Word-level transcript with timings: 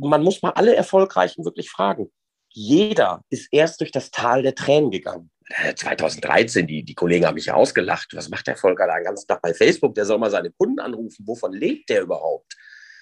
man 0.00 0.22
muss 0.22 0.42
mal 0.42 0.50
alle 0.50 0.74
Erfolgreichen 0.74 1.44
wirklich 1.44 1.70
fragen. 1.70 2.10
Jeder 2.50 3.22
ist 3.30 3.48
erst 3.52 3.80
durch 3.80 3.92
das 3.92 4.10
Tal 4.10 4.42
der 4.42 4.54
Tränen 4.54 4.90
gegangen. 4.90 5.30
2013, 5.76 6.66
die, 6.66 6.82
die 6.84 6.94
Kollegen 6.94 7.26
haben 7.26 7.34
mich 7.34 7.46
ja 7.46 7.54
ausgelacht. 7.54 8.08
Was 8.14 8.28
macht 8.28 8.46
der 8.46 8.56
Volker 8.56 8.86
da 8.86 8.96
den 8.96 9.04
ganzen 9.04 9.26
Tag 9.26 9.40
bei 9.40 9.54
Facebook? 9.54 9.94
Der 9.94 10.04
soll 10.04 10.18
mal 10.18 10.30
seine 10.30 10.50
Kunden 10.50 10.78
anrufen. 10.78 11.26
Wovon 11.26 11.52
lebt 11.52 11.88
der 11.88 12.02
überhaupt? 12.02 12.54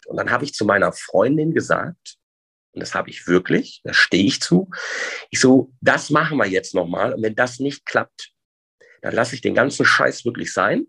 Und 0.06 0.16
dann 0.16 0.30
habe 0.30 0.44
ich 0.44 0.54
zu 0.54 0.64
meiner 0.64 0.92
Freundin 0.92 1.52
gesagt, 1.52 2.16
und 2.72 2.80
das 2.80 2.94
habe 2.94 3.10
ich 3.10 3.26
wirklich, 3.26 3.80
da 3.84 3.92
stehe 3.94 4.24
ich 4.24 4.40
zu, 4.40 4.70
ich 5.30 5.40
so, 5.40 5.72
das 5.80 6.10
machen 6.10 6.36
wir 6.36 6.46
jetzt 6.46 6.74
nochmal. 6.74 7.14
Und 7.14 7.22
wenn 7.22 7.34
das 7.34 7.58
nicht 7.58 7.86
klappt, 7.86 8.32
dann 9.02 9.14
lasse 9.14 9.34
ich 9.34 9.40
den 9.40 9.54
ganzen 9.54 9.86
Scheiß 9.86 10.24
wirklich 10.24 10.52
sein. 10.52 10.86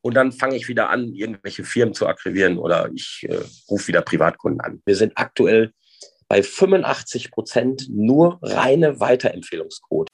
Und 0.00 0.14
dann 0.14 0.32
fange 0.32 0.56
ich 0.56 0.68
wieder 0.68 0.90
an, 0.90 1.12
irgendwelche 1.12 1.64
Firmen 1.64 1.94
zu 1.94 2.06
akquirieren 2.06 2.58
oder 2.58 2.90
ich 2.94 3.26
äh, 3.28 3.40
rufe 3.68 3.88
wieder 3.88 4.02
Privatkunden 4.02 4.60
an. 4.60 4.80
Wir 4.86 4.96
sind 4.96 5.12
aktuell 5.16 5.72
bei 6.28 6.42
85 6.42 7.30
Prozent 7.30 7.88
nur 7.90 8.38
reine 8.42 9.00
Weiterempfehlungsquote. 9.00 10.12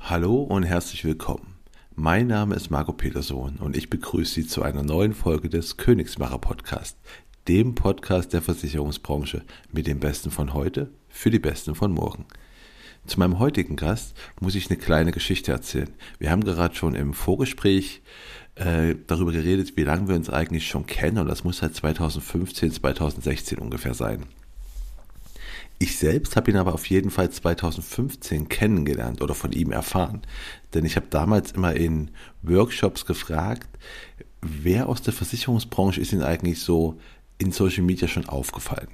Hallo 0.00 0.42
und 0.42 0.62
herzlich 0.62 1.04
willkommen. 1.04 1.55
Mein 1.98 2.26
Name 2.26 2.54
ist 2.54 2.70
Marco 2.70 2.92
Peterson 2.92 3.56
und 3.56 3.74
ich 3.74 3.88
begrüße 3.88 4.34
Sie 4.34 4.46
zu 4.46 4.60
einer 4.60 4.82
neuen 4.82 5.14
Folge 5.14 5.48
des 5.48 5.78
Königsmacher 5.78 6.38
Podcast, 6.38 6.98
dem 7.48 7.74
Podcast 7.74 8.34
der 8.34 8.42
Versicherungsbranche 8.42 9.42
mit 9.72 9.86
dem 9.86 9.98
Besten 9.98 10.30
von 10.30 10.52
heute 10.52 10.90
für 11.08 11.30
die 11.30 11.38
Besten 11.38 11.74
von 11.74 11.92
morgen. 11.92 12.26
Zu 13.06 13.18
meinem 13.18 13.38
heutigen 13.38 13.76
Gast 13.76 14.14
muss 14.40 14.56
ich 14.56 14.68
eine 14.68 14.78
kleine 14.78 15.10
Geschichte 15.10 15.52
erzählen. 15.52 15.88
Wir 16.18 16.30
haben 16.30 16.44
gerade 16.44 16.74
schon 16.74 16.94
im 16.94 17.14
Vorgespräch 17.14 18.02
äh, 18.56 18.94
darüber 19.06 19.32
geredet, 19.32 19.78
wie 19.78 19.84
lange 19.84 20.08
wir 20.08 20.16
uns 20.16 20.28
eigentlich 20.28 20.68
schon 20.68 20.84
kennen 20.84 21.16
und 21.16 21.28
das 21.28 21.44
muss 21.44 21.58
seit 21.58 21.74
2015, 21.74 22.72
2016 22.72 23.58
ungefähr 23.58 23.94
sein. 23.94 24.26
Ich 25.78 25.98
selbst 25.98 26.36
habe 26.36 26.50
ihn 26.50 26.56
aber 26.56 26.72
auf 26.72 26.86
jeden 26.86 27.10
Fall 27.10 27.30
2015 27.30 28.48
kennengelernt 28.48 29.20
oder 29.20 29.34
von 29.34 29.52
ihm 29.52 29.72
erfahren. 29.72 30.22
Denn 30.72 30.86
ich 30.86 30.96
habe 30.96 31.06
damals 31.10 31.52
immer 31.52 31.74
in 31.74 32.10
Workshops 32.42 33.04
gefragt, 33.04 33.68
wer 34.40 34.88
aus 34.88 35.02
der 35.02 35.12
Versicherungsbranche 35.12 36.00
ist 36.00 36.12
Ihnen 36.12 36.22
eigentlich 36.22 36.60
so 36.60 36.98
in 37.36 37.52
Social 37.52 37.82
Media 37.82 38.08
schon 38.08 38.26
aufgefallen? 38.26 38.88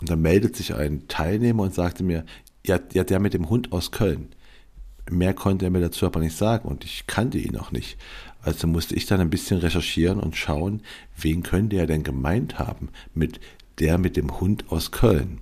Und 0.00 0.08
dann 0.08 0.22
meldet 0.22 0.54
sich 0.54 0.74
ein 0.74 1.08
Teilnehmer 1.08 1.64
und 1.64 1.74
sagte 1.74 2.04
mir, 2.04 2.24
ja, 2.64 2.78
ja, 2.92 3.02
der 3.02 3.18
mit 3.18 3.34
dem 3.34 3.48
Hund 3.48 3.72
aus 3.72 3.90
Köln. 3.90 4.28
Mehr 5.10 5.34
konnte 5.34 5.64
er 5.64 5.70
mir 5.70 5.80
dazu 5.80 6.06
aber 6.06 6.20
nicht 6.20 6.36
sagen 6.36 6.68
und 6.68 6.84
ich 6.84 7.08
kannte 7.08 7.38
ihn 7.38 7.56
auch 7.56 7.72
nicht. 7.72 7.98
Also 8.40 8.68
musste 8.68 8.94
ich 8.94 9.06
dann 9.06 9.20
ein 9.20 9.30
bisschen 9.30 9.58
recherchieren 9.58 10.20
und 10.20 10.36
schauen, 10.36 10.82
wen 11.16 11.42
könnte 11.42 11.76
er 11.76 11.88
denn 11.88 12.04
gemeint 12.04 12.60
haben 12.60 12.90
mit 13.14 13.40
der 13.80 13.98
mit 13.98 14.16
dem 14.16 14.40
Hund 14.40 14.70
aus 14.70 14.92
Köln 14.92 15.40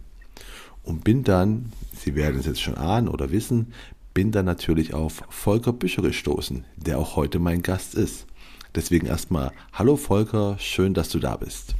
und 0.88 1.04
bin 1.04 1.22
dann, 1.22 1.70
Sie 1.92 2.14
werden 2.14 2.40
es 2.40 2.46
jetzt 2.46 2.62
schon 2.62 2.76
ahnen 2.76 3.08
oder 3.08 3.30
wissen, 3.30 3.74
bin 4.14 4.32
dann 4.32 4.46
natürlich 4.46 4.94
auf 4.94 5.22
Volker 5.28 5.74
Büscher 5.74 6.00
gestoßen, 6.00 6.64
der 6.76 6.98
auch 6.98 7.14
heute 7.14 7.38
mein 7.38 7.60
Gast 7.60 7.94
ist. 7.94 8.26
Deswegen 8.74 9.06
erstmal, 9.06 9.52
hallo 9.74 9.96
Volker, 9.96 10.56
schön, 10.58 10.94
dass 10.94 11.10
du 11.10 11.18
da 11.18 11.36
bist. 11.36 11.74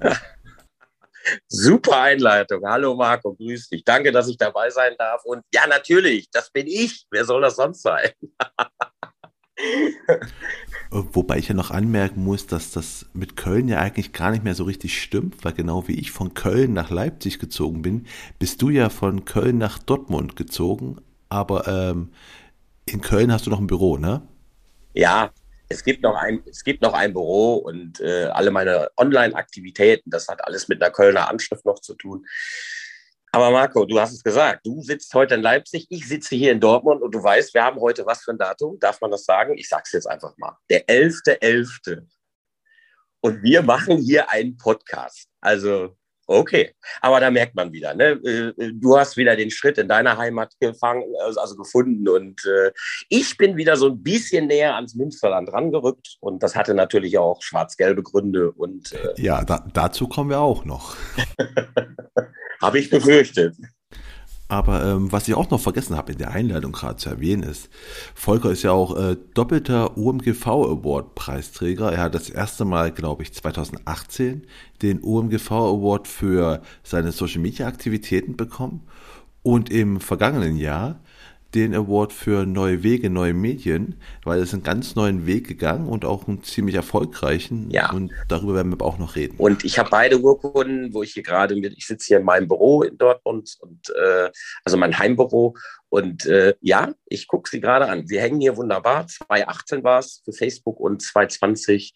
Super 1.48 2.02
Einleitung. 2.02 2.62
Hallo 2.66 2.94
Marco, 2.94 3.34
grüß 3.34 3.70
dich. 3.70 3.84
Danke, 3.84 4.12
dass 4.12 4.28
ich 4.28 4.36
dabei 4.36 4.68
sein 4.68 4.94
darf. 4.98 5.24
Und 5.24 5.42
ja, 5.52 5.66
natürlich, 5.66 6.30
das 6.30 6.50
bin 6.50 6.66
ich. 6.66 7.06
Wer 7.10 7.24
soll 7.24 7.40
das 7.40 7.56
sonst 7.56 7.82
sein? 7.82 8.10
Wobei 10.90 11.38
ich 11.38 11.48
ja 11.48 11.54
noch 11.54 11.70
anmerken 11.70 12.24
muss, 12.24 12.46
dass 12.46 12.70
das 12.70 13.06
mit 13.12 13.36
Köln 13.36 13.68
ja 13.68 13.78
eigentlich 13.78 14.12
gar 14.12 14.30
nicht 14.30 14.42
mehr 14.42 14.54
so 14.54 14.64
richtig 14.64 15.02
stimmt, 15.02 15.44
weil 15.44 15.52
genau 15.52 15.86
wie 15.86 15.98
ich 15.98 16.12
von 16.12 16.32
Köln 16.32 16.72
nach 16.72 16.90
Leipzig 16.90 17.38
gezogen 17.38 17.82
bin, 17.82 18.06
bist 18.38 18.62
du 18.62 18.70
ja 18.70 18.88
von 18.88 19.26
Köln 19.26 19.58
nach 19.58 19.78
Dortmund 19.78 20.36
gezogen. 20.36 20.96
Aber 21.28 21.68
ähm, 21.68 22.10
in 22.86 23.02
Köln 23.02 23.30
hast 23.30 23.46
du 23.46 23.50
noch 23.50 23.60
ein 23.60 23.66
Büro, 23.66 23.98
ne? 23.98 24.22
Ja, 24.94 25.30
es 25.68 25.84
gibt 25.84 26.02
noch 26.02 26.16
ein, 26.16 26.42
es 26.50 26.64
gibt 26.64 26.80
noch 26.80 26.94
ein 26.94 27.12
Büro 27.12 27.56
und 27.56 28.00
äh, 28.00 28.24
alle 28.32 28.50
meine 28.50 28.88
Online-Aktivitäten, 28.96 30.08
das 30.10 30.28
hat 30.28 30.42
alles 30.46 30.68
mit 30.68 30.82
einer 30.82 30.90
Kölner 30.90 31.28
Anschrift 31.28 31.66
noch 31.66 31.80
zu 31.80 31.94
tun. 31.94 32.24
Aber 33.32 33.50
Marco, 33.50 33.84
du 33.84 34.00
hast 34.00 34.12
es 34.12 34.22
gesagt, 34.22 34.64
du 34.64 34.80
sitzt 34.82 35.12
heute 35.14 35.34
in 35.34 35.42
Leipzig, 35.42 35.86
ich 35.90 36.08
sitze 36.08 36.34
hier 36.34 36.52
in 36.52 36.60
Dortmund 36.60 37.02
und 37.02 37.14
du 37.14 37.22
weißt, 37.22 37.52
wir 37.54 37.62
haben 37.62 37.80
heute 37.80 38.06
was 38.06 38.22
für 38.22 38.32
ein 38.32 38.38
Datum, 38.38 38.78
darf 38.80 39.00
man 39.00 39.10
das 39.10 39.24
sagen? 39.24 39.56
Ich 39.58 39.68
sage 39.68 39.82
es 39.86 39.92
jetzt 39.92 40.06
einfach 40.06 40.34
mal. 40.38 40.56
Der 40.70 40.86
11.11. 40.86 41.40
.11. 41.42 42.02
Und 43.20 43.42
wir 43.42 43.62
machen 43.62 43.98
hier 43.98 44.30
einen 44.30 44.56
Podcast. 44.56 45.28
Also, 45.40 45.96
okay. 46.26 46.74
Aber 47.00 47.20
da 47.20 47.30
merkt 47.30 47.54
man 47.54 47.72
wieder, 47.72 47.94
ne? 47.94 48.12
Äh, 48.24 48.72
du 48.74 48.96
hast 48.96 49.16
wieder 49.16 49.34
den 49.34 49.50
Schritt 49.50 49.76
in 49.76 49.88
deiner 49.88 50.16
Heimat 50.16 50.54
gefangen, 50.60 51.04
also, 51.24 51.40
also 51.40 51.56
gefunden 51.56 52.08
und 52.08 52.44
äh, 52.46 52.70
ich 53.08 53.36
bin 53.36 53.56
wieder 53.56 53.76
so 53.76 53.88
ein 53.88 54.02
bisschen 54.02 54.46
näher 54.46 54.76
ans 54.76 54.94
Münsterland 54.94 55.52
rangerückt 55.52 56.16
und 56.20 56.42
das 56.42 56.54
hatte 56.54 56.74
natürlich 56.74 57.18
auch 57.18 57.42
schwarz-gelbe 57.42 58.02
Gründe 58.02 58.52
und 58.52 58.92
äh, 58.92 59.20
ja, 59.20 59.44
da, 59.44 59.66
dazu 59.72 60.08
kommen 60.08 60.30
wir 60.30 60.40
auch 60.40 60.64
noch. 60.64 60.96
Habe 62.60 62.78
ich 62.78 62.90
befürchtet. 62.90 63.56
Aber 64.48 64.82
ähm, 64.82 65.12
was 65.12 65.28
ich 65.28 65.34
auch 65.34 65.50
noch 65.50 65.60
vergessen 65.60 65.94
habe 65.94 66.12
in 66.12 66.18
der 66.18 66.30
Einleitung 66.30 66.72
gerade 66.72 66.96
zu 66.96 67.10
erwähnen 67.10 67.42
ist, 67.42 67.68
Volker 68.14 68.50
ist 68.50 68.62
ja 68.62 68.72
auch 68.72 68.96
äh, 68.96 69.16
doppelter 69.34 69.98
OMGV 69.98 70.46
Award 70.46 71.14
Preisträger. 71.14 71.92
Er 71.92 72.04
hat 72.04 72.14
das 72.14 72.30
erste 72.30 72.64
Mal, 72.64 72.90
glaube 72.90 73.22
ich, 73.22 73.34
2018 73.34 74.46
den 74.80 75.04
OMGV 75.04 75.50
Award 75.50 76.08
für 76.08 76.62
seine 76.82 77.12
Social 77.12 77.42
Media 77.42 77.66
Aktivitäten 77.66 78.36
bekommen. 78.36 78.86
Und 79.42 79.70
im 79.70 80.00
vergangenen 80.00 80.56
Jahr 80.56 81.00
den 81.54 81.74
Award 81.74 82.12
für 82.12 82.44
neue 82.44 82.82
Wege, 82.82 83.08
neue 83.08 83.32
Medien, 83.32 84.00
weil 84.22 84.40
es 84.40 84.52
einen 84.52 84.62
ganz 84.62 84.96
neuen 84.96 85.26
Weg 85.26 85.48
gegangen 85.48 85.88
und 85.88 86.04
auch 86.04 86.28
einen 86.28 86.42
ziemlich 86.42 86.74
erfolgreichen. 86.74 87.70
Ja. 87.70 87.90
Und 87.90 88.12
darüber 88.28 88.54
werden 88.54 88.70
wir 88.72 88.84
auch 88.84 88.98
noch 88.98 89.16
reden. 89.16 89.36
Und 89.38 89.64
ich 89.64 89.78
habe 89.78 89.88
beide 89.88 90.20
Urkunden, 90.20 90.92
wo 90.92 91.02
ich 91.02 91.12
hier 91.12 91.22
gerade 91.22 91.56
mit, 91.56 91.72
ich 91.76 91.86
sitze 91.86 92.08
hier 92.08 92.18
in 92.18 92.24
meinem 92.24 92.48
Büro 92.48 92.82
in 92.82 92.98
Dortmund 92.98 93.56
und 93.60 93.90
äh, 93.90 94.30
also 94.64 94.76
mein 94.76 94.98
Heimbüro. 94.98 95.56
Und 95.88 96.26
äh, 96.26 96.54
ja, 96.60 96.92
ich 97.06 97.26
gucke 97.26 97.48
sie 97.48 97.60
gerade 97.60 97.88
an. 97.88 98.06
Sie 98.06 98.20
hängen 98.20 98.40
hier 98.40 98.56
wunderbar. 98.58 99.06
2018 99.06 99.82
war 99.82 100.00
es 100.00 100.20
für 100.24 100.32
Facebook 100.32 100.78
und 100.78 101.00
2020 101.00 101.94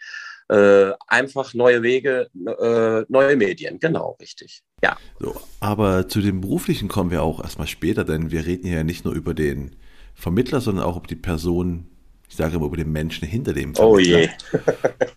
äh, 0.52 0.92
einfach 1.08 1.54
neue 1.54 1.82
Wege, 1.82 2.28
äh, 2.34 3.04
neue 3.08 3.36
Medien. 3.36 3.78
Genau, 3.80 4.16
richtig. 4.20 4.62
Ja. 4.82 4.96
So, 5.18 5.40
aber 5.60 6.08
zu 6.08 6.20
dem 6.20 6.42
beruflichen 6.42 6.88
kommen 6.88 7.10
wir 7.10 7.22
auch 7.22 7.42
erstmal 7.42 7.66
später, 7.66 8.04
denn 8.04 8.30
wir 8.30 8.44
reden 8.44 8.66
hier 8.66 8.78
ja 8.78 8.84
nicht 8.84 9.04
nur 9.04 9.14
über 9.14 9.32
den 9.32 9.76
Vermittler, 10.14 10.60
sondern 10.60 10.84
auch 10.84 10.98
über 10.98 11.06
die 11.06 11.16
Person, 11.16 11.86
ich 12.28 12.36
sage 12.36 12.56
immer 12.56 12.66
über 12.66 12.76
den 12.76 12.92
Menschen 12.92 13.26
hinter 13.26 13.54
dem 13.54 13.74
Vermittler. 13.74 13.86
Oh 13.86 13.98
je. 13.98 14.28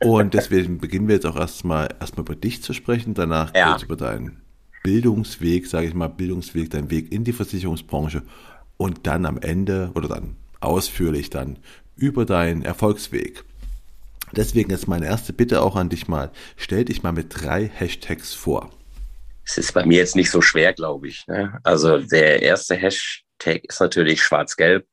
Und 0.07 0.33
deswegen 0.33 0.77
beginnen 0.77 1.09
wir 1.09 1.15
jetzt 1.15 1.25
auch 1.25 1.35
erstmal 1.35 1.89
erstmal 1.99 2.23
über 2.25 2.35
dich 2.35 2.63
zu 2.63 2.71
sprechen, 2.71 3.13
danach 3.13 3.53
ja. 3.53 3.71
kurz 3.71 3.83
über 3.83 3.97
deinen 3.97 4.41
Bildungsweg, 4.83 5.67
sage 5.67 5.87
ich 5.87 5.93
mal, 5.93 6.07
Bildungsweg, 6.07 6.69
deinen 6.69 6.91
Weg 6.91 7.11
in 7.11 7.25
die 7.25 7.33
Versicherungsbranche 7.33 8.23
und 8.77 9.05
dann 9.05 9.25
am 9.25 9.37
Ende 9.37 9.91
oder 9.95 10.07
dann 10.07 10.37
ausführlich 10.61 11.29
dann 11.29 11.57
über 11.97 12.25
deinen 12.25 12.61
Erfolgsweg. 12.61 13.43
Deswegen 14.35 14.71
ist 14.71 14.87
meine 14.87 15.05
erste 15.05 15.31
Bitte 15.31 15.61
auch 15.61 15.75
an 15.75 15.89
dich 15.89 16.07
mal, 16.07 16.31
stell 16.57 16.85
dich 16.85 17.03
mal 17.03 17.13
mit 17.13 17.27
drei 17.29 17.67
Hashtags 17.67 18.33
vor. 18.33 18.71
Es 19.45 19.57
ist 19.57 19.73
bei 19.73 19.85
mir 19.85 19.99
jetzt 19.99 20.15
nicht 20.15 20.31
so 20.31 20.41
schwer, 20.41 20.73
glaube 20.73 21.07
ich. 21.07 21.25
Ne? 21.27 21.57
Also 21.63 21.99
der 21.99 22.41
erste 22.41 22.75
Hashtag 22.75 23.63
ist 23.63 23.79
natürlich 23.79 24.21
schwarz-gelb. 24.21 24.85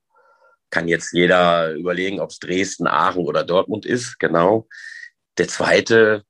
Kann 0.70 0.88
jetzt 0.88 1.12
jeder 1.12 1.72
überlegen, 1.72 2.20
ob 2.20 2.30
es 2.30 2.38
Dresden, 2.38 2.86
Aachen 2.86 3.24
oder 3.24 3.44
Dortmund 3.44 3.84
ist. 3.84 4.18
Genau. 4.18 4.68
Der 5.38 5.48
zweite 5.48 6.22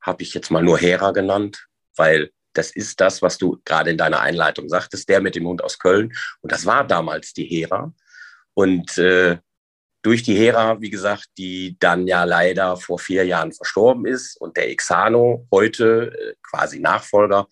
habe 0.00 0.22
ich 0.22 0.34
jetzt 0.34 0.50
mal 0.50 0.62
nur 0.62 0.78
Hera 0.78 1.12
genannt, 1.12 1.66
weil 1.96 2.30
das 2.54 2.70
ist 2.70 3.00
das, 3.00 3.22
was 3.22 3.38
du 3.38 3.60
gerade 3.64 3.90
in 3.90 3.98
deiner 3.98 4.20
Einleitung 4.20 4.68
sagtest, 4.68 5.08
der 5.08 5.20
mit 5.20 5.36
dem 5.36 5.46
Hund 5.46 5.62
aus 5.62 5.78
Köln. 5.78 6.12
Und 6.40 6.52
das 6.52 6.66
war 6.66 6.86
damals 6.86 7.32
die 7.32 7.44
Hera. 7.44 7.94
Und 8.54 8.98
äh, 8.98 9.38
durch 10.02 10.22
die 10.22 10.36
Hera, 10.36 10.80
wie 10.80 10.90
gesagt, 10.90 11.28
die 11.38 11.76
dann 11.78 12.06
ja 12.06 12.24
leider 12.24 12.76
vor 12.76 12.98
vier 12.98 13.24
Jahren 13.24 13.52
verstorben 13.52 14.06
ist 14.06 14.36
und 14.40 14.56
der 14.56 14.68
Exano 14.68 15.46
heute 15.50 16.12
äh, 16.12 16.34
quasi 16.42 16.80
Nachfolger. 16.80 17.46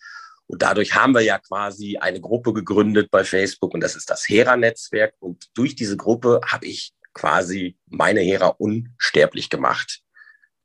Und 0.47 0.62
dadurch 0.62 0.97
haben 0.97 1.14
wir 1.14 1.20
ja 1.20 1.38
quasi 1.38 1.97
eine 1.97 2.20
Gruppe 2.20 2.52
gegründet 2.52 3.08
bei 3.11 3.23
Facebook 3.23 3.73
und 3.73 3.81
das 3.81 3.94
ist 3.94 4.11
das 4.11 4.29
Hera-Netzwerk. 4.29 5.14
Und 5.20 5.49
durch 5.55 5.76
diese 5.76 5.97
Gruppe 5.97 6.41
habe 6.44 6.67
ich 6.67 6.93
quasi 7.14 7.76
meine 7.87 8.20
Hera 8.20 8.49
unsterblich 8.49 9.49
gemacht. 9.49 10.00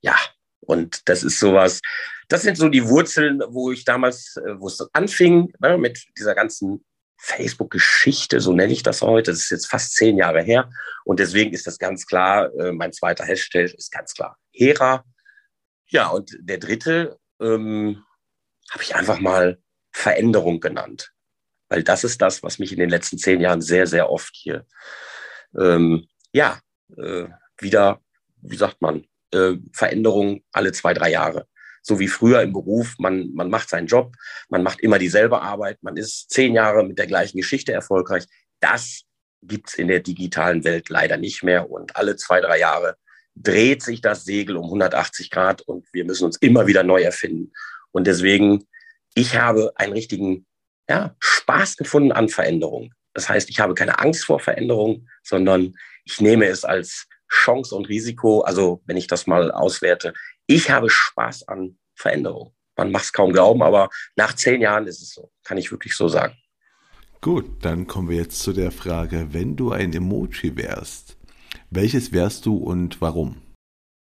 Ja, 0.00 0.16
und 0.60 1.08
das 1.08 1.22
ist 1.22 1.38
sowas, 1.38 1.80
das 2.28 2.42
sind 2.42 2.56
so 2.56 2.68
die 2.68 2.88
Wurzeln, 2.88 3.40
wo 3.48 3.70
ich 3.70 3.84
damals, 3.84 4.36
äh, 4.36 4.58
wo 4.58 4.66
es 4.66 4.84
anfing, 4.92 5.52
ne, 5.60 5.78
mit 5.78 6.04
dieser 6.18 6.34
ganzen 6.34 6.84
Facebook-Geschichte, 7.18 8.40
so 8.40 8.52
nenne 8.52 8.72
ich 8.72 8.82
das 8.82 9.02
heute. 9.02 9.30
Das 9.30 9.40
ist 9.40 9.50
jetzt 9.50 9.66
fast 9.66 9.94
zehn 9.94 10.16
Jahre 10.16 10.42
her. 10.42 10.70
Und 11.04 11.20
deswegen 11.20 11.52
ist 11.52 11.66
das 11.66 11.78
ganz 11.78 12.06
klar, 12.06 12.54
äh, 12.54 12.72
mein 12.72 12.92
zweiter 12.92 13.24
Hashtag 13.24 13.74
ist 13.74 13.90
ganz 13.90 14.14
klar 14.14 14.38
Hera. 14.52 15.04
Ja, 15.88 16.08
und 16.08 16.36
der 16.40 16.58
dritte 16.58 17.18
ähm, 17.40 18.04
habe 18.70 18.82
ich 18.82 18.94
einfach 18.94 19.20
mal 19.20 19.58
Veränderung 19.92 20.60
genannt. 20.60 21.12
Weil 21.68 21.82
das 21.82 22.04
ist 22.04 22.20
das, 22.22 22.42
was 22.42 22.58
mich 22.58 22.72
in 22.72 22.78
den 22.78 22.90
letzten 22.90 23.18
zehn 23.18 23.40
Jahren 23.40 23.60
sehr, 23.60 23.86
sehr 23.86 24.10
oft 24.10 24.34
hier, 24.34 24.66
ähm, 25.58 26.06
ja, 26.32 26.60
äh, 26.96 27.26
wieder, 27.58 28.00
wie 28.42 28.56
sagt 28.56 28.80
man, 28.80 29.06
äh, 29.32 29.54
Veränderung 29.72 30.44
alle 30.52 30.72
zwei, 30.72 30.94
drei 30.94 31.10
Jahre 31.10 31.48
so 31.86 32.00
wie 32.00 32.08
früher 32.08 32.42
im 32.42 32.52
Beruf, 32.52 32.96
man, 32.98 33.32
man 33.32 33.48
macht 33.48 33.68
seinen 33.68 33.86
Job, 33.86 34.16
man 34.48 34.64
macht 34.64 34.80
immer 34.80 34.98
dieselbe 34.98 35.40
Arbeit, 35.40 35.78
man 35.82 35.96
ist 35.96 36.30
zehn 36.30 36.52
Jahre 36.52 36.84
mit 36.84 36.98
der 36.98 37.06
gleichen 37.06 37.36
Geschichte 37.36 37.72
erfolgreich. 37.72 38.24
Das 38.58 39.02
gibt's 39.40 39.74
in 39.74 39.86
der 39.86 40.00
digitalen 40.00 40.64
Welt 40.64 40.88
leider 40.88 41.16
nicht 41.16 41.44
mehr. 41.44 41.70
Und 41.70 41.94
alle 41.94 42.16
zwei, 42.16 42.40
drei 42.40 42.58
Jahre 42.58 42.96
dreht 43.36 43.84
sich 43.84 44.00
das 44.00 44.24
Segel 44.24 44.56
um 44.56 44.64
180 44.64 45.30
Grad 45.30 45.62
und 45.62 45.86
wir 45.92 46.04
müssen 46.04 46.24
uns 46.24 46.36
immer 46.38 46.66
wieder 46.66 46.82
neu 46.82 47.02
erfinden. 47.02 47.52
Und 47.92 48.08
deswegen, 48.08 48.66
ich 49.14 49.36
habe 49.36 49.72
einen 49.76 49.92
richtigen 49.92 50.44
ja, 50.90 51.14
Spaß 51.20 51.76
gefunden 51.76 52.10
an 52.10 52.28
Veränderung. 52.28 52.92
Das 53.14 53.28
heißt, 53.28 53.48
ich 53.48 53.60
habe 53.60 53.74
keine 53.74 54.00
Angst 54.00 54.24
vor 54.24 54.40
Veränderung, 54.40 55.06
sondern 55.22 55.76
ich 56.04 56.20
nehme 56.20 56.46
es 56.46 56.64
als 56.64 57.06
Chance 57.30 57.76
und 57.76 57.88
Risiko. 57.88 58.40
Also 58.40 58.82
wenn 58.86 58.96
ich 58.96 59.06
das 59.06 59.28
mal 59.28 59.52
auswerte, 59.52 60.14
ich 60.46 60.70
habe 60.70 60.88
Spaß 60.90 61.48
an 61.48 61.78
Veränderung. 61.94 62.54
Man 62.76 62.92
macht 62.92 63.04
es 63.04 63.12
kaum 63.12 63.32
glauben, 63.32 63.62
aber 63.62 63.88
nach 64.16 64.34
zehn 64.34 64.60
Jahren 64.60 64.86
ist 64.86 65.02
es 65.02 65.14
so, 65.14 65.30
kann 65.44 65.58
ich 65.58 65.70
wirklich 65.70 65.96
so 65.96 66.08
sagen. 66.08 66.36
Gut, 67.20 67.64
dann 67.64 67.86
kommen 67.86 68.10
wir 68.10 68.18
jetzt 68.18 68.40
zu 68.40 68.52
der 68.52 68.70
Frage, 68.70 69.28
wenn 69.32 69.56
du 69.56 69.72
ein 69.72 69.92
Emoji 69.92 70.56
wärst, 70.56 71.16
welches 71.70 72.12
wärst 72.12 72.46
du 72.46 72.56
und 72.56 73.00
warum? 73.00 73.42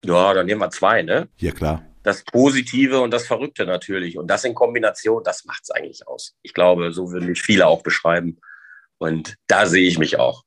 Ja, 0.06 0.33
dann 0.33 0.45
nehmen 0.45 0.62
wir 0.62 0.69
zwei, 0.69 1.01
ne? 1.01 1.27
Ja, 1.38 1.51
klar. 1.51 1.83
Das 2.03 2.24
Positive 2.24 3.01
und 3.01 3.12
das 3.12 3.27
Verrückte 3.27 3.65
natürlich. 3.65 4.18
Und 4.18 4.27
das 4.27 4.45
in 4.45 4.56
Kombination, 4.56 5.24
das 5.24 5.44
macht 5.44 5.63
es 5.63 5.71
eigentlich 5.71 6.07
aus. 6.07 6.36
Ich 6.41 6.53
glaube, 6.53 6.94
so 6.94 7.12
würden 7.12 7.27
mich 7.27 7.41
viele 7.41 7.68
auch 7.68 7.83
beschreiben. 7.83 8.39
Und 9.00 9.36
da 9.47 9.65
sehe 9.65 9.88
ich 9.88 9.97
mich 9.97 10.18
auch. 10.18 10.44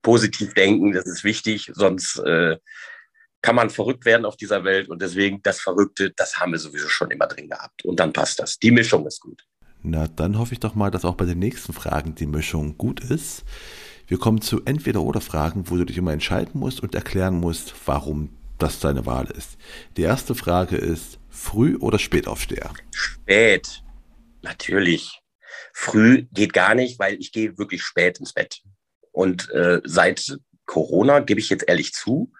Positiv 0.00 0.54
denken, 0.54 0.92
das 0.92 1.06
ist 1.06 1.24
wichtig, 1.24 1.70
sonst 1.74 2.18
äh, 2.20 2.56
kann 3.44 3.56
man 3.56 3.68
verrückt 3.68 4.06
werden 4.06 4.24
auf 4.24 4.38
dieser 4.38 4.64
Welt. 4.64 4.88
Und 4.88 5.02
deswegen 5.02 5.42
das 5.42 5.60
Verrückte, 5.60 6.10
das 6.16 6.38
haben 6.38 6.52
wir 6.52 6.58
sowieso 6.58 6.88
schon 6.88 7.10
immer 7.10 7.26
drin 7.26 7.50
gehabt. 7.50 7.84
Und 7.84 8.00
dann 8.00 8.10
passt 8.10 8.38
das. 8.38 8.58
Die 8.58 8.70
Mischung 8.70 9.06
ist 9.06 9.20
gut. 9.20 9.44
Na, 9.82 10.08
dann 10.08 10.38
hoffe 10.38 10.54
ich 10.54 10.60
doch 10.60 10.74
mal, 10.74 10.90
dass 10.90 11.04
auch 11.04 11.14
bei 11.14 11.26
den 11.26 11.40
nächsten 11.40 11.74
Fragen 11.74 12.14
die 12.14 12.24
Mischung 12.24 12.78
gut 12.78 13.00
ist. 13.00 13.44
Wir 14.06 14.18
kommen 14.18 14.40
zu 14.40 14.64
Entweder-Oder-Fragen, 14.64 15.68
wo 15.68 15.76
du 15.76 15.84
dich 15.84 15.98
immer 15.98 16.14
entscheiden 16.14 16.58
musst 16.58 16.80
und 16.80 16.94
erklären 16.94 17.38
musst, 17.38 17.74
warum 17.84 18.30
das 18.56 18.80
deine 18.80 19.04
Wahl 19.04 19.26
ist. 19.26 19.58
Die 19.98 20.02
erste 20.02 20.34
Frage 20.34 20.78
ist, 20.78 21.18
Früh- 21.28 21.76
oder 21.76 21.98
Spätaufsteher? 21.98 22.72
Spät. 22.92 23.82
Natürlich. 24.40 25.20
Früh 25.74 26.26
geht 26.32 26.54
gar 26.54 26.74
nicht, 26.74 26.98
weil 26.98 27.20
ich 27.20 27.30
gehe 27.30 27.58
wirklich 27.58 27.82
spät 27.82 28.20
ins 28.20 28.32
Bett. 28.32 28.62
Und 29.12 29.50
äh, 29.50 29.82
seit 29.84 30.38
Corona, 30.64 31.20
gebe 31.20 31.40
ich 31.40 31.50
jetzt 31.50 31.68
ehrlich 31.68 31.92
zu, 31.92 32.32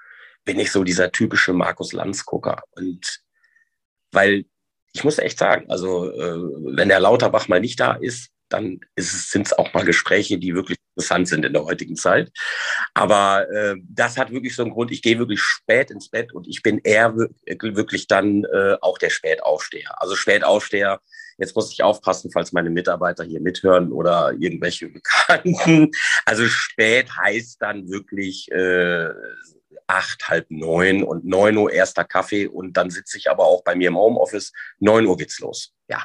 bin 0.44 0.58
ich 0.58 0.70
so 0.70 0.84
dieser 0.84 1.12
typische 1.12 1.52
Markus 1.52 1.92
Lanz-Gucker. 1.92 2.62
Und 2.72 3.20
weil 4.12 4.44
ich 4.92 5.04
muss 5.04 5.18
echt 5.18 5.38
sagen, 5.38 5.70
also 5.70 6.10
äh, 6.10 6.76
wenn 6.76 6.88
der 6.88 7.00
Lauterbach 7.00 7.48
mal 7.48 7.60
nicht 7.60 7.80
da 7.80 7.94
ist, 7.94 8.30
dann 8.48 8.80
sind 8.96 9.46
es 9.46 9.52
auch 9.52 9.72
mal 9.74 9.84
Gespräche, 9.84 10.38
die 10.38 10.54
wirklich 10.54 10.78
interessant 10.94 11.28
sind 11.28 11.44
in 11.44 11.52
der 11.52 11.64
heutigen 11.64 11.96
Zeit. 11.96 12.30
Aber 12.92 13.50
äh, 13.50 13.74
das 13.88 14.16
hat 14.16 14.30
wirklich 14.30 14.54
so 14.54 14.62
einen 14.62 14.72
Grund, 14.72 14.92
ich 14.92 15.02
gehe 15.02 15.18
wirklich 15.18 15.40
spät 15.40 15.90
ins 15.90 16.08
Bett 16.08 16.32
und 16.32 16.46
ich 16.46 16.62
bin 16.62 16.78
eher 16.84 17.16
wirklich 17.16 18.06
dann 18.06 18.44
äh, 18.44 18.76
auch 18.80 18.98
der 18.98 19.10
Spätaufsteher. 19.10 20.00
Also 20.00 20.14
Spätaufsteher, 20.14 21.00
jetzt 21.38 21.56
muss 21.56 21.72
ich 21.72 21.82
aufpassen, 21.82 22.30
falls 22.30 22.52
meine 22.52 22.70
Mitarbeiter 22.70 23.24
hier 23.24 23.40
mithören 23.40 23.90
oder 23.90 24.32
irgendwelche 24.38 24.88
Bekannten. 24.88 25.90
Also 26.24 26.46
spät 26.46 27.10
heißt 27.16 27.60
dann 27.60 27.88
wirklich 27.88 28.50
äh, 28.52 29.08
acht, 29.86 30.28
halb 30.28 30.50
neun 30.50 31.02
und 31.02 31.24
neun 31.24 31.56
Uhr 31.56 31.72
erster 31.72 32.04
Kaffee 32.04 32.46
und 32.46 32.76
dann 32.76 32.90
sitze 32.90 33.18
ich 33.18 33.30
aber 33.30 33.44
auch 33.44 33.62
bei 33.64 33.74
mir 33.74 33.88
im 33.88 33.96
Homeoffice. 33.96 34.52
Neun 34.78 35.06
Uhr 35.06 35.16
geht's 35.16 35.38
los. 35.40 35.72
Ja. 35.88 36.04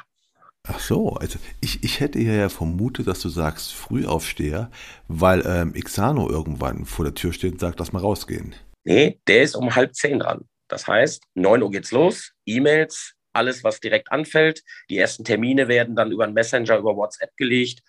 Ach 0.64 0.78
so, 0.78 1.14
also 1.14 1.38
ich, 1.60 1.82
ich 1.82 2.00
hätte 2.00 2.18
ja 2.18 2.48
vermutet, 2.48 3.06
dass 3.06 3.20
du 3.20 3.30
sagst 3.30 3.72
Frühaufsteher, 3.72 4.70
weil 5.08 5.42
ähm, 5.46 5.72
Xano 5.72 6.28
irgendwann 6.28 6.84
vor 6.84 7.04
der 7.04 7.14
Tür 7.14 7.32
steht 7.32 7.52
und 7.52 7.60
sagt, 7.60 7.78
lass 7.78 7.92
mal 7.92 8.00
rausgehen. 8.00 8.54
Nee, 8.84 9.20
der 9.26 9.42
ist 9.42 9.56
um 9.56 9.74
halb 9.74 9.94
zehn 9.94 10.18
dran. 10.18 10.44
Das 10.68 10.86
heißt, 10.86 11.24
neun 11.34 11.62
Uhr 11.62 11.70
geht's 11.70 11.92
los, 11.92 12.32
E-Mails, 12.46 13.14
alles, 13.32 13.64
was 13.64 13.80
direkt 13.80 14.12
anfällt. 14.12 14.62
Die 14.88 14.98
ersten 14.98 15.24
Termine 15.24 15.68
werden 15.68 15.96
dann 15.96 16.12
über 16.12 16.24
einen 16.24 16.34
Messenger, 16.34 16.78
über 16.78 16.96
WhatsApp 16.96 17.36
gelegt. 17.36 17.80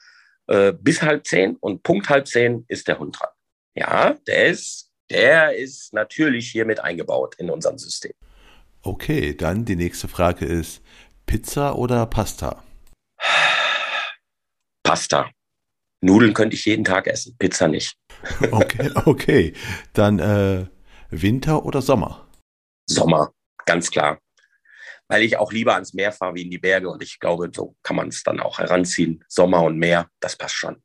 Äh, 0.48 0.74
bis 0.74 1.02
halb 1.02 1.26
zehn 1.26 1.56
und 1.58 1.84
Punkt 1.84 2.10
halb 2.10 2.28
zehn 2.28 2.66
ist 2.68 2.88
der 2.88 3.00
Hund 3.00 3.20
dran. 3.20 3.30
Ja, 3.76 4.16
der 4.28 4.48
ist 4.48 4.91
der 5.12 5.56
ist 5.56 5.94
natürlich 5.94 6.50
hier 6.50 6.66
mit 6.66 6.80
eingebaut 6.80 7.36
in 7.38 7.50
unserem 7.50 7.78
System. 7.78 8.14
Okay, 8.82 9.36
dann 9.36 9.66
die 9.66 9.76
nächste 9.76 10.08
Frage 10.08 10.46
ist 10.46 10.82
Pizza 11.26 11.76
oder 11.78 12.06
Pasta? 12.06 12.64
Pasta. 14.84 15.30
Nudeln 16.02 16.34
könnte 16.34 16.56
ich 16.56 16.66
jeden 16.66 16.84
Tag 16.84 17.08
essen, 17.08 17.36
Pizza 17.38 17.68
nicht. 17.68 17.96
Okay, 18.52 18.92
okay. 19.06 19.54
Dann 19.94 20.20
äh, 20.20 20.66
Winter 21.10 21.66
oder 21.66 21.82
Sommer? 21.82 22.28
Sommer, 22.88 23.32
ganz 23.66 23.92
klar. 23.92 24.20
Weil 25.08 25.24
ich 25.24 25.38
auch 25.38 25.52
lieber 25.52 25.74
ans 25.74 25.94
Meer 25.94 26.12
fahre 26.12 26.36
wie 26.36 26.44
in 26.44 26.52
die 26.52 26.58
Berge 26.58 26.90
und 26.90 27.04
ich 27.04 27.20
glaube, 27.20 27.52
so 27.54 27.76
kann 27.84 27.96
man 27.96 28.08
es 28.08 28.24
dann 28.24 28.40
auch 28.40 28.60
heranziehen. 28.60 29.24
Sommer 29.28 29.64
und 29.64 29.78
Meer, 29.78 30.10
das 30.20 30.36
passt 30.36 30.56
schon. 30.56 30.82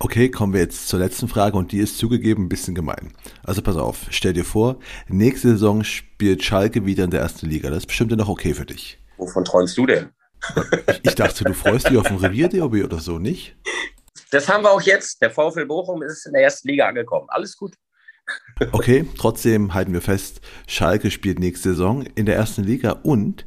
Okay, 0.00 0.30
kommen 0.30 0.52
wir 0.52 0.60
jetzt 0.60 0.86
zur 0.86 1.00
letzten 1.00 1.26
Frage 1.26 1.56
und 1.56 1.72
die 1.72 1.80
ist 1.80 1.98
zugegeben 1.98 2.44
ein 2.44 2.48
bisschen 2.48 2.76
gemein. 2.76 3.12
Also 3.42 3.62
pass 3.62 3.76
auf, 3.76 4.06
stell 4.10 4.32
dir 4.32 4.44
vor, 4.44 4.78
nächste 5.08 5.48
Saison 5.48 5.82
spielt 5.82 6.44
Schalke 6.44 6.86
wieder 6.86 7.02
in 7.02 7.10
der 7.10 7.20
ersten 7.20 7.46
Liga. 7.46 7.68
Das 7.68 7.78
ist 7.78 7.86
bestimmt 7.86 8.16
noch 8.16 8.28
okay 8.28 8.54
für 8.54 8.64
dich. 8.64 9.00
Wovon 9.16 9.44
träumst 9.44 9.76
du 9.76 9.86
denn? 9.86 10.10
Ich, 10.86 11.00
ich 11.02 11.14
dachte, 11.16 11.42
du 11.42 11.52
freust 11.52 11.90
dich 11.90 11.96
auf 11.96 12.06
ein 12.06 12.18
Revier-DOB 12.18 12.84
oder 12.84 13.00
so, 13.00 13.18
nicht? 13.18 13.56
Das 14.30 14.48
haben 14.48 14.62
wir 14.62 14.70
auch 14.70 14.82
jetzt. 14.82 15.20
Der 15.20 15.32
VfL 15.32 15.66
Bochum 15.66 16.02
ist 16.02 16.26
in 16.26 16.32
der 16.32 16.42
ersten 16.42 16.68
Liga 16.68 16.86
angekommen. 16.86 17.26
Alles 17.30 17.56
gut. 17.56 17.74
Okay, 18.70 19.04
trotzdem 19.16 19.74
halten 19.74 19.92
wir 19.92 20.02
fest, 20.02 20.42
Schalke 20.68 21.10
spielt 21.10 21.40
nächste 21.40 21.70
Saison 21.70 22.04
in 22.14 22.26
der 22.26 22.36
ersten 22.36 22.62
Liga 22.62 22.92
und 23.02 23.46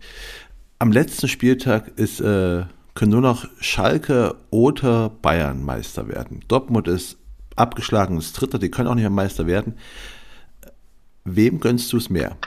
am 0.80 0.92
letzten 0.92 1.28
Spieltag 1.28 1.98
ist 2.00 2.20
äh, 2.20 2.64
können 2.94 3.12
nur 3.12 3.22
noch 3.22 3.48
Schalke 3.60 4.36
oder 4.50 5.10
Bayern 5.10 5.64
Meister 5.64 6.08
werden. 6.08 6.44
Dortmund 6.48 6.88
ist 6.88 7.18
abgeschlagen, 7.56 8.18
ist 8.18 8.34
Dritter, 8.34 8.60
die 8.60 8.72
können 8.72 8.88
auch 8.88 8.96
nicht 8.96 9.04
mehr 9.04 9.10
Meister 9.10 9.48
werden. 9.48 9.78
Wem 11.24 11.60
gönnst 11.60 11.92
du 11.94 11.98
es 11.98 12.10
mehr? 12.10 12.38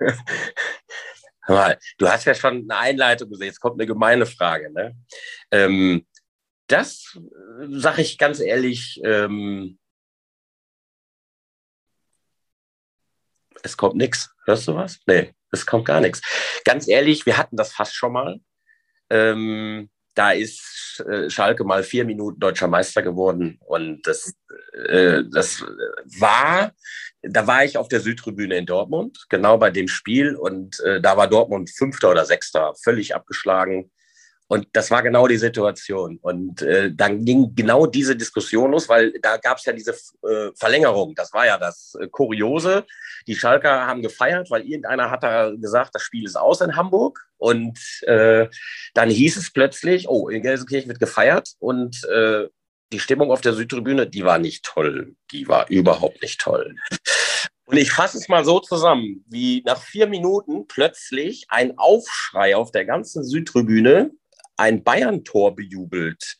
du 1.98 2.08
hast 2.08 2.24
ja 2.26 2.34
schon 2.34 2.70
eine 2.70 2.76
Einleitung 2.76 3.30
gesehen, 3.30 3.46
jetzt 3.46 3.60
kommt 3.60 3.80
eine 3.80 3.86
gemeine 3.86 4.26
Frage. 4.26 4.72
Ne? 4.72 4.96
Ähm, 5.50 6.06
das 6.66 7.16
äh, 7.16 7.66
sage 7.70 8.02
ich 8.02 8.18
ganz 8.18 8.40
ehrlich, 8.40 9.00
ähm, 9.02 9.78
es 13.62 13.76
kommt 13.76 13.96
nichts. 13.96 14.30
Hörst 14.44 14.68
du 14.68 14.74
was? 14.74 15.00
Nee, 15.06 15.34
es 15.50 15.66
kommt 15.66 15.86
gar 15.86 16.00
nichts. 16.00 16.20
Ganz 16.64 16.86
ehrlich, 16.86 17.26
wir 17.26 17.36
hatten 17.36 17.56
das 17.56 17.72
fast 17.72 17.94
schon 17.94 18.12
mal. 18.12 18.40
Ähm, 19.10 19.88
da 20.14 20.32
ist 20.32 21.04
äh, 21.08 21.30
Schalke 21.30 21.62
mal 21.62 21.84
vier 21.84 22.04
Minuten 22.04 22.40
deutscher 22.40 22.66
Meister 22.66 23.02
geworden 23.02 23.60
und 23.64 24.04
das, 24.04 24.34
äh, 24.88 25.22
das 25.30 25.64
war, 26.18 26.72
da 27.22 27.46
war 27.46 27.64
ich 27.64 27.78
auf 27.78 27.86
der 27.86 28.00
Südtribüne 28.00 28.56
in 28.56 28.66
Dortmund, 28.66 29.26
genau 29.28 29.58
bei 29.58 29.70
dem 29.70 29.86
Spiel 29.86 30.34
und 30.34 30.80
äh, 30.80 31.00
da 31.00 31.16
war 31.16 31.28
Dortmund 31.28 31.70
Fünfter 31.70 32.10
oder 32.10 32.24
Sechster, 32.24 32.74
völlig 32.82 33.14
abgeschlagen. 33.14 33.92
Und 34.50 34.66
das 34.72 34.90
war 34.90 35.02
genau 35.02 35.28
die 35.28 35.36
Situation. 35.36 36.18
Und 36.22 36.62
äh, 36.62 36.90
dann 36.92 37.24
ging 37.24 37.54
genau 37.54 37.86
diese 37.86 38.16
Diskussion 38.16 38.70
los, 38.70 38.88
weil 38.88 39.12
da 39.20 39.36
gab 39.36 39.58
es 39.58 39.66
ja 39.66 39.74
diese 39.74 39.92
äh, 39.92 40.50
Verlängerung. 40.56 41.14
Das 41.14 41.34
war 41.34 41.44
ja 41.46 41.58
das 41.58 41.94
äh, 42.00 42.08
Kuriose. 42.08 42.86
Die 43.26 43.36
Schalker 43.36 43.86
haben 43.86 44.00
gefeiert, 44.00 44.50
weil 44.50 44.62
irgendeiner 44.62 45.10
hat 45.10 45.22
da 45.22 45.50
gesagt, 45.50 45.94
das 45.94 46.02
Spiel 46.02 46.24
ist 46.24 46.36
aus 46.36 46.62
in 46.62 46.76
Hamburg. 46.76 47.20
Und 47.36 47.78
äh, 48.06 48.48
dann 48.94 49.10
hieß 49.10 49.36
es 49.36 49.52
plötzlich, 49.52 50.08
oh, 50.08 50.30
in 50.30 50.42
Gelsenkirchen 50.42 50.88
wird 50.88 50.98
gefeiert. 50.98 51.50
Und 51.58 52.02
äh, 52.04 52.48
die 52.90 53.00
Stimmung 53.00 53.30
auf 53.30 53.42
der 53.42 53.52
Südtribüne, 53.52 54.06
die 54.06 54.24
war 54.24 54.38
nicht 54.38 54.64
toll. 54.64 55.14
Die 55.30 55.46
war 55.46 55.68
überhaupt 55.68 56.22
nicht 56.22 56.40
toll. 56.40 56.74
Und 57.66 57.76
ich 57.76 57.92
fasse 57.92 58.16
es 58.16 58.30
mal 58.30 58.46
so 58.46 58.60
zusammen, 58.60 59.26
wie 59.28 59.62
nach 59.66 59.82
vier 59.82 60.06
Minuten 60.06 60.66
plötzlich 60.66 61.44
ein 61.50 61.76
Aufschrei 61.76 62.56
auf 62.56 62.70
der 62.70 62.86
ganzen 62.86 63.22
Südtribüne 63.24 64.10
ein 64.58 64.82
Bayern-Tor 64.82 65.54
bejubelt. 65.54 66.36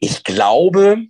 Ich 0.00 0.22
glaube, 0.24 1.06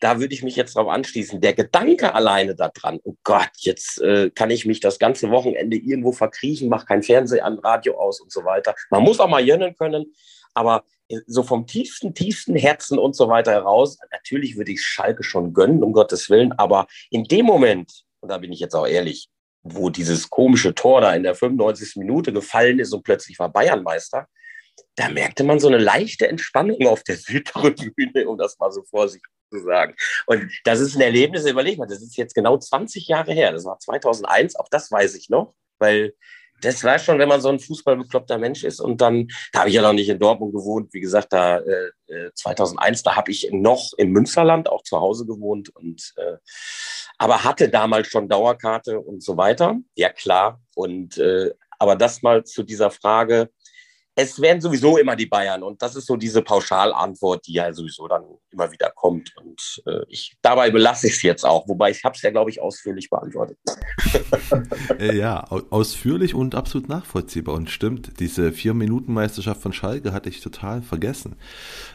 da 0.00 0.18
würde 0.18 0.34
ich 0.34 0.42
mich 0.42 0.56
jetzt 0.56 0.74
drauf 0.74 0.88
anschließen. 0.88 1.40
Der 1.40 1.54
Gedanke 1.54 2.12
alleine 2.14 2.56
daran, 2.56 2.98
oh 3.04 3.14
Gott, 3.22 3.50
jetzt 3.58 4.00
äh, 4.02 4.30
kann 4.30 4.50
ich 4.50 4.66
mich 4.66 4.80
das 4.80 4.98
ganze 4.98 5.30
Wochenende 5.30 5.76
irgendwo 5.76 6.10
verkriechen, 6.10 6.68
mache 6.68 6.86
kein 6.86 7.04
Fernseher 7.04 7.44
an, 7.44 7.60
Radio 7.60 7.98
aus 7.98 8.20
und 8.20 8.32
so 8.32 8.44
weiter. 8.44 8.74
Man 8.90 9.04
muss 9.04 9.20
auch 9.20 9.28
mal 9.28 9.44
jönnen 9.44 9.76
können, 9.76 10.12
aber 10.54 10.84
äh, 11.08 11.20
so 11.28 11.44
vom 11.44 11.68
tiefsten, 11.68 12.14
tiefsten 12.14 12.56
Herzen 12.56 12.98
und 12.98 13.14
so 13.14 13.28
weiter 13.28 13.52
heraus, 13.52 13.96
natürlich 14.10 14.56
würde 14.56 14.72
ich 14.72 14.82
Schalke 14.82 15.22
schon 15.22 15.52
gönnen, 15.52 15.84
um 15.84 15.92
Gottes 15.92 16.28
Willen, 16.28 16.52
aber 16.52 16.88
in 17.10 17.22
dem 17.22 17.46
Moment, 17.46 18.02
und 18.20 18.28
da 18.28 18.38
bin 18.38 18.52
ich 18.52 18.58
jetzt 18.58 18.74
auch 18.74 18.88
ehrlich, 18.88 19.28
wo 19.62 19.88
dieses 19.88 20.28
komische 20.28 20.74
Tor 20.74 21.00
da 21.00 21.14
in 21.14 21.22
der 21.22 21.36
95. 21.36 21.94
Minute 21.94 22.32
gefallen 22.32 22.80
ist 22.80 22.92
und 22.92 23.04
plötzlich 23.04 23.38
war 23.38 23.52
Bayern 23.52 23.84
Meister, 23.84 24.26
da 24.96 25.08
merkte 25.08 25.44
man 25.44 25.58
so 25.58 25.68
eine 25.68 25.78
leichte 25.78 26.28
Entspannung 26.28 26.86
auf 26.86 27.02
der 27.02 27.16
Südtribüne, 27.16 28.28
um 28.28 28.38
das 28.38 28.58
mal 28.58 28.72
so 28.72 28.82
vorsichtig 28.82 29.30
zu 29.50 29.60
sagen. 29.60 29.94
Und 30.26 30.50
das 30.64 30.80
ist 30.80 30.96
ein 30.96 31.02
Erlebnis, 31.02 31.46
überleg 31.46 31.78
mal, 31.78 31.86
das 31.86 32.02
ist 32.02 32.16
jetzt 32.16 32.34
genau 32.34 32.56
20 32.56 33.06
Jahre 33.06 33.32
her. 33.32 33.52
Das 33.52 33.64
war 33.64 33.78
2001, 33.78 34.56
auch 34.56 34.68
das 34.70 34.90
weiß 34.90 35.14
ich 35.14 35.28
noch, 35.28 35.54
weil 35.78 36.14
das 36.62 36.84
war 36.84 36.98
schon, 36.98 37.18
wenn 37.18 37.28
man 37.28 37.40
so 37.40 37.48
ein 37.48 37.58
fußballbekloppter 37.58 38.38
Mensch 38.38 38.64
ist. 38.64 38.80
Und 38.80 39.00
dann, 39.00 39.28
da 39.52 39.60
habe 39.60 39.68
ich 39.68 39.74
ja 39.74 39.82
noch 39.82 39.92
nicht 39.92 40.08
in 40.08 40.18
Dortmund 40.18 40.54
gewohnt. 40.54 40.94
Wie 40.94 41.00
gesagt, 41.00 41.32
da 41.32 41.58
äh, 41.58 41.90
2001, 42.34 43.00
äh, 43.00 43.02
da 43.04 43.16
habe 43.16 43.30
ich 43.30 43.48
noch 43.52 43.92
im 43.96 44.12
Münsterland 44.12 44.68
auch 44.68 44.82
zu 44.82 45.00
Hause 45.00 45.26
gewohnt 45.26 45.74
und 45.74 46.14
äh, 46.16 46.36
aber 47.18 47.44
hatte 47.44 47.68
damals 47.68 48.08
schon 48.08 48.28
Dauerkarte 48.28 49.00
und 49.00 49.22
so 49.22 49.36
weiter. 49.36 49.76
Ja 49.96 50.10
klar. 50.10 50.60
Und 50.74 51.18
äh, 51.18 51.52
aber 51.78 51.96
das 51.96 52.22
mal 52.22 52.44
zu 52.44 52.62
dieser 52.62 52.90
Frage, 52.90 53.50
es 54.14 54.40
werden 54.40 54.60
sowieso 54.60 54.98
immer 54.98 55.16
die 55.16 55.26
Bayern 55.26 55.62
und 55.62 55.80
das 55.80 55.96
ist 55.96 56.06
so 56.06 56.16
diese 56.16 56.42
Pauschalantwort, 56.42 57.46
die 57.46 57.54
ja 57.54 57.72
sowieso 57.72 58.06
dann 58.08 58.24
immer 58.50 58.70
wieder 58.70 58.90
kommt 58.90 59.34
und 59.38 59.82
äh, 59.86 60.00
ich 60.08 60.36
dabei 60.42 60.70
belasse 60.70 61.06
ich 61.06 61.14
es 61.14 61.22
jetzt 61.22 61.44
auch, 61.44 61.66
wobei 61.66 61.90
ich 61.90 62.04
habe 62.04 62.14
es 62.14 62.22
ja 62.22 62.30
glaube 62.30 62.50
ich 62.50 62.60
ausführlich 62.60 63.08
beantwortet. 63.10 63.58
Äh, 64.98 65.16
ja, 65.16 65.44
ausführlich 65.44 66.34
und 66.34 66.54
absolut 66.54 66.88
nachvollziehbar 66.88 67.54
und 67.54 67.70
stimmt. 67.70 68.20
Diese 68.20 68.52
vier 68.52 68.74
Minuten 68.74 69.12
Meisterschaft 69.12 69.62
von 69.62 69.72
Schalke 69.72 70.12
hatte 70.12 70.28
ich 70.28 70.40
total 70.40 70.82
vergessen, 70.82 71.36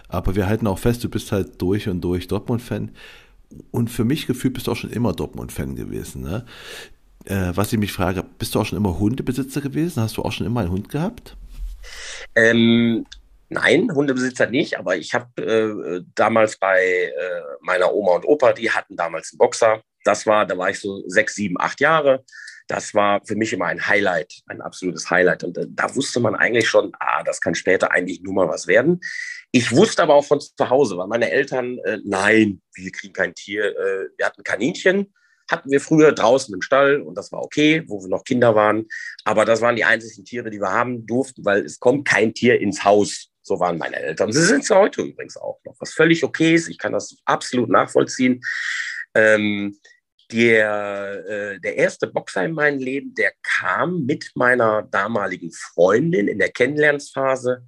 aber 0.07 0.35
wir 0.35 0.47
halten 0.47 0.67
auch 0.67 0.79
fest, 0.79 1.03
du 1.03 1.09
bist 1.09 1.31
halt 1.31 1.61
durch 1.61 1.87
und 1.87 2.01
durch 2.01 2.27
Dortmund-Fan 2.27 2.91
und 3.71 3.89
für 3.89 4.03
mich 4.03 4.27
gefühlt 4.27 4.53
bist 4.53 4.67
du 4.67 4.71
auch 4.71 4.75
schon 4.75 4.89
immer 4.89 5.13
Dortmund-Fan 5.13 5.75
gewesen. 5.75 6.23
Ne? 6.23 6.45
Äh, 7.25 7.51
was 7.55 7.71
ich 7.73 7.79
mich 7.79 7.91
frage, 7.91 8.23
bist 8.23 8.55
du 8.55 8.59
auch 8.59 8.65
schon 8.65 8.77
immer 8.77 8.97
Hundebesitzer 8.97 9.61
gewesen? 9.61 10.01
Hast 10.01 10.17
du 10.17 10.23
auch 10.23 10.31
schon 10.31 10.47
immer 10.47 10.61
einen 10.61 10.71
Hund 10.71 10.89
gehabt? 10.89 11.37
Ähm, 12.35 13.05
nein, 13.49 13.91
Hundebesitzer 13.93 14.47
nicht, 14.47 14.77
aber 14.77 14.97
ich 14.97 15.13
habe 15.13 15.41
äh, 15.41 16.01
damals 16.15 16.57
bei 16.57 16.83
äh, 16.83 17.41
meiner 17.61 17.93
Oma 17.93 18.15
und 18.15 18.25
Opa, 18.25 18.53
die 18.53 18.71
hatten 18.71 18.95
damals 18.95 19.31
einen 19.31 19.37
Boxer. 19.37 19.81
Das 20.03 20.25
war, 20.25 20.45
da 20.45 20.57
war 20.57 20.69
ich 20.69 20.79
so 20.79 21.03
sechs, 21.07 21.35
sieben, 21.35 21.59
acht 21.59 21.81
Jahre. 21.81 22.23
Das 22.67 22.93
war 22.93 23.21
für 23.25 23.35
mich 23.35 23.53
immer 23.53 23.65
ein 23.65 23.87
Highlight, 23.87 24.41
ein 24.47 24.61
absolutes 24.61 25.09
Highlight. 25.09 25.43
Und 25.43 25.57
äh, 25.57 25.65
da 25.69 25.93
wusste 25.95 26.19
man 26.19 26.35
eigentlich 26.35 26.67
schon, 26.67 26.91
ah, 26.99 27.23
das 27.23 27.39
kann 27.41 27.55
später 27.55 27.91
eigentlich 27.91 28.21
nur 28.21 28.33
mal 28.33 28.49
was 28.49 28.67
werden. 28.67 28.99
Ich 29.51 29.71
wusste 29.71 30.03
aber 30.03 30.15
auch 30.15 30.25
von 30.25 30.41
zu 30.41 30.69
Hause, 30.69 30.97
weil 30.97 31.07
meine 31.07 31.31
Eltern, 31.31 31.77
äh, 31.85 31.99
nein, 32.03 32.61
wir 32.73 32.91
kriegen 32.91 33.13
kein 33.13 33.33
Tier. 33.33 33.65
Äh, 33.65 34.09
wir 34.17 34.25
hatten 34.25 34.43
Kaninchen 34.43 35.13
hatten 35.49 35.71
wir 35.71 35.81
früher 35.81 36.11
draußen 36.11 36.53
im 36.53 36.61
Stall 36.61 37.01
und 37.01 37.15
das 37.15 37.31
war 37.31 37.41
okay, 37.41 37.83
wo 37.87 38.01
wir 38.01 38.09
noch 38.09 38.23
Kinder 38.23 38.55
waren. 38.55 38.87
Aber 39.23 39.45
das 39.45 39.61
waren 39.61 39.75
die 39.75 39.85
einzigen 39.85 40.25
Tiere, 40.25 40.49
die 40.49 40.59
wir 40.59 40.71
haben 40.71 41.05
durften, 41.05 41.45
weil 41.45 41.65
es 41.65 41.79
kommt 41.79 42.07
kein 42.07 42.33
Tier 42.33 42.59
ins 42.59 42.83
Haus. 42.83 43.29
So 43.41 43.59
waren 43.59 43.77
meine 43.77 43.95
Eltern. 43.95 44.31
Sie 44.31 44.43
sind 44.43 44.63
es 44.63 44.69
heute 44.69 45.01
übrigens 45.03 45.37
auch 45.37 45.59
noch, 45.65 45.75
was 45.79 45.93
völlig 45.93 46.23
okay 46.23 46.55
ist. 46.55 46.67
Ich 46.67 46.77
kann 46.77 46.91
das 46.91 47.17
absolut 47.23 47.69
nachvollziehen. 47.69 48.41
Ähm, 49.15 49.77
der, 50.31 51.23
äh, 51.25 51.59
der 51.61 51.77
erste 51.77 52.07
Boxer 52.07 52.43
in 52.43 52.51
meinem 52.51 52.79
Leben, 52.79 53.13
der 53.13 53.31
kam 53.41 54.05
mit 54.05 54.31
meiner 54.35 54.83
damaligen 54.83 55.51
Freundin 55.51 56.27
in 56.27 56.39
der 56.39 56.51
Kennenlernphase. 56.51 57.65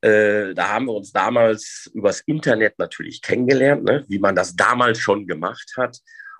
Äh, 0.00 0.54
da 0.54 0.68
haben 0.68 0.86
wir 0.86 0.94
uns 0.94 1.12
damals 1.12 1.90
übers 1.92 2.20
Internet 2.20 2.78
natürlich 2.78 3.20
kennengelernt, 3.20 3.82
ne? 3.82 4.04
wie 4.06 4.20
man 4.20 4.36
das 4.36 4.54
damals 4.54 5.00
schon 5.00 5.26
gemacht 5.26 5.72
hat. 5.76 5.98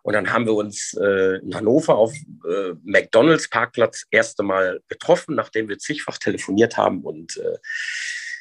Und 0.09 0.15
dann 0.15 0.33
haben 0.33 0.47
wir 0.47 0.55
uns 0.55 0.97
äh, 0.99 1.37
in 1.43 1.55
Hannover 1.55 1.99
auf 1.99 2.15
äh, 2.15 2.73
McDonalds 2.83 3.51
Parkplatz 3.51 4.07
erste 4.11 4.43
Mal 4.43 4.81
getroffen, 4.89 5.35
nachdem 5.35 5.69
wir 5.69 5.77
zigfach 5.77 6.17
telefoniert 6.17 6.79
haben. 6.79 7.03
Und 7.03 7.37
äh, 7.37 7.59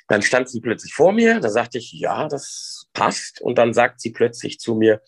dann 0.07 0.21
stand 0.21 0.47
sie 0.47 0.61
plötzlich 0.61 0.93
vor 0.93 1.11
mir. 1.11 1.41
Da 1.41 1.49
sagte 1.49 1.77
ich, 1.77 1.91
ja, 1.91 2.29
das 2.29 2.85
passt. 2.93 3.41
Und 3.41 3.57
dann 3.57 3.73
sagt 3.73 3.99
sie 3.99 4.11
plötzlich 4.11 4.61
zu 4.61 4.75
mir, 4.75 5.01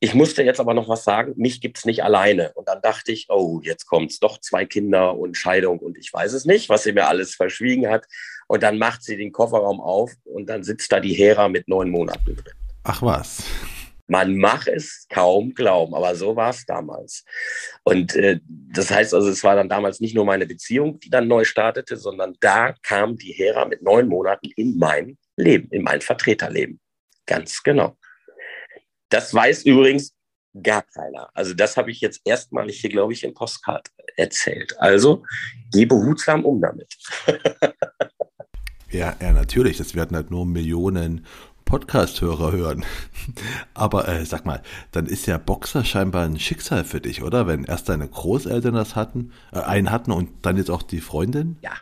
ich 0.00 0.14
musste 0.14 0.42
jetzt 0.42 0.60
aber 0.60 0.72
noch 0.72 0.88
was 0.88 1.04
sagen, 1.04 1.34
mich 1.36 1.60
gibt's 1.60 1.84
nicht 1.84 2.02
alleine. 2.02 2.52
Und 2.54 2.68
dann 2.68 2.80
dachte 2.80 3.12
ich, 3.12 3.26
oh, 3.28 3.60
jetzt 3.62 3.84
kommt's 3.84 4.18
doch 4.18 4.40
zwei 4.40 4.64
Kinder 4.64 5.14
und 5.14 5.36
Scheidung 5.36 5.78
und 5.78 5.98
ich 5.98 6.10
weiß 6.10 6.32
es 6.32 6.46
nicht, 6.46 6.70
was 6.70 6.84
sie 6.84 6.92
mir 6.92 7.06
alles 7.08 7.34
verschwiegen 7.34 7.86
hat. 7.86 8.06
Und 8.46 8.62
dann 8.62 8.78
macht 8.78 9.02
sie 9.02 9.18
den 9.18 9.30
Kofferraum 9.30 9.82
auf 9.82 10.12
und 10.24 10.48
dann 10.48 10.64
sitzt 10.64 10.90
da 10.90 11.00
die 11.00 11.12
Hera 11.12 11.50
mit 11.50 11.68
neun 11.68 11.90
Monaten 11.90 12.34
drin. 12.34 12.54
Ach 12.84 13.02
was. 13.02 13.44
Man 14.08 14.38
macht 14.38 14.68
es 14.68 15.06
kaum 15.10 15.54
glauben, 15.54 15.94
aber 15.94 16.14
so 16.16 16.34
war 16.34 16.50
es 16.50 16.64
damals. 16.64 17.24
Und 17.84 18.16
äh, 18.16 18.40
das 18.46 18.90
heißt 18.90 19.14
also, 19.14 19.28
es 19.28 19.44
war 19.44 19.54
dann 19.54 19.68
damals 19.68 20.00
nicht 20.00 20.14
nur 20.14 20.24
meine 20.24 20.46
Beziehung, 20.46 20.98
die 20.98 21.10
dann 21.10 21.28
neu 21.28 21.44
startete, 21.44 21.96
sondern 21.96 22.34
da 22.40 22.74
kam 22.82 23.16
die 23.16 23.32
Hera 23.32 23.66
mit 23.66 23.82
neun 23.82 24.08
Monaten 24.08 24.50
in 24.56 24.78
mein 24.78 25.18
Leben, 25.36 25.68
in 25.70 25.82
mein 25.82 26.00
Vertreterleben. 26.00 26.80
Ganz 27.26 27.62
genau. 27.62 27.96
Das 29.10 29.32
weiß 29.32 29.64
übrigens 29.64 30.14
gar 30.62 30.82
keiner. 30.82 31.28
Also 31.34 31.54
das 31.54 31.76
habe 31.76 31.90
ich 31.90 32.00
jetzt 32.00 32.20
erstmalig 32.24 32.80
hier, 32.80 32.90
glaube 32.90 33.12
ich, 33.12 33.24
im 33.24 33.34
Postcard 33.34 33.88
erzählt. 34.16 34.74
Also 34.78 35.24
geh 35.72 35.84
behutsam 35.84 36.44
um 36.44 36.60
damit. 36.60 36.94
ja, 38.90 39.16
ja, 39.20 39.32
natürlich. 39.32 39.76
Das 39.76 39.94
werden 39.94 40.16
halt 40.16 40.30
nur 40.30 40.46
Millionen 40.46 41.26
Podcast-Hörer 41.68 42.52
hören. 42.52 42.86
Aber 43.74 44.08
äh, 44.08 44.24
sag 44.24 44.46
mal, 44.46 44.62
dann 44.90 45.04
ist 45.04 45.26
ja 45.26 45.36
Boxer 45.36 45.84
scheinbar 45.84 46.24
ein 46.24 46.40
Schicksal 46.40 46.82
für 46.82 46.98
dich, 46.98 47.22
oder? 47.22 47.46
Wenn 47.46 47.64
erst 47.64 47.90
deine 47.90 48.08
Großeltern 48.08 48.72
das 48.72 48.96
hatten, 48.96 49.32
äh, 49.52 49.60
einen 49.60 49.90
hatten 49.90 50.10
und 50.10 50.46
dann 50.46 50.56
jetzt 50.56 50.70
auch 50.70 50.82
die 50.82 51.02
Freundin? 51.02 51.58
Ja, 51.60 51.74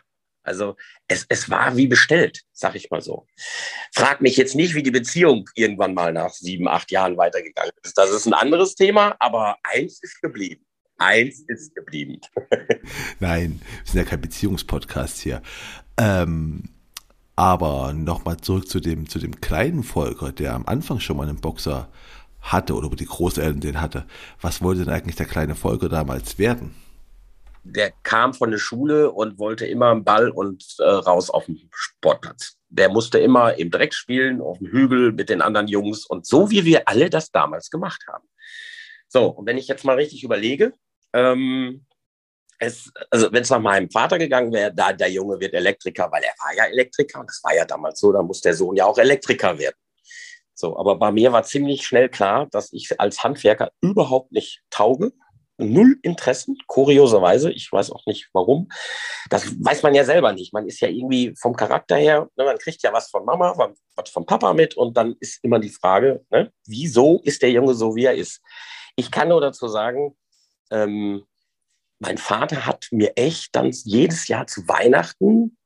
also 0.43 0.75
es, 1.07 1.25
es 1.29 1.49
war 1.49 1.77
wie 1.77 1.87
bestellt, 1.87 2.41
sag 2.51 2.75
ich 2.75 2.91
mal 2.91 3.01
so. 3.01 3.27
Frag 3.93 4.19
mich 4.19 4.35
jetzt 4.35 4.55
nicht, 4.55 4.75
wie 4.75 4.83
die 4.83 4.91
Beziehung 4.91 5.49
irgendwann 5.55 5.93
mal 5.93 6.11
nach 6.11 6.31
sieben, 6.31 6.67
acht 6.67 6.91
Jahren 6.91 7.15
weitergegangen 7.15 7.71
ist. 7.81 7.97
Das 7.97 8.11
ist 8.11 8.27
ein 8.27 8.33
anderes 8.33 8.75
Thema, 8.75 9.15
aber 9.19 9.55
eins 9.63 10.03
ist 10.03 10.21
geblieben. 10.21 10.65
Eins 10.97 11.45
ist 11.47 11.75
geblieben. 11.75 12.19
Nein, 13.19 13.61
wir 13.61 13.91
sind 13.91 14.03
ja 14.03 14.03
kein 14.03 14.19
Beziehungspodcast 14.19 15.19
hier. 15.19 15.41
Ähm, 15.97 16.63
aber 17.37 17.93
nochmal 17.93 18.37
zurück 18.37 18.67
zu 18.67 18.79
dem, 18.79 19.07
zu 19.07 19.19
dem 19.19 19.39
kleinen 19.39 19.83
Volker, 19.83 20.31
der 20.31 20.55
am 20.55 20.65
Anfang 20.65 20.99
schon 20.99 21.17
mal 21.17 21.29
einen 21.29 21.39
Boxer 21.39 21.87
hatte 22.41 22.73
oder 22.73 22.89
die 22.89 23.05
Großeltern 23.05 23.61
den 23.61 23.79
hatte. 23.79 24.05
Was 24.41 24.61
wollte 24.61 24.83
denn 24.83 24.93
eigentlich 24.93 25.15
der 25.15 25.27
kleine 25.27 25.53
Volker 25.55 25.87
damals 25.87 26.39
werden? 26.39 26.75
Der 27.63 27.91
kam 28.01 28.33
von 28.33 28.49
der 28.49 28.57
Schule 28.57 29.11
und 29.11 29.37
wollte 29.37 29.67
immer 29.67 29.91
einen 29.91 30.03
Ball 30.03 30.29
und 30.29 30.65
äh, 30.79 30.83
raus 30.83 31.29
auf 31.29 31.45
den 31.45 31.69
Sportplatz. 31.71 32.57
Der 32.69 32.89
musste 32.89 33.19
immer 33.19 33.53
im 33.57 33.69
Dreck 33.69 33.93
spielen, 33.93 34.41
auf 34.41 34.57
dem 34.57 34.67
Hügel 34.67 35.11
mit 35.11 35.29
den 35.29 35.41
anderen 35.41 35.67
Jungs 35.67 36.05
und 36.05 36.25
so 36.25 36.49
wie 36.49 36.65
wir 36.65 36.87
alle 36.87 37.09
das 37.09 37.31
damals 37.31 37.69
gemacht 37.69 38.03
haben. 38.07 38.27
So, 39.09 39.27
und 39.27 39.45
wenn 39.45 39.57
ich 39.57 39.67
jetzt 39.67 39.85
mal 39.85 39.95
richtig 39.95 40.23
überlege, 40.23 40.73
ähm, 41.13 41.85
es, 42.59 42.91
also 43.11 43.31
wenn 43.31 43.43
es 43.43 43.49
nach 43.49 43.59
meinem 43.59 43.89
Vater 43.89 44.17
gegangen 44.17 44.51
wäre, 44.51 44.73
da 44.73 44.93
der 44.93 45.09
Junge 45.09 45.39
wird 45.39 45.53
Elektriker, 45.53 46.11
weil 46.11 46.23
er 46.23 46.33
war 46.39 46.55
ja 46.55 46.65
Elektriker 46.65 47.19
und 47.19 47.29
das 47.29 47.41
war 47.43 47.55
ja 47.55 47.65
damals 47.65 47.99
so, 47.99 48.11
da 48.11 48.21
muss 48.21 48.41
der 48.41 48.53
Sohn 48.53 48.75
ja 48.75 48.85
auch 48.85 48.97
Elektriker 48.97 49.57
werden. 49.57 49.75
So, 50.53 50.77
aber 50.77 50.97
bei 50.97 51.11
mir 51.11 51.31
war 51.31 51.43
ziemlich 51.43 51.85
schnell 51.85 52.09
klar, 52.09 52.47
dass 52.49 52.73
ich 52.73 52.99
als 52.99 53.23
Handwerker 53.23 53.71
überhaupt 53.79 54.31
nicht 54.31 54.63
tauge. 54.71 55.13
Null 55.59 55.97
Interessen, 56.01 56.57
kurioserweise. 56.67 57.51
Ich 57.51 57.71
weiß 57.71 57.91
auch 57.91 58.05
nicht 58.05 58.29
warum. 58.33 58.69
Das 59.29 59.45
weiß 59.59 59.83
man 59.83 59.93
ja 59.93 60.03
selber 60.03 60.33
nicht. 60.33 60.53
Man 60.53 60.67
ist 60.67 60.79
ja 60.79 60.87
irgendwie 60.87 61.33
vom 61.39 61.55
Charakter 61.55 61.95
her, 61.95 62.27
ne, 62.35 62.43
man 62.43 62.57
kriegt 62.57 62.81
ja 62.81 62.91
was 62.91 63.09
von 63.09 63.25
Mama, 63.25 63.55
was 63.95 64.09
von 64.09 64.25
Papa 64.25 64.53
mit 64.53 64.75
und 64.75 64.97
dann 64.97 65.15
ist 65.19 65.43
immer 65.43 65.59
die 65.59 65.69
Frage, 65.69 66.25
ne, 66.31 66.51
wieso 66.65 67.21
ist 67.23 67.41
der 67.41 67.51
Junge 67.51 67.75
so, 67.75 67.95
wie 67.95 68.05
er 68.05 68.15
ist? 68.15 68.41
Ich 68.95 69.11
kann 69.11 69.29
nur 69.29 69.41
dazu 69.41 69.67
sagen, 69.67 70.15
ähm, 70.71 71.23
mein 71.99 72.17
Vater 72.17 72.65
hat 72.65 72.87
mir 72.91 73.13
echt 73.15 73.55
dann 73.55 73.71
jedes 73.71 74.27
Jahr 74.27 74.47
zu 74.47 74.67
Weihnachten 74.67 75.57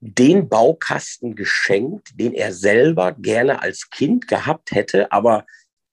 den 0.00 0.48
Baukasten 0.48 1.36
geschenkt, 1.36 2.18
den 2.18 2.32
er 2.32 2.52
selber 2.54 3.12
gerne 3.12 3.60
als 3.60 3.90
Kind 3.90 4.28
gehabt 4.28 4.72
hätte, 4.72 5.12
aber 5.12 5.44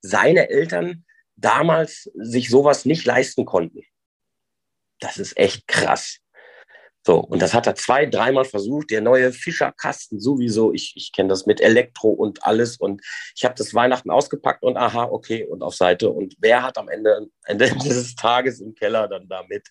seine 0.02 0.50
Eltern 0.50 1.06
damals 1.36 2.10
sich 2.16 2.50
sowas 2.50 2.86
nicht 2.86 3.06
leisten 3.06 3.46
konnten. 3.46 3.84
Das 5.00 5.18
ist 5.18 5.38
echt 5.38 5.68
krass. 5.68 6.20
So, 7.08 7.20
und 7.20 7.42
das 7.42 7.54
hat 7.54 7.66
er 7.68 7.76
zwei, 7.76 8.06
dreimal 8.06 8.44
versucht. 8.44 8.92
Der 8.92 9.00
neue 9.00 9.32
Fischerkasten 9.32 10.20
sowieso. 10.20 10.74
Ich, 10.74 10.92
ich 10.98 11.14
kenne 11.14 11.30
das 11.30 11.46
mit 11.46 11.62
Elektro 11.62 12.10
und 12.10 12.44
alles. 12.44 12.76
Und 12.76 13.02
ich 13.34 13.46
habe 13.46 13.56
das 13.56 13.74
Weihnachten 13.74 14.12
ausgepackt 14.12 14.62
und 14.62 14.76
aha, 14.76 15.06
okay, 15.06 15.46
und 15.46 15.64
auf 15.64 15.74
Seite. 15.74 16.10
Und 16.10 16.36
wer 16.40 16.64
hat 16.64 16.78
am 16.78 16.90
Ende, 16.90 17.30
Ende 17.46 17.70
des 17.86 18.16
Tages 18.16 18.60
im 18.60 18.76
Keller 18.76 19.08
dann 19.08 19.30
damit? 19.30 19.70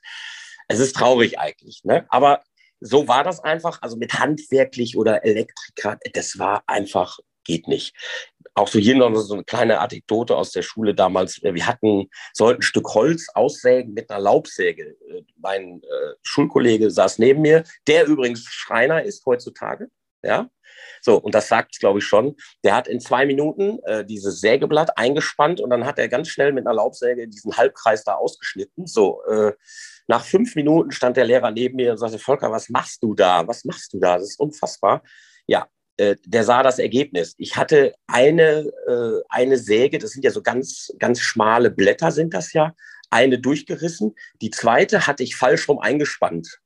Es 0.66 0.78
ist 0.78 0.96
traurig 0.96 1.38
eigentlich, 1.38 1.82
ne? 1.84 2.06
Aber 2.08 2.40
so 2.80 3.06
war 3.06 3.22
das 3.22 3.40
einfach. 3.40 3.82
Also 3.82 3.98
mit 3.98 4.14
handwerklich 4.14 4.96
oder 4.96 5.22
Elektriker, 5.22 5.98
das 6.14 6.38
war 6.38 6.64
einfach, 6.66 7.18
geht 7.46 7.68
nicht 7.68 7.94
auch 8.56 8.68
so 8.68 8.78
hier 8.78 8.96
noch 8.96 9.14
so 9.16 9.34
eine 9.34 9.44
kleine 9.44 9.80
Anekdote 9.80 10.34
aus 10.34 10.50
der 10.50 10.62
Schule 10.62 10.94
damals. 10.94 11.42
Wir 11.42 11.66
hatten, 11.66 12.08
sollten 12.32 12.60
ein 12.60 12.62
Stück 12.62 12.94
Holz 12.94 13.28
aussägen 13.34 13.92
mit 13.92 14.10
einer 14.10 14.20
Laubsäge. 14.20 14.96
Mein 15.36 15.82
äh, 15.82 16.14
Schulkollege 16.22 16.90
saß 16.90 17.18
neben 17.18 17.42
mir, 17.42 17.64
der 17.86 18.06
übrigens 18.06 18.44
Schreiner 18.44 19.02
ist 19.02 19.24
heutzutage. 19.26 19.88
Ja, 20.22 20.48
so, 21.02 21.18
und 21.18 21.34
das 21.34 21.48
sagt 21.48 21.74
es, 21.74 21.78
glaube 21.78 21.98
ich, 21.98 22.06
schon. 22.06 22.34
Der 22.64 22.74
hat 22.74 22.88
in 22.88 22.98
zwei 22.98 23.26
Minuten 23.26 23.78
äh, 23.84 24.04
dieses 24.04 24.40
Sägeblatt 24.40 24.96
eingespannt 24.96 25.60
und 25.60 25.70
dann 25.70 25.84
hat 25.84 25.98
er 25.98 26.08
ganz 26.08 26.28
schnell 26.28 26.52
mit 26.52 26.66
einer 26.66 26.74
Laubsäge 26.74 27.28
diesen 27.28 27.56
Halbkreis 27.56 28.04
da 28.04 28.14
ausgeschnitten. 28.14 28.86
So, 28.86 29.22
äh, 29.24 29.52
nach 30.08 30.24
fünf 30.24 30.56
Minuten 30.56 30.92
stand 30.92 31.18
der 31.18 31.26
Lehrer 31.26 31.50
neben 31.50 31.76
mir 31.76 31.92
und 31.92 31.98
sagte, 31.98 32.18
Volker, 32.18 32.50
was 32.50 32.70
machst 32.70 33.02
du 33.02 33.14
da? 33.14 33.46
Was 33.46 33.64
machst 33.64 33.92
du 33.92 34.00
da? 34.00 34.16
Das 34.16 34.30
ist 34.30 34.40
unfassbar. 34.40 35.02
Ja, 35.46 35.68
äh, 35.96 36.16
der 36.24 36.44
sah 36.44 36.62
das 36.62 36.78
Ergebnis. 36.78 37.34
Ich 37.38 37.56
hatte 37.56 37.94
eine, 38.06 38.70
äh, 38.86 39.22
eine 39.28 39.58
Säge, 39.58 39.98
das 39.98 40.10
sind 40.10 40.24
ja 40.24 40.30
so 40.30 40.42
ganz, 40.42 40.92
ganz 40.98 41.20
schmale 41.20 41.70
Blätter 41.70 42.10
sind 42.10 42.34
das 42.34 42.52
ja, 42.52 42.74
eine 43.10 43.38
durchgerissen. 43.38 44.14
Die 44.40 44.50
zweite 44.50 45.06
hatte 45.06 45.22
ich 45.22 45.36
falsch 45.36 45.68
rum 45.68 45.78
eingespannt. 45.78 46.60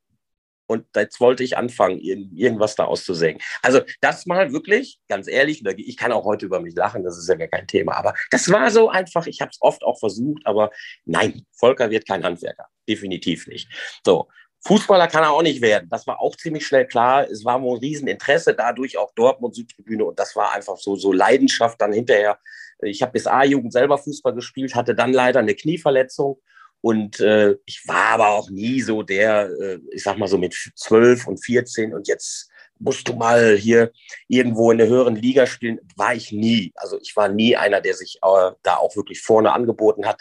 Und 0.66 0.87
jetzt 0.94 1.18
wollte 1.18 1.42
ich 1.42 1.56
anfangen, 1.56 1.99
irgendwas 1.99 2.76
da 2.76 2.84
auszusägen. 2.84 3.42
Also 3.60 3.80
das 4.00 4.26
mal 4.26 4.52
wirklich, 4.52 5.00
ganz 5.08 5.26
ehrlich, 5.26 5.64
ich 5.64 5.96
kann 5.96 6.12
auch 6.12 6.25
heute 6.25 6.46
über 6.46 6.60
mich 6.60 6.76
lachen, 6.76 7.02
das 7.02 7.18
ist 7.18 7.28
ja 7.28 7.34
gar 7.34 7.49
kein 7.49 7.66
Thema. 7.66 7.96
Aber 7.96 8.14
das 8.30 8.49
war 8.52 8.70
so 8.70 8.88
einfach, 8.88 9.26
ich 9.26 9.40
habe 9.40 9.50
es 9.50 9.58
oft 9.60 9.82
auch 9.82 9.99
versucht, 9.99 10.42
aber 10.44 10.70
nein, 11.04 11.44
Volker 11.50 11.90
wird 11.90 12.06
kein 12.06 12.22
Handwerker, 12.22 12.66
definitiv 12.88 13.49
nicht. 13.49 13.68
So, 14.06 14.28
Fußballer 14.62 15.09
kann 15.09 15.23
er 15.23 15.33
auch 15.33 15.43
nicht 15.43 15.62
werden. 15.62 15.88
Das 15.90 16.07
war 16.07 16.21
auch 16.21 16.37
ziemlich 16.37 16.67
schnell 16.67 16.87
klar. 16.87 17.29
Es 17.29 17.45
war 17.45 17.62
wohl 17.62 17.79
ein 17.79 17.81
Rieseninteresse, 17.81 18.55
dadurch 18.55 18.99
auch 18.99 19.12
Dortmund 19.14 19.55
Südtribüne 19.55 20.05
und 20.05 20.19
das 20.19 20.37
war 20.37 20.52
einfach 20.52 20.76
so, 20.76 20.97
so 20.97 21.12
Leidenschaft 21.12 21.81
dann 21.81 21.93
hinterher. 21.93 22.38
Ich 22.83 23.02
habe 23.02 23.12
bis 23.12 23.26
A-Jugend 23.26 23.73
selber 23.73 23.99
Fußball 23.99 24.35
gespielt, 24.35 24.75
hatte 24.75 24.95
dann 24.95 25.12
leider 25.12 25.40
eine 25.40 25.55
Knieverletzung 25.55 26.40
und 26.83 27.21
äh, 27.21 27.57
ich 27.67 27.87
war 27.87 28.14
aber 28.14 28.29
auch 28.29 28.50
nie 28.50 28.81
so 28.81 29.02
der, 29.02 29.50
äh, 29.61 29.79
ich 29.93 30.02
sag 30.02 30.19
mal 30.19 30.29
so 30.29 30.38
mit 30.38 30.55
12 30.76 31.26
und 31.26 31.45
14 31.45 31.95
und 31.95 32.09
jetzt 32.09 32.50
musst 32.79 33.07
du 33.09 33.14
mal 33.14 33.57
hier 33.57 33.93
irgendwo 34.29 34.71
in 34.71 34.79
der 34.79 34.88
höheren 34.88 35.17
Liga 35.17 35.47
spielen, 35.47 35.79
war 35.97 36.14
ich 36.14 36.33
nie. 36.33 36.73
Also 36.76 36.99
ich 37.00 37.14
war 37.14 37.29
nie 37.29 37.57
einer, 37.57 37.81
der 37.83 37.95
sich 37.95 38.19
äh, 38.23 38.52
da 38.62 38.76
auch 38.76 38.97
wirklich 38.97 39.21
vorne 39.21 39.52
angeboten 39.52 40.07
hat. 40.07 40.21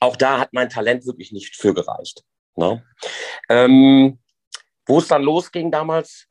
Auch 0.00 0.16
da 0.16 0.40
hat 0.40 0.52
mein 0.52 0.68
Talent 0.68 1.06
wirklich 1.06 1.30
nicht 1.30 1.56
für 1.56 1.72
gereicht. 1.72 2.24
Ne? 2.56 2.84
Ähm, 3.48 4.18
wo 4.86 4.98
es 4.98 5.08
dann 5.08 5.22
losging 5.22 5.70
damals, 5.70 6.26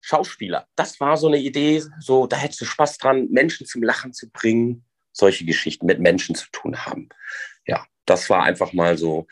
Schauspieler. 0.00 0.66
Das 0.76 1.00
war 1.00 1.16
so 1.16 1.28
eine 1.28 1.38
Idee, 1.38 1.82
so 1.98 2.26
da 2.26 2.36
hättest 2.36 2.60
du 2.60 2.66
Spaß 2.66 2.98
dran, 2.98 3.28
Menschen 3.30 3.66
zum 3.66 3.82
Lachen 3.82 4.12
zu 4.12 4.30
bringen, 4.30 4.84
solche 5.12 5.46
Geschichten 5.46 5.86
mit 5.86 5.98
Menschen 5.98 6.34
zu 6.34 6.46
tun 6.52 6.84
haben. 6.84 7.08
Ja, 7.66 7.86
das 8.04 8.28
war 8.28 8.42
einfach 8.42 8.74
mal 8.74 8.98
so, 8.98 9.26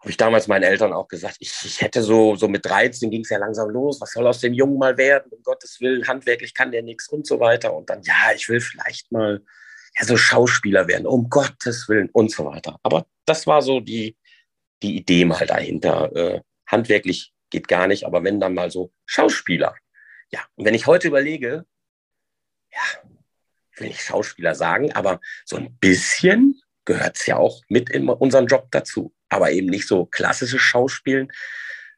habe 0.00 0.10
ich 0.10 0.16
damals 0.16 0.48
meinen 0.48 0.62
Eltern 0.62 0.94
auch 0.94 1.08
gesagt, 1.08 1.36
ich, 1.40 1.52
ich 1.64 1.82
hätte 1.82 2.02
so, 2.02 2.34
so 2.34 2.48
mit 2.48 2.64
13 2.64 3.10
ging 3.10 3.22
es 3.22 3.28
ja 3.28 3.36
langsam 3.36 3.68
los, 3.68 4.00
was 4.00 4.12
soll 4.12 4.26
aus 4.26 4.40
dem 4.40 4.54
Jungen 4.54 4.78
mal 4.78 4.96
werden, 4.96 5.30
um 5.30 5.42
Gottes 5.42 5.78
Willen, 5.80 6.08
handwerklich 6.08 6.54
kann 6.54 6.72
der 6.72 6.82
nichts 6.82 7.08
und 7.08 7.26
so 7.26 7.38
weiter. 7.38 7.74
Und 7.74 7.90
dann, 7.90 8.02
ja, 8.04 8.32
ich 8.34 8.48
will 8.48 8.60
vielleicht 8.60 9.12
mal 9.12 9.42
ja, 9.98 10.06
so 10.06 10.16
Schauspieler 10.16 10.88
werden, 10.88 11.06
um 11.06 11.28
Gottes 11.28 11.90
Willen 11.90 12.08
und 12.10 12.30
so 12.30 12.46
weiter. 12.46 12.78
Aber 12.82 13.06
das 13.26 13.46
war 13.46 13.60
so 13.60 13.80
die, 13.80 14.16
die 14.82 14.96
Idee 14.96 15.24
mal 15.24 15.46
dahinter. 15.46 16.14
Äh, 16.14 16.40
handwerklich 16.66 17.32
geht 17.50 17.68
gar 17.68 17.86
nicht, 17.86 18.04
aber 18.04 18.24
wenn 18.24 18.40
dann 18.40 18.54
mal 18.54 18.70
so 18.70 18.92
Schauspieler. 19.06 19.74
Ja, 20.30 20.40
und 20.56 20.64
wenn 20.64 20.74
ich 20.74 20.86
heute 20.86 21.08
überlege, 21.08 21.64
ja, 22.72 23.10
ich 23.72 23.80
will 23.80 23.88
nicht 23.88 24.02
Schauspieler 24.02 24.54
sagen, 24.54 24.92
aber 24.92 25.20
so 25.44 25.56
ein 25.56 25.76
bisschen 25.78 26.60
gehört 26.84 27.16
es 27.16 27.26
ja 27.26 27.36
auch 27.36 27.62
mit 27.68 27.90
in 27.90 28.08
unseren 28.08 28.46
Job 28.46 28.68
dazu. 28.70 29.14
Aber 29.28 29.50
eben 29.50 29.68
nicht 29.68 29.88
so 29.88 30.06
klassisches 30.06 30.60
Schauspielen, 30.60 31.32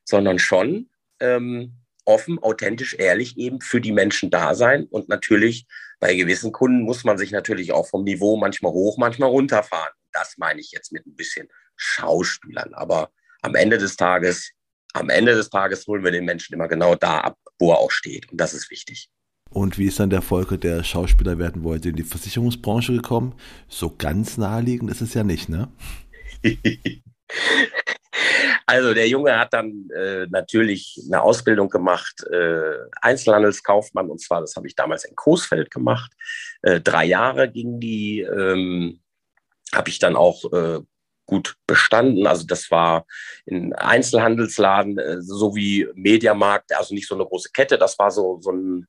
sondern 0.05 0.39
schon 0.39 0.91
ähm, 1.21 1.75
offen, 2.05 2.39
authentisch, 2.39 2.95
ehrlich 2.95 3.37
eben 3.37 3.61
für 3.61 3.81
die 3.81 3.93
Menschen 3.93 4.31
da 4.31 4.55
sein. 4.55 4.85
Und 4.85 5.09
natürlich 5.09 5.67
bei 5.99 6.15
gewissen 6.15 6.53
Kunden 6.53 6.83
muss 6.83 7.05
man 7.05 7.19
sich 7.19 7.31
natürlich 7.31 7.73
auch 7.73 7.89
vom 7.89 8.05
Niveau 8.05 8.37
manchmal 8.37 8.73
hoch, 8.73 8.97
manchmal 8.97 9.31
runterfahren. 9.31 9.93
Das 10.12 10.39
meine 10.39 10.61
ich 10.61 10.71
jetzt 10.71 10.93
mit 10.93 11.07
ein 11.07 11.17
bisschen 11.17 11.49
Schauspielern. 11.77 12.75
Aber 12.75 13.11
am 13.43 13.55
Ende 13.55 13.79
des 13.79 13.97
Tages, 13.97 14.51
am 14.93 15.09
Ende 15.09 15.35
des 15.35 15.51
Tages 15.51 15.87
holen 15.87 16.05
wir 16.05 16.11
den 16.11 16.25
Menschen 16.25 16.55
immer 16.55 16.69
genau 16.69 16.95
da 16.95 17.21
ab, 17.21 17.39
wo 17.59 17.73
er 17.73 17.79
auch 17.79 17.91
steht. 17.91 18.31
Und 18.31 18.41
das 18.41 18.55
ist 18.55 18.71
wichtig. 18.71 19.09
Und 19.51 19.79
wie 19.79 19.87
ist 19.87 20.01
dann 20.01 20.11
der 20.11 20.23
Volker, 20.23 20.59
der 20.59 20.83
Schauspieler 20.83 21.39
werden 21.39 21.62
wollte, 21.62 21.91
in 21.91 21.97
die 21.97 22.03
Versicherungsbranche 22.03 22.93
gekommen? 22.93 23.35
So 23.69 23.95
ganz 23.97 24.37
naheliegend 24.37 24.91
ist 24.91 25.01
es 25.01 25.15
ja 25.15 25.23
nicht, 25.23 25.49
ne? 25.49 25.71
Also 28.69 28.95
der 28.95 29.09
Junge 29.09 29.39
hat 29.39 29.53
dann 29.53 29.89
äh, 29.95 30.27
natürlich 30.29 31.01
eine 31.07 31.23
Ausbildung 31.23 31.69
gemacht, 31.69 32.25
äh, 32.33 32.79
Einzelhandelskaufmann, 33.01 34.11
und 34.11 34.21
zwar, 34.21 34.41
das 34.41 34.57
habe 34.57 34.67
ich 34.67 34.75
damals 34.75 35.05
in 35.05 35.15
Coesfeld 35.15 35.71
gemacht. 35.71 36.12
Äh, 36.62 36.81
drei 36.81 37.05
Jahre 37.05 37.51
ging 37.51 37.79
die, 37.79 38.23
ähm, 38.23 39.01
habe 39.73 39.89
ich 39.89 40.01
dann 40.01 40.17
auch 40.17 40.53
äh, 40.53 40.81
gut 41.27 41.57
bestanden. 41.67 42.27
Also 42.27 42.47
das 42.47 42.71
war 42.71 43.05
in 43.45 43.73
Einzelhandelsladen, 43.75 44.99
äh, 44.99 45.23
so 45.23 45.55
wie 45.55 45.87
Mediamarkt, 45.95 46.75
also 46.75 46.95
nicht 46.95 47.09
so 47.09 47.15
eine 47.15 47.27
große 47.27 47.51
Kette, 47.53 47.79
das 47.79 47.99
war 47.99 48.11
so, 48.11 48.41
so 48.41 48.53
ein, 48.53 48.87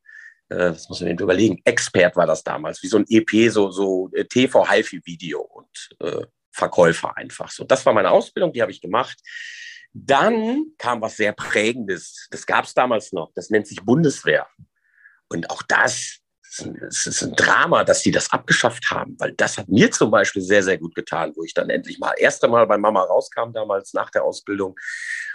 äh, 0.49 0.69
was 0.69 0.87
muss 0.87 1.01
man 1.01 1.09
denn 1.09 1.17
überlegen, 1.17 1.59
Expert 1.65 2.15
war 2.15 2.27
das 2.27 2.43
damals, 2.43 2.81
wie 2.83 2.87
so 2.87 2.97
ein 2.97 3.05
EP, 3.09 3.51
so, 3.51 3.71
so 3.71 4.09
äh, 4.13 4.25
TV-HiFi-Video 4.25 5.41
und 5.41 5.89
äh, 5.99 6.25
Verkäufer 6.51 7.15
einfach. 7.17 7.51
So, 7.51 7.63
das 7.63 7.85
war 7.85 7.93
meine 7.93 8.11
Ausbildung, 8.11 8.53
die 8.53 8.61
habe 8.61 8.71
ich 8.71 8.81
gemacht. 8.81 9.19
Dann 9.93 10.73
kam 10.77 11.01
was 11.01 11.17
sehr 11.17 11.33
Prägendes. 11.33 12.27
Das 12.31 12.45
gab 12.45 12.65
es 12.65 12.73
damals 12.73 13.13
noch. 13.13 13.31
Das 13.35 13.49
nennt 13.49 13.67
sich 13.67 13.83
Bundeswehr. 13.83 14.47
Und 15.29 15.49
auch 15.49 15.61
das 15.63 16.19
es 16.87 17.07
ist 17.07 17.23
ein 17.23 17.35
Drama, 17.35 17.83
dass 17.83 18.01
die 18.03 18.11
das 18.11 18.31
abgeschafft 18.31 18.89
haben, 18.89 19.15
weil 19.19 19.33
das 19.33 19.57
hat 19.57 19.67
mir 19.69 19.91
zum 19.91 20.11
Beispiel 20.11 20.41
sehr, 20.41 20.63
sehr 20.63 20.77
gut 20.77 20.95
getan, 20.95 21.33
wo 21.35 21.43
ich 21.43 21.53
dann 21.53 21.69
endlich 21.69 21.99
mal 21.99 22.13
erst 22.17 22.43
einmal 22.43 22.65
bei 22.67 22.77
Mama 22.77 23.03
rauskam, 23.03 23.51
damals 23.53 23.93
nach 23.93 24.09
der 24.09 24.23
Ausbildung 24.23 24.75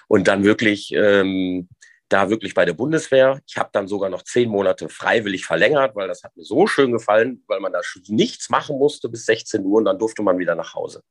und 0.09 0.29
dann 0.29 0.45
wirklich 0.45 0.93
ähm, 0.93 1.69
da 2.09 2.29
wirklich 2.29 2.55
bei 2.55 2.65
der 2.65 2.75
Bundeswehr. 2.75 3.41
Ich 3.47 3.57
habe 3.57 3.71
dann 3.73 3.89
sogar 3.89 4.11
noch 4.11 4.23
zehn 4.23 4.49
Monate 4.49 4.89
freiwillig 4.89 5.47
verlängert, 5.47 5.97
weil 5.97 6.09
das 6.09 6.23
hat 6.23 6.37
mir 6.37 6.45
so 6.45 6.67
schön 6.67 6.93
gefallen, 6.93 7.43
weil 7.47 7.61
man 7.61 7.73
da 7.73 7.81
nichts 8.09 8.51
machen 8.51 8.79
musste 8.79 9.09
bis 9.09 9.27
16 9.27 9.65
Uhr 9.65 9.79
und 9.79 9.87
dann 9.87 9.99
durfte 9.99 10.23
man 10.23 10.39
wieder 10.39 10.55
nach 10.55 10.75
Hause. 10.75 11.03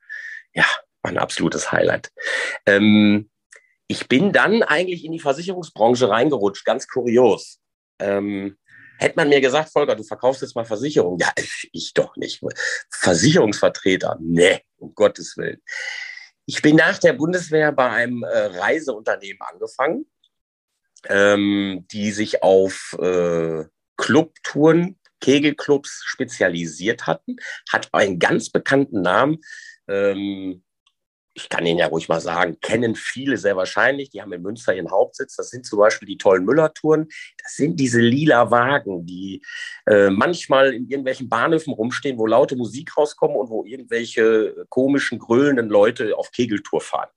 Ja, 0.54 0.66
ein 1.02 1.18
absolutes 1.18 1.72
Highlight. 1.72 2.12
Ähm, 2.66 3.30
ich 3.88 4.08
bin 4.08 4.32
dann 4.32 4.64
eigentlich 4.64 5.04
in 5.04 5.12
die 5.12 5.20
Versicherungsbranche 5.20 6.10
reingerutscht, 6.10 6.66
ganz 6.66 6.88
kurios. 6.88 7.60
Ähm, 8.00 8.58
Hätte 9.02 9.16
man 9.16 9.30
mir 9.30 9.42
gesagt, 9.42 9.72
Volker, 9.72 9.96
du 9.96 10.04
verkaufst 10.04 10.44
jetzt 10.44 10.56
mal 10.56 10.64
Versicherung. 10.64 11.18
Ja, 11.18 11.32
ich 11.72 11.92
doch 11.96 12.16
nicht. 12.18 12.40
Versicherungsvertreter. 12.92 14.18
Nee, 14.22 14.62
um 14.78 14.94
Gottes 14.94 15.36
Willen. 15.38 15.60
Ich 16.46 16.62
bin 16.62 16.76
nach 16.76 17.00
der 17.00 17.14
Bundeswehr 17.14 17.72
bei 17.72 17.90
einem 17.90 18.22
äh, 18.22 18.28
Reiseunternehmen 18.28 19.42
angefangen, 19.42 20.06
ähm, 21.10 21.88
die 21.92 22.12
sich 22.12 22.44
auf 22.44 22.96
äh, 23.02 23.64
Clubtouren, 23.98 25.00
Kegelclubs 25.20 26.04
spezialisiert 26.06 27.08
hatten, 27.08 27.38
hat 27.72 27.90
einen 27.94 28.20
ganz 28.20 28.52
bekannten 28.52 29.02
Namen. 29.02 29.40
Ähm, 29.88 30.64
ich 31.34 31.50
kann 31.50 31.66
Ihnen 31.66 31.80
ja 31.80 31.88
ruhig 31.88 32.10
mal 32.10 32.20
sagen, 32.20 32.58
kennen 32.62 32.96
viele 32.96 33.38
sehr 33.38 33.56
wahrscheinlich. 33.56 34.10
Die 34.10 34.22
haben 34.22 34.34
in 34.34 34.42
Münster 34.42 34.74
ihren 34.74 34.92
Hauptsitz. 34.92 35.36
Das 35.36 35.50
sind 35.50 35.66
zum 35.66 35.80
Beispiel 35.80 36.08
die 36.08 36.18
tollen 36.18 36.46
Müller-Touren. 36.46 37.08
Das 37.42 37.56
sind 37.56 37.80
diese 37.80 38.02
lila 38.02 38.52
Wagen, 38.52 39.06
die 39.06 39.42
äh, 39.88 40.10
manchmal 40.10 40.74
in 40.74 40.90
irgendwelchen 40.90 41.30
Bahnhöfen 41.30 41.74
rumstehen, 41.74 42.18
wo 42.18 42.26
laute 42.26 42.56
Musik 42.56 42.98
rauskommen 42.98 43.38
und 43.38 43.50
wo 43.50 43.64
irgendwelche 43.64 44.66
komischen, 44.70 45.20
grölenden 45.20 45.70
Leute 45.70 46.18
auf 46.18 46.32
Kegeltour 46.32 46.82
fahren. 46.82 47.10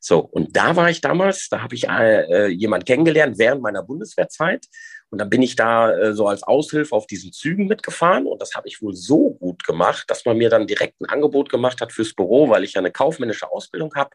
So, 0.00 0.20
und 0.20 0.56
da 0.56 0.76
war 0.76 0.90
ich 0.90 1.00
damals, 1.00 1.48
da 1.48 1.62
habe 1.62 1.74
ich 1.74 1.88
äh, 1.88 2.46
jemand 2.48 2.86
kennengelernt 2.86 3.38
während 3.38 3.62
meiner 3.62 3.82
Bundeswehrzeit. 3.82 4.66
Und 5.10 5.18
dann 5.18 5.30
bin 5.30 5.42
ich 5.42 5.56
da 5.56 5.90
äh, 5.92 6.12
so 6.12 6.26
als 6.26 6.42
Aushilfe 6.42 6.94
auf 6.94 7.06
diesen 7.06 7.32
Zügen 7.32 7.66
mitgefahren 7.66 8.26
und 8.26 8.42
das 8.42 8.54
habe 8.54 8.68
ich 8.68 8.82
wohl 8.82 8.94
so 8.94 9.30
gut 9.34 9.64
gemacht, 9.64 10.04
dass 10.08 10.24
man 10.26 10.36
mir 10.36 10.50
dann 10.50 10.66
direkt 10.66 11.00
ein 11.00 11.06
Angebot 11.06 11.48
gemacht 11.48 11.80
hat 11.80 11.92
fürs 11.92 12.12
Büro, 12.14 12.50
weil 12.50 12.64
ich 12.64 12.74
ja 12.74 12.80
eine 12.80 12.92
kaufmännische 12.92 13.50
Ausbildung 13.50 13.94
habe. 13.94 14.10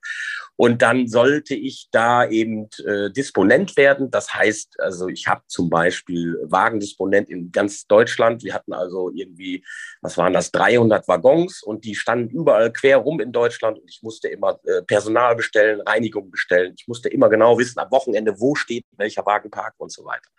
Und 0.55 0.83
dann 0.83 1.07
sollte 1.07 1.55
ich 1.55 1.87
da 1.91 2.27
eben 2.27 2.69
äh, 2.85 3.09
Disponent 3.09 3.75
werden. 3.75 4.11
Das 4.11 4.33
heißt, 4.33 4.79
also 4.79 5.07
ich 5.07 5.27
habe 5.27 5.41
zum 5.47 5.69
Beispiel 5.69 6.37
Wagendisponent 6.43 7.27
in 7.29 7.51
ganz 7.51 7.87
Deutschland. 7.87 8.43
Wir 8.43 8.53
hatten 8.53 8.73
also 8.73 9.09
irgendwie, 9.13 9.65
was 10.01 10.17
waren 10.17 10.33
das, 10.33 10.51
300 10.51 11.07
Waggons 11.07 11.63
und 11.63 11.85
die 11.85 11.95
standen 11.95 12.29
überall 12.29 12.71
quer 12.71 12.97
rum 12.97 13.19
in 13.19 13.31
Deutschland 13.31 13.79
und 13.79 13.89
ich 13.89 14.03
musste 14.03 14.27
immer 14.27 14.59
äh, 14.65 14.83
Personal 14.83 15.35
bestellen, 15.35 15.81
Reinigung 15.81 16.29
bestellen. 16.29 16.75
Ich 16.77 16.87
musste 16.87 17.09
immer 17.09 17.29
genau 17.29 17.57
wissen, 17.57 17.79
am 17.79 17.89
Wochenende, 17.89 18.39
wo 18.39 18.53
steht 18.53 18.85
welcher 18.97 19.25
Wagenpark 19.25 19.73
und 19.77 19.91
so 19.91 20.05
weiter 20.05 20.29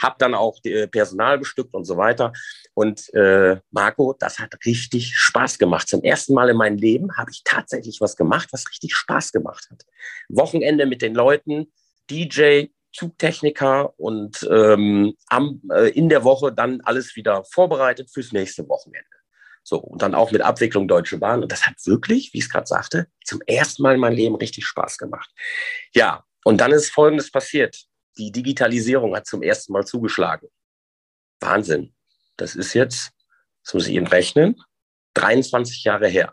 habe 0.00 0.16
dann 0.18 0.34
auch 0.34 0.58
äh, 0.64 0.86
Personal 0.86 1.38
bestückt 1.38 1.74
und 1.74 1.84
so 1.84 1.96
weiter. 1.96 2.32
Und 2.74 3.12
äh, 3.14 3.60
Marco, 3.70 4.14
das 4.18 4.38
hat 4.38 4.54
richtig 4.64 5.16
Spaß 5.16 5.58
gemacht. 5.58 5.88
Zum 5.88 6.02
ersten 6.02 6.34
Mal 6.34 6.50
in 6.50 6.56
meinem 6.56 6.78
Leben 6.78 7.16
habe 7.16 7.30
ich 7.30 7.42
tatsächlich 7.44 8.00
was 8.00 8.16
gemacht, 8.16 8.48
was 8.52 8.68
richtig 8.70 8.94
Spaß 8.94 9.32
gemacht 9.32 9.68
hat. 9.70 9.84
Wochenende 10.28 10.86
mit 10.86 11.02
den 11.02 11.14
Leuten, 11.14 11.72
DJ, 12.10 12.66
Zugtechniker 12.92 13.98
und 13.98 14.48
ähm, 14.50 15.14
am, 15.28 15.60
äh, 15.72 15.90
in 15.90 16.08
der 16.08 16.24
Woche 16.24 16.52
dann 16.52 16.80
alles 16.80 17.16
wieder 17.16 17.44
vorbereitet 17.44 18.10
fürs 18.10 18.32
nächste 18.32 18.68
Wochenende. 18.68 19.06
So, 19.62 19.78
und 19.78 20.00
dann 20.00 20.14
auch 20.14 20.30
mit 20.30 20.40
Abwicklung 20.40 20.88
Deutsche 20.88 21.18
Bahn. 21.18 21.42
Und 21.42 21.52
das 21.52 21.66
hat 21.66 21.74
wirklich, 21.84 22.32
wie 22.32 22.38
ich 22.38 22.44
es 22.44 22.50
gerade 22.50 22.66
sagte, 22.66 23.06
zum 23.24 23.40
ersten 23.46 23.82
Mal 23.82 23.94
in 23.94 24.00
meinem 24.00 24.16
Leben 24.16 24.36
richtig 24.36 24.64
Spaß 24.64 24.96
gemacht. 24.96 25.30
Ja, 25.94 26.24
und 26.44 26.62
dann 26.62 26.72
ist 26.72 26.90
Folgendes 26.90 27.30
passiert 27.30 27.88
die 28.16 28.32
Digitalisierung 28.32 29.14
hat 29.14 29.26
zum 29.26 29.42
ersten 29.42 29.72
Mal 29.72 29.86
zugeschlagen. 29.86 30.48
Wahnsinn. 31.40 31.94
Das 32.36 32.56
ist 32.56 32.74
jetzt, 32.74 33.10
das 33.64 33.74
muss 33.74 33.86
ich 33.86 33.94
Ihnen 33.94 34.06
rechnen, 34.06 34.60
23 35.14 35.84
Jahre 35.84 36.08
her. 36.08 36.32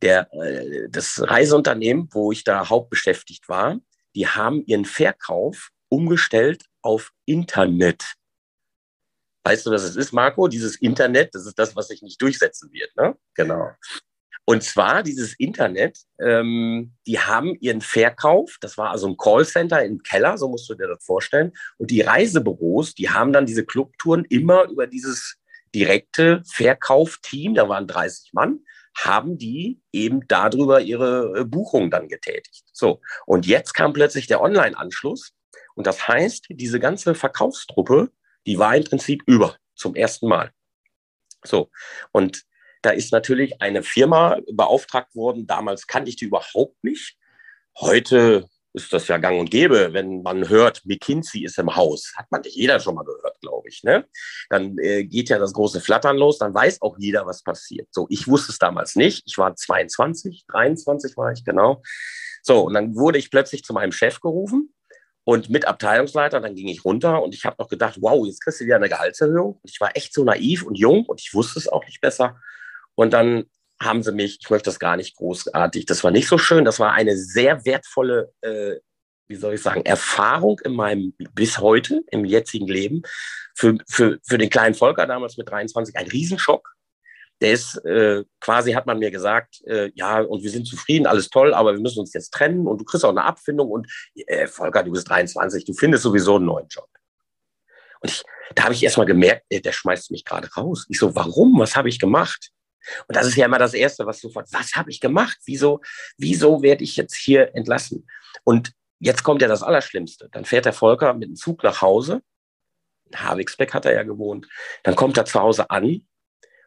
Der, 0.00 0.32
äh, 0.34 0.88
das 0.88 1.20
Reiseunternehmen, 1.22 2.08
wo 2.12 2.32
ich 2.32 2.44
da 2.44 2.68
hauptbeschäftigt 2.68 3.48
war, 3.48 3.78
die 4.14 4.26
haben 4.26 4.64
ihren 4.66 4.84
Verkauf 4.84 5.70
umgestellt 5.88 6.64
auf 6.82 7.10
Internet. 7.24 8.14
Weißt 9.44 9.66
du, 9.66 9.70
was 9.70 9.82
es 9.82 9.96
ist, 9.96 10.12
Marco? 10.12 10.46
Dieses 10.48 10.76
Internet, 10.76 11.34
das 11.34 11.46
ist 11.46 11.58
das, 11.58 11.74
was 11.74 11.88
sich 11.88 12.02
nicht 12.02 12.20
durchsetzen 12.22 12.72
wird. 12.72 12.94
Ne? 12.96 13.16
Genau. 13.34 13.70
Und 14.44 14.64
zwar 14.64 15.02
dieses 15.02 15.38
Internet, 15.38 15.98
ähm, 16.20 16.94
die 17.06 17.20
haben 17.20 17.56
ihren 17.60 17.80
Verkauf, 17.80 18.56
das 18.60 18.76
war 18.76 18.90
also 18.90 19.06
ein 19.06 19.16
Callcenter 19.16 19.84
im 19.84 20.02
Keller, 20.02 20.36
so 20.36 20.48
musst 20.48 20.68
du 20.68 20.74
dir 20.74 20.88
das 20.88 21.04
vorstellen. 21.04 21.52
Und 21.78 21.90
die 21.90 22.00
Reisebüros, 22.00 22.94
die 22.94 23.10
haben 23.10 23.32
dann 23.32 23.46
diese 23.46 23.64
Clubtouren 23.64 24.24
immer 24.24 24.68
über 24.68 24.86
dieses 24.86 25.36
direkte 25.74 26.42
Verkaufteam, 26.44 27.54
da 27.54 27.68
waren 27.68 27.86
30 27.86 28.32
Mann, 28.32 28.60
haben 28.96 29.38
die 29.38 29.80
eben 29.92 30.26
darüber 30.26 30.80
ihre 30.80 31.40
äh, 31.40 31.44
Buchung 31.44 31.90
dann 31.90 32.08
getätigt. 32.08 32.64
So, 32.72 33.00
und 33.26 33.46
jetzt 33.46 33.74
kam 33.74 33.92
plötzlich 33.92 34.26
der 34.26 34.40
Online-Anschluss. 34.40 35.32
Und 35.74 35.86
das 35.86 36.06
heißt, 36.06 36.46
diese 36.50 36.80
ganze 36.80 37.14
Verkaufstruppe, 37.14 38.10
die 38.46 38.58
war 38.58 38.76
im 38.76 38.84
Prinzip 38.84 39.22
über 39.26 39.56
zum 39.74 39.94
ersten 39.94 40.28
Mal. 40.28 40.50
So, 41.44 41.70
und 42.12 42.42
da 42.82 42.90
ist 42.90 43.12
natürlich 43.12 43.60
eine 43.62 43.82
Firma 43.82 44.38
beauftragt 44.52 45.14
worden. 45.14 45.46
Damals 45.46 45.86
kannte 45.86 46.10
ich 46.10 46.16
die 46.16 46.26
überhaupt 46.26 46.82
nicht. 46.82 47.16
Heute 47.78 48.48
ist 48.74 48.92
das 48.92 49.08
ja 49.08 49.18
gang 49.18 49.38
und 49.38 49.50
gäbe, 49.50 49.92
wenn 49.92 50.22
man 50.22 50.48
hört, 50.48 50.82
McKinsey 50.84 51.44
ist 51.44 51.58
im 51.58 51.76
Haus. 51.76 52.12
Hat 52.16 52.30
man 52.30 52.40
nicht 52.40 52.56
jeder 52.56 52.80
schon 52.80 52.94
mal 52.94 53.04
gehört, 53.04 53.38
glaube 53.40 53.68
ich. 53.68 53.82
Ne? 53.82 54.06
Dann 54.48 54.78
äh, 54.78 55.04
geht 55.04 55.28
ja 55.28 55.38
das 55.38 55.52
große 55.52 55.80
Flattern 55.80 56.16
los, 56.16 56.38
dann 56.38 56.54
weiß 56.54 56.80
auch 56.80 56.96
jeder, 56.98 57.26
was 57.26 57.42
passiert. 57.42 57.88
So, 57.90 58.06
ich 58.08 58.26
wusste 58.28 58.52
es 58.52 58.58
damals 58.58 58.96
nicht. 58.96 59.22
Ich 59.26 59.36
war 59.36 59.54
22, 59.54 60.44
23 60.48 61.16
war 61.16 61.32
ich, 61.32 61.44
genau. 61.44 61.82
So, 62.42 62.62
und 62.62 62.74
dann 62.74 62.96
wurde 62.96 63.18
ich 63.18 63.30
plötzlich 63.30 63.62
zu 63.62 63.72
meinem 63.74 63.92
Chef 63.92 64.20
gerufen 64.20 64.74
und 65.24 65.50
mit 65.50 65.66
Abteilungsleiter, 65.66 66.40
dann 66.40 66.54
ging 66.54 66.68
ich 66.68 66.84
runter 66.84 67.22
und 67.22 67.34
ich 67.34 67.44
habe 67.44 67.56
noch 67.58 67.68
gedacht, 67.68 67.98
wow, 68.00 68.26
jetzt 68.26 68.42
kriegst 68.42 68.60
du 68.60 68.64
wieder 68.64 68.76
eine 68.76 68.88
Gehaltserhöhung. 68.88 69.60
Ich 69.64 69.80
war 69.80 69.96
echt 69.96 70.12
so 70.14 70.24
naiv 70.24 70.64
und 70.64 70.76
jung 70.76 71.04
und 71.04 71.20
ich 71.20 71.32
wusste 71.34 71.58
es 71.58 71.68
auch 71.68 71.84
nicht 71.84 72.00
besser. 72.00 72.40
Und 72.94 73.12
dann 73.12 73.44
haben 73.80 74.02
sie 74.02 74.12
mich, 74.12 74.38
ich 74.40 74.50
möchte 74.50 74.70
das 74.70 74.78
gar 74.78 74.96
nicht 74.96 75.16
großartig, 75.16 75.86
das 75.86 76.04
war 76.04 76.10
nicht 76.10 76.28
so 76.28 76.38
schön, 76.38 76.64
das 76.64 76.78
war 76.78 76.92
eine 76.92 77.16
sehr 77.16 77.64
wertvolle, 77.64 78.32
äh, 78.42 78.76
wie 79.28 79.36
soll 79.36 79.54
ich 79.54 79.62
sagen, 79.62 79.84
Erfahrung 79.84 80.60
in 80.64 80.74
meinem, 80.74 81.14
bis 81.34 81.58
heute, 81.58 82.02
im 82.10 82.24
jetzigen 82.24 82.68
Leben. 82.68 83.02
Für, 83.54 83.76
für, 83.88 84.18
für 84.26 84.38
den 84.38 84.50
kleinen 84.50 84.74
Volker 84.74 85.06
damals 85.06 85.36
mit 85.36 85.50
23 85.50 85.96
ein 85.96 86.06
Riesenschock. 86.06 86.74
Der 87.40 87.52
ist 87.52 87.76
äh, 87.84 88.24
quasi, 88.40 88.72
hat 88.72 88.86
man 88.86 88.98
mir 88.98 89.10
gesagt, 89.10 89.62
äh, 89.66 89.90
ja, 89.94 90.20
und 90.20 90.42
wir 90.42 90.50
sind 90.50 90.66
zufrieden, 90.66 91.06
alles 91.06 91.28
toll, 91.28 91.52
aber 91.54 91.72
wir 91.74 91.80
müssen 91.80 92.00
uns 92.00 92.14
jetzt 92.14 92.32
trennen 92.32 92.66
und 92.66 92.80
du 92.80 92.84
kriegst 92.84 93.04
auch 93.04 93.10
eine 93.10 93.24
Abfindung 93.24 93.70
und 93.70 93.92
äh, 94.26 94.46
Volker, 94.46 94.84
du 94.84 94.92
bist 94.92 95.08
23, 95.08 95.64
du 95.64 95.74
findest 95.74 96.04
sowieso 96.04 96.36
einen 96.36 96.46
neuen 96.46 96.68
Job. 96.68 96.88
Und 98.00 98.10
ich, 98.10 98.22
da 98.54 98.64
habe 98.64 98.74
ich 98.74 98.82
erst 98.82 98.96
mal 98.96 99.06
gemerkt, 99.06 99.44
ey, 99.48 99.60
der 99.60 99.72
schmeißt 99.72 100.10
mich 100.10 100.24
gerade 100.24 100.48
raus. 100.56 100.86
Ich 100.88 100.98
so, 100.98 101.14
warum? 101.14 101.58
Was 101.58 101.74
habe 101.74 101.88
ich 101.88 101.98
gemacht? 101.98 102.52
Und 103.08 103.16
das 103.16 103.26
ist 103.26 103.36
ja 103.36 103.46
immer 103.46 103.58
das 103.58 103.74
Erste, 103.74 104.06
was 104.06 104.20
sofort, 104.20 104.52
was 104.52 104.74
habe 104.74 104.90
ich 104.90 105.00
gemacht? 105.00 105.38
Wieso, 105.44 105.80
wieso 106.16 106.62
werde 106.62 106.84
ich 106.84 106.96
jetzt 106.96 107.14
hier 107.14 107.54
entlassen? 107.54 108.06
Und 108.44 108.72
jetzt 108.98 109.22
kommt 109.22 109.42
ja 109.42 109.48
das 109.48 109.62
Allerschlimmste. 109.62 110.28
Dann 110.32 110.44
fährt 110.44 110.64
der 110.64 110.72
Volker 110.72 111.14
mit 111.14 111.28
dem 111.28 111.36
Zug 111.36 111.62
nach 111.62 111.82
Hause. 111.82 112.22
In 113.10 113.20
Havixbeck 113.20 113.74
hat 113.74 113.84
er 113.84 113.94
ja 113.94 114.02
gewohnt. 114.02 114.48
Dann 114.82 114.96
kommt 114.96 115.16
er 115.16 115.24
zu 115.24 115.40
Hause 115.40 115.70
an 115.70 116.06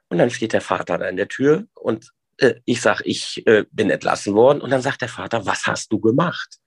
und 0.09 0.17
dann 0.17 0.29
steht 0.29 0.53
der 0.53 0.61
Vater 0.61 0.97
da 0.97 1.07
in 1.07 1.17
der 1.17 1.27
Tür 1.27 1.65
und 1.73 2.11
äh, 2.37 2.55
ich 2.65 2.81
sage, 2.81 3.03
ich 3.05 3.45
äh, 3.47 3.65
bin 3.71 3.89
entlassen 3.89 4.33
worden. 4.35 4.61
Und 4.61 4.69
dann 4.69 4.81
sagt 4.81 5.01
der 5.01 5.09
Vater, 5.09 5.45
was 5.45 5.65
hast 5.65 5.91
du 5.91 5.99
gemacht? 5.99 6.57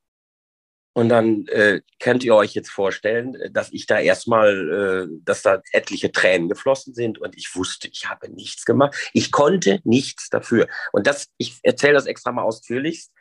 Und 0.98 1.10
dann 1.10 1.46
äh, 1.46 1.80
könnt 2.00 2.24
ihr 2.24 2.34
euch 2.34 2.54
jetzt 2.54 2.70
vorstellen, 2.70 3.36
dass 3.52 3.72
ich 3.72 3.86
da 3.86 4.00
erstmal, 4.00 5.06
äh, 5.08 5.18
dass 5.22 5.42
da 5.42 5.62
etliche 5.70 6.10
Tränen 6.10 6.48
geflossen 6.48 6.92
sind 6.92 7.20
und 7.20 7.36
ich 7.36 7.54
wusste, 7.54 7.86
ich 7.86 8.10
habe 8.10 8.28
nichts 8.28 8.64
gemacht. 8.64 8.96
Ich 9.12 9.30
konnte 9.30 9.78
nichts 9.84 10.28
dafür. 10.28 10.66
Und 10.90 11.06
das, 11.06 11.28
ich 11.36 11.60
erzähle 11.62 11.92
das 11.92 12.06
extra 12.06 12.32
mal 12.32 12.42
ausführlichst, 12.42 13.12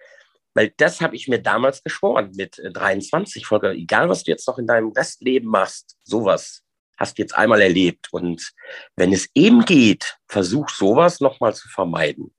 weil 0.55 0.73
das 0.77 1.01
habe 1.01 1.15
ich 1.15 1.27
mir 1.27 1.39
damals 1.39 1.83
geschworen 1.83 2.31
mit 2.35 2.59
23, 2.63 3.45
Volker. 3.45 3.73
Egal, 3.73 4.09
was 4.09 4.23
du 4.23 4.31
jetzt 4.31 4.47
noch 4.47 4.57
in 4.57 4.65
deinem 4.65 4.91
Restleben 4.93 5.47
machst, 5.47 5.97
sowas 6.03 6.63
hast 6.97 7.19
du 7.19 7.21
jetzt 7.21 7.37
einmal 7.37 7.61
erlebt. 7.61 8.07
Und 8.11 8.53
wenn 8.95 9.13
es 9.13 9.29
eben 9.35 9.65
geht, 9.65 10.17
versuch 10.27 10.69
sowas 10.69 11.19
nochmal 11.19 11.53
zu 11.53 11.69
vermeiden. 11.69 12.33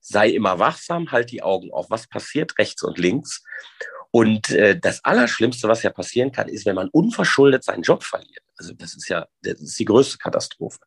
Sei 0.00 0.28
immer 0.28 0.58
wachsam, 0.58 1.10
halt 1.12 1.30
die 1.30 1.42
Augen 1.42 1.72
auf, 1.72 1.88
was 1.88 2.06
passiert 2.08 2.58
rechts 2.58 2.82
und 2.82 2.98
links. 2.98 3.42
Und 4.14 4.50
äh, 4.50 4.78
das 4.78 5.02
Allerschlimmste, 5.04 5.68
was 5.68 5.82
ja 5.82 5.90
passieren 5.90 6.32
kann, 6.32 6.46
ist, 6.46 6.66
wenn 6.66 6.74
man 6.74 6.90
unverschuldet 6.90 7.64
seinen 7.64 7.82
Job 7.82 8.04
verliert. 8.04 8.44
Also 8.58 8.74
das 8.74 8.94
ist 8.94 9.08
ja 9.08 9.26
das 9.40 9.58
ist 9.58 9.78
die 9.78 9.86
größte 9.86 10.18
Katastrophe. 10.18 10.80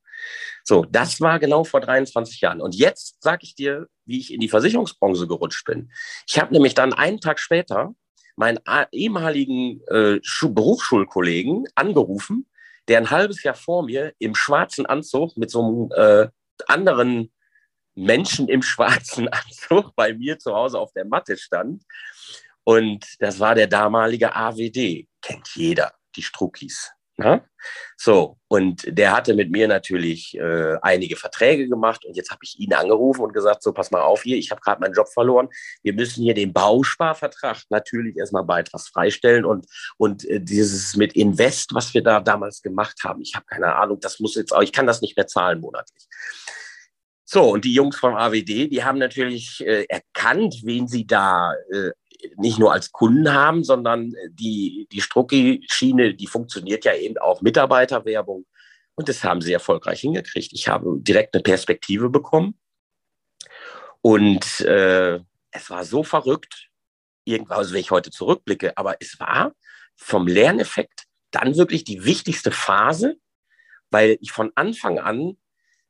So, 0.63 0.85
das 0.85 1.19
war 1.19 1.39
genau 1.39 1.63
vor 1.63 1.81
23 1.81 2.39
Jahren. 2.39 2.61
Und 2.61 2.75
jetzt 2.75 3.21
sage 3.23 3.39
ich 3.41 3.55
dir, 3.55 3.87
wie 4.05 4.19
ich 4.19 4.31
in 4.31 4.39
die 4.39 4.47
Versicherungsbranche 4.47 5.27
gerutscht 5.27 5.65
bin. 5.65 5.91
Ich 6.27 6.39
habe 6.39 6.53
nämlich 6.53 6.75
dann 6.75 6.93
einen 6.93 7.19
Tag 7.19 7.39
später 7.39 7.95
meinen 8.35 8.59
ehemaligen 8.91 9.81
äh, 9.87 10.19
Berufsschulkollegen 10.43 11.65
angerufen, 11.73 12.47
der 12.87 12.99
ein 12.99 13.09
halbes 13.09 13.41
Jahr 13.41 13.55
vor 13.55 13.83
mir 13.83 14.13
im 14.19 14.35
schwarzen 14.35 14.85
Anzug 14.85 15.35
mit 15.35 15.49
so 15.49 15.63
einem 15.63 15.91
äh, 15.95 16.29
anderen 16.67 17.31
Menschen 17.95 18.49
im 18.49 18.61
schwarzen 18.61 19.27
Anzug 19.29 19.95
bei 19.95 20.13
mir 20.13 20.37
zu 20.37 20.53
Hause 20.53 20.77
auf 20.77 20.93
der 20.93 21.05
Matte 21.05 21.37
stand 21.37 21.81
und 22.65 23.05
das 23.19 23.39
war 23.39 23.55
der 23.55 23.67
damalige 23.67 24.35
AWD. 24.35 25.07
Kennt 25.21 25.47
jeder, 25.55 25.93
die 26.15 26.23
Struckis. 26.23 26.91
Ne? 27.17 27.41
So, 27.95 28.37
und 28.49 28.83
der 28.85 29.15
hatte 29.15 29.35
mit 29.35 29.49
mir 29.49 29.69
natürlich 29.69 30.35
äh, 30.37 30.75
einige 30.81 31.15
Verträge 31.15 31.69
gemacht 31.69 32.03
und 32.03 32.17
jetzt 32.17 32.29
habe 32.29 32.41
ich 32.43 32.59
ihn 32.59 32.73
angerufen 32.73 33.21
und 33.21 33.33
gesagt, 33.33 33.63
so 33.63 33.71
pass 33.71 33.89
mal 33.91 34.01
auf 34.01 34.23
hier, 34.23 34.35
ich 34.35 34.51
habe 34.51 34.59
gerade 34.59 34.81
meinen 34.81 34.93
Job 34.93 35.07
verloren. 35.07 35.47
Wir 35.81 35.93
müssen 35.93 36.23
hier 36.23 36.33
den 36.33 36.51
Bausparvertrag 36.51 37.63
natürlich 37.69 38.17
erstmal 38.17 38.43
beitragsfrei 38.43 39.11
stellen 39.11 39.45
und, 39.45 39.65
und 39.97 40.25
äh, 40.25 40.41
dieses 40.41 40.97
mit 40.97 41.13
Invest, 41.13 41.73
was 41.73 41.93
wir 41.93 42.03
da 42.03 42.19
damals 42.19 42.61
gemacht 42.61 42.99
haben, 43.05 43.21
ich 43.21 43.33
habe 43.33 43.45
keine 43.45 43.75
Ahnung, 43.75 43.99
das 44.01 44.19
muss 44.19 44.35
jetzt 44.35 44.51
auch, 44.51 44.61
ich 44.61 44.73
kann 44.73 44.87
das 44.87 45.01
nicht 45.01 45.15
mehr 45.15 45.27
zahlen 45.27 45.61
monatlich. 45.61 46.07
So, 47.27 47.49
und 47.53 47.65
die 47.65 47.73
Jungs 47.73 47.95
vom 47.95 48.15
AWD, 48.15 48.69
die 48.69 48.83
haben 48.83 48.99
natürlich 48.99 49.65
äh, 49.65 49.85
erkannt, 49.85 50.61
wen 50.63 50.87
sie 50.87 51.07
da 51.07 51.53
äh, 51.71 51.91
nicht 52.37 52.59
nur 52.59 52.73
als 52.73 52.91
Kunden 52.91 53.33
haben, 53.33 53.63
sondern 53.63 54.13
die, 54.29 54.87
die 54.91 55.01
Strucki-Schiene, 55.01 56.13
die 56.13 56.27
funktioniert 56.27 56.85
ja 56.85 56.93
eben 56.95 57.17
auch 57.17 57.41
Mitarbeiterwerbung. 57.41 58.45
Und 58.95 59.09
das 59.09 59.23
haben 59.23 59.41
sie 59.41 59.53
erfolgreich 59.53 60.01
hingekriegt. 60.01 60.53
Ich 60.53 60.67
habe 60.67 60.97
direkt 60.99 61.33
eine 61.33 61.43
Perspektive 61.43 62.09
bekommen. 62.09 62.57
Und 64.01 64.61
äh, 64.61 65.19
es 65.51 65.69
war 65.69 65.83
so 65.83 66.03
verrückt, 66.03 66.69
irgendwann, 67.23 67.57
also 67.57 67.73
wenn 67.73 67.81
ich 67.81 67.91
heute 67.91 68.11
zurückblicke, 68.11 68.77
aber 68.77 68.97
es 68.99 69.19
war 69.19 69.53
vom 69.95 70.27
Lerneffekt 70.27 71.05
dann 71.31 71.57
wirklich 71.57 71.83
die 71.83 72.05
wichtigste 72.05 72.51
Phase, 72.51 73.17
weil 73.89 74.17
ich 74.21 74.31
von 74.31 74.51
Anfang 74.55 74.99
an, 74.99 75.37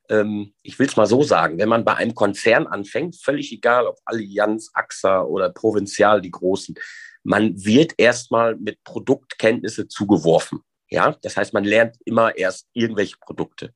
ähm, 0.10 0.54
ich 0.62 0.80
will 0.80 0.88
es 0.88 0.96
mal 0.96 1.06
so 1.06 1.24
sagen, 1.24 1.58
wenn 1.58 1.70
man 1.70 1.86
bei 1.86 1.96
einem 1.96 2.16
Konzern 2.16 2.68
anfängt, 2.68 3.16
völlig 3.16 3.52
egal, 3.52 3.88
ob 3.88 3.98
Allianz, 4.06 4.72
AXA 4.74 5.22
oder 5.22 5.50
Provinzial, 5.50 6.22
die 6.22 6.32
großen, 6.32 6.76
man 7.24 7.54
wird 7.64 7.94
erstmal 7.98 8.56
mit 8.56 8.84
Produktkenntnisse 8.84 9.88
zugeworfen. 9.88 10.62
Ja, 10.90 11.16
das 11.22 11.38
heißt, 11.38 11.54
man 11.54 11.64
lernt 11.64 11.98
immer 12.06 12.38
erst 12.38 12.68
irgendwelche 12.74 13.18
Produkte. 13.20 13.74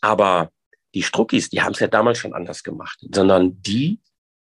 Aber 0.00 0.50
die 0.94 1.02
Struckis, 1.02 1.48
die 1.50 1.62
haben 1.62 1.72
es 1.72 1.80
ja 1.80 1.86
damals 1.86 2.18
schon 2.18 2.34
anders 2.34 2.62
gemacht, 2.62 2.98
sondern 3.14 3.62
die 3.62 4.00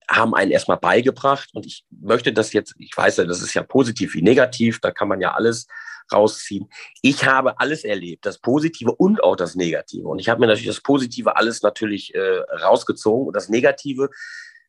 haben 0.09 0.35
einen 0.35 0.53
erstmal 0.53 0.77
beigebracht 0.77 1.51
und 1.53 1.67
ich 1.67 1.85
möchte 1.91 2.33
das 2.33 2.53
jetzt, 2.53 2.75
ich 2.79 2.97
weiß 2.97 3.17
ja, 3.17 3.25
das 3.25 3.43
ist 3.43 3.55
ja 3.55 3.65
positiv 3.65 4.15
wie 4.15 4.23
negativ, 4.23 4.81
da 4.81 4.93
kann 4.93 5.09
man 5.09 5.21
ja 5.21 5.35
alles 5.35 5.67
rausziehen. 6.13 6.69
Ich 7.03 7.25
habe 7.25 7.59
alles 7.61 7.85
erlebt, 7.85 8.27
das 8.27 8.39
Positive 8.39 8.93
und 8.93 9.23
auch 9.23 9.37
das 9.37 9.55
Negative. 9.55 10.07
Und 10.09 10.19
ich 10.19 10.29
habe 10.29 10.41
mir 10.41 10.47
natürlich 10.47 10.69
das 10.69 10.83
Positive 10.83 11.37
alles 11.37 11.63
natürlich 11.63 12.15
äh, 12.15 12.41
rausgezogen 12.63 13.29
und 13.29 13.37
das 13.37 13.49
Negative, 13.49 14.11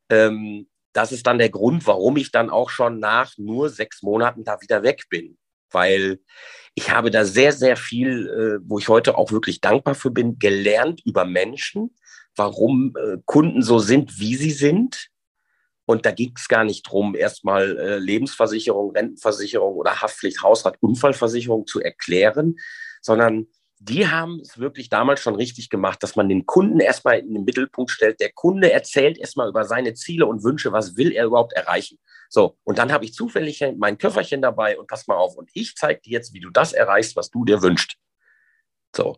ähm, 0.10 0.68
das 0.94 1.12
ist 1.12 1.28
dann 1.28 1.38
der 1.38 1.50
Grund, 1.50 1.86
warum 1.86 2.18
ich 2.18 2.32
dann 2.32 2.50
auch 2.50 2.70
schon 2.70 3.00
nach 3.00 3.38
nur 3.38 3.70
sechs 3.70 4.02
Monaten 4.02 4.44
da 4.44 4.62
wieder 4.62 4.84
weg 4.84 5.04
bin. 5.10 5.38
Weil 5.70 6.20
ich 6.76 6.92
habe 6.92 7.12
da 7.12 7.26
sehr, 7.26 7.52
sehr 7.52 7.76
viel, 7.76 8.28
äh, 8.28 8.68
wo 8.68 8.80
ich 8.80 8.88
heute 8.88 9.18
auch 9.18 9.32
wirklich 9.32 9.62
dankbar 9.62 9.96
für 9.96 10.12
bin, 10.12 10.40
gelernt 10.40 11.02
über 11.06 11.26
Menschen, 11.26 11.96
warum 12.36 12.96
äh, 12.96 13.18
Kunden 13.26 13.62
so 13.62 13.80
sind, 13.80 14.20
wie 14.20 14.36
sie 14.36 14.52
sind 14.52 15.10
und 15.88 16.06
da 16.06 16.12
ging 16.12 16.34
es 16.36 16.50
gar 16.50 16.66
nicht 16.66 16.84
drum, 16.84 17.16
erstmal 17.16 17.78
äh, 17.78 17.98
Lebensversicherung, 17.98 18.92
Rentenversicherung 18.92 19.74
oder 19.74 20.02
Haftpflicht, 20.02 20.44
Hausrat, 20.44 20.76
Unfallversicherung 20.82 21.66
zu 21.66 21.80
erklären, 21.80 22.58
sondern 23.02 23.48
die 23.80 24.08
haben 24.08 24.42
es 24.42 24.58
wirklich 24.58 24.90
damals 24.90 25.22
schon 25.22 25.36
richtig 25.36 25.70
gemacht, 25.70 26.04
dass 26.04 26.18
man 26.18 26.28
den 26.28 26.46
Kunden 26.46 26.82
erstmal 26.82 27.20
in 27.20 27.34
den 27.34 27.46
Mittelpunkt 27.46 27.90
stellt. 27.90 28.20
Der 28.20 28.34
Kunde 28.34 28.72
erzählt 28.72 29.18
erstmal 29.18 29.48
über 29.48 29.64
seine 29.64 29.94
Ziele 29.94 30.26
und 30.26 30.44
Wünsche, 30.44 30.74
was 30.74 30.98
will 30.98 31.14
er 31.14 31.26
überhaupt 31.26 31.54
erreichen. 31.54 31.98
So, 32.28 32.58
und 32.66 32.80
dann 32.80 32.92
habe 32.92 33.06
ich 33.06 33.14
zufällig 33.14 33.64
mein 33.78 33.98
Köfferchen 33.98 34.42
dabei 34.42 34.78
und 34.78 34.88
pass 34.88 35.08
mal 35.08 35.16
auf. 35.16 35.38
Und 35.38 35.50
ich 35.54 35.76
zeige 35.76 36.02
dir 36.02 36.12
jetzt, 36.12 36.34
wie 36.34 36.42
du 36.42 36.50
das 36.50 36.74
erreichst, 36.74 37.16
was 37.16 37.30
du 37.30 37.46
dir 37.46 37.62
wünschst. 37.62 37.96
So. 38.98 39.18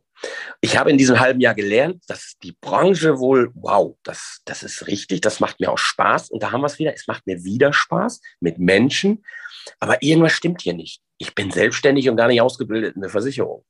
Ich 0.59 0.77
habe 0.77 0.91
in 0.91 0.97
diesem 0.97 1.21
halben 1.21 1.39
Jahr 1.39 1.55
gelernt, 1.55 2.03
dass 2.07 2.33
die 2.43 2.51
Branche 2.51 3.17
wohl, 3.19 3.49
wow, 3.53 3.97
das, 4.03 4.41
das 4.43 4.61
ist 4.61 4.87
richtig, 4.87 5.21
das 5.21 5.39
macht 5.39 5.61
mir 5.61 5.71
auch 5.71 5.77
Spaß. 5.77 6.29
Und 6.29 6.43
da 6.43 6.51
haben 6.51 6.59
wir 6.59 6.67
es 6.67 6.77
wieder, 6.77 6.93
es 6.93 7.07
macht 7.07 7.25
mir 7.25 7.45
wieder 7.45 7.71
Spaß 7.71 8.19
mit 8.41 8.59
Menschen. 8.59 9.23
Aber 9.79 10.03
irgendwas 10.03 10.33
stimmt 10.33 10.61
hier 10.61 10.73
nicht. 10.73 11.01
Ich 11.17 11.33
bin 11.33 11.49
selbstständig 11.49 12.09
und 12.09 12.17
gar 12.17 12.27
nicht 12.27 12.41
ausgebildet 12.41 12.95
in 12.95 13.01
der 13.01 13.09
Versicherung. 13.09 13.63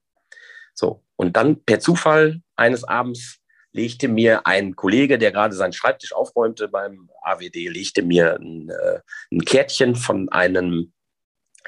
So. 0.74 1.04
Und 1.15 1.38
dann 1.38 1.63
per 1.63 1.80
Zufall 1.80 2.41
eines 2.56 2.84
Abends 2.84 3.38
legte 3.72 4.08
mir 4.08 4.48
ein 4.48 4.76
Kollege, 4.76 5.19
der 5.19 5.32
gerade 5.32 5.54
seinen 5.54 5.74
Schreibtisch 5.74 6.13
aufräumte 6.13 6.69
beim 6.69 7.12
AWD, 7.22 7.69
legte 7.69 8.02
mir 8.02 8.39
ein, 8.39 8.69
äh, 8.69 9.00
ein 9.32 9.45
Kärtchen 9.45 9.95
von 9.95 10.28
einem 10.30 10.91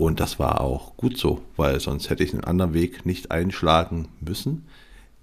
Und 0.00 0.18
das 0.18 0.38
war 0.38 0.62
auch 0.62 0.96
gut 0.96 1.18
so, 1.18 1.42
weil 1.58 1.78
sonst 1.78 2.08
hätte 2.08 2.24
ich 2.24 2.32
einen 2.32 2.44
anderen 2.44 2.72
Weg 2.72 3.04
nicht 3.04 3.30
einschlagen 3.30 4.08
müssen, 4.18 4.64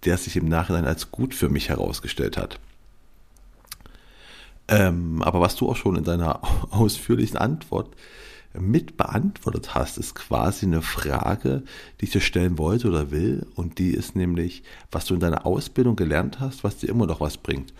der 0.06 0.20
sich 0.20 0.36
im 0.36 0.48
Nachhinein 0.48 0.86
als 0.86 1.10
gut 1.10 1.34
für 1.34 1.50
mich 1.50 1.70
herausgestellt 1.70 2.38
hat. 2.38 2.60
Ähm, 4.68 5.24
aber 5.24 5.42
was 5.42 5.56
du 5.56 5.68
auch 5.68 5.76
schon 5.76 5.96
in 5.96 6.04
deiner 6.04 6.42
ausführlichen 6.70 7.40
Antwort 7.40 7.90
mit 8.54 8.98
beantwortet 8.98 9.74
hast, 9.74 9.98
ist 9.98 10.14
quasi 10.14 10.68
eine 10.68 10.84
Frage, 10.84 11.64
die 12.00 12.06
ich 12.06 12.12
dir 12.12 12.22
stellen 12.22 12.60
wollte 12.60 12.88
oder 12.88 13.10
will. 13.10 13.48
Und 13.56 13.80
die 13.80 13.90
ist 13.90 14.16
nämlich, 14.16 14.62
was 14.92 15.06
du 15.06 15.16
in 15.16 15.20
deiner 15.20 15.48
Ausbildung 15.48 15.96
gelernt 15.96 16.40
hast, 16.40 16.64
was 16.64 16.78
dir 16.78 16.90
immer 16.90 17.08
noch 17.08 17.20
was 17.20 17.38
bringt. 17.38 17.74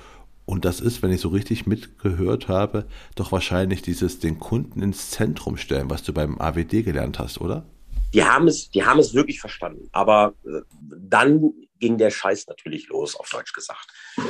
Und 0.48 0.64
das 0.64 0.80
ist, 0.80 1.04
wenn 1.04 1.12
ich 1.12 1.20
so 1.20 1.28
richtig 1.28 1.68
mitgehört 1.68 2.48
habe, 2.48 2.86
doch 3.16 3.34
wahrscheinlich 3.34 3.82
dieses 3.82 4.20
den 4.20 4.40
Kunden 4.40 4.82
ins 4.82 5.12
Zentrum 5.12 5.58
stellen, 5.58 5.90
was 5.90 6.04
du 6.04 6.14
beim 6.14 6.40
AWD 6.40 6.84
gelernt 6.84 7.20
hast, 7.20 7.42
oder? 7.42 7.66
Die 8.14 8.24
haben 8.24 8.48
es, 8.48 8.70
die 8.70 8.86
haben 8.86 8.98
es 8.98 9.14
wirklich 9.14 9.42
verstanden. 9.42 9.90
Aber 9.92 10.36
äh, 10.46 10.62
dann 10.80 11.52
ging 11.80 11.98
der 11.98 12.12
Scheiß 12.12 12.48
natürlich 12.48 12.88
los, 12.88 13.18
auf 13.18 13.30
Deutsch 13.30 13.52
gesagt. 13.52 13.88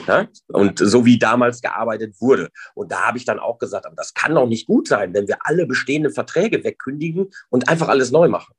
Ja? 0.07 0.27
Und 0.47 0.79
so 0.79 1.05
wie 1.05 1.19
damals 1.19 1.61
gearbeitet 1.61 2.15
wurde. 2.19 2.49
Und 2.73 2.91
da 2.91 3.05
habe 3.05 3.19
ich 3.19 3.25
dann 3.25 3.37
auch 3.37 3.59
gesagt, 3.59 3.85
das 3.95 4.15
kann 4.15 4.33
doch 4.33 4.47
nicht 4.47 4.65
gut 4.65 4.87
sein, 4.87 5.13
wenn 5.13 5.27
wir 5.27 5.37
alle 5.41 5.67
bestehenden 5.67 6.11
Verträge 6.11 6.63
wegkündigen 6.63 7.29
und 7.49 7.69
einfach 7.69 7.89
alles 7.89 8.09
neu 8.11 8.27
machen. 8.27 8.55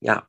ja, 0.00 0.28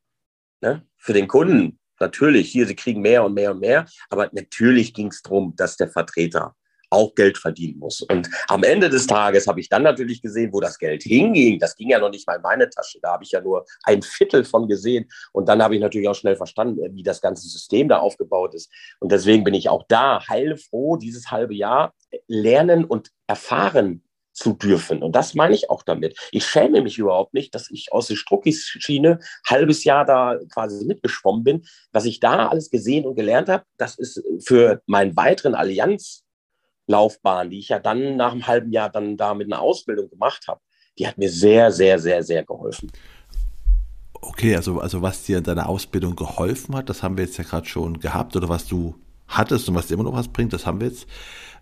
ne, 0.62 0.88
für 0.96 1.12
den 1.12 1.28
Kunden 1.28 1.78
natürlich, 2.04 2.52
hier, 2.52 2.68
sie 2.68 2.76
kriegen 2.76 3.02
mehr 3.02 3.24
und 3.24 3.34
mehr 3.34 3.52
und 3.52 3.60
mehr, 3.60 3.86
aber 4.10 4.30
natürlich 4.34 4.94
ging 4.94 5.08
es 5.08 5.22
darum, 5.22 5.54
dass 5.56 5.78
der 5.78 5.90
Vertreter 5.90 6.56
auch 6.94 7.16
Geld 7.16 7.38
verdienen 7.38 7.80
muss. 7.80 8.02
Und 8.02 8.30
am 8.48 8.64
Ende 8.64 8.90
des 8.90 9.08
Tages 9.08 9.48
habe 9.48 9.60
ich 9.60 9.68
dann 9.68 9.82
natürlich 9.82 10.22
gesehen, 10.22 10.54
wo 10.54 10.60
das 10.60 10.78
Geld 10.78 11.02
hinging. 11.02 11.58
Das 11.60 11.76
ging 11.76 11.90
ja 11.90 12.00
noch 12.00 12.12
nicht 12.12 12.28
mal 12.28 12.36
in 12.36 12.44
meine 12.44 12.70
Tasche. 12.70 13.00
Da 13.02 13.14
habe 13.14 13.24
ich 13.24 13.32
ja 13.32 13.42
nur 13.42 13.66
ein 13.84 14.04
Viertel 14.04 14.46
von 14.46 14.68
gesehen. 14.68 15.10
Und 15.32 15.50
dann 15.50 15.64
habe 15.64 15.76
ich 15.76 15.82
natürlich 15.82 16.08
auch 16.08 16.16
schnell 16.16 16.36
verstanden, 16.36 16.96
wie 16.96 17.04
das 17.04 17.20
ganze 17.20 17.48
System 17.48 17.90
da 17.90 17.98
aufgebaut 17.98 18.54
ist. 18.54 18.72
Und 19.00 19.12
deswegen 19.12 19.44
bin 19.44 19.56
ich 19.56 19.70
auch 19.70 19.84
da 19.88 20.26
heilfroh, 20.28 20.98
dieses 20.98 21.32
halbe 21.32 21.56
Jahr 21.56 21.94
lernen 22.28 22.86
und 22.86 23.10
erfahren 23.26 24.04
zu 24.34 24.54
dürfen. 24.54 25.04
Und 25.04 25.16
das 25.16 25.36
meine 25.36 25.56
ich 25.56 25.70
auch 25.70 25.84
damit. 25.84 26.18
Ich 26.32 26.46
schäme 26.46 26.82
mich 26.82 26.98
überhaupt 26.98 27.34
nicht, 27.34 27.54
dass 27.56 27.70
ich 27.70 27.94
aus 27.94 28.08
der 28.08 28.16
Struckis-Schiene 28.16 29.20
halbes 29.48 29.84
Jahr 29.84 30.06
da 30.06 30.38
quasi 30.52 30.86
mitgeschwommen 30.86 31.44
bin. 31.44 31.66
Was 31.92 32.06
ich 32.06 32.20
da 32.20 32.48
alles 32.48 32.70
gesehen 32.70 33.06
und 33.06 33.16
gelernt 33.16 33.50
habe, 33.50 33.64
das 33.78 33.98
ist 33.98 34.22
für 34.44 34.82
meinen 34.88 35.16
weiteren 35.16 35.56
Allianz 35.56 36.24
Laufbahn, 36.88 37.50
die 37.50 37.60
ich 37.60 37.70
ja 37.70 37.80
dann 37.80 38.18
nach 38.18 38.34
einem 38.34 38.46
halben 38.46 38.72
Jahr 38.72 38.90
dann 38.90 39.16
da 39.16 39.34
mit 39.34 39.52
einer 39.52 39.62
Ausbildung 39.62 40.10
gemacht 40.10 40.48
habe, 40.48 40.60
die 40.98 41.08
hat 41.08 41.18
mir 41.18 41.30
sehr, 41.30 41.72
sehr, 41.72 41.98
sehr, 42.00 42.24
sehr 42.24 42.44
geholfen. 42.44 42.92
Okay, 44.14 44.56
also, 44.56 44.80
also 44.80 45.02
was 45.02 45.24
dir 45.24 45.38
in 45.38 45.44
deiner 45.44 45.68
Ausbildung 45.70 46.16
geholfen 46.16 46.76
hat, 46.76 46.90
das 46.90 47.04
haben 47.04 47.18
wir 47.18 47.26
jetzt 47.26 47.38
ja 47.38 47.44
gerade 47.44 47.68
schon 47.68 48.00
gehabt, 48.00 48.36
oder 48.36 48.50
was 48.50 48.68
du 48.68 48.96
hattest 49.28 49.68
und 49.70 49.76
was 49.76 49.88
dir 49.88 49.96
immer 49.96 50.04
noch 50.04 50.14
was 50.14 50.28
bringt, 50.28 50.54
das 50.54 50.66
haben 50.66 50.80
wir 50.80 50.88
jetzt. 50.88 51.08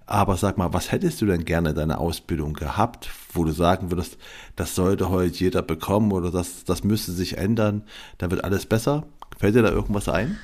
Aber 0.05 0.35
sag 0.35 0.57
mal, 0.57 0.73
was 0.73 0.91
hättest 0.91 1.21
du 1.21 1.25
denn 1.25 1.45
gerne 1.45 1.69
in 1.69 1.75
deiner 1.75 1.99
Ausbildung 1.99 2.53
gehabt, 2.53 3.09
wo 3.33 3.43
du 3.43 3.51
sagen 3.51 3.91
würdest, 3.91 4.17
das 4.55 4.75
sollte 4.75 5.09
heute 5.09 5.37
jeder 5.37 5.61
bekommen 5.61 6.11
oder 6.11 6.31
das, 6.31 6.65
das 6.65 6.83
müsste 6.83 7.11
sich 7.11 7.37
ändern, 7.37 7.87
da 8.17 8.29
wird 8.29 8.43
alles 8.43 8.65
besser? 8.65 9.05
Fällt 9.37 9.55
dir 9.55 9.61
da 9.61 9.71
irgendwas 9.71 10.09
ein? 10.09 10.37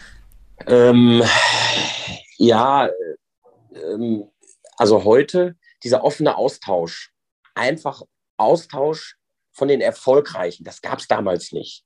Ähm, 0.67 1.21
ja, 2.37 2.89
ähm, 3.73 4.29
also 4.77 5.03
heute 5.03 5.55
dieser 5.83 6.03
offene 6.03 6.37
Austausch, 6.37 7.11
einfach 7.55 8.03
Austausch 8.37 9.17
von 9.51 9.67
den 9.67 9.81
Erfolgreichen, 9.81 10.63
das 10.63 10.81
gab 10.81 10.99
es 10.99 11.07
damals 11.07 11.51
nicht. 11.51 11.83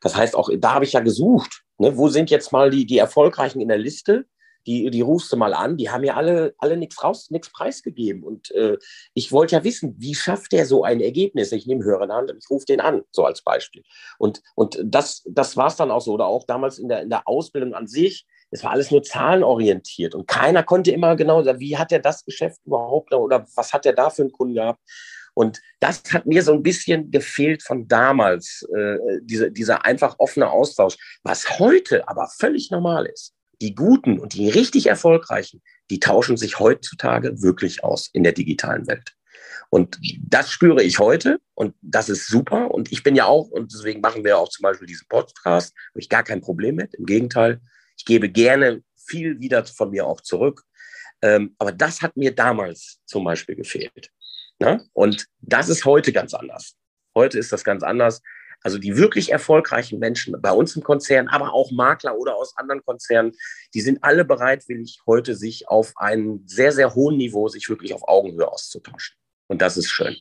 Das 0.00 0.16
heißt, 0.16 0.34
auch 0.34 0.50
da 0.58 0.74
habe 0.74 0.84
ich 0.84 0.94
ja 0.94 1.00
gesucht, 1.00 1.62
ne, 1.78 1.96
wo 1.96 2.08
sind 2.08 2.30
jetzt 2.30 2.52
mal 2.52 2.70
die, 2.70 2.86
die 2.86 2.98
Erfolgreichen 2.98 3.60
in 3.60 3.68
der 3.68 3.78
Liste? 3.78 4.26
Die, 4.66 4.90
die 4.90 5.00
rufst 5.00 5.32
du 5.32 5.36
mal 5.36 5.54
an, 5.54 5.76
die 5.76 5.90
haben 5.90 6.04
ja 6.04 6.14
alle, 6.14 6.54
alle 6.58 6.76
nichts 6.76 7.02
raus, 7.02 7.30
nichts 7.30 7.50
preisgegeben. 7.50 8.22
Und 8.22 8.50
äh, 8.52 8.76
ich 9.14 9.32
wollte 9.32 9.56
ja 9.56 9.64
wissen, 9.64 9.94
wie 9.98 10.14
schafft 10.14 10.52
der 10.52 10.66
so 10.66 10.84
ein 10.84 11.00
Ergebnis? 11.00 11.52
Ich 11.52 11.66
nehme 11.66 11.84
Hörer 11.84 12.04
in 12.04 12.12
Hand 12.12 12.30
und 12.30 12.38
ich 12.38 12.50
rufe 12.50 12.66
den 12.66 12.80
an, 12.80 13.02
so 13.10 13.24
als 13.24 13.42
Beispiel. 13.42 13.82
Und, 14.18 14.42
und 14.54 14.80
das, 14.84 15.22
das 15.28 15.56
war 15.56 15.68
es 15.68 15.76
dann 15.76 15.90
auch 15.90 16.00
so. 16.00 16.12
Oder 16.12 16.26
auch 16.26 16.44
damals 16.44 16.78
in 16.78 16.88
der, 16.88 17.02
in 17.02 17.10
der 17.10 17.26
Ausbildung 17.26 17.74
an 17.74 17.86
sich, 17.86 18.26
es 18.50 18.64
war 18.64 18.72
alles 18.72 18.90
nur 18.90 19.02
zahlenorientiert 19.02 20.14
und 20.14 20.26
keiner 20.26 20.64
konnte 20.64 20.90
immer 20.90 21.14
genau 21.14 21.42
sagen, 21.42 21.60
wie 21.60 21.78
hat 21.78 21.92
er 21.92 22.00
das 22.00 22.24
Geschäft 22.24 22.60
überhaupt 22.66 23.14
oder 23.14 23.46
was 23.54 23.72
hat 23.72 23.86
er 23.86 23.92
da 23.92 24.10
für 24.10 24.22
einen 24.22 24.32
Kunden 24.32 24.54
gehabt. 24.54 24.80
Und 25.34 25.60
das 25.78 26.02
hat 26.12 26.26
mir 26.26 26.42
so 26.42 26.52
ein 26.52 26.62
bisschen 26.62 27.10
gefehlt 27.10 27.62
von 27.62 27.86
damals, 27.86 28.66
äh, 28.76 28.98
diese, 29.22 29.50
dieser 29.50 29.84
einfach 29.84 30.16
offene 30.18 30.50
Austausch, 30.50 30.96
was 31.22 31.58
heute 31.58 32.08
aber 32.08 32.28
völlig 32.36 32.70
normal 32.70 33.06
ist. 33.06 33.32
Die 33.60 33.74
Guten 33.74 34.18
und 34.18 34.34
die 34.34 34.48
richtig 34.48 34.86
Erfolgreichen, 34.86 35.62
die 35.90 36.00
tauschen 36.00 36.36
sich 36.36 36.58
heutzutage 36.58 37.42
wirklich 37.42 37.84
aus 37.84 38.08
in 38.12 38.22
der 38.22 38.32
digitalen 38.32 38.86
Welt. 38.86 39.14
Und 39.70 39.98
das 40.20 40.50
spüre 40.50 40.82
ich 40.82 40.98
heute 40.98 41.40
und 41.54 41.74
das 41.80 42.08
ist 42.08 42.26
super. 42.26 42.70
Und 42.72 42.90
ich 42.90 43.02
bin 43.02 43.14
ja 43.14 43.26
auch, 43.26 43.48
und 43.48 43.72
deswegen 43.72 44.00
machen 44.00 44.24
wir 44.24 44.38
auch 44.38 44.48
zum 44.48 44.64
Beispiel 44.64 44.86
diesen 44.86 45.06
Podcast, 45.08 45.74
habe 45.90 46.00
ich 46.00 46.08
gar 46.08 46.24
kein 46.24 46.40
Problem 46.40 46.74
mit. 46.74 46.94
Im 46.94 47.06
Gegenteil, 47.06 47.60
ich 47.96 48.04
gebe 48.04 48.28
gerne 48.28 48.82
viel 48.96 49.40
wieder 49.40 49.64
von 49.64 49.90
mir 49.90 50.06
auch 50.06 50.20
zurück. 50.20 50.64
Ähm, 51.22 51.54
aber 51.58 51.72
das 51.72 52.02
hat 52.02 52.16
mir 52.16 52.34
damals 52.34 53.00
zum 53.04 53.24
Beispiel 53.24 53.54
gefehlt. 53.54 54.10
Ne? 54.58 54.84
Und 54.92 55.26
das 55.40 55.68
ist 55.68 55.84
heute 55.84 56.12
ganz 56.12 56.34
anders. 56.34 56.76
Heute 57.14 57.38
ist 57.38 57.52
das 57.52 57.64
ganz 57.64 57.82
anders. 57.82 58.22
Also 58.62 58.78
die 58.78 58.96
wirklich 58.96 59.32
erfolgreichen 59.32 59.98
Menschen 59.98 60.40
bei 60.40 60.52
uns 60.52 60.76
im 60.76 60.82
Konzern, 60.82 61.28
aber 61.28 61.54
auch 61.54 61.70
Makler 61.70 62.16
oder 62.16 62.36
aus 62.36 62.56
anderen 62.56 62.82
Konzernen, 62.84 63.32
die 63.74 63.80
sind 63.80 64.02
alle 64.02 64.24
bereitwillig, 64.24 65.00
heute 65.06 65.34
sich 65.34 65.68
auf 65.68 65.92
einem 65.96 66.42
sehr, 66.46 66.72
sehr 66.72 66.94
hohen 66.94 67.16
Niveau, 67.16 67.48
sich 67.48 67.68
wirklich 67.68 67.94
auf 67.94 68.06
Augenhöhe 68.06 68.48
auszutauschen. 68.48 69.16
Und 69.48 69.62
das 69.62 69.76
ist 69.76 69.90
schön. 69.90 70.16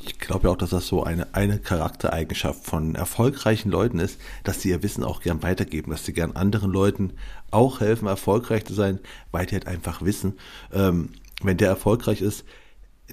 Ich 0.00 0.18
glaube 0.18 0.48
ja 0.48 0.52
auch, 0.52 0.56
dass 0.56 0.70
das 0.70 0.86
so 0.86 1.04
eine, 1.04 1.34
eine 1.34 1.58
Charaktereigenschaft 1.58 2.64
von 2.64 2.96
erfolgreichen 2.96 3.70
Leuten 3.70 3.98
ist, 3.98 4.20
dass 4.42 4.60
sie 4.60 4.70
ihr 4.70 4.82
Wissen 4.82 5.04
auch 5.04 5.22
gern 5.22 5.42
weitergeben, 5.42 5.92
dass 5.92 6.04
sie 6.04 6.12
gern 6.12 6.32
anderen 6.32 6.70
Leuten 6.70 7.14
auch 7.50 7.80
helfen, 7.80 8.08
erfolgreich 8.08 8.64
zu 8.64 8.74
sein, 8.74 8.98
weil 9.30 9.46
die 9.46 9.54
halt 9.54 9.66
einfach 9.66 10.02
wissen, 10.02 10.38
ähm, 10.72 11.10
wenn 11.42 11.56
der 11.56 11.68
erfolgreich 11.68 12.20
ist, 12.20 12.44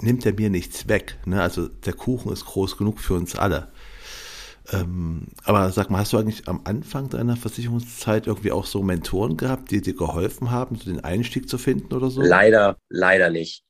nimmt 0.01 0.25
er 0.25 0.33
mir 0.33 0.49
nichts 0.49 0.87
weg. 0.87 1.17
Ne? 1.25 1.41
Also 1.41 1.67
der 1.67 1.93
Kuchen 1.93 2.31
ist 2.31 2.45
groß 2.45 2.77
genug 2.77 2.99
für 2.99 3.13
uns 3.13 3.35
alle. 3.35 3.71
Ähm, 4.73 5.27
aber 5.45 5.71
sag 5.71 5.89
mal, 5.89 5.99
hast 5.99 6.11
du 6.11 6.17
eigentlich 6.17 6.47
am 6.47 6.61
Anfang 6.65 7.09
deiner 7.09 7.37
Versicherungszeit 7.37 8.27
irgendwie 8.27 8.51
auch 8.51 8.65
so 8.65 8.83
Mentoren 8.83 9.37
gehabt, 9.37 9.71
die 9.71 9.81
dir 9.81 9.95
geholfen 9.95 10.51
haben, 10.51 10.75
so 10.75 10.91
den 10.91 11.03
Einstieg 11.03 11.47
zu 11.47 11.57
finden 11.57 11.93
oder 11.93 12.09
so? 12.09 12.21
Leider, 12.21 12.77
leider 12.89 13.29
nicht. 13.29 13.63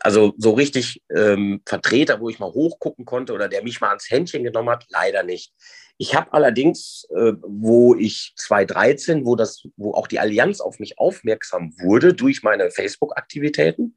Also 0.00 0.32
so 0.38 0.52
richtig 0.52 1.02
ähm, 1.14 1.60
Vertreter, 1.66 2.20
wo 2.20 2.30
ich 2.30 2.38
mal 2.38 2.50
hochgucken 2.50 3.04
konnte 3.04 3.34
oder 3.34 3.48
der 3.48 3.62
mich 3.62 3.80
mal 3.80 3.88
ans 3.88 4.10
Händchen 4.10 4.42
genommen 4.42 4.70
hat, 4.70 4.86
leider 4.88 5.22
nicht. 5.22 5.52
Ich 5.98 6.14
habe 6.14 6.32
allerdings, 6.32 7.06
äh, 7.14 7.32
wo 7.42 7.94
ich 7.94 8.32
2013, 8.36 9.26
wo 9.26 9.36
das, 9.36 9.64
wo 9.76 9.92
auch 9.92 10.06
die 10.06 10.20
Allianz 10.20 10.60
auf 10.60 10.78
mich 10.78 10.98
aufmerksam 10.98 11.74
wurde 11.78 12.14
durch 12.14 12.42
meine 12.42 12.70
Facebook-Aktivitäten, 12.70 13.96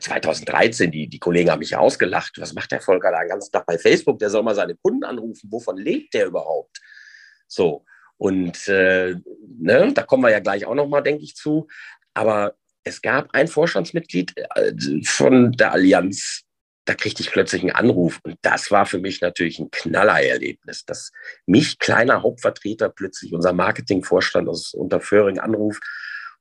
2013, 0.00 0.90
die, 0.90 1.08
die 1.08 1.18
Kollegen 1.18 1.50
haben 1.50 1.58
mich 1.58 1.76
ausgelacht. 1.76 2.34
Was 2.38 2.54
macht 2.54 2.72
der 2.72 2.80
Volker 2.80 3.10
da 3.10 3.20
den 3.20 3.28
ganzen 3.28 3.52
Tag 3.52 3.66
bei 3.66 3.78
Facebook? 3.78 4.18
Der 4.18 4.30
soll 4.30 4.42
mal 4.42 4.54
seine 4.54 4.76
Kunden 4.76 5.04
anrufen. 5.04 5.50
Wovon 5.50 5.76
lebt 5.76 6.14
der 6.14 6.26
überhaupt? 6.26 6.80
So. 7.46 7.84
Und 8.16 8.68
äh, 8.68 9.16
ne, 9.58 9.92
da 9.92 10.02
kommen 10.02 10.22
wir 10.22 10.30
ja 10.30 10.40
gleich 10.40 10.64
auch 10.66 10.74
nochmal, 10.74 11.02
denke 11.02 11.24
ich, 11.24 11.34
zu. 11.34 11.66
Aber 12.14 12.54
es 12.84 13.02
gab 13.02 13.34
ein 13.34 13.48
Vorstandsmitglied 13.48 14.34
äh, 14.36 14.72
von 15.04 15.52
der 15.52 15.72
Allianz, 15.72 16.44
da 16.84 16.94
kriegte 16.94 17.22
ich 17.22 17.32
plötzlich 17.32 17.62
einen 17.62 17.72
Anruf. 17.72 18.20
Und 18.22 18.36
das 18.42 18.70
war 18.70 18.86
für 18.86 18.98
mich 18.98 19.20
natürlich 19.20 19.58
ein 19.58 19.70
Knallererlebnis, 19.70 20.84
dass 20.84 21.10
mich, 21.46 21.78
kleiner 21.78 22.22
Hauptvertreter, 22.22 22.90
plötzlich 22.90 23.32
unser 23.32 23.52
Marketingvorstand 23.52 24.48
aus 24.48 24.74
Unterföhring 24.74 25.38
anruft 25.38 25.82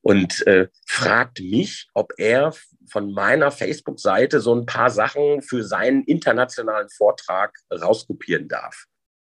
und 0.01 0.45
äh, 0.45 0.67
fragt 0.85 1.39
mich, 1.39 1.87
ob 1.93 2.13
er 2.17 2.53
von 2.89 3.13
meiner 3.13 3.51
Facebook-Seite 3.51 4.39
so 4.39 4.53
ein 4.55 4.65
paar 4.65 4.89
Sachen 4.89 5.41
für 5.41 5.63
seinen 5.63 6.03
internationalen 6.03 6.89
Vortrag 6.89 7.57
rauskopieren 7.71 8.47
darf. 8.47 8.85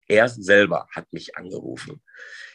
Er 0.08 0.28
selber 0.28 0.88
hat 0.94 1.12
mich 1.12 1.36
angerufen. 1.36 2.02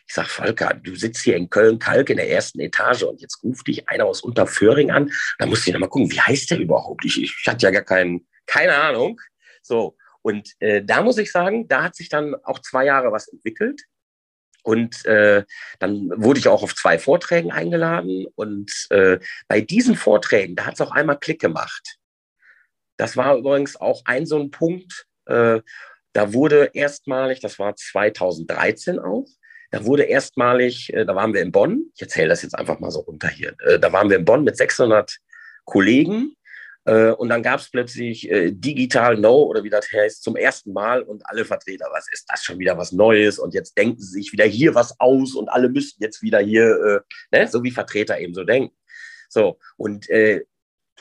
Ich 0.08 0.14
sage, 0.14 0.28
Volker, 0.28 0.74
du 0.74 0.96
sitzt 0.96 1.24
hier 1.24 1.36
in 1.36 1.50
Köln-Kalk 1.50 2.10
in 2.10 2.18
der 2.18 2.30
ersten 2.30 2.60
Etage 2.60 3.04
und 3.04 3.22
jetzt 3.22 3.44
ruft 3.44 3.68
dich 3.68 3.88
einer 3.90 4.06
aus 4.06 4.22
Unterföhring 4.22 4.92
an. 4.92 5.12
Da 5.40 5.46
musst 5.46 5.66
du 5.66 5.72
noch 5.72 5.80
mal 5.80 5.88
gucken, 5.88 6.12
wie 6.12 6.20
heißt 6.20 6.52
der 6.52 6.60
überhaupt? 6.60 7.06
Ich, 7.06 7.22
ich 7.22 7.44
hatte 7.48 7.66
ja 7.66 7.72
gar 7.72 7.84
keinen, 7.84 8.28
keine 8.46 8.76
Ahnung. 8.76 9.20
So, 9.62 9.98
und 10.22 10.54
äh, 10.60 10.84
da 10.84 11.02
muss 11.02 11.18
ich 11.18 11.32
sagen, 11.32 11.68
da 11.68 11.84
hat 11.84 11.96
sich 11.96 12.10
dann 12.10 12.36
auch 12.44 12.60
zwei 12.60 12.86
Jahre 12.86 13.12
was 13.12 13.28
entwickelt. 13.28 13.84
Und 14.66 15.06
äh, 15.06 15.44
dann 15.80 16.10
wurde 16.16 16.40
ich 16.40 16.48
auch 16.48 16.64
auf 16.64 16.76
zwei 16.76 16.98
Vorträgen 16.98 17.52
eingeladen. 17.52 18.26
Und 18.36 18.72
äh, 18.90 19.20
bei 19.48 19.62
diesen 19.62 19.96
Vorträgen, 19.96 20.56
da 20.56 20.66
hat 20.66 20.74
es 20.74 20.82
auch 20.82 20.92
einmal 20.92 21.20
Klick 21.20 21.40
gemacht. 21.40 21.98
Das 22.98 23.16
war 23.16 23.38
übrigens 23.38 23.76
auch 23.80 24.02
ein 24.06 24.26
so 24.26 24.40
ein 24.40 24.50
Punkt. 24.50 25.06
Äh, 25.28 25.62
da 26.14 26.34
wurde 26.34 26.72
erstmalig, 26.74 27.42
das 27.42 27.60
war 27.60 27.76
2013 27.76 29.00
auch, 29.00 29.28
da 29.72 29.86
wurde 29.86 30.04
erstmalig, 30.04 30.94
äh, 30.94 31.06
da 31.06 31.14
waren 31.14 31.34
wir 31.34 31.42
in 31.42 31.52
Bonn, 31.52 31.92
ich 31.94 32.02
erzähle 32.02 32.30
das 32.30 32.42
jetzt 32.42 32.58
einfach 32.58 32.80
mal 32.80 32.90
so 32.90 33.02
runter 33.02 33.28
hier, 33.28 33.54
äh, 33.66 33.80
da 33.80 33.92
waren 33.92 34.10
wir 34.10 34.18
in 34.18 34.24
Bonn 34.26 34.46
mit 34.46 34.56
600 34.56 35.18
Kollegen 35.66 36.36
und 37.14 37.30
dann 37.30 37.42
gab 37.42 37.60
es 37.60 37.70
plötzlich 37.70 38.30
äh, 38.30 38.52
Digital 38.52 39.18
No 39.18 39.44
oder 39.44 39.64
wie 39.64 39.70
das 39.70 39.92
heißt 39.92 40.22
zum 40.22 40.36
ersten 40.36 40.72
Mal 40.72 41.02
und 41.02 41.28
alle 41.28 41.44
Vertreter, 41.44 41.88
was 41.92 42.08
ist 42.12 42.26
das 42.30 42.44
schon 42.44 42.60
wieder 42.60 42.78
was 42.78 42.92
Neues 42.92 43.40
und 43.40 43.54
jetzt 43.54 43.78
denken 43.78 44.00
sie 44.00 44.22
sich 44.22 44.32
wieder 44.32 44.46
hier 44.46 44.76
was 44.76 45.00
aus 45.00 45.34
und 45.34 45.50
alle 45.50 45.70
müssen 45.70 45.98
jetzt 46.00 46.22
wieder 46.22 46.40
hier, 46.40 47.04
äh, 47.32 47.38
ne, 47.38 47.48
so 47.48 47.64
wie 47.64 47.72
Vertreter 47.72 48.20
eben 48.20 48.36
so 48.36 48.44
denken. 48.44 48.76
So, 49.30 49.58
und 49.78 50.10
äh, 50.10 50.46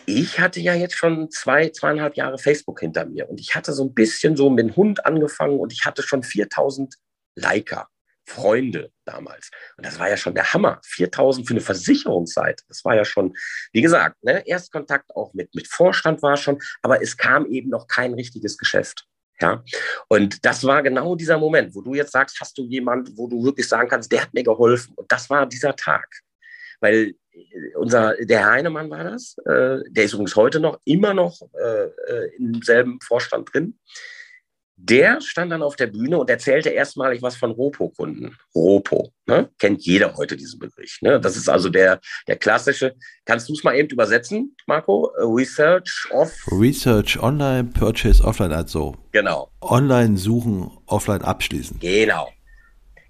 ich 0.06 0.40
hatte 0.40 0.60
ja 0.60 0.74
jetzt 0.74 0.96
schon 0.96 1.30
zwei, 1.30 1.68
zweieinhalb 1.68 2.16
Jahre 2.16 2.38
Facebook 2.38 2.80
hinter 2.80 3.04
mir 3.06 3.28
und 3.28 3.40
ich 3.40 3.54
hatte 3.54 3.72
so 3.72 3.84
ein 3.84 3.94
bisschen 3.94 4.36
so 4.36 4.50
mit 4.50 4.66
dem 4.66 4.76
Hund 4.76 5.04
angefangen 5.06 5.60
und 5.60 5.72
ich 5.72 5.84
hatte 5.84 6.02
schon 6.02 6.22
4000 6.22 6.94
Liker. 7.36 7.88
Freunde 8.26 8.90
damals. 9.04 9.50
Und 9.76 9.86
das 9.86 9.98
war 9.98 10.08
ja 10.08 10.16
schon 10.16 10.34
der 10.34 10.52
Hammer. 10.52 10.80
4000 10.84 11.46
für 11.46 11.54
eine 11.54 11.60
Versicherungsseite. 11.60 12.64
Das 12.68 12.84
war 12.84 12.94
ja 12.94 13.04
schon, 13.04 13.34
wie 13.72 13.82
gesagt, 13.82 14.22
ne, 14.22 14.46
Erstkontakt 14.46 15.14
auch 15.14 15.34
mit, 15.34 15.54
mit 15.54 15.68
Vorstand 15.68 16.22
war 16.22 16.36
schon, 16.36 16.58
aber 16.82 17.02
es 17.02 17.16
kam 17.16 17.46
eben 17.46 17.70
noch 17.70 17.86
kein 17.86 18.14
richtiges 18.14 18.56
Geschäft. 18.56 19.06
Ja, 19.40 19.64
und 20.08 20.44
das 20.44 20.62
war 20.62 20.82
genau 20.82 21.16
dieser 21.16 21.38
Moment, 21.38 21.74
wo 21.74 21.82
du 21.82 21.94
jetzt 21.94 22.12
sagst, 22.12 22.40
hast 22.40 22.56
du 22.56 22.62
jemand, 22.62 23.10
wo 23.16 23.26
du 23.26 23.42
wirklich 23.42 23.68
sagen 23.68 23.88
kannst, 23.88 24.12
der 24.12 24.22
hat 24.22 24.32
mir 24.32 24.44
geholfen. 24.44 24.92
Und 24.94 25.10
das 25.10 25.28
war 25.28 25.44
dieser 25.46 25.74
Tag. 25.74 26.06
Weil 26.80 27.14
äh, 27.32 27.74
unser, 27.74 28.14
der 28.16 28.40
Herr 28.40 28.52
Heinemann 28.52 28.90
war 28.90 29.04
das, 29.04 29.36
äh, 29.44 29.80
der 29.90 30.04
ist 30.04 30.12
übrigens 30.12 30.36
heute 30.36 30.60
noch, 30.60 30.78
immer 30.84 31.14
noch 31.14 31.40
äh, 31.60 31.86
äh 32.12 32.36
im 32.36 32.62
selben 32.62 33.00
Vorstand 33.00 33.52
drin. 33.52 33.78
Der 34.76 35.20
stand 35.20 35.52
dann 35.52 35.62
auf 35.62 35.76
der 35.76 35.86
Bühne 35.86 36.18
und 36.18 36.28
erzählte 36.28 36.68
erstmalig 36.70 37.22
was 37.22 37.36
von 37.36 37.52
Ropo-Kunden. 37.52 38.36
Ropo, 38.54 39.12
ne? 39.26 39.48
kennt 39.58 39.82
jeder 39.82 40.16
heute 40.16 40.36
diesen 40.36 40.58
Begriff. 40.58 40.98
Ne? 41.00 41.20
Das 41.20 41.36
ist 41.36 41.48
also 41.48 41.68
der, 41.68 42.00
der 42.26 42.36
klassische. 42.36 42.94
Kannst 43.24 43.48
du 43.48 43.52
es 43.52 43.62
mal 43.62 43.76
eben 43.76 43.88
übersetzen, 43.88 44.56
Marco? 44.66 45.12
Research 45.18 46.08
of. 46.10 46.32
Research 46.50 47.18
online, 47.20 47.70
Purchase 47.72 48.22
offline, 48.24 48.52
also. 48.52 48.96
Genau. 49.12 49.50
Online 49.60 50.16
suchen, 50.16 50.70
offline 50.86 51.22
abschließen. 51.22 51.78
Genau. 51.78 52.28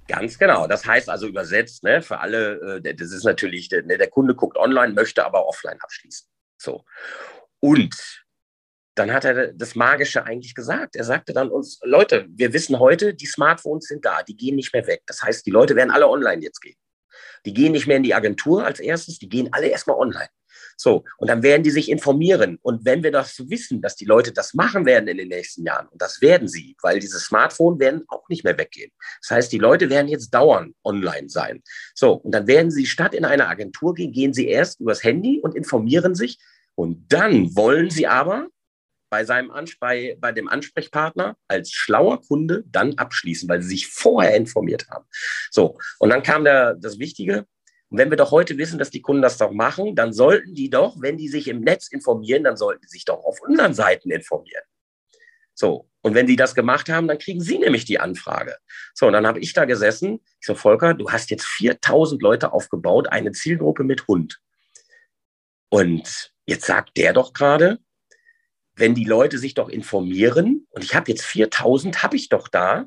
Ganz 0.06 0.38
genau. 0.38 0.66
Das 0.66 0.84
heißt 0.84 1.08
also 1.08 1.26
übersetzt, 1.26 1.82
ne, 1.82 2.02
für 2.02 2.20
alle, 2.20 2.82
äh, 2.84 2.94
das 2.94 3.10
ist 3.10 3.24
natürlich, 3.24 3.70
der, 3.70 3.84
ne, 3.84 3.96
der 3.96 4.08
Kunde 4.08 4.34
guckt 4.34 4.58
online, 4.58 4.92
möchte 4.92 5.24
aber 5.24 5.46
offline 5.46 5.78
abschließen. 5.80 6.28
So. 6.58 6.84
Und 7.60 8.23
dann 8.94 9.12
hat 9.12 9.24
er 9.24 9.52
das 9.52 9.74
Magische 9.74 10.24
eigentlich 10.24 10.54
gesagt. 10.54 10.96
Er 10.96 11.04
sagte 11.04 11.32
dann 11.32 11.50
uns, 11.50 11.80
Leute, 11.82 12.26
wir 12.28 12.52
wissen 12.52 12.78
heute, 12.78 13.14
die 13.14 13.26
Smartphones 13.26 13.86
sind 13.86 14.04
da, 14.04 14.22
die 14.22 14.36
gehen 14.36 14.56
nicht 14.56 14.72
mehr 14.72 14.86
weg. 14.86 15.02
Das 15.06 15.22
heißt, 15.22 15.44
die 15.46 15.50
Leute 15.50 15.74
werden 15.76 15.90
alle 15.90 16.08
online 16.08 16.42
jetzt 16.42 16.60
gehen. 16.60 16.76
Die 17.44 17.52
gehen 17.52 17.72
nicht 17.72 17.86
mehr 17.86 17.96
in 17.96 18.02
die 18.02 18.14
Agentur 18.14 18.64
als 18.64 18.80
erstes, 18.80 19.18
die 19.18 19.28
gehen 19.28 19.48
alle 19.52 19.68
erstmal 19.68 19.96
online. 19.96 20.28
So, 20.76 21.04
und 21.18 21.28
dann 21.28 21.42
werden 21.42 21.62
die 21.62 21.70
sich 21.70 21.88
informieren. 21.88 22.58
Und 22.62 22.84
wenn 22.84 23.02
wir 23.02 23.12
das 23.12 23.48
wissen, 23.48 23.80
dass 23.80 23.96
die 23.96 24.04
Leute 24.04 24.32
das 24.32 24.54
machen 24.54 24.86
werden 24.86 25.08
in 25.08 25.18
den 25.18 25.28
nächsten 25.28 25.64
Jahren, 25.64 25.88
und 25.88 26.00
das 26.00 26.20
werden 26.20 26.48
sie, 26.48 26.76
weil 26.82 26.98
diese 26.98 27.18
Smartphones 27.20 27.78
werden 27.78 28.04
auch 28.08 28.28
nicht 28.28 28.44
mehr 28.44 28.58
weggehen. 28.58 28.90
Das 29.22 29.30
heißt, 29.30 29.52
die 29.52 29.58
Leute 29.58 29.90
werden 29.90 30.08
jetzt 30.08 30.30
dauernd 30.30 30.74
online 30.84 31.28
sein. 31.28 31.62
So, 31.94 32.14
und 32.14 32.32
dann 32.32 32.46
werden 32.46 32.70
sie 32.70 32.86
statt 32.86 33.14
in 33.14 33.24
eine 33.24 33.48
Agentur 33.48 33.94
gehen, 33.94 34.12
gehen 34.12 34.34
sie 34.34 34.48
erst 34.48 34.80
übers 34.80 35.04
Handy 35.04 35.40
und 35.40 35.54
informieren 35.54 36.14
sich. 36.14 36.38
Und 36.74 37.12
dann 37.12 37.54
wollen 37.54 37.90
sie 37.90 38.06
aber 38.06 38.48
bei, 39.14 39.24
seinem 39.24 39.52
bei, 39.78 40.16
bei 40.18 40.32
dem 40.32 40.48
Ansprechpartner 40.48 41.36
als 41.46 41.70
schlauer 41.70 42.20
Kunde 42.20 42.64
dann 42.66 42.94
abschließen, 42.94 43.48
weil 43.48 43.62
sie 43.62 43.68
sich 43.68 43.86
vorher 43.86 44.34
informiert 44.34 44.88
haben. 44.90 45.04
So, 45.52 45.78
und 46.00 46.10
dann 46.10 46.24
kam 46.24 46.42
der, 46.42 46.74
das 46.74 46.98
Wichtige. 46.98 47.46
Und 47.90 47.98
wenn 47.98 48.10
wir 48.10 48.16
doch 48.16 48.32
heute 48.32 48.58
wissen, 48.58 48.76
dass 48.76 48.90
die 48.90 49.02
Kunden 49.02 49.22
das 49.22 49.38
doch 49.38 49.52
machen, 49.52 49.94
dann 49.94 50.12
sollten 50.12 50.52
die 50.52 50.68
doch, 50.68 50.96
wenn 51.00 51.16
die 51.16 51.28
sich 51.28 51.46
im 51.46 51.60
Netz 51.60 51.86
informieren, 51.92 52.42
dann 52.42 52.56
sollten 52.56 52.80
die 52.82 52.88
sich 52.88 53.04
doch 53.04 53.22
auf 53.22 53.40
unseren 53.40 53.72
Seiten 53.72 54.10
informieren. 54.10 54.64
So, 55.54 55.88
und 56.02 56.14
wenn 56.14 56.26
die 56.26 56.34
das 56.34 56.56
gemacht 56.56 56.88
haben, 56.88 57.06
dann 57.06 57.18
kriegen 57.18 57.40
sie 57.40 57.60
nämlich 57.60 57.84
die 57.84 58.00
Anfrage. 58.00 58.56
So, 58.94 59.06
und 59.06 59.12
dann 59.12 59.28
habe 59.28 59.38
ich 59.38 59.52
da 59.52 59.64
gesessen. 59.64 60.18
Ich 60.40 60.46
so, 60.46 60.56
Volker, 60.56 60.94
du 60.94 61.12
hast 61.12 61.30
jetzt 61.30 61.46
4000 61.46 62.20
Leute 62.20 62.52
aufgebaut, 62.52 63.06
eine 63.12 63.30
Zielgruppe 63.30 63.84
mit 63.84 64.08
Hund. 64.08 64.40
Und 65.68 66.32
jetzt 66.46 66.66
sagt 66.66 66.96
der 66.96 67.12
doch 67.12 67.32
gerade, 67.32 67.78
wenn 68.76 68.94
die 68.94 69.04
Leute 69.04 69.38
sich 69.38 69.54
doch 69.54 69.68
informieren, 69.68 70.66
und 70.70 70.84
ich 70.84 70.94
habe 70.94 71.10
jetzt 71.10 71.24
4000, 71.24 72.02
habe 72.02 72.16
ich 72.16 72.28
doch 72.28 72.48
da, 72.48 72.86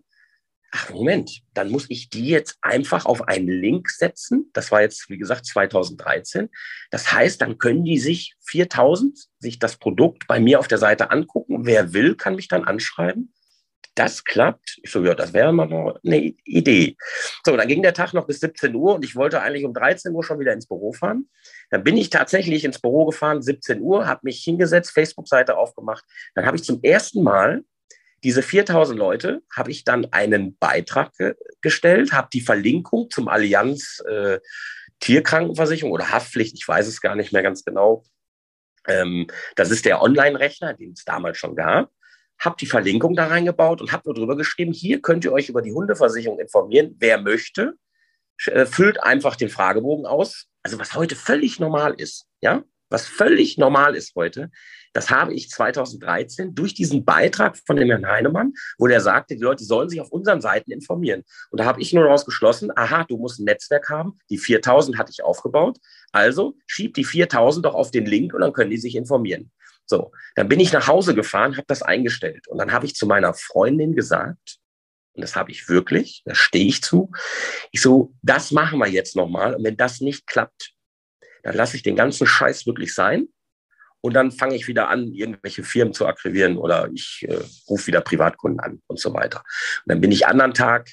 ach 0.71 0.89
Moment, 0.89 1.41
dann 1.53 1.69
muss 1.69 1.85
ich 1.89 2.09
die 2.09 2.27
jetzt 2.27 2.57
einfach 2.61 3.05
auf 3.05 3.27
einen 3.27 3.47
Link 3.47 3.89
setzen. 3.89 4.49
Das 4.53 4.71
war 4.71 4.81
jetzt, 4.81 5.09
wie 5.09 5.17
gesagt, 5.17 5.45
2013. 5.45 6.49
Das 6.91 7.11
heißt, 7.11 7.41
dann 7.41 7.57
können 7.57 7.85
die 7.85 7.99
sich 7.99 8.35
4000 8.45 9.17
sich 9.39 9.59
das 9.59 9.77
Produkt 9.77 10.27
bei 10.27 10.39
mir 10.39 10.59
auf 10.59 10.67
der 10.67 10.77
Seite 10.77 11.11
angucken. 11.11 11.65
Wer 11.65 11.93
will, 11.93 12.15
kann 12.15 12.35
mich 12.35 12.47
dann 12.47 12.65
anschreiben 12.65 13.33
das 13.97 14.23
klappt. 14.23 14.79
Ich 14.83 14.91
so, 14.91 15.03
ja, 15.03 15.15
das 15.15 15.33
wäre 15.33 15.51
mal 15.51 15.99
eine 16.05 16.33
Idee. 16.45 16.95
So, 17.43 17.57
dann 17.57 17.67
ging 17.67 17.81
der 17.81 17.93
Tag 17.93 18.13
noch 18.13 18.27
bis 18.27 18.39
17 18.39 18.73
Uhr 18.75 18.95
und 18.95 19.03
ich 19.03 19.15
wollte 19.15 19.41
eigentlich 19.41 19.65
um 19.65 19.73
13 19.73 20.13
Uhr 20.13 20.23
schon 20.23 20.39
wieder 20.39 20.53
ins 20.53 20.67
Büro 20.67 20.93
fahren. 20.93 21.29
Dann 21.69 21.83
bin 21.83 21.97
ich 21.97 22.09
tatsächlich 22.09 22.63
ins 22.63 22.79
Büro 22.79 23.05
gefahren, 23.05 23.41
17 23.41 23.81
Uhr, 23.81 24.07
habe 24.07 24.21
mich 24.23 24.43
hingesetzt, 24.43 24.91
Facebook-Seite 24.91 25.57
aufgemacht. 25.57 26.03
Dann 26.35 26.45
habe 26.45 26.57
ich 26.57 26.63
zum 26.63 26.81
ersten 26.81 27.23
Mal 27.23 27.63
diese 28.23 28.41
4000 28.41 28.97
Leute, 28.97 29.41
habe 29.55 29.71
ich 29.71 29.83
dann 29.83 30.07
einen 30.11 30.57
Beitrag 30.57 31.13
ge 31.17 31.35
gestellt, 31.61 32.13
habe 32.13 32.29
die 32.31 32.41
Verlinkung 32.41 33.09
zum 33.09 33.27
Allianz 33.27 34.03
äh, 34.07 34.39
Tierkrankenversicherung 34.99 35.91
oder 35.91 36.11
Haftpflicht, 36.11 36.55
ich 36.55 36.67
weiß 36.67 36.87
es 36.87 37.01
gar 37.01 37.15
nicht 37.15 37.33
mehr 37.33 37.43
ganz 37.43 37.63
genau. 37.63 38.03
Ähm, 38.87 39.27
das 39.55 39.69
ist 39.69 39.85
der 39.85 40.01
Online-Rechner, 40.01 40.73
den 40.73 40.93
es 40.93 41.03
damals 41.03 41.37
schon 41.37 41.55
gab 41.55 41.91
habe 42.39 42.55
die 42.59 42.67
Verlinkung 42.67 43.15
da 43.15 43.27
reingebaut 43.27 43.81
und 43.81 43.91
habe 43.91 44.03
nur 44.05 44.15
drüber 44.15 44.37
geschrieben, 44.37 44.71
hier 44.71 45.01
könnt 45.01 45.25
ihr 45.25 45.33
euch 45.33 45.49
über 45.49 45.61
die 45.61 45.73
Hundeversicherung 45.73 46.39
informieren, 46.39 46.95
wer 46.99 47.19
möchte. 47.19 47.73
Äh, 48.45 48.65
füllt 48.65 49.01
einfach 49.01 49.35
den 49.35 49.49
Fragebogen 49.49 50.05
aus. 50.05 50.45
Also 50.63 50.79
was 50.79 50.93
heute 50.95 51.15
völlig 51.15 51.59
normal 51.59 51.93
ist, 51.93 52.27
ja, 52.41 52.63
was 52.89 53.05
völlig 53.05 53.57
normal 53.57 53.95
ist 53.95 54.15
heute, 54.15 54.49
das 54.93 55.09
habe 55.09 55.33
ich 55.33 55.49
2013 55.49 56.55
durch 56.55 56.73
diesen 56.73 57.03
Beitrag 57.03 57.57
von 57.65 57.75
dem 57.75 57.89
Herrn 57.89 58.07
Heinemann, 58.07 58.53
wo 58.77 58.87
der 58.87 59.01
sagte, 59.01 59.35
die 59.35 59.41
Leute 59.41 59.63
sollen 59.63 59.89
sich 59.89 59.99
auf 59.99 60.11
unseren 60.11 60.39
Seiten 60.41 60.71
informieren. 60.71 61.23
Und 61.51 61.59
da 61.59 61.65
habe 61.65 61.81
ich 61.81 61.93
nur 61.93 62.03
daraus 62.03 62.25
geschlossen, 62.25 62.71
aha, 62.75 63.03
du 63.03 63.17
musst 63.17 63.39
ein 63.39 63.45
Netzwerk 63.45 63.89
haben, 63.89 64.19
die 64.29 64.37
4000 64.37 64.97
hatte 64.97 65.11
ich 65.11 65.23
aufgebaut, 65.23 65.77
also 66.11 66.55
schieb 66.65 66.93
die 66.93 67.03
4000 67.03 67.65
doch 67.65 67.75
auf 67.75 67.91
den 67.91 68.05
Link 68.05 68.33
und 68.33 68.41
dann 68.41 68.53
können 68.53 68.71
die 68.71 68.77
sich 68.77 68.95
informieren. 68.95 69.51
So, 69.85 70.11
dann 70.35 70.49
bin 70.49 70.59
ich 70.59 70.73
nach 70.73 70.87
Hause 70.87 71.15
gefahren, 71.15 71.55
habe 71.55 71.67
das 71.67 71.81
eingestellt 71.81 72.47
und 72.47 72.57
dann 72.57 72.71
habe 72.71 72.85
ich 72.85 72.95
zu 72.95 73.05
meiner 73.05 73.33
Freundin 73.33 73.95
gesagt, 73.95 74.59
und 75.17 75.21
das 75.21 75.35
habe 75.35 75.49
ich 75.51 75.67
wirklich, 75.67 76.21
da 76.25 76.35
stehe 76.35 76.67
ich 76.67 76.83
zu, 76.83 77.11
ich 77.71 77.81
so, 77.81 78.13
das 78.21 78.51
machen 78.51 78.77
wir 78.77 78.87
jetzt 78.87 79.15
nochmal 79.15 79.55
und 79.55 79.63
wenn 79.63 79.75
das 79.75 79.99
nicht 79.99 80.27
klappt, 80.27 80.73
dann 81.41 81.55
lasse 81.55 81.75
ich 81.75 81.81
den 81.81 81.95
ganzen 81.95 82.27
Scheiß 82.27 82.67
wirklich 82.67 82.93
sein. 82.93 83.27
Und 84.01 84.13
dann 84.13 84.31
fange 84.31 84.55
ich 84.55 84.67
wieder 84.67 84.89
an, 84.89 85.11
irgendwelche 85.11 85.63
Firmen 85.63 85.93
zu 85.93 86.05
akquirieren 86.05 86.57
oder 86.57 86.87
ich 86.93 87.25
äh, 87.27 87.39
rufe 87.67 87.87
wieder 87.87 88.01
Privatkunden 88.01 88.59
an 88.59 88.81
und 88.85 88.99
so 88.99 89.13
weiter. 89.13 89.39
Und 89.39 89.91
dann 89.91 90.01
bin 90.01 90.11
ich 90.11 90.27
anderen 90.27 90.53
Tag 90.53 90.91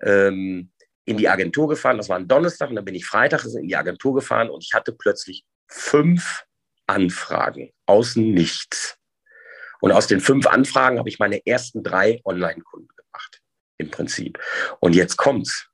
ähm, 0.00 0.70
in 1.06 1.16
die 1.16 1.28
Agentur 1.28 1.68
gefahren, 1.68 1.96
das 1.96 2.08
war 2.08 2.18
ein 2.18 2.28
Donnerstag. 2.28 2.70
Und 2.70 2.76
dann 2.76 2.84
bin 2.84 2.94
ich 2.94 3.04
Freitag 3.04 3.44
in 3.46 3.66
die 3.66 3.76
Agentur 3.76 4.14
gefahren. 4.14 4.48
Und 4.48 4.62
ich 4.62 4.74
hatte 4.74 4.92
plötzlich 4.92 5.44
fünf 5.66 6.44
Anfragen 6.86 7.72
aus 7.84 8.14
Nichts. 8.14 8.96
Und 9.80 9.90
aus 9.90 10.06
den 10.06 10.20
fünf 10.20 10.46
Anfragen 10.46 10.98
habe 10.98 11.08
ich 11.08 11.18
meine 11.18 11.44
ersten 11.44 11.82
drei 11.82 12.20
Online-Kunden 12.24 12.88
im 13.78 13.90
Prinzip. 13.90 14.38
Und 14.80 14.94
jetzt 14.94 15.16
kommt's. 15.16 15.68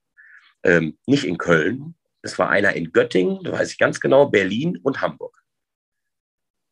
Ähm, 0.65 0.97
nicht 1.07 1.25
in 1.25 1.39
Köln, 1.39 1.97
es 2.23 2.39
war 2.39 2.49
einer 2.49 2.73
in 2.75 2.93
Göttingen, 2.93 3.43
da 3.43 3.51
weiß 3.51 3.73
ich 3.73 3.79
ganz 3.79 3.99
genau, 3.99 4.27
Berlin 4.27 4.79
und 4.85 5.01
Hamburg. 5.01 5.37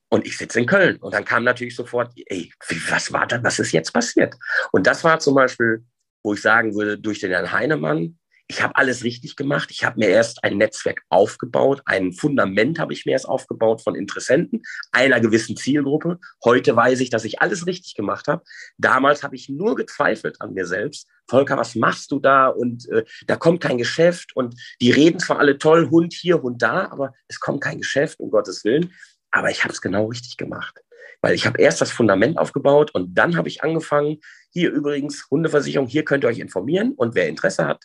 Und 0.08 0.26
ich 0.26 0.38
sitze 0.38 0.60
in 0.60 0.66
Köln. 0.66 0.96
Und 0.98 1.12
dann 1.12 1.24
kam 1.24 1.42
natürlich 1.42 1.74
sofort, 1.74 2.12
ey, 2.26 2.52
was 2.88 3.12
war 3.12 3.26
da, 3.26 3.42
was 3.42 3.58
ist 3.58 3.72
jetzt 3.72 3.92
passiert? 3.92 4.36
Und 4.70 4.86
das 4.86 5.02
war 5.02 5.18
zum 5.18 5.34
Beispiel, 5.34 5.84
wo 6.22 6.34
ich 6.34 6.40
sagen 6.40 6.74
würde, 6.74 6.98
durch 6.98 7.18
den 7.18 7.32
Herrn 7.32 7.50
Heinemann, 7.50 8.18
ich 8.50 8.62
habe 8.62 8.74
alles 8.74 9.04
richtig 9.04 9.36
gemacht. 9.36 9.70
Ich 9.70 9.84
habe 9.84 10.00
mir 10.00 10.08
erst 10.08 10.42
ein 10.42 10.58
Netzwerk 10.58 11.02
aufgebaut, 11.08 11.82
ein 11.84 12.12
Fundament 12.12 12.80
habe 12.80 12.92
ich 12.92 13.06
mir 13.06 13.12
erst 13.12 13.28
aufgebaut 13.28 13.80
von 13.80 13.94
Interessenten, 13.94 14.62
einer 14.90 15.20
gewissen 15.20 15.56
Zielgruppe. 15.56 16.18
Heute 16.44 16.74
weiß 16.74 16.98
ich, 16.98 17.10
dass 17.10 17.24
ich 17.24 17.40
alles 17.40 17.68
richtig 17.68 17.94
gemacht 17.94 18.26
habe. 18.26 18.42
Damals 18.76 19.22
habe 19.22 19.36
ich 19.36 19.48
nur 19.48 19.76
gezweifelt 19.76 20.40
an 20.40 20.52
mir 20.52 20.66
selbst. 20.66 21.06
Volker, 21.28 21.56
was 21.58 21.76
machst 21.76 22.10
du 22.10 22.18
da? 22.18 22.48
Und 22.48 22.88
äh, 22.88 23.04
da 23.28 23.36
kommt 23.36 23.60
kein 23.60 23.78
Geschäft. 23.78 24.34
Und 24.34 24.56
die 24.80 24.90
reden 24.90 25.20
zwar 25.20 25.38
alle 25.38 25.56
toll, 25.56 25.88
Hund 25.88 26.12
hier, 26.12 26.42
Hund 26.42 26.60
da, 26.60 26.90
aber 26.90 27.12
es 27.28 27.38
kommt 27.38 27.60
kein 27.60 27.78
Geschäft, 27.78 28.18
um 28.18 28.32
Gottes 28.32 28.64
Willen. 28.64 28.92
Aber 29.30 29.50
ich 29.50 29.62
habe 29.62 29.72
es 29.72 29.80
genau 29.80 30.06
richtig 30.06 30.36
gemacht. 30.36 30.80
Weil 31.20 31.34
ich 31.36 31.46
habe 31.46 31.62
erst 31.62 31.80
das 31.80 31.92
Fundament 31.92 32.36
aufgebaut 32.36 32.90
und 32.90 33.14
dann 33.14 33.36
habe 33.36 33.46
ich 33.46 33.62
angefangen, 33.62 34.18
hier 34.50 34.72
übrigens 34.72 35.28
Hundeversicherung, 35.30 35.86
hier 35.86 36.04
könnt 36.04 36.24
ihr 36.24 36.28
euch 36.28 36.40
informieren 36.40 36.94
und 36.96 37.14
wer 37.14 37.28
Interesse 37.28 37.66
hat, 37.66 37.84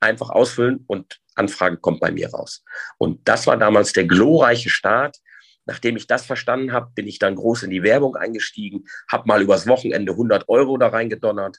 einfach 0.00 0.30
ausfüllen 0.30 0.84
und 0.86 1.20
Anfrage 1.34 1.78
kommt 1.78 2.00
bei 2.00 2.12
mir 2.12 2.30
raus. 2.30 2.64
Und 2.98 3.26
das 3.28 3.46
war 3.46 3.56
damals 3.56 3.92
der 3.92 4.04
glorreiche 4.04 4.70
Start. 4.70 5.18
Nachdem 5.66 5.96
ich 5.96 6.06
das 6.06 6.26
verstanden 6.26 6.72
habe, 6.72 6.92
bin 6.94 7.06
ich 7.06 7.18
dann 7.18 7.36
groß 7.36 7.62
in 7.62 7.70
die 7.70 7.82
Werbung 7.82 8.16
eingestiegen, 8.16 8.84
habe 9.10 9.26
mal 9.26 9.40
übers 9.40 9.66
Wochenende 9.66 10.12
100 10.12 10.48
Euro 10.48 10.76
da 10.76 10.88
reingedonnert. 10.88 11.58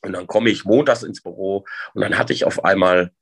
Und 0.00 0.12
dann 0.12 0.26
komme 0.26 0.48
ich 0.50 0.64
montags 0.64 1.02
ins 1.02 1.22
Büro 1.22 1.66
und 1.92 2.02
dann 2.02 2.16
hatte 2.16 2.32
ich 2.32 2.44
auf 2.44 2.64
einmal, 2.64 3.12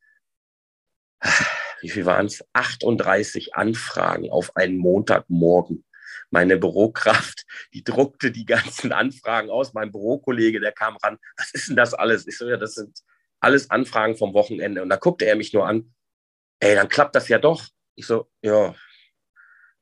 wie 1.80 1.88
viel 1.88 2.06
waren 2.06 2.26
es? 2.26 2.44
38 2.52 3.54
Anfragen 3.54 4.30
auf 4.30 4.54
einen 4.56 4.76
Montagmorgen. 4.76 5.84
Meine 6.30 6.56
Bürokraft, 6.56 7.44
die 7.72 7.84
druckte 7.84 8.30
die 8.30 8.44
ganzen 8.44 8.92
Anfragen 8.92 9.50
aus. 9.50 9.74
Mein 9.74 9.90
Bürokollege, 9.90 10.60
der 10.60 10.72
kam 10.72 10.96
ran. 10.96 11.18
Was 11.36 11.52
ist 11.52 11.68
denn 11.68 11.76
das 11.76 11.94
alles? 11.94 12.26
Ich 12.26 12.36
so, 12.36 12.48
ja, 12.48 12.56
das 12.56 12.74
sind 12.74 12.98
alles 13.40 13.70
Anfragen 13.70 14.16
vom 14.16 14.34
Wochenende. 14.34 14.82
Und 14.82 14.88
da 14.88 14.96
guckte 14.96 15.26
er 15.26 15.36
mich 15.36 15.52
nur 15.52 15.66
an, 15.66 15.94
ey, 16.60 16.74
dann 16.74 16.88
klappt 16.88 17.14
das 17.14 17.28
ja 17.28 17.38
doch. 17.38 17.64
Ich 17.94 18.06
so, 18.06 18.28
ja, 18.42 18.74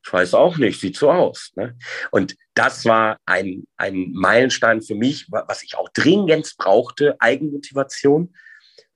ich 0.04 0.12
weiß 0.12 0.34
auch 0.34 0.58
nicht, 0.58 0.80
sieht 0.80 0.96
so 0.96 1.10
aus. 1.10 1.52
Ne? 1.56 1.76
Und 2.10 2.36
das 2.54 2.84
war 2.84 3.18
ein, 3.24 3.64
ein 3.76 4.12
Meilenstein 4.12 4.82
für 4.82 4.94
mich, 4.94 5.26
was 5.30 5.62
ich 5.62 5.76
auch 5.76 5.88
dringend 5.88 6.54
brauchte, 6.58 7.16
Eigenmotivation. 7.20 8.34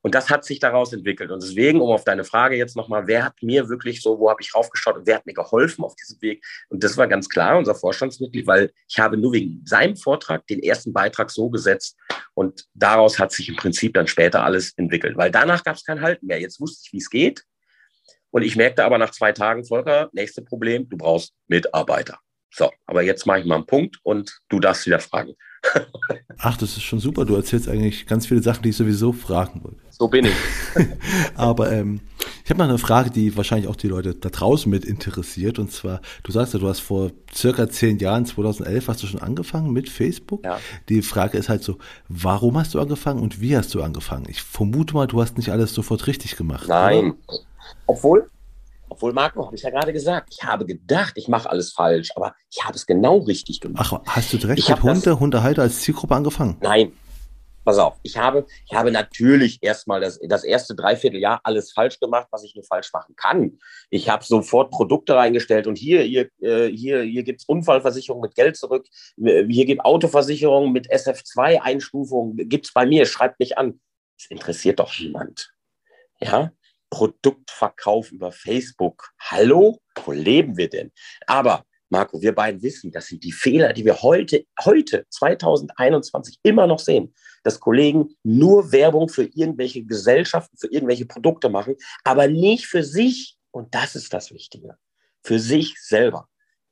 Und 0.08 0.14
das 0.14 0.30
hat 0.30 0.42
sich 0.42 0.58
daraus 0.58 0.94
entwickelt. 0.94 1.30
Und 1.30 1.42
deswegen, 1.42 1.82
um 1.82 1.90
auf 1.90 2.02
deine 2.02 2.24
Frage 2.24 2.56
jetzt 2.56 2.76
nochmal, 2.76 3.06
wer 3.06 3.26
hat 3.26 3.42
mir 3.42 3.68
wirklich 3.68 4.00
so, 4.00 4.18
wo 4.18 4.30
habe 4.30 4.40
ich 4.40 4.54
raufgeschaut 4.54 4.96
und 4.96 5.06
wer 5.06 5.16
hat 5.16 5.26
mir 5.26 5.34
geholfen 5.34 5.84
auf 5.84 5.94
diesem 5.96 6.22
Weg? 6.22 6.42
Und 6.70 6.82
das 6.82 6.96
war 6.96 7.06
ganz 7.08 7.28
klar 7.28 7.58
unser 7.58 7.74
Vorstandsmitglied, 7.74 8.46
weil 8.46 8.72
ich 8.88 8.98
habe 8.98 9.18
nur 9.18 9.34
wegen 9.34 9.60
seinem 9.66 9.98
Vortrag 9.98 10.46
den 10.46 10.62
ersten 10.62 10.94
Beitrag 10.94 11.30
so 11.30 11.50
gesetzt 11.50 11.94
und 12.32 12.64
daraus 12.72 13.18
hat 13.18 13.32
sich 13.32 13.50
im 13.50 13.56
Prinzip 13.56 13.92
dann 13.92 14.06
später 14.06 14.44
alles 14.44 14.72
entwickelt, 14.78 15.18
weil 15.18 15.30
danach 15.30 15.62
gab 15.62 15.76
es 15.76 15.84
kein 15.84 16.00
Halten 16.00 16.24
mehr. 16.24 16.40
Jetzt 16.40 16.58
wusste 16.58 16.80
ich, 16.86 16.92
wie 16.94 16.96
es 16.96 17.10
geht. 17.10 17.44
Und 18.30 18.44
ich 18.44 18.56
merkte 18.56 18.84
aber 18.84 18.96
nach 18.96 19.10
zwei 19.10 19.32
Tagen, 19.32 19.66
Volker, 19.66 20.08
nächste 20.14 20.40
Problem, 20.40 20.88
du 20.88 20.96
brauchst 20.96 21.34
Mitarbeiter. 21.48 22.18
So, 22.50 22.70
aber 22.86 23.02
jetzt 23.02 23.26
mache 23.26 23.40
ich 23.40 23.46
mal 23.46 23.56
einen 23.56 23.66
Punkt 23.66 23.98
und 24.02 24.38
du 24.48 24.60
darfst 24.60 24.86
wieder 24.86 25.00
fragen. 25.00 25.34
Ach, 26.38 26.56
das 26.56 26.76
ist 26.76 26.82
schon 26.82 27.00
super. 27.00 27.24
Du 27.24 27.34
erzählst 27.34 27.68
eigentlich 27.68 28.06
ganz 28.06 28.26
viele 28.26 28.42
Sachen, 28.42 28.62
die 28.62 28.70
ich 28.70 28.76
sowieso 28.76 29.12
fragen 29.12 29.62
wollte. 29.64 29.78
So 29.90 30.08
bin 30.08 30.26
ich. 30.26 30.34
aber 31.34 31.72
ähm, 31.72 32.00
ich 32.44 32.50
habe 32.50 32.60
noch 32.60 32.68
eine 32.68 32.78
Frage, 32.78 33.10
die 33.10 33.36
wahrscheinlich 33.36 33.68
auch 33.68 33.76
die 33.76 33.88
Leute 33.88 34.14
da 34.14 34.28
draußen 34.28 34.70
mit 34.70 34.84
interessiert. 34.84 35.58
Und 35.58 35.72
zwar, 35.72 36.00
du 36.22 36.32
sagst 36.32 36.54
ja, 36.54 36.60
du 36.60 36.68
hast 36.68 36.80
vor 36.80 37.10
circa 37.34 37.68
zehn 37.68 37.98
Jahren, 37.98 38.24
2011, 38.24 38.88
hast 38.88 39.02
du 39.02 39.06
schon 39.08 39.20
angefangen 39.20 39.72
mit 39.72 39.88
Facebook. 39.88 40.44
Ja. 40.44 40.60
Die 40.88 41.02
Frage 41.02 41.36
ist 41.36 41.48
halt 41.48 41.64
so, 41.64 41.78
warum 42.08 42.56
hast 42.56 42.74
du 42.74 42.80
angefangen 42.80 43.20
und 43.20 43.40
wie 43.40 43.56
hast 43.56 43.74
du 43.74 43.82
angefangen? 43.82 44.26
Ich 44.28 44.42
vermute 44.42 44.94
mal, 44.94 45.06
du 45.06 45.20
hast 45.20 45.36
nicht 45.36 45.50
alles 45.50 45.74
sofort 45.74 46.06
richtig 46.06 46.36
gemacht. 46.36 46.68
Nein. 46.68 47.14
Oder? 47.26 47.38
Obwohl, 47.86 48.30
obwohl, 48.98 49.12
Marco, 49.12 49.46
habe 49.46 49.54
ich 49.54 49.62
ja 49.62 49.70
gerade 49.70 49.92
gesagt, 49.92 50.30
ich 50.32 50.42
habe 50.42 50.66
gedacht, 50.66 51.12
ich 51.14 51.28
mache 51.28 51.48
alles 51.48 51.72
falsch, 51.72 52.10
aber 52.16 52.34
ich 52.50 52.64
habe 52.64 52.74
es 52.74 52.84
genau 52.84 53.18
richtig 53.18 53.60
gemacht. 53.60 53.92
Ach, 53.92 54.00
hast 54.06 54.32
du 54.32 54.38
direkt 54.38 54.58
ich 54.58 54.68
mit 54.68 54.82
Hunde, 54.82 55.10
das, 55.10 55.20
Hundehalter 55.20 55.62
als 55.62 55.82
Zielgruppe 55.82 56.16
angefangen? 56.16 56.56
Nein. 56.60 56.92
Pass 57.64 57.78
auf, 57.78 57.96
ich 58.02 58.16
habe, 58.16 58.46
ich 58.66 58.74
habe 58.74 58.90
natürlich 58.90 59.62
erstmal 59.62 60.00
das, 60.00 60.18
das 60.26 60.42
erste 60.42 60.74
Dreivierteljahr 60.74 61.40
alles 61.44 61.70
falsch 61.70 62.00
gemacht, 62.00 62.26
was 62.32 62.42
ich 62.42 62.56
nur 62.56 62.64
falsch 62.64 62.92
machen 62.92 63.14
kann. 63.14 63.58
Ich 63.90 64.08
habe 64.08 64.24
sofort 64.24 64.72
Produkte 64.72 65.14
reingestellt 65.14 65.68
und 65.68 65.78
hier, 65.78 66.02
hier, 66.02 66.28
äh, 66.40 66.68
hier, 66.68 67.02
hier 67.02 67.22
gibt 67.22 67.42
es 67.42 67.46
Unfallversicherung 67.46 68.20
mit 68.20 68.34
Geld 68.34 68.56
zurück, 68.56 68.86
hier 69.16 69.66
gibt 69.66 69.84
Autoversicherung 69.84 70.72
mit 70.72 70.90
SF2-Einstufung, 70.90 72.36
gibt 72.36 72.66
es 72.66 72.72
bei 72.72 72.84
mir, 72.84 73.06
schreibt 73.06 73.38
mich 73.38 73.58
an. 73.58 73.80
Das 74.16 74.30
interessiert 74.30 74.80
doch 74.80 74.98
niemand. 74.98 75.52
Ja, 76.20 76.50
Produktverkauf 76.90 78.12
über 78.12 78.32
Facebook. 78.32 79.10
Hallo? 79.18 79.78
Wo 80.04 80.12
leben 80.12 80.56
wir 80.56 80.68
denn? 80.68 80.92
Aber 81.26 81.64
Marco, 81.90 82.20
wir 82.20 82.34
beiden 82.34 82.62
wissen, 82.62 82.92
das 82.92 83.06
sind 83.06 83.24
die 83.24 83.32
Fehler, 83.32 83.72
die 83.72 83.84
wir 83.84 84.02
heute, 84.02 84.44
heute 84.62 85.06
2021 85.10 86.38
immer 86.42 86.66
noch 86.66 86.78
sehen, 86.78 87.14
dass 87.44 87.60
Kollegen 87.60 88.14
nur 88.22 88.72
Werbung 88.72 89.08
für 89.08 89.24
irgendwelche 89.24 89.84
Gesellschaften, 89.84 90.56
für 90.58 90.70
irgendwelche 90.70 91.06
Produkte 91.06 91.48
machen, 91.48 91.76
aber 92.04 92.28
nicht 92.28 92.66
für 92.66 92.84
sich. 92.84 93.36
Und 93.50 93.74
das 93.74 93.94
ist 93.94 94.12
das 94.12 94.32
Wichtige. 94.32 94.76
Für 95.22 95.38
sich 95.38 95.80
selber. 95.80 96.28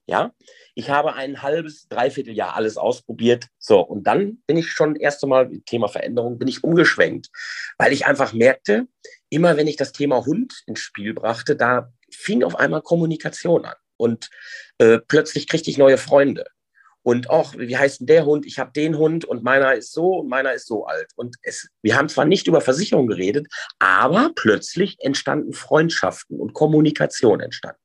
Ja, 0.08 0.32
ich 0.76 0.88
habe 0.88 1.14
ein 1.14 1.42
halbes, 1.42 1.88
dreiviertel 1.88 2.32
Jahr 2.32 2.54
alles 2.54 2.76
ausprobiert. 2.76 3.48
So, 3.58 3.80
und 3.80 4.06
dann 4.06 4.40
bin 4.46 4.56
ich 4.56 4.70
schon 4.70 4.94
erst 4.94 5.24
einmal, 5.24 5.50
Thema 5.66 5.88
Veränderung, 5.88 6.38
bin 6.38 6.46
ich 6.46 6.62
umgeschwenkt, 6.62 7.28
weil 7.76 7.92
ich 7.92 8.06
einfach 8.06 8.32
merkte, 8.32 8.86
immer 9.30 9.56
wenn 9.56 9.66
ich 9.66 9.76
das 9.76 9.92
Thema 9.92 10.24
Hund 10.24 10.62
ins 10.66 10.80
Spiel 10.80 11.14
brachte, 11.14 11.56
da 11.56 11.92
fing 12.10 12.44
auf 12.44 12.56
einmal 12.56 12.82
Kommunikation 12.82 13.64
an. 13.64 13.74
Und 13.96 14.30
äh, 14.78 14.98
plötzlich 14.98 15.48
kriegte 15.48 15.70
ich 15.70 15.78
neue 15.78 15.98
Freunde. 15.98 16.44
Und 17.02 17.30
auch, 17.30 17.54
wie 17.56 17.76
heißt 17.76 18.00
denn 18.00 18.08
der 18.08 18.26
Hund? 18.26 18.46
Ich 18.46 18.58
habe 18.58 18.72
den 18.72 18.98
Hund 18.98 19.24
und 19.24 19.44
meiner 19.44 19.74
ist 19.74 19.92
so 19.92 20.16
und 20.16 20.28
meiner 20.28 20.54
ist 20.54 20.66
so 20.66 20.86
alt. 20.86 21.12
Und 21.14 21.36
es, 21.42 21.68
wir 21.80 21.96
haben 21.96 22.08
zwar 22.08 22.24
nicht 22.24 22.48
über 22.48 22.60
Versicherung 22.60 23.06
geredet, 23.06 23.46
aber 23.78 24.32
plötzlich 24.34 24.96
entstanden 24.98 25.52
Freundschaften 25.52 26.40
und 26.40 26.52
Kommunikation 26.52 27.38
entstand. 27.38 27.78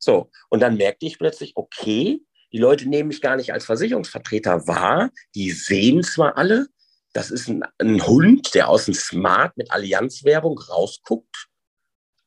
So, 0.00 0.30
und 0.48 0.60
dann 0.60 0.76
merkte 0.76 1.06
ich 1.06 1.18
plötzlich, 1.18 1.52
okay, 1.54 2.20
die 2.52 2.58
Leute 2.58 2.88
nehmen 2.88 3.08
mich 3.08 3.20
gar 3.20 3.36
nicht 3.36 3.52
als 3.52 3.64
Versicherungsvertreter 3.64 4.66
wahr. 4.66 5.10
Die 5.36 5.52
sehen 5.52 6.02
zwar 6.02 6.36
alle, 6.36 6.66
das 7.12 7.30
ist 7.30 7.48
ein, 7.48 7.64
ein 7.78 8.06
Hund, 8.06 8.54
der 8.54 8.68
aus 8.68 8.84
dem 8.84 8.94
Smart 8.94 9.56
mit 9.56 9.70
Allianzwerbung 9.70 10.58
rausguckt. 10.58 11.48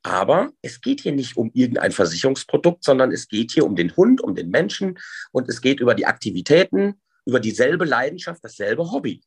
Aber 0.04 0.52
es 0.62 0.82
geht 0.82 1.02
hier 1.02 1.12
nicht 1.12 1.38
um 1.38 1.52
irgendein 1.54 1.92
Versicherungsprodukt, 1.92 2.84
sondern 2.84 3.12
es 3.12 3.28
geht 3.28 3.52
hier 3.52 3.66
um 3.66 3.76
den 3.76 3.96
Hund, 3.96 4.22
um 4.22 4.34
den 4.34 4.50
Menschen 4.50 4.98
und 5.32 5.48
es 5.48 5.62
geht 5.62 5.80
über 5.80 5.94
die 5.94 6.08
Aktivitäten, 6.08 7.00
über 7.26 7.40
dieselbe 7.40 7.86
Leidenschaft, 7.86 8.44
dasselbe 8.44 8.92
Hobby. 8.92 9.24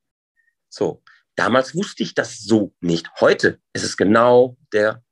So, 0.68 1.02
damals 1.36 1.76
wusste 1.76 2.02
ich 2.02 2.14
das 2.14 2.40
so 2.40 2.74
nicht. 2.80 3.08
Heute 3.20 3.60
ist 3.72 3.84
es 3.84 3.96
genau 3.96 4.56
der, 4.72 5.04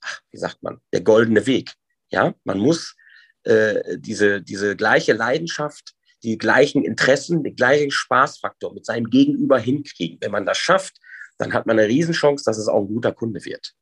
ach, 0.00 0.20
wie 0.30 0.38
sagt 0.38 0.62
man, 0.62 0.80
der 0.92 1.00
goldene 1.00 1.44
Weg. 1.46 1.74
Ja, 2.10 2.34
man 2.44 2.58
muss 2.58 2.94
äh, 3.42 3.98
diese, 3.98 4.42
diese 4.42 4.76
gleiche 4.76 5.12
Leidenschaft 5.12 5.94
die 6.22 6.38
gleichen 6.38 6.84
Interessen, 6.84 7.42
den 7.42 7.56
gleichen 7.56 7.90
Spaßfaktor 7.90 8.74
mit 8.74 8.84
seinem 8.84 9.10
Gegenüber 9.10 9.58
hinkriegen. 9.58 10.18
Wenn 10.20 10.32
man 10.32 10.46
das 10.46 10.58
schafft, 10.58 10.98
dann 11.38 11.52
hat 11.52 11.66
man 11.66 11.78
eine 11.78 11.88
Riesenchance, 11.88 12.44
dass 12.44 12.58
es 12.58 12.68
auch 12.68 12.82
ein 12.82 12.88
guter 12.88 13.12
Kunde 13.12 13.44
wird. 13.44 13.72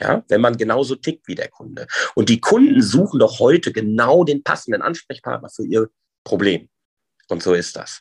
Ja, 0.00 0.24
wenn 0.28 0.40
man 0.40 0.56
genauso 0.56 0.96
tickt 0.96 1.28
wie 1.28 1.34
der 1.34 1.48
Kunde. 1.48 1.86
Und 2.14 2.28
die 2.28 2.40
Kunden 2.40 2.82
suchen 2.82 3.20
doch 3.20 3.38
heute 3.38 3.72
genau 3.72 4.24
den 4.24 4.42
passenden 4.42 4.82
Ansprechpartner 4.82 5.50
für 5.50 5.64
ihr 5.64 5.88
Problem. 6.24 6.68
Und 7.28 7.42
so 7.42 7.54
ist 7.54 7.76
das. 7.76 8.00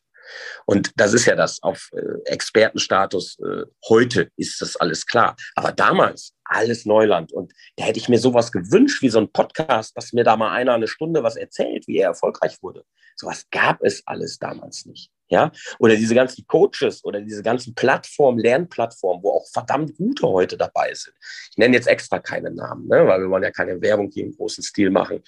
Und 0.66 0.92
das 0.96 1.14
ist 1.14 1.26
ja 1.26 1.36
das 1.36 1.62
auf 1.64 1.90
äh, 1.94 2.02
Expertenstatus. 2.26 3.40
Äh, 3.40 3.66
heute 3.90 4.30
ist 4.38 4.62
das 4.62 4.76
alles 4.76 5.06
klar. 5.06 5.36
Aber 5.56 5.72
damals 5.72 6.34
alles 6.44 6.86
Neuland. 6.86 7.32
Und 7.32 7.54
da 7.78 7.86
hätte 7.86 8.00
ich 8.00 8.10
mir 8.10 8.20
sowas 8.20 8.52
gewünscht, 8.52 9.02
wie 9.02 9.10
so 9.10 9.20
ein 9.20 9.32
Podcast, 9.32 9.96
dass 9.96 10.14
mir 10.14 10.24
da 10.24 10.36
mal 10.36 10.52
einer 10.52 10.74
eine 10.74 10.88
Stunde 10.88 11.24
was 11.24 11.36
erzählt, 11.36 11.88
wie 11.88 11.98
er 11.98 12.10
erfolgreich 12.10 12.62
wurde. 12.62 12.84
Sowas 13.16 13.46
gab 13.52 13.82
es 13.82 14.06
alles 14.06 14.38
damals 14.38 14.86
nicht. 14.86 15.12
Ja, 15.32 15.50
oder 15.80 15.96
diese 15.96 16.14
ganzen 16.14 16.46
Coaches 16.46 17.06
oder 17.06 17.22
diese 17.22 17.42
ganzen 17.42 17.74
Plattformen, 17.74 18.38
Lernplattformen, 18.38 19.24
wo 19.24 19.32
auch 19.32 19.48
verdammt 19.48 19.96
gute 19.96 20.28
heute 20.28 20.58
dabei 20.58 20.94
sind. 20.94 21.16
Ich 21.52 21.58
nenne 21.58 21.74
jetzt 21.74 21.88
extra 21.88 22.20
keine 22.20 22.52
Namen, 22.52 22.90
ne, 22.90 23.08
weil 23.08 23.22
wir 23.22 23.30
wollen 23.30 23.44
ja 23.44 23.52
keine 23.52 23.82
Werbung 23.82 24.12
hier 24.12 24.26
im 24.26 24.36
großen 24.36 24.62
Stil 24.62 24.90
machen. 24.90 25.24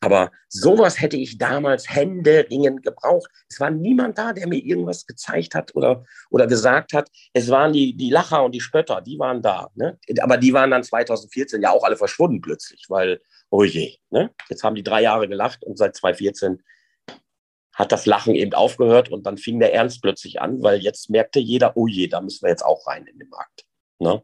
Aber 0.00 0.30
sowas 0.48 1.00
hätte 1.00 1.16
ich 1.16 1.38
damals 1.38 1.90
händeringend 1.90 2.84
gebraucht. 2.84 3.28
Es 3.48 3.58
war 3.58 3.72
niemand 3.72 4.16
da, 4.16 4.32
der 4.32 4.46
mir 4.46 4.64
irgendwas 4.64 5.04
gezeigt 5.06 5.56
hat 5.56 5.74
oder, 5.74 6.04
oder 6.30 6.46
gesagt 6.46 6.92
hat. 6.92 7.10
Es 7.32 7.48
waren 7.48 7.72
die, 7.72 7.96
die 7.96 8.10
Lacher 8.10 8.44
und 8.44 8.54
die 8.54 8.60
Spötter, 8.60 9.00
die 9.00 9.18
waren 9.18 9.42
da. 9.42 9.70
Ne? 9.74 9.98
Aber 10.20 10.36
die 10.36 10.52
waren 10.52 10.70
dann 10.70 10.84
2014 10.84 11.62
ja 11.62 11.72
auch 11.72 11.82
alle 11.82 11.96
verschwunden 11.96 12.40
plötzlich, 12.40 12.84
weil, 12.88 13.20
oh 13.50 13.64
je, 13.64 13.96
ne? 14.10 14.30
jetzt 14.48 14.62
haben 14.62 14.76
die 14.76 14.84
drei 14.84 15.02
Jahre 15.02 15.26
gelacht 15.26 15.64
und 15.64 15.78
seit 15.78 15.96
2014 15.96 16.62
hat 17.78 17.92
das 17.92 18.06
Lachen 18.06 18.34
eben 18.34 18.54
aufgehört 18.54 19.08
und 19.08 19.24
dann 19.24 19.38
fing 19.38 19.60
der 19.60 19.72
Ernst 19.72 20.02
plötzlich 20.02 20.40
an, 20.40 20.60
weil 20.62 20.80
jetzt 20.80 21.10
merkte 21.10 21.38
jeder, 21.38 21.76
oh 21.76 21.86
je, 21.86 22.08
da 22.08 22.20
müssen 22.20 22.42
wir 22.42 22.50
jetzt 22.50 22.64
auch 22.64 22.84
rein 22.88 23.06
in 23.06 23.20
den 23.20 23.28
Markt. 23.28 23.64
Ne? 24.00 24.20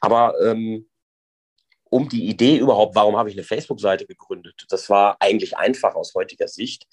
Aber 0.00 0.34
ähm, 0.40 0.88
um 1.90 2.08
die 2.08 2.28
Idee 2.28 2.56
überhaupt, 2.56 2.94
warum 2.94 3.16
habe 3.16 3.28
ich 3.28 3.34
eine 3.34 3.42
Facebook-Seite 3.42 4.06
gegründet? 4.06 4.64
Das 4.68 4.88
war 4.90 5.16
eigentlich 5.18 5.56
einfach 5.56 5.96
aus 5.96 6.14
heutiger 6.14 6.46
Sicht. 6.46 6.86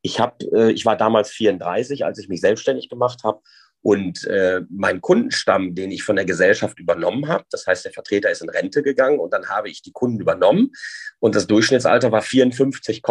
Ich, 0.00 0.20
hab, 0.20 0.40
äh, 0.52 0.70
ich 0.70 0.86
war 0.86 0.96
damals 0.96 1.30
34, 1.30 2.04
als 2.04 2.20
ich 2.20 2.28
mich 2.28 2.40
selbstständig 2.40 2.88
gemacht 2.88 3.24
habe. 3.24 3.40
Und 3.82 4.24
äh, 4.26 4.62
mein 4.70 5.00
Kundenstamm, 5.00 5.74
den 5.74 5.90
ich 5.90 6.04
von 6.04 6.16
der 6.16 6.24
Gesellschaft 6.24 6.78
übernommen 6.78 7.28
habe, 7.28 7.44
das 7.50 7.66
heißt, 7.66 7.84
der 7.84 7.92
Vertreter 7.92 8.30
ist 8.30 8.42
in 8.42 8.48
Rente 8.48 8.82
gegangen 8.82 9.18
und 9.18 9.32
dann 9.32 9.48
habe 9.48 9.70
ich 9.70 9.82
die 9.82 9.92
Kunden 9.92 10.20
übernommen 10.20 10.72
und 11.20 11.34
das 11.34 11.46
Durchschnittsalter 11.46 12.10
war 12.10 12.22
54, 12.22 13.02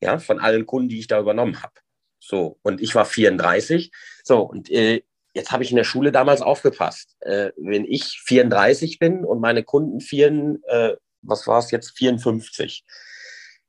ja, 0.00 0.18
von 0.18 0.40
allen 0.40 0.66
Kunden, 0.66 0.88
die 0.88 0.98
ich 1.00 1.06
da 1.06 1.20
übernommen 1.20 1.62
habe. 1.62 1.74
So, 2.20 2.58
und 2.62 2.80
ich 2.80 2.94
war 2.94 3.04
34. 3.04 3.90
So, 4.24 4.42
und 4.42 4.70
äh, 4.70 5.02
jetzt 5.34 5.52
habe 5.52 5.62
ich 5.62 5.70
in 5.70 5.76
der 5.76 5.84
Schule 5.84 6.12
damals 6.12 6.42
aufgepasst. 6.42 7.16
Äh, 7.20 7.50
wenn 7.56 7.84
ich 7.84 8.20
34 8.24 8.98
bin 8.98 9.24
und 9.24 9.40
meine 9.40 9.62
Kunden 9.62 10.00
vier, 10.00 10.58
äh, 10.66 10.94
was 11.22 11.46
war 11.46 11.58
es 11.60 11.70
jetzt, 11.70 11.96
54. 11.96 12.84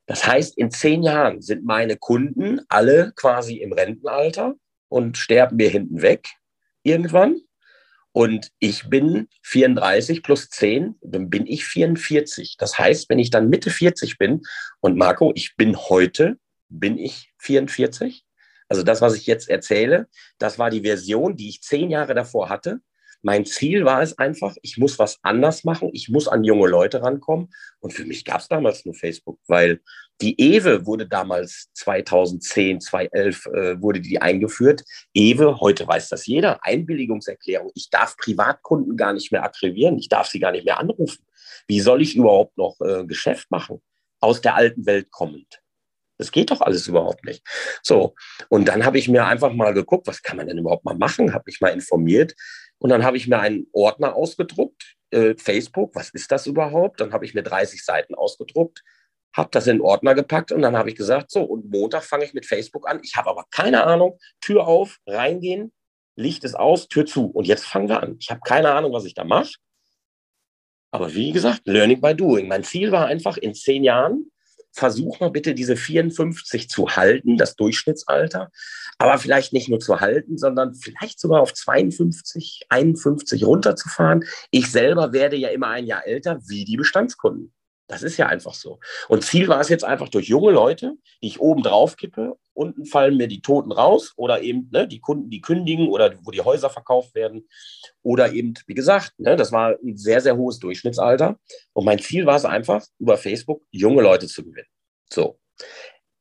Das 0.06 0.26
heißt, 0.26 0.58
in 0.58 0.72
zehn 0.72 1.04
Jahren 1.04 1.42
sind 1.42 1.66
meine 1.66 1.96
Kunden 1.96 2.62
alle 2.68 3.14
quasi 3.16 3.58
im 3.58 3.74
Rentenalter 3.74 4.56
und 4.88 5.18
sterben 5.18 5.58
mir 5.58 5.70
hinten 5.70 6.02
weg 6.02 6.28
irgendwann. 6.82 7.40
Und 8.12 8.52
ich 8.60 8.90
bin 8.90 9.28
34 9.44 10.24
plus 10.24 10.50
10, 10.50 10.96
dann 11.02 11.30
bin 11.30 11.46
ich 11.46 11.66
44. 11.66 12.58
Das 12.58 12.78
heißt, 12.78 13.10
wenn 13.10 13.20
ich 13.20 13.30
dann 13.30 13.50
Mitte 13.50 13.70
40 13.70 14.18
bin 14.18 14.42
und 14.80 14.98
Marco, 14.98 15.32
ich 15.36 15.56
bin 15.56 15.78
heute, 15.78 16.38
bin 16.70 16.98
ich 16.98 17.32
44. 17.38 18.26
Also 18.68 18.84
das, 18.84 19.02
was 19.02 19.16
ich 19.16 19.26
jetzt 19.26 19.50
erzähle, 19.50 20.08
das 20.38 20.60
war 20.60 20.70
die 20.70 20.82
Version, 20.82 21.36
die 21.36 21.50
ich 21.50 21.62
zehn 21.62 21.90
Jahre 21.90 22.14
davor 22.14 22.50
hatte. 22.50 22.82
Mein 23.22 23.46
Ziel 23.46 23.86
war 23.86 24.02
es 24.02 24.18
einfach, 24.18 24.56
ich 24.62 24.78
muss 24.78 24.98
was 24.98 25.20
anders 25.24 25.64
machen, 25.64 25.90
ich 25.94 26.10
muss 26.10 26.28
an 26.28 26.44
junge 26.44 26.68
Leute 26.68 27.02
rankommen. 27.02 27.50
Und 27.80 27.94
für 27.94 28.06
mich 28.06 28.24
gab 28.24 28.40
es 28.40 28.48
damals 28.48 28.86
nur 28.86 28.96
Facebook, 28.96 29.40
weil 29.48 29.82
die 30.22 30.40
Ewe 30.40 30.86
wurde 30.86 31.08
damals 31.08 31.70
2010, 31.74 32.82
2011 32.82 33.46
äh, 33.48 33.82
wurde 33.82 34.02
die 34.02 34.22
eingeführt. 34.22 34.84
Ewe, 35.14 35.60
heute 35.60 35.88
weiß 35.88 36.10
das 36.10 36.26
jeder, 36.28 36.64
Einwilligungserklärung. 36.64 37.72
Ich 37.76 37.90
darf 37.90 38.16
Privatkunden 38.18 38.96
gar 38.98 39.14
nicht 39.14 39.32
mehr 39.32 39.44
akquirieren, 39.44 39.98
ich 39.98 40.10
darf 40.10 40.28
sie 40.28 40.40
gar 40.40 40.52
nicht 40.52 40.66
mehr 40.66 40.80
anrufen. 40.80 41.26
Wie 41.68 41.82
soll 41.82 42.02
ich 42.02 42.16
überhaupt 42.16 42.58
noch 42.58 42.80
äh, 42.82 43.06
Geschäft 43.06 43.52
machen? 43.52 43.82
Aus 44.22 44.42
der 44.42 44.56
alten 44.56 44.86
Welt 44.86 45.12
kommend. 45.12 45.62
Das 46.18 46.32
geht 46.32 46.52
doch 46.52 46.60
alles 46.60 46.86
überhaupt 46.88 47.24
nicht. 47.24 47.42
So, 47.82 48.14
und 48.50 48.68
dann 48.68 48.84
habe 48.84 48.98
ich 48.98 49.08
mir 49.08 49.26
einfach 49.26 49.54
mal 49.54 49.74
geguckt, 49.74 50.06
was 50.06 50.22
kann 50.22 50.36
man 50.36 50.48
denn 50.48 50.58
überhaupt 50.58 50.84
mal 50.84 50.96
machen, 50.96 51.34
habe 51.34 51.46
mich 51.48 51.62
mal 51.62 51.70
informiert 51.70 52.36
und 52.80 52.90
dann 52.90 53.04
habe 53.04 53.18
ich 53.18 53.28
mir 53.28 53.40
einen 53.40 53.68
Ordner 53.72 54.16
ausgedruckt, 54.16 54.96
äh, 55.12 55.36
Facebook, 55.36 55.96
was 55.96 56.10
ist 56.10 56.32
das 56.32 56.48
überhaupt? 56.48 57.00
Dann 57.02 57.14
habe 57.14 57.26
ich 57.26 57.34
mir 57.34 57.44
30 57.44 57.84
Seiten 57.84 58.16
ausgedruckt, 58.16 58.84
habe 59.36 59.50
das 59.52 59.68
in 59.68 59.78
den 59.78 59.82
Ordner 59.82 60.16
gepackt 60.16 60.52
und 60.52 60.62
dann 60.62 60.78
habe 60.78 60.90
ich 60.90 60.96
gesagt, 60.96 61.32
so, 61.32 61.44
und 61.44 61.70
Montag 61.70 62.04
fange 62.04 62.26
ich 62.26 62.34
mit 62.34 62.46
Facebook 62.46 62.90
an. 62.90 63.00
Ich 63.04 63.16
habe 63.16 63.30
aber 63.30 63.46
keine 63.52 63.84
Ahnung, 63.84 64.18
Tür 64.42 64.68
auf, 64.68 65.00
reingehen, 65.06 65.72
Licht 66.16 66.44
ist 66.44 66.56
aus, 66.56 66.88
Tür 66.88 67.06
zu 67.06 67.28
und 67.28 67.48
jetzt 67.48 67.66
fangen 67.66 67.90
wir 67.90 68.02
an. 68.02 68.18
Ich 68.20 68.30
habe 68.30 68.42
keine 68.44 68.72
Ahnung, 68.72 68.94
was 68.94 69.06
ich 69.06 69.14
da 69.14 69.24
mache. 69.24 69.54
Aber 70.92 71.14
wie 71.14 71.32
gesagt, 71.32 71.62
Learning 71.66 72.02
by 72.02 72.16
Doing. 72.16 72.48
Mein 72.48 72.64
Ziel 72.64 72.92
war 72.92 73.06
einfach 73.06 73.38
in 73.38 73.54
zehn 73.54 73.84
Jahren 73.84 74.32
versuch 74.72 75.20
mal 75.20 75.32
bitte 75.32 75.54
diese 75.54 75.76
54 75.76 76.70
zu 76.70 76.88
halten, 76.96 77.38
das 77.38 77.56
Durchschnittsalter, 77.56 78.52
aber 78.98 79.18
vielleicht 79.18 79.54
nicht 79.54 79.70
nur 79.70 79.80
zu 79.80 80.00
halten, 80.00 80.38
sondern 80.38 80.74
vielleicht 80.74 81.20
sogar 81.20 81.42
auf 81.42 81.54
52, 81.54 82.66
51 82.70 83.46
runterzufahren. 83.46 84.26
Ich 84.52 84.72
selber 84.72 85.14
werde 85.14 85.36
ja 85.38 85.50
immer 85.50 85.68
ein 85.68 85.86
Jahr 85.86 86.06
älter 86.06 86.40
wie 86.48 86.66
die 86.66 86.78
Bestandskunden. 86.78 87.54
Das 87.90 88.04
ist 88.04 88.18
ja 88.18 88.28
einfach 88.28 88.54
so. 88.54 88.80
Und 89.08 89.24
Ziel 89.24 89.48
war 89.48 89.60
es 89.60 89.68
jetzt 89.68 89.84
einfach 89.84 90.10
durch 90.10 90.28
junge 90.28 90.52
Leute, 90.52 90.94
die 91.24 91.28
ich 91.28 91.40
oben 91.40 91.64
drauf 91.64 91.98
kippe, 91.98 92.38
unten 92.54 92.86
fallen 92.86 93.18
mir 93.18 93.28
die 93.28 93.42
Toten 93.42 93.72
raus 93.72 94.14
oder 94.16 94.44
eben 94.44 94.70
ne, 94.72 94.88
die 94.88 95.00
Kunden, 95.00 95.32
die 95.32 95.42
kündigen 95.42 95.88
oder 95.88 96.14
wo 96.22 96.30
die 96.30 96.42
Häuser 96.42 96.70
verkauft 96.70 97.16
werden. 97.16 97.50
Oder 98.04 98.32
eben, 98.32 98.54
wie 98.68 98.76
gesagt, 98.76 99.14
ne, 99.18 99.36
das 99.36 99.52
war 99.52 99.76
ein 99.84 99.98
sehr, 99.98 100.22
sehr 100.22 100.38
hohes 100.38 100.60
Durchschnittsalter. 100.60 101.40
Und 101.74 101.86
mein 101.86 101.98
Ziel 101.98 102.28
war 102.28 102.36
es 102.36 102.46
einfach, 102.46 102.86
über 103.00 103.18
Facebook 103.18 103.64
junge 103.72 104.04
Leute 104.04 104.28
zu 104.28 104.46
gewinnen. 104.46 104.70
So. 105.12 105.40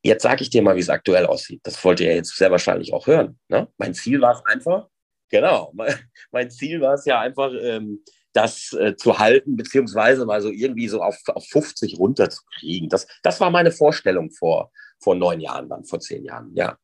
Jetzt 0.03 0.23
sage 0.23 0.43
ich 0.43 0.49
dir 0.49 0.62
mal, 0.62 0.75
wie 0.75 0.81
es 0.81 0.89
aktuell 0.89 1.27
aussieht. 1.27 1.61
Das 1.64 1.85
wollt 1.85 2.01
ihr 2.01 2.09
ja 2.09 2.14
jetzt 2.14 2.35
sehr 2.35 2.51
wahrscheinlich 2.51 2.95
auch 2.95 3.07
hören. 3.07 3.39
Ne? 3.49 3.69
Mein 3.77 3.93
Ziel 3.93 4.23
war 4.23 4.33
es 4.33 4.43
einfach, 4.47 4.89
genau, 5.29 5.71
mein, 5.75 5.93
mein 6.31 6.51
Ziel 6.51 6.81
war 6.81 6.95
es 6.95 7.05
ja 7.05 7.21
einfach, 7.21 7.53
ähm, 7.61 8.03
das 8.39 8.72
äh, 8.72 8.95
zu 8.95 9.18
halten, 9.18 9.57
beziehungsweise 9.57 10.24
mal 10.24 10.41
so 10.41 10.51
irgendwie 10.51 10.86
so 10.86 11.03
auf, 11.03 11.18
auf 11.26 11.45
50 11.49 11.99
runterzukriegen. 11.99 12.89
Das, 12.89 13.09
das 13.24 13.41
war 13.41 13.51
meine 13.51 13.72
Vorstellung 13.72 14.30
vor, 14.30 14.70
vor 15.01 15.16
neun 15.16 15.41
Jahren, 15.41 15.68
dann 15.68 15.84
vor 15.84 15.99
zehn 15.99 16.24
Jahren, 16.24 16.55
ja. 16.55 16.78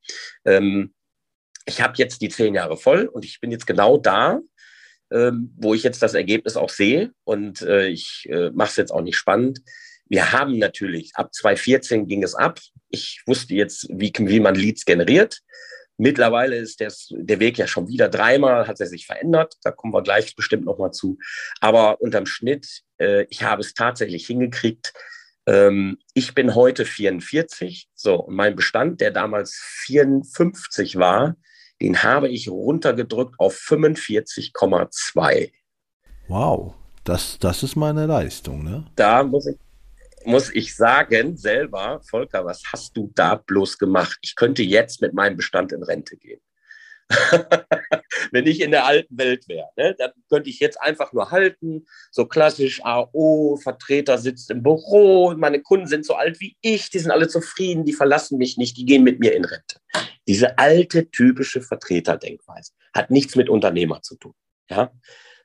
Ähm, 0.44 0.92
ich 1.64 1.80
habe 1.80 1.94
jetzt 1.96 2.20
die 2.20 2.28
zehn 2.28 2.54
Jahre 2.54 2.76
voll 2.76 3.06
und 3.06 3.24
ich 3.24 3.40
bin 3.40 3.52
jetzt 3.52 3.68
genau 3.68 3.98
da, 3.98 4.40
ähm, 5.12 5.54
wo 5.56 5.74
ich 5.74 5.84
jetzt 5.84 6.02
das 6.02 6.14
Ergebnis 6.14 6.56
auch 6.56 6.70
sehe 6.70 7.12
und 7.22 7.62
äh, 7.62 7.86
ich 7.86 8.28
äh, 8.28 8.50
mache 8.50 8.70
es 8.70 8.76
jetzt 8.76 8.90
auch 8.90 9.00
nicht 9.00 9.16
spannend. 9.16 9.60
Wir 10.08 10.32
haben 10.32 10.58
natürlich, 10.58 11.12
ab 11.14 11.32
2014 11.32 12.08
ging 12.08 12.24
es 12.24 12.34
ab. 12.34 12.58
Ich 12.90 13.22
wusste 13.26 13.54
jetzt, 13.54 13.86
wie, 13.90 14.12
wie 14.18 14.40
man 14.40 14.56
Leads 14.56 14.84
generiert. 14.84 15.38
Mittlerweile 15.96 16.56
ist 16.56 16.80
des, 16.80 17.08
der 17.10 17.38
Weg 17.38 17.56
ja 17.58 17.66
schon 17.66 17.88
wieder 17.88 18.08
dreimal, 18.08 18.66
hat 18.66 18.80
er 18.80 18.86
sich 18.86 19.06
verändert. 19.06 19.54
Da 19.62 19.70
kommen 19.70 19.94
wir 19.94 20.02
gleich 20.02 20.34
bestimmt 20.34 20.64
nochmal 20.64 20.92
zu. 20.92 21.18
Aber 21.60 22.00
unterm 22.00 22.26
Schnitt, 22.26 22.82
äh, 22.98 23.26
ich 23.30 23.44
habe 23.44 23.60
es 23.60 23.74
tatsächlich 23.74 24.26
hingekriegt. 24.26 24.92
Ähm, 25.46 25.98
ich 26.12 26.34
bin 26.34 26.54
heute 26.54 26.84
44. 26.84 27.88
So, 27.94 28.16
und 28.16 28.34
mein 28.34 28.56
Bestand, 28.56 29.00
der 29.00 29.12
damals 29.12 29.54
54 29.84 30.96
war, 30.96 31.36
den 31.80 32.02
habe 32.02 32.28
ich 32.28 32.48
runtergedrückt 32.48 33.38
auf 33.38 33.54
45,2. 33.54 35.52
Wow, 36.28 36.74
das, 37.04 37.38
das 37.38 37.62
ist 37.62 37.76
meine 37.76 38.06
Leistung, 38.06 38.64
ne? 38.64 38.86
Da 38.96 39.22
muss 39.22 39.46
ich 39.46 39.56
muss 40.26 40.50
ich 40.54 40.74
sagen, 40.74 41.36
selber, 41.36 42.00
Volker, 42.08 42.44
was 42.44 42.62
hast 42.72 42.96
du 42.96 43.10
da 43.14 43.36
bloß 43.36 43.78
gemacht? 43.78 44.18
Ich 44.22 44.34
könnte 44.34 44.62
jetzt 44.62 45.00
mit 45.00 45.14
meinem 45.14 45.36
Bestand 45.36 45.72
in 45.72 45.82
Rente 45.82 46.16
gehen. 46.16 46.40
Wenn 48.32 48.46
ich 48.46 48.60
in 48.60 48.70
der 48.70 48.86
alten 48.86 49.16
Welt 49.16 49.46
wäre, 49.48 49.68
ne, 49.76 49.94
dann 49.98 50.12
könnte 50.30 50.48
ich 50.48 50.58
jetzt 50.58 50.80
einfach 50.80 51.12
nur 51.12 51.30
halten, 51.30 51.84
so 52.10 52.26
klassisch 52.26 52.82
AO, 52.82 53.58
Vertreter 53.62 54.18
sitzt 54.18 54.50
im 54.50 54.62
Büro, 54.62 55.34
meine 55.36 55.60
Kunden 55.60 55.86
sind 55.86 56.06
so 56.06 56.14
alt 56.14 56.40
wie 56.40 56.56
ich, 56.62 56.90
die 56.90 56.98
sind 56.98 57.10
alle 57.10 57.28
zufrieden, 57.28 57.84
die 57.84 57.92
verlassen 57.92 58.38
mich 58.38 58.56
nicht, 58.56 58.76
die 58.78 58.86
gehen 58.86 59.04
mit 59.04 59.20
mir 59.20 59.34
in 59.34 59.44
Rente. 59.44 59.76
Diese 60.26 60.58
alte, 60.58 61.10
typische 61.10 61.60
Vertreterdenkweise 61.60 62.72
hat 62.94 63.10
nichts 63.10 63.36
mit 63.36 63.50
Unternehmer 63.50 64.00
zu 64.00 64.16
tun. 64.16 64.34
Ja, 64.70 64.90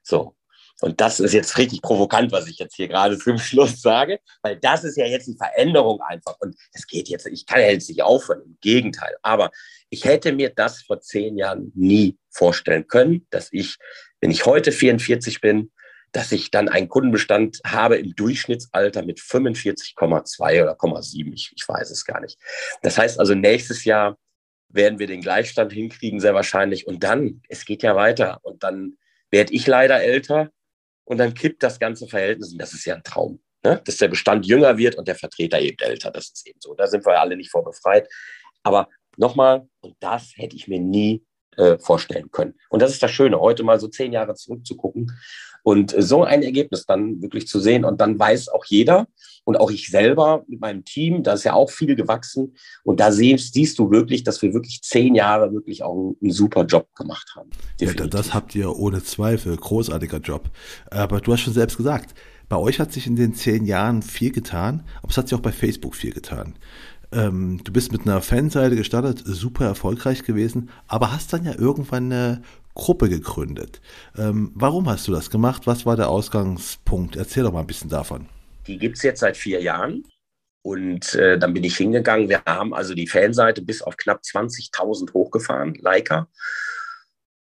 so. 0.01 0.35
Und 0.81 1.01
das 1.01 1.19
ist 1.19 1.33
jetzt 1.33 1.57
richtig 1.57 1.81
provokant, 1.81 2.31
was 2.31 2.47
ich 2.47 2.57
jetzt 2.57 2.75
hier 2.75 2.87
gerade 2.87 3.17
zum 3.17 3.37
Schluss 3.37 3.81
sage, 3.81 4.19
weil 4.41 4.57
das 4.57 4.83
ist 4.83 4.97
ja 4.97 5.05
jetzt 5.05 5.27
die 5.27 5.37
Veränderung 5.37 6.01
einfach. 6.01 6.35
Und 6.39 6.55
es 6.73 6.87
geht 6.87 7.09
jetzt, 7.09 7.25
ich 7.27 7.45
kann 7.45 7.61
ja 7.61 7.69
jetzt 7.69 7.89
nicht 7.89 8.01
aufhören, 8.01 8.41
im 8.45 8.57
Gegenteil. 8.61 9.17
Aber 9.21 9.51
ich 9.89 10.05
hätte 10.05 10.31
mir 10.31 10.49
das 10.49 10.81
vor 10.81 11.01
zehn 11.01 11.37
Jahren 11.37 11.71
nie 11.75 12.17
vorstellen 12.29 12.87
können, 12.87 13.27
dass 13.29 13.49
ich, 13.51 13.77
wenn 14.21 14.31
ich 14.31 14.45
heute 14.45 14.71
44 14.71 15.41
bin, 15.41 15.71
dass 16.11 16.31
ich 16.31 16.49
dann 16.49 16.69
einen 16.69 16.89
Kundenbestand 16.89 17.59
habe 17.65 17.97
im 17.97 18.15
Durchschnittsalter 18.15 19.03
mit 19.03 19.19
45,2 19.19 20.63
oder 20.63 20.73
0,7. 20.73 21.33
Ich, 21.33 21.51
ich 21.55 21.67
weiß 21.67 21.91
es 21.91 22.05
gar 22.05 22.19
nicht. 22.19 22.39
Das 22.81 22.97
heißt 22.97 23.19
also, 23.19 23.35
nächstes 23.35 23.83
Jahr 23.83 24.17
werden 24.69 24.99
wir 24.99 25.07
den 25.07 25.21
Gleichstand 25.21 25.73
hinkriegen, 25.73 26.19
sehr 26.19 26.33
wahrscheinlich. 26.33 26.87
Und 26.87 27.03
dann, 27.03 27.41
es 27.49 27.65
geht 27.65 27.83
ja 27.83 27.95
weiter. 27.95 28.39
Und 28.43 28.63
dann 28.63 28.97
werde 29.29 29.53
ich 29.53 29.67
leider 29.67 30.01
älter 30.01 30.49
und 31.09 31.17
dann 31.17 31.33
kippt 31.33 31.63
das 31.63 31.79
ganze 31.79 32.07
Verhältnis 32.07 32.51
und 32.51 32.61
das 32.61 32.73
ist 32.73 32.85
ja 32.85 32.95
ein 32.95 33.03
Traum. 33.03 33.41
Ne? 33.63 33.81
Dass 33.83 33.97
der 33.97 34.09
Bestand 34.09 34.45
jünger 34.45 34.77
wird 34.77 34.95
und 34.95 35.07
der 35.07 35.15
Vertreter 35.15 35.59
eben 35.59 35.77
älter. 35.79 36.11
Das 36.11 36.29
ist 36.29 36.47
eben 36.47 36.59
so. 36.61 36.75
Da 36.75 36.85
sind 36.85 37.03
wir 37.05 37.19
alle 37.19 37.35
nicht 37.35 37.49
vor 37.49 37.63
befreit. 37.63 38.07
Aber 38.61 38.87
nochmal, 39.17 39.67
und 39.81 39.95
das 39.99 40.33
hätte 40.35 40.55
ich 40.55 40.67
mir 40.67 40.79
nie 40.79 41.25
äh, 41.57 41.79
vorstellen 41.79 42.29
können. 42.29 42.53
Und 42.69 42.81
das 42.83 42.91
ist 42.91 43.01
das 43.01 43.09
Schöne, 43.09 43.39
heute 43.39 43.63
mal 43.63 43.79
so 43.79 43.87
zehn 43.87 44.13
Jahre 44.13 44.35
zurückzugucken 44.35 45.11
und 45.63 45.95
so 45.97 46.23
ein 46.23 46.43
Ergebnis 46.43 46.85
dann 46.85 47.21
wirklich 47.21 47.47
zu 47.47 47.59
sehen. 47.59 47.85
Und 47.85 48.01
dann 48.01 48.17
weiß 48.17 48.49
auch 48.49 48.65
jeder 48.65 49.07
und 49.43 49.59
auch 49.59 49.71
ich 49.71 49.89
selber 49.89 50.43
mit 50.47 50.59
meinem 50.59 50.85
Team, 50.85 51.23
da 51.23 51.33
ist 51.33 51.43
ja 51.43 51.53
auch 51.53 51.71
viel 51.71 51.95
gewachsen. 51.95 52.55
Und 52.83 52.99
da 52.99 53.11
siehst, 53.11 53.53
siehst 53.53 53.79
du 53.79 53.91
wirklich, 53.91 54.23
dass 54.23 54.41
wir 54.41 54.53
wirklich 54.53 54.81
zehn 54.81 55.15
Jahre 55.15 55.51
wirklich 55.53 55.83
auch 55.83 55.93
einen, 55.93 56.15
einen 56.21 56.31
super 56.31 56.65
Job 56.65 56.93
gemacht 56.95 57.33
haben. 57.35 57.49
Ja, 57.79 57.93
das 57.93 58.33
habt 58.33 58.55
ihr 58.55 58.75
ohne 58.75 59.03
Zweifel. 59.03 59.55
Großartiger 59.55 60.19
Job. 60.19 60.49
Aber 60.91 61.21
du 61.21 61.33
hast 61.33 61.41
schon 61.41 61.53
selbst 61.53 61.77
gesagt, 61.77 62.13
bei 62.47 62.57
euch 62.57 62.79
hat 62.79 62.91
sich 62.91 63.05
in 63.05 63.15
den 63.15 63.33
zehn 63.35 63.65
Jahren 63.65 64.01
viel 64.01 64.31
getan, 64.31 64.83
aber 65.01 65.11
es 65.11 65.17
hat 65.17 65.29
sich 65.29 65.37
auch 65.37 65.41
bei 65.41 65.51
Facebook 65.51 65.95
viel 65.95 66.11
getan. 66.11 66.55
Ähm, 67.11 67.61
du 67.63 67.71
bist 67.71 67.91
mit 67.91 68.01
einer 68.01 68.21
Fanseite 68.21 68.75
gestartet, 68.75 69.23
super 69.25 69.65
erfolgreich 69.65 70.23
gewesen, 70.23 70.69
aber 70.87 71.11
hast 71.11 71.33
dann 71.33 71.45
ja 71.45 71.55
irgendwann 71.55 72.11
eine 72.11 72.41
Gruppe 72.79 73.09
gegründet. 73.09 73.81
Ähm, 74.17 74.51
warum 74.55 74.89
hast 74.89 75.07
du 75.07 75.11
das 75.11 75.29
gemacht? 75.29 75.67
Was 75.67 75.85
war 75.85 75.97
der 75.97 76.09
Ausgangspunkt? 76.09 77.17
Erzähl 77.17 77.43
doch 77.43 77.51
mal 77.51 77.59
ein 77.59 77.67
bisschen 77.67 77.89
davon. 77.89 78.27
Die 78.67 78.77
gibt 78.77 78.95
es 78.95 79.03
jetzt 79.03 79.19
seit 79.19 79.35
vier 79.35 79.61
Jahren. 79.61 80.05
Und 80.61 81.13
äh, 81.15 81.37
dann 81.37 81.53
bin 81.53 81.65
ich 81.65 81.75
hingegangen. 81.75 82.29
Wir 82.29 82.41
haben 82.45 82.73
also 82.73 82.93
die 82.93 83.07
Fanseite 83.07 83.61
bis 83.61 83.81
auf 83.81 83.97
knapp 83.97 84.21
20.000 84.21 85.13
hochgefahren, 85.13 85.75
Leica. 85.75 86.29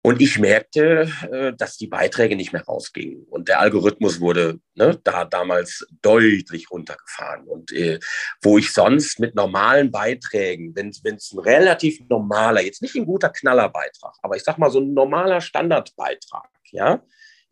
Und 0.05 0.21
ich 0.21 0.37
merkte, 0.37 1.09
äh, 1.31 1.53
dass 1.53 1.77
die 1.77 1.87
Beiträge 1.87 2.35
nicht 2.35 2.51
mehr 2.51 2.65
rausgingen. 2.65 3.23
Und 3.29 3.47
der 3.47 3.61
Algorithmus 3.61 4.19
wurde 4.19 4.59
ne, 4.75 4.99
da 5.01 5.23
damals 5.23 5.87
deutlich 6.01 6.69
runtergefahren. 6.69 7.47
Und 7.47 7.71
äh, 7.71 7.99
wo 8.41 8.57
ich 8.57 8.73
sonst 8.73 9.21
mit 9.21 9.33
normalen 9.33 9.91
Beiträgen, 9.91 10.75
wenn 10.75 10.89
es 10.89 11.31
ein 11.31 11.39
relativ 11.39 12.01
normaler, 12.09 12.61
jetzt 12.61 12.81
nicht 12.81 12.95
ein 12.95 13.05
guter 13.05 13.29
Knallerbeitrag, 13.29 14.13
aber 14.21 14.35
ich 14.35 14.43
sag 14.43 14.57
mal 14.57 14.69
so 14.69 14.81
ein 14.81 14.93
normaler 14.93 15.39
Standardbeitrag, 15.39 16.49
ja, 16.71 17.01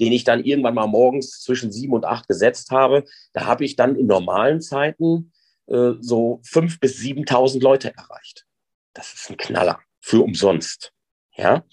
den 0.01 0.11
ich 0.11 0.25
dann 0.25 0.43
irgendwann 0.43 0.75
mal 0.75 0.87
morgens 0.87 1.41
zwischen 1.41 1.71
sieben 1.71 1.93
und 1.93 2.03
acht 2.03 2.27
gesetzt 2.27 2.69
habe, 2.71 3.05
da 3.31 3.45
habe 3.45 3.63
ich 3.63 3.77
dann 3.77 3.95
in 3.95 4.07
normalen 4.07 4.59
Zeiten 4.59 5.31
äh, 5.67 5.91
so 6.01 6.41
fünf 6.43 6.81
bis 6.81 6.97
7.000 6.97 7.61
Leute 7.61 7.93
erreicht. 7.95 8.45
Das 8.93 9.13
ist 9.13 9.29
ein 9.29 9.37
Knaller 9.37 9.79
für 10.01 10.21
umsonst. 10.21 10.91
Ja, 11.37 11.63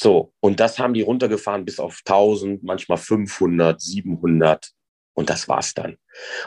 so, 0.00 0.32
und 0.38 0.60
das 0.60 0.78
haben 0.78 0.94
die 0.94 1.00
runtergefahren 1.00 1.64
bis 1.64 1.80
auf 1.80 2.02
1000, 2.06 2.62
manchmal 2.62 2.98
500, 2.98 3.80
700. 3.80 4.70
Und 5.12 5.28
das 5.28 5.48
war's 5.48 5.74
dann. 5.74 5.98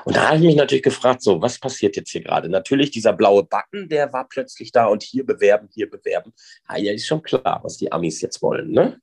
Und 0.05 0.15
da 0.15 0.29
habe 0.29 0.37
ich 0.37 0.43
mich 0.43 0.55
natürlich 0.55 0.83
gefragt, 0.83 1.21
so, 1.21 1.41
was 1.41 1.59
passiert 1.59 1.97
jetzt 1.97 2.11
hier 2.11 2.21
gerade? 2.21 2.47
Natürlich, 2.47 2.91
dieser 2.91 3.11
blaue 3.11 3.43
Button, 3.43 3.89
der 3.89 4.13
war 4.13 4.29
plötzlich 4.29 4.71
da 4.71 4.85
und 4.85 5.03
hier 5.03 5.25
bewerben, 5.25 5.67
hier 5.73 5.89
bewerben. 5.89 6.31
Ah, 6.65 6.77
ja, 6.77 6.93
ist 6.93 7.07
schon 7.07 7.23
klar, 7.23 7.59
was 7.61 7.75
die 7.75 7.91
Amis 7.91 8.21
jetzt 8.21 8.41
wollen, 8.41 8.71
ne? 8.71 9.01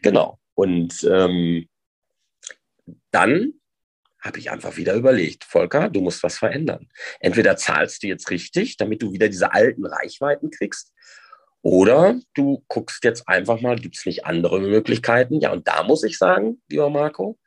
Genau. 0.00 0.38
Und 0.54 1.04
ähm, 1.04 1.68
dann 3.10 3.52
habe 4.18 4.38
ich 4.38 4.50
einfach 4.50 4.78
wieder 4.78 4.94
überlegt, 4.94 5.44
Volker, 5.44 5.90
du 5.90 6.00
musst 6.00 6.22
was 6.22 6.38
verändern. 6.38 6.88
Entweder 7.20 7.54
zahlst 7.58 8.02
du 8.02 8.06
jetzt 8.06 8.30
richtig, 8.30 8.78
damit 8.78 9.02
du 9.02 9.12
wieder 9.12 9.28
diese 9.28 9.52
alten 9.52 9.84
Reichweiten 9.84 10.50
kriegst, 10.50 10.94
oder 11.62 12.18
du 12.34 12.64
guckst 12.68 13.04
jetzt 13.04 13.28
einfach 13.28 13.60
mal, 13.60 13.76
gibt 13.76 13.96
es 13.96 14.06
nicht 14.06 14.24
andere 14.24 14.60
Möglichkeiten? 14.60 15.40
Ja, 15.40 15.52
und 15.52 15.68
da 15.68 15.82
muss 15.82 16.04
ich 16.04 16.16
sagen, 16.18 16.62
lieber 16.68 16.90
Marco, 16.90 17.38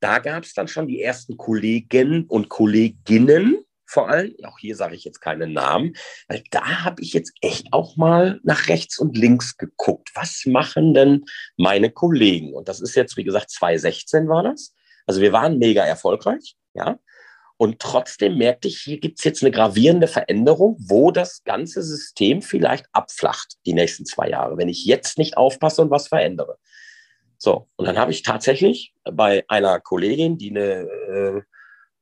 da 0.00 0.18
gab 0.18 0.44
es 0.44 0.52
dann 0.52 0.68
schon 0.68 0.88
die 0.88 1.02
ersten 1.02 1.36
Kollegen 1.36 2.26
und 2.26 2.48
Kolleginnen, 2.48 3.58
vor 3.88 4.08
allem, 4.08 4.34
auch 4.44 4.58
hier 4.58 4.74
sage 4.74 4.96
ich 4.96 5.04
jetzt 5.04 5.20
keine 5.20 5.46
Namen, 5.46 5.94
weil 6.28 6.42
da 6.50 6.84
habe 6.84 7.02
ich 7.02 7.12
jetzt 7.12 7.32
echt 7.40 7.72
auch 7.72 7.96
mal 7.96 8.40
nach 8.42 8.68
rechts 8.68 8.98
und 8.98 9.16
links 9.16 9.56
geguckt. 9.56 10.10
Was 10.14 10.42
machen 10.44 10.92
denn 10.92 11.24
meine 11.56 11.90
Kollegen? 11.90 12.52
Und 12.52 12.68
das 12.68 12.80
ist 12.80 12.96
jetzt, 12.96 13.16
wie 13.16 13.24
gesagt, 13.24 13.50
2016 13.50 14.28
war 14.28 14.42
das. 14.42 14.74
Also 15.06 15.20
wir 15.20 15.32
waren 15.32 15.58
mega 15.58 15.84
erfolgreich, 15.84 16.56
ja. 16.74 16.98
Und 17.58 17.78
trotzdem 17.80 18.36
merkte 18.36 18.68
ich, 18.68 18.80
hier 18.80 19.00
gibt 19.00 19.18
es 19.18 19.24
jetzt 19.24 19.42
eine 19.42 19.50
gravierende 19.50 20.08
Veränderung, 20.08 20.76
wo 20.78 21.10
das 21.10 21.42
ganze 21.44 21.82
System 21.82 22.42
vielleicht 22.42 22.86
abflacht 22.92 23.56
die 23.64 23.72
nächsten 23.72 24.04
zwei 24.04 24.28
Jahre, 24.28 24.58
wenn 24.58 24.68
ich 24.68 24.84
jetzt 24.84 25.16
nicht 25.16 25.36
aufpasse 25.36 25.80
und 25.82 25.90
was 25.90 26.08
verändere. 26.08 26.58
So, 27.38 27.68
und 27.76 27.86
dann 27.86 27.98
habe 27.98 28.10
ich 28.10 28.22
tatsächlich 28.22 28.94
bei 29.04 29.44
einer 29.48 29.80
Kollegin, 29.80 30.38
die 30.38 30.50
eine 30.50 30.62
äh, 30.62 31.42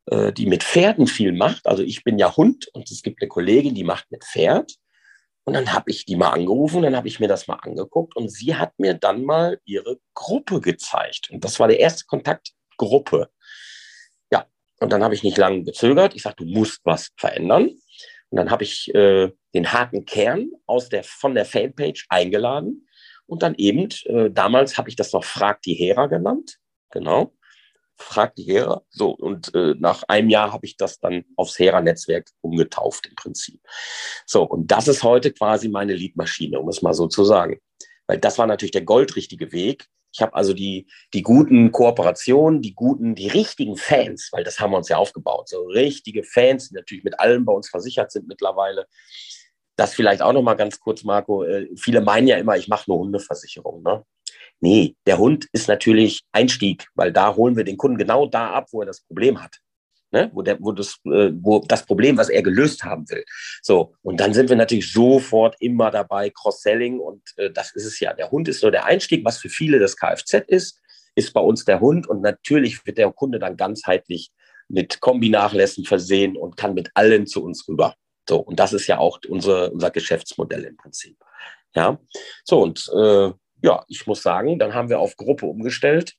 äh, 0.07 0.33
die 0.33 0.47
mit 0.47 0.63
Pferden 0.63 1.07
viel 1.07 1.33
macht. 1.33 1.67
Also 1.67 1.83
ich 1.83 2.05
bin 2.05 2.19
ja 2.19 2.37
Hund 2.37 2.69
und 2.75 2.91
es 2.91 3.03
gibt 3.03 3.23
eine 3.23 3.29
Kollegin, 3.29 3.75
die 3.75 3.85
macht 3.85 4.11
mit 4.11 4.25
Pferd. 4.25 4.75
Und 5.45 5.55
dann 5.55 5.73
habe 5.73 5.91
ich 5.91 6.07
die 6.07 6.17
mal 6.17 6.31
angerufen, 6.31 6.83
dann 6.83 6.97
habe 6.97 7.09
ich 7.09 7.21
mir 7.21 7.29
das 7.29 7.47
mal 7.47 7.57
angeguckt 7.57 8.17
und 8.17 8.31
sie 8.31 8.55
hat 8.55 8.79
mir 8.79 8.95
dann 8.95 9.25
mal 9.25 9.61
ihre 9.65 9.99
Gruppe 10.15 10.61
gezeigt. 10.61 11.31
Und 11.31 11.45
das 11.45 11.61
war 11.61 11.69
der 11.69 11.81
erste 11.81 12.07
Kontakt 12.07 12.53
Gruppe. 12.79 13.31
Und 14.85 14.91
dann 14.91 15.03
habe 15.03 15.15
ich 15.15 15.23
nicht 15.23 15.39
lange 15.39 15.63
gezögert. 15.63 16.15
Ich 16.15 16.23
sagte, 16.23 16.45
du 16.45 16.51
musst 16.51 16.81
was 16.85 17.11
verändern. 17.17 17.71
Und 18.31 18.37
dann 18.37 18.51
habe 18.51 18.65
ich 18.65 18.95
äh, 18.95 19.33
den 19.55 19.73
harten 19.73 20.05
Kern 20.05 20.51
aus 20.67 20.89
der, 20.89 21.05
von 21.05 21.35
der 21.35 21.45
Fanpage 21.45 22.07
eingeladen. 22.09 22.87
Und 23.27 23.43
dann 23.43 23.55
eben, 23.57 23.89
äh, 24.05 24.31
damals 24.31 24.77
habe 24.77 24.89
ich 24.89 24.97
das 24.97 25.13
noch 25.13 25.25
Frag 25.25 25.63
die 25.63 25.75
Hera 25.75 26.07
genannt. 26.07 26.59
Genau 26.91 27.33
fragt 27.97 28.39
die 28.39 28.45
Hera. 28.45 28.83
So, 28.91 29.11
und 29.11 29.55
äh, 29.55 29.75
nach 29.79 30.03
einem 30.09 30.29
Jahr 30.29 30.53
habe 30.53 30.67
ich 30.67 30.77
das 30.77 30.99
dann 30.99 31.25
aufs 31.37 31.59
Hera-Netzwerk 31.59 32.29
umgetauft 32.41 33.07
im 33.07 33.15
Prinzip. 33.15 33.61
So, 34.27 34.43
und 34.43 34.71
das 34.71 34.89
ist 34.89 35.03
heute 35.03 35.33
quasi 35.33 35.69
meine 35.69 35.95
Leadmaschine, 35.95 36.59
um 36.59 36.69
es 36.69 36.83
mal 36.83 36.95
so 36.95 37.07
zu 37.07 37.25
sagen. 37.25 37.61
Weil 38.07 38.19
das 38.19 38.39
war 38.39 38.47
natürlich 38.47 38.73
der 38.73 38.85
goldrichtige 38.85 39.53
Weg. 39.53 39.87
Ich 40.15 40.23
habe 40.23 40.35
also 40.35 40.55
die, 40.55 40.87
die 41.13 41.23
guten 41.23 41.73
Kooperationen, 41.73 42.63
die 42.63 42.75
guten, 42.75 43.17
die 43.17 43.27
richtigen 43.27 43.77
Fans, 43.77 44.29
weil 44.31 44.45
das 44.45 44.61
haben 44.61 44.71
wir 44.71 44.77
uns 44.77 44.89
ja 44.89 44.97
aufgebaut. 44.97 45.49
So 45.49 45.63
richtige 45.65 46.23
Fans, 46.23 46.69
die 46.69 46.77
natürlich 46.77 47.03
mit 47.03 47.19
allem 47.19 47.45
bei 47.45 47.53
uns 47.53 47.69
versichert 47.69 48.13
sind 48.13 48.29
mittlerweile. 48.29 48.87
Das 49.77 49.93
vielleicht 49.93 50.23
auch 50.23 50.33
noch 50.33 50.43
mal 50.43 50.55
ganz 50.55 50.79
kurz, 50.79 51.03
Marco. 51.03 51.43
Äh, 51.43 51.69
viele 51.77 52.01
meinen 52.01 52.29
ja 52.29 52.37
immer, 52.37 52.57
ich 52.57 52.69
mache 52.69 52.89
nur 52.89 53.01
Hundeversicherung. 53.01 53.83
Ne? 53.83 54.05
Nee, 54.61 54.95
der 55.05 55.19
Hund 55.19 55.49
ist 55.51 55.67
natürlich 55.67 56.23
Einstieg, 56.31 56.87
weil 56.95 57.13
da 57.13 57.35
holen 57.35 57.57
wir 57.57 57.65
den 57.65 57.77
Kunden 57.77 57.99
genau 57.99 58.27
da 58.27 58.53
ab, 58.53 58.69
wo 58.71 58.83
er 58.83 58.87
das 58.87 59.01
Problem 59.01 59.43
hat. 59.43 59.57
Ne? 60.15 60.31
Wo, 60.33 60.43
der, 60.43 60.59
wo, 60.61 60.71
das, 60.71 61.01
äh, 61.07 61.33
wo 61.35 61.59
das 61.59 61.85
Problem, 61.85 62.17
was 62.17 62.29
er 62.29 62.41
gelöst 62.41 62.85
haben 62.85 63.11
will. 63.11 63.25
So, 63.63 63.97
und 64.03 64.21
dann 64.21 64.33
sind 64.33 64.49
wir 64.49 64.55
natürlich 64.55 64.93
sofort 64.93 65.57
immer 65.59 65.91
dabei, 65.91 66.31
Cross-Selling. 66.31 67.01
Und 67.01 67.23
äh, 67.37 67.51
das 67.51 67.75
ist 67.75 67.85
es 67.85 67.99
ja. 67.99 68.13
Der 68.13 68.31
Hund 68.31 68.47
ist 68.47 68.63
nur 68.63 68.71
der 68.71 68.85
Einstieg, 68.85 69.25
was 69.25 69.39
für 69.39 69.49
viele 69.49 69.81
das 69.81 69.97
Kfz 69.97 70.45
ist, 70.47 70.81
ist 71.17 71.33
bei 71.33 71.41
uns 71.41 71.65
der 71.65 71.81
Hund. 71.81 72.07
Und 72.07 72.23
natürlich 72.23 72.87
wird 72.87 72.99
der 72.99 73.11
Kunde 73.11 73.41
dann 73.41 73.57
ganzheitlich 73.57 74.31
mit 74.69 75.01
Kombinachlässen 75.01 75.85
versehen 75.85 76.37
und 76.37 76.57
kann 76.57 76.75
mit 76.75 76.93
allen 76.95 77.27
zu 77.27 77.43
uns 77.43 77.67
rüber. 77.67 77.97
So, 78.29 78.39
und 78.39 78.61
das 78.61 78.73
ist 78.73 78.87
ja 78.87 78.99
auch 78.99 79.19
unsere, 79.29 79.73
unser 79.73 79.91
Geschäftsmodell 79.91 80.63
im 80.63 80.77
Prinzip. 80.77 81.17
Ja, 81.75 81.99
so, 82.45 82.63
und 82.63 82.89
äh, 82.97 83.33
ja, 83.63 83.85
ich 83.89 84.07
muss 84.07 84.23
sagen, 84.23 84.61
dann 84.61 84.75
haben 84.75 84.91
wir 84.91 85.01
auf 85.01 85.17
Gruppe 85.17 85.47
umgestellt. 85.47 86.15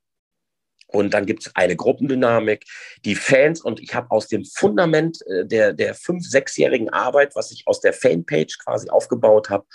Und 0.95 1.13
dann 1.13 1.25
gibt 1.25 1.45
es 1.45 1.55
eine 1.55 1.75
Gruppendynamik. 1.75 2.65
Die 3.03 3.15
Fans, 3.15 3.61
und 3.61 3.81
ich 3.81 3.93
habe 3.93 4.11
aus 4.11 4.27
dem 4.27 4.45
Fundament 4.45 5.19
äh, 5.27 5.45
der, 5.45 5.73
der 5.73 5.93
fünf-, 5.93 6.25
sechsjährigen 6.25 6.89
Arbeit, 6.89 7.35
was 7.35 7.51
ich 7.51 7.63
aus 7.65 7.81
der 7.81 7.91
Fanpage 7.91 8.57
quasi 8.59 8.89
aufgebaut 8.89 9.49
habe, 9.49 9.65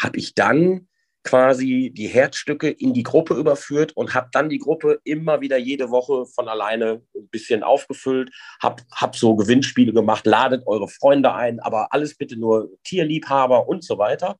habe 0.00 0.16
ich 0.16 0.34
dann 0.34 0.86
quasi 1.24 1.92
die 1.94 2.06
Herzstücke 2.06 2.70
in 2.70 2.94
die 2.94 3.02
Gruppe 3.02 3.34
überführt 3.34 3.92
und 3.94 4.14
habe 4.14 4.28
dann 4.32 4.48
die 4.48 4.58
Gruppe 4.58 5.00
immer 5.04 5.40
wieder 5.40 5.58
jede 5.58 5.90
Woche 5.90 6.24
von 6.26 6.48
alleine 6.48 7.02
ein 7.14 7.28
bisschen 7.30 7.62
aufgefüllt, 7.62 8.30
habe 8.62 8.82
hab 8.92 9.16
so 9.16 9.34
Gewinnspiele 9.36 9.92
gemacht, 9.92 10.24
ladet 10.24 10.66
eure 10.66 10.88
Freunde 10.88 11.34
ein, 11.34 11.60
aber 11.60 11.92
alles 11.92 12.16
bitte 12.16 12.38
nur 12.38 12.70
Tierliebhaber 12.84 13.68
und 13.68 13.84
so 13.84 13.98
weiter. 13.98 14.38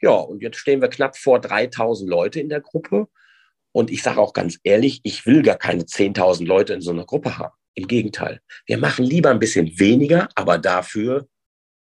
Ja, 0.00 0.12
und 0.12 0.42
jetzt 0.42 0.58
stehen 0.58 0.80
wir 0.80 0.88
knapp 0.88 1.16
vor 1.16 1.40
3000 1.40 2.08
Leute 2.08 2.38
in 2.38 2.48
der 2.48 2.60
Gruppe. 2.60 3.08
Und 3.72 3.90
ich 3.90 4.02
sage 4.02 4.20
auch 4.20 4.32
ganz 4.32 4.58
ehrlich, 4.64 5.00
ich 5.04 5.26
will 5.26 5.42
gar 5.42 5.56
keine 5.56 5.84
10.000 5.84 6.44
Leute 6.44 6.74
in 6.74 6.80
so 6.80 6.90
einer 6.90 7.04
Gruppe 7.04 7.38
haben. 7.38 7.54
Im 7.74 7.86
Gegenteil. 7.86 8.40
Wir 8.66 8.78
machen 8.78 9.04
lieber 9.04 9.30
ein 9.30 9.38
bisschen 9.38 9.78
weniger, 9.78 10.28
aber 10.34 10.58
dafür, 10.58 11.28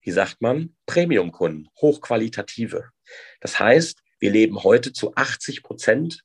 wie 0.00 0.10
sagt 0.10 0.40
man, 0.40 0.74
Premium-Kunden, 0.86 1.68
hochqualitative. 1.80 2.88
Das 3.40 3.60
heißt, 3.60 4.00
wir 4.18 4.30
leben 4.30 4.62
heute 4.62 4.92
zu 4.92 5.14
80 5.14 5.62
Prozent 5.62 6.22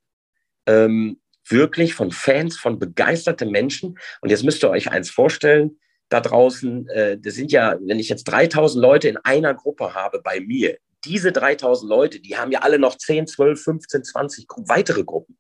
ähm, 0.68 1.20
wirklich 1.46 1.94
von 1.94 2.12
Fans, 2.12 2.58
von 2.58 2.80
begeisterten 2.80 3.52
Menschen. 3.52 4.00
Und 4.22 4.30
jetzt 4.30 4.44
müsst 4.44 4.64
ihr 4.64 4.70
euch 4.70 4.90
eins 4.90 5.10
vorstellen, 5.10 5.80
da 6.10 6.22
draußen, 6.22 6.88
äh, 6.90 7.18
das 7.20 7.36
sind 7.36 7.52
ja, 7.52 7.78
wenn 7.82 8.00
ich 8.00 8.10
jetzt 8.10 8.26
3000 8.26 8.82
Leute 8.82 9.08
in 9.10 9.18
einer 9.18 9.54
Gruppe 9.54 9.94
habe 9.94 10.22
bei 10.22 10.40
mir, 10.40 10.78
diese 11.04 11.32
3000 11.32 11.90
Leute, 11.90 12.20
die 12.20 12.38
haben 12.38 12.52
ja 12.52 12.60
alle 12.60 12.78
noch 12.78 12.96
10, 12.98 13.28
12, 13.28 13.62
15, 13.62 14.04
20 14.04 14.46
weitere 14.68 15.04
Gruppen. 15.04 15.38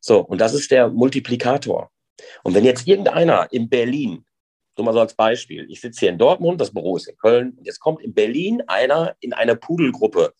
So, 0.00 0.20
und 0.20 0.40
das 0.40 0.54
ist 0.54 0.70
der 0.70 0.88
Multiplikator. 0.88 1.90
Und 2.42 2.54
wenn 2.54 2.64
jetzt 2.64 2.86
irgendeiner 2.86 3.48
in 3.52 3.68
Berlin, 3.68 4.24
so 4.76 4.82
mal 4.82 4.92
so 4.92 5.00
als 5.00 5.14
Beispiel, 5.14 5.66
ich 5.70 5.80
sitze 5.80 6.00
hier 6.00 6.08
in 6.10 6.18
Dortmund, 6.18 6.60
das 6.60 6.72
Büro 6.72 6.96
ist 6.96 7.08
in 7.08 7.16
Köln, 7.16 7.54
und 7.56 7.66
jetzt 7.66 7.80
kommt 7.80 8.02
in 8.02 8.14
Berlin 8.14 8.62
einer 8.66 9.16
in 9.20 9.32
einer 9.32 9.54
Pudelgruppe. 9.54 10.34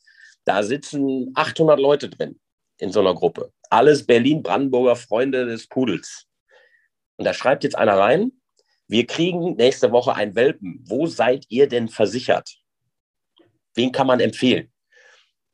Da 0.45 0.63
sitzen 0.63 1.33
800 1.35 1.79
Leute 1.79 2.09
drin 2.09 2.41
in 2.79 2.91
so 2.91 3.01
einer 3.01 3.15
Gruppe. 3.15 3.53
Alles 3.69 4.07
Berlin-Brandenburger 4.07 4.97
Freunde 4.97 5.47
des 5.47 5.69
Pudels. 5.69 6.27
Und 7.17 7.27
da 7.27 7.35
schreibt 7.35 7.65
jetzt 7.65 7.77
einer 7.77 7.99
rein, 7.99 8.33
wir 8.89 9.07
kriegen 9.07 9.55
nächste 9.57 9.93
Woche 9.93 10.15
einen 10.15 10.35
Welpen. 10.35 10.83
Wo 10.87 11.07
seid 11.07 11.45
ihr 11.49 11.69
denn 11.69 11.89
versichert? 11.89 12.61
wen 13.75 13.93
kann 13.93 14.07
man 14.07 14.21
empfehlen? 14.21 14.73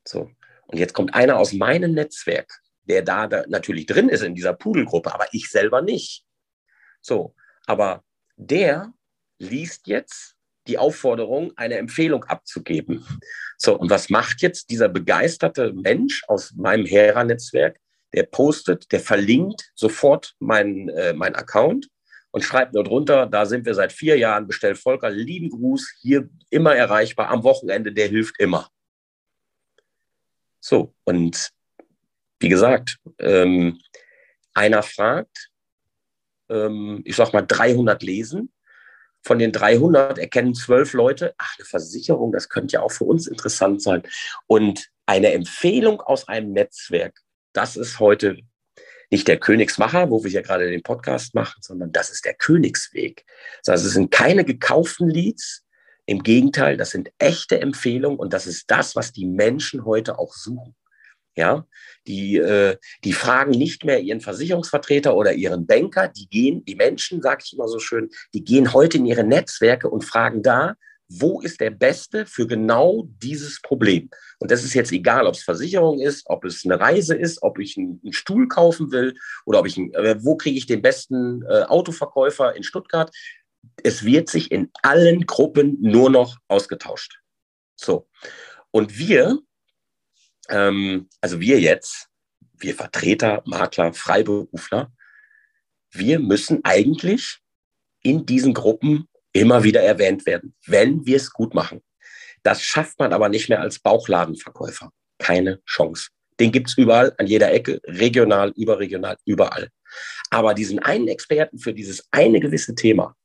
So. 0.04 0.30
Und 0.66 0.78
jetzt 0.78 0.94
kommt 0.94 1.14
einer 1.14 1.36
aus 1.38 1.52
meinem 1.52 1.92
Netzwerk, 1.92 2.50
der 2.87 3.03
da, 3.03 3.26
da 3.26 3.45
natürlich 3.49 3.87
drin 3.87 4.09
ist 4.09 4.22
in 4.22 4.34
dieser 4.34 4.55
Pudelgruppe, 4.55 5.12
aber 5.12 5.26
ich 5.32 5.51
selber 5.51 5.82
nicht. 5.82 6.24
So. 7.01 7.34
Aber 7.66 8.05
der 8.37 8.93
liest 9.39 9.87
jetzt 9.87 10.37
die 10.66 10.78
Aufforderung, 10.78 11.53
eine 11.57 11.76
Empfehlung 11.76 12.24
abzugeben. 12.24 13.07
So, 13.59 13.78
und 13.78 13.91
was 13.91 14.11
macht 14.11 14.43
jetzt 14.43 14.70
dieser 14.70 14.89
begeisterte 14.89 15.72
Mensch 15.72 16.24
aus 16.28 16.53
meinem 16.57 16.87
Hera-Netzwerk? 16.87 17.78
Der 18.12 18.24
postet, 18.24 18.91
der 18.93 19.01
verlinkt 19.01 19.72
sofort 19.74 20.34
meinen 20.39 20.89
äh, 20.91 21.12
mein 21.12 21.34
Account 21.34 21.89
und 22.30 22.43
schreibt 22.43 22.74
nur 22.74 22.84
drunter, 22.84 23.26
da 23.26 23.47
sind 23.47 23.64
wir 23.64 23.74
seit 23.74 23.93
vier 23.93 24.18
Jahren, 24.18 24.47
bestellt 24.47 24.78
Volker, 24.78 25.11
lieben 25.11 25.51
Gruß, 25.51 25.95
hier 26.01 26.28
immer 26.51 26.74
erreichbar, 26.74 27.28
am 27.28 27.45
Wochenende, 27.45 27.93
der 27.93 28.09
hilft 28.09 28.39
immer. 28.39 28.68
So, 30.61 30.95
und 31.05 31.51
wie 32.39 32.49
gesagt, 32.49 32.99
ähm, 33.18 33.80
einer 34.55 34.82
fragt, 34.82 35.51
ähm, 36.49 37.03
ich 37.05 37.16
sag 37.16 37.32
mal 37.32 37.43
300 37.43 38.03
lesen, 38.03 38.53
von 39.22 39.39
den 39.39 39.51
300 39.51 40.18
erkennen 40.18 40.55
zwölf 40.55 40.93
Leute, 40.93 41.34
ach, 41.39 41.57
eine 41.59 41.66
Versicherung, 41.66 42.32
das 42.32 42.49
könnte 42.49 42.74
ja 42.74 42.82
auch 42.82 42.93
für 42.93 43.05
uns 43.05 43.26
interessant 43.26 43.82
sein. 43.82 44.03
Und 44.47 44.87
eine 45.05 45.32
Empfehlung 45.32 46.01
aus 46.01 46.28
einem 46.28 46.53
Netzwerk, 46.53 47.20
das 47.53 47.76
ist 47.76 47.99
heute 47.99 48.39
nicht 49.11 49.28
der 49.28 49.39
Königsmacher, 49.39 50.11
wo 50.11 50.22
wir 50.24 50.30
ja 50.30 50.43
gerade 50.43 50.70
den 50.70 50.82
Podcast 50.82 51.34
machen, 51.34 51.61
sondern 51.61 51.93
das 51.93 52.11
ist 52.11 52.24
der 52.24 52.34
Königsweg. 52.34 53.24
Also 53.66 53.87
es 53.87 53.95
sind 53.95 54.11
keine 54.11 54.45
gekauften 54.45 55.09
Leads. 55.09 55.62
Im 56.09 56.22
Gegenteil, 56.22 56.76
das 56.76 56.91
sind 56.91 57.11
echte 57.18 57.61
Empfehlungen 57.61 58.18
und 58.18 58.32
das 58.32 58.47
ist 58.47 58.70
das, 58.70 58.95
was 58.95 59.12
die 59.12 59.26
Menschen 59.26 59.84
heute 59.84 60.20
auch 60.20 60.34
suchen. 60.34 60.76
Ja, 61.37 61.66
die, 62.07 62.37
äh, 62.37 62.76
die 63.05 63.12
fragen 63.12 63.51
nicht 63.51 63.84
mehr 63.84 64.01
ihren 64.01 64.20
Versicherungsvertreter 64.22 65.14
oder 65.14 65.34
ihren 65.34 65.66
Banker, 65.66 66.09
die 66.09 66.28
gehen, 66.28 66.64
die 66.64 66.74
Menschen, 66.74 67.20
sage 67.20 67.43
ich 67.45 67.53
immer 67.53 67.68
so 67.68 67.78
schön, 67.78 68.09
die 68.32 68.43
gehen 68.43 68.72
heute 68.72 68.97
in 68.97 69.07
ihre 69.07 69.24
Netzwerke 69.24 69.91
und 69.91 70.03
fragen 70.03 70.43
da, 70.43 70.76
wo 71.09 71.41
ist 71.41 71.61
der 71.61 71.70
Beste 71.70 72.26
für 72.26 72.47
genau 72.47 73.09
dieses 73.22 73.61
Problem? 73.62 74.11
Und 74.39 74.51
das 74.51 74.64
ist 74.64 74.74
jetzt 74.74 74.93
egal, 74.93 75.26
ob 75.26 75.34
es 75.34 75.43
Versicherung 75.43 76.01
ist, 76.01 76.24
ob 76.26 76.45
es 76.45 76.64
eine 76.64 76.80
Reise 76.80 77.14
ist, 77.14 77.43
ob 77.43 77.59
ich 77.59 77.76
einen, 77.76 78.01
einen 78.03 78.12
Stuhl 78.12 78.49
kaufen 78.49 78.91
will 78.91 79.14
oder 79.45 79.61
ob 79.61 79.66
ich, 79.66 79.76
ein, 79.76 79.93
äh, 79.95 80.16
wo 80.24 80.37
kriege 80.37 80.59
ich 80.59 80.66
den 80.66 80.82
besten 80.82 81.43
äh, 81.43 81.62
Autoverkäufer 81.62 82.57
in 82.57 82.62
Stuttgart? 82.62 83.14
Es 83.82 84.05
wird 84.05 84.28
sich 84.28 84.51
in 84.51 84.70
allen 84.82 85.26
Gruppen 85.26 85.76
nur 85.80 86.11
noch 86.11 86.39
ausgetauscht. 86.49 87.20
So. 87.76 88.09
Und 88.70 88.99
wir, 88.99 89.39
ähm, 90.49 91.09
also 91.20 91.40
wir 91.40 91.61
jetzt, 91.61 92.09
wir 92.59 92.74
Vertreter, 92.74 93.42
Makler, 93.47 93.92
Freiberufler, 93.92 94.92
wir 95.90 96.18
müssen 96.18 96.64
eigentlich 96.64 97.38
in 98.03 98.26
diesen 98.26 98.55
Gruppen 98.55 99.09
immer 99.32 99.64
wieder 99.64 99.82
erwähnt 99.82 100.26
werden, 100.26 100.55
wenn 100.66 101.05
wir 101.07 101.16
es 101.16 101.32
gut 101.32 101.55
machen. 101.55 101.82
Das 102.42 102.62
schafft 102.62 102.99
man 102.99 103.12
aber 103.12 103.28
nicht 103.28 103.49
mehr 103.49 103.61
als 103.61 103.78
Bauchladenverkäufer. 103.78 104.90
Keine 105.18 105.61
Chance. 105.64 106.09
Den 106.38 106.53
gibt 106.53 106.68
es 106.68 106.78
überall, 106.78 107.14
an 107.18 107.26
jeder 107.26 107.53
Ecke, 107.53 107.80
regional, 107.84 108.53
überregional, 108.57 109.16
überall. 109.24 109.68
Aber 110.30 110.55
diesen 110.55 110.78
einen 110.78 111.09
Experten 111.09 111.59
für 111.59 111.72
dieses 111.72 112.07
eine 112.11 112.40
gewisse 112.40 112.74
Thema, 112.74 113.16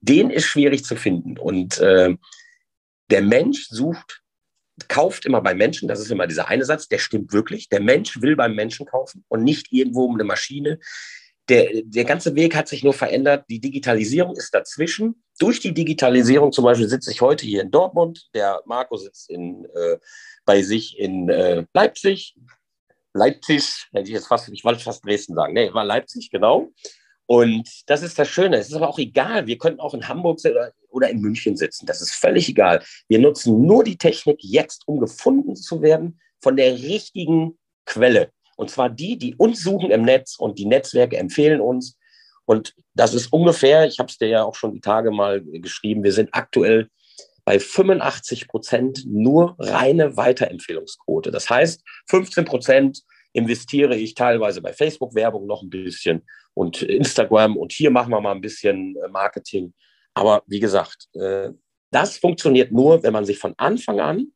den 0.00 0.30
ist 0.30 0.46
schwierig 0.46 0.84
zu 0.84 0.96
finden. 0.96 1.38
Und 1.38 1.78
äh, 1.78 2.16
der 3.10 3.22
Mensch 3.22 3.68
sucht, 3.68 4.22
kauft 4.88 5.24
immer 5.24 5.40
beim 5.40 5.56
Menschen, 5.56 5.88
das 5.88 6.00
ist 6.00 6.10
immer 6.10 6.26
dieser 6.26 6.48
eine 6.48 6.64
Satz, 6.64 6.88
der 6.88 6.98
stimmt 6.98 7.32
wirklich. 7.32 7.68
Der 7.68 7.80
Mensch 7.80 8.20
will 8.20 8.36
beim 8.36 8.54
Menschen 8.54 8.86
kaufen 8.86 9.24
und 9.28 9.42
nicht 9.42 9.72
irgendwo 9.72 10.04
um 10.04 10.14
eine 10.14 10.24
Maschine, 10.24 10.78
der, 11.48 11.82
der 11.84 12.04
ganze 12.04 12.34
Weg 12.34 12.56
hat 12.56 12.68
sich 12.68 12.82
nur 12.82 12.92
verändert. 12.92 13.44
Die 13.48 13.60
Digitalisierung 13.60 14.34
ist 14.34 14.52
dazwischen. 14.52 15.22
Durch 15.38 15.60
die 15.60 15.72
Digitalisierung 15.72 16.50
zum 16.50 16.64
Beispiel 16.64 16.88
sitze 16.88 17.12
ich 17.12 17.20
heute 17.20 17.46
hier 17.46 17.62
in 17.62 17.70
Dortmund. 17.70 18.28
Der 18.34 18.62
Marco 18.66 18.96
sitzt 18.96 19.30
in, 19.30 19.64
äh, 19.74 19.98
bei 20.44 20.62
sich 20.62 20.98
in 20.98 21.28
äh, 21.28 21.64
Leipzig. 21.72 22.34
Leipzig, 23.14 23.86
hätte 23.92 24.08
ich 24.08 24.14
jetzt 24.14 24.26
fast, 24.26 24.48
ich 24.48 24.64
wollte 24.64 24.82
fast 24.82 25.04
Dresden 25.04 25.34
sagen. 25.34 25.54
Nee, 25.54 25.72
war 25.72 25.84
Leipzig, 25.84 26.30
genau. 26.30 26.72
Und 27.26 27.68
das 27.86 28.02
ist 28.02 28.18
das 28.18 28.28
Schöne. 28.28 28.56
Es 28.56 28.68
ist 28.68 28.74
aber 28.74 28.88
auch 28.88 28.98
egal. 28.98 29.46
Wir 29.46 29.58
könnten 29.58 29.80
auch 29.80 29.94
in 29.94 30.08
Hamburg 30.08 30.40
oder 30.96 31.10
in 31.10 31.20
München 31.20 31.56
sitzen. 31.56 31.86
Das 31.86 32.00
ist 32.00 32.14
völlig 32.14 32.48
egal. 32.48 32.82
Wir 33.08 33.18
nutzen 33.18 33.60
nur 33.66 33.84
die 33.84 33.98
Technik 33.98 34.38
jetzt, 34.40 34.82
um 34.86 34.98
gefunden 34.98 35.54
zu 35.54 35.82
werden 35.82 36.18
von 36.42 36.56
der 36.56 36.72
richtigen 36.72 37.58
Quelle. 37.84 38.30
Und 38.56 38.70
zwar 38.70 38.88
die, 38.88 39.18
die 39.18 39.34
uns 39.34 39.62
suchen 39.62 39.90
im 39.90 40.02
Netz 40.02 40.36
und 40.38 40.58
die 40.58 40.64
Netzwerke 40.64 41.18
empfehlen 41.18 41.60
uns. 41.60 41.98
Und 42.46 42.74
das 42.94 43.12
ist 43.12 43.32
ungefähr, 43.32 43.86
ich 43.86 43.98
habe 43.98 44.08
es 44.08 44.16
dir 44.16 44.28
ja 44.28 44.44
auch 44.44 44.54
schon 44.54 44.72
die 44.72 44.80
Tage 44.80 45.10
mal 45.10 45.42
geschrieben, 45.42 46.02
wir 46.02 46.12
sind 46.12 46.30
aktuell 46.32 46.88
bei 47.44 47.60
85 47.60 48.48
Prozent 48.48 49.04
nur 49.06 49.54
reine 49.58 50.16
Weiterempfehlungsquote. 50.16 51.30
Das 51.30 51.50
heißt, 51.50 51.82
15 52.08 52.44
Prozent 52.44 53.02
investiere 53.32 53.96
ich 53.96 54.14
teilweise 54.14 54.62
bei 54.62 54.72
Facebook-Werbung 54.72 55.46
noch 55.46 55.62
ein 55.62 55.70
bisschen 55.70 56.22
und 56.54 56.82
Instagram 56.82 57.56
und 57.56 57.72
hier 57.72 57.90
machen 57.90 58.10
wir 58.10 58.20
mal 58.20 58.32
ein 58.32 58.40
bisschen 58.40 58.96
Marketing. 59.10 59.74
Aber 60.16 60.42
wie 60.46 60.60
gesagt, 60.60 61.08
äh, 61.14 61.50
das 61.90 62.16
funktioniert 62.18 62.72
nur, 62.72 63.02
wenn 63.02 63.12
man 63.12 63.24
sich 63.24 63.38
von 63.38 63.54
Anfang 63.56 64.00
an 64.00 64.32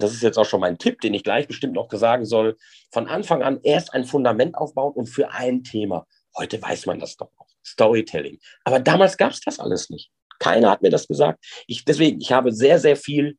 das 0.00 0.12
ist 0.12 0.22
jetzt 0.22 0.38
auch 0.38 0.44
schon 0.44 0.60
mein 0.60 0.78
Tipp, 0.78 1.00
den 1.00 1.14
ich 1.14 1.22
gleich 1.22 1.46
bestimmt 1.46 1.74
noch 1.74 1.90
sagen 1.92 2.24
soll, 2.24 2.56
von 2.90 3.06
Anfang 3.08 3.42
an 3.42 3.60
erst 3.62 3.92
ein 3.94 4.04
Fundament 4.04 4.54
aufbauen 4.56 4.94
und 4.94 5.06
für 5.06 5.30
ein 5.30 5.62
Thema. 5.62 6.06
Heute 6.36 6.60
weiß 6.60 6.86
man 6.86 6.98
das 6.98 7.16
doch 7.16 7.30
auch. 7.36 7.46
Storytelling. 7.64 8.38
Aber 8.64 8.80
damals 8.80 9.16
gab 9.16 9.32
es 9.32 9.40
das 9.40 9.58
alles 9.58 9.90
nicht. 9.90 10.10
Keiner 10.38 10.70
hat 10.70 10.82
mir 10.82 10.90
das 10.90 11.06
gesagt. 11.06 11.44
Ich, 11.66 11.84
deswegen, 11.84 12.20
ich 12.20 12.32
habe 12.32 12.52
sehr, 12.52 12.78
sehr 12.78 12.96
viel, 12.96 13.36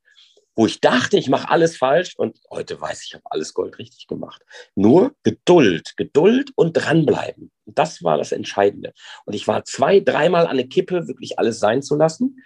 wo 0.55 0.67
ich 0.67 0.81
dachte, 0.81 1.17
ich 1.17 1.29
mache 1.29 1.49
alles 1.49 1.77
falsch 1.77 2.13
und 2.17 2.37
heute 2.51 2.79
weiß 2.79 3.01
ich, 3.01 3.07
ich 3.09 3.13
habe 3.15 3.23
alles 3.25 3.53
Gold 3.53 3.79
richtig 3.79 4.07
gemacht. 4.07 4.43
Nur 4.75 5.15
Geduld, 5.23 5.93
Geduld 5.97 6.51
und 6.55 6.73
dranbleiben. 6.73 7.51
Das 7.75 8.03
war 8.03 8.17
das 8.17 8.31
Entscheidende. 8.31 8.93
Und 9.25 9.33
ich 9.33 9.47
war 9.47 9.65
zwei, 9.65 9.99
dreimal 9.99 10.47
an 10.47 10.57
der 10.57 10.67
Kippe, 10.67 11.07
wirklich 11.07 11.39
alles 11.39 11.59
sein 11.59 11.81
zu 11.81 11.95
lassen. 11.95 12.37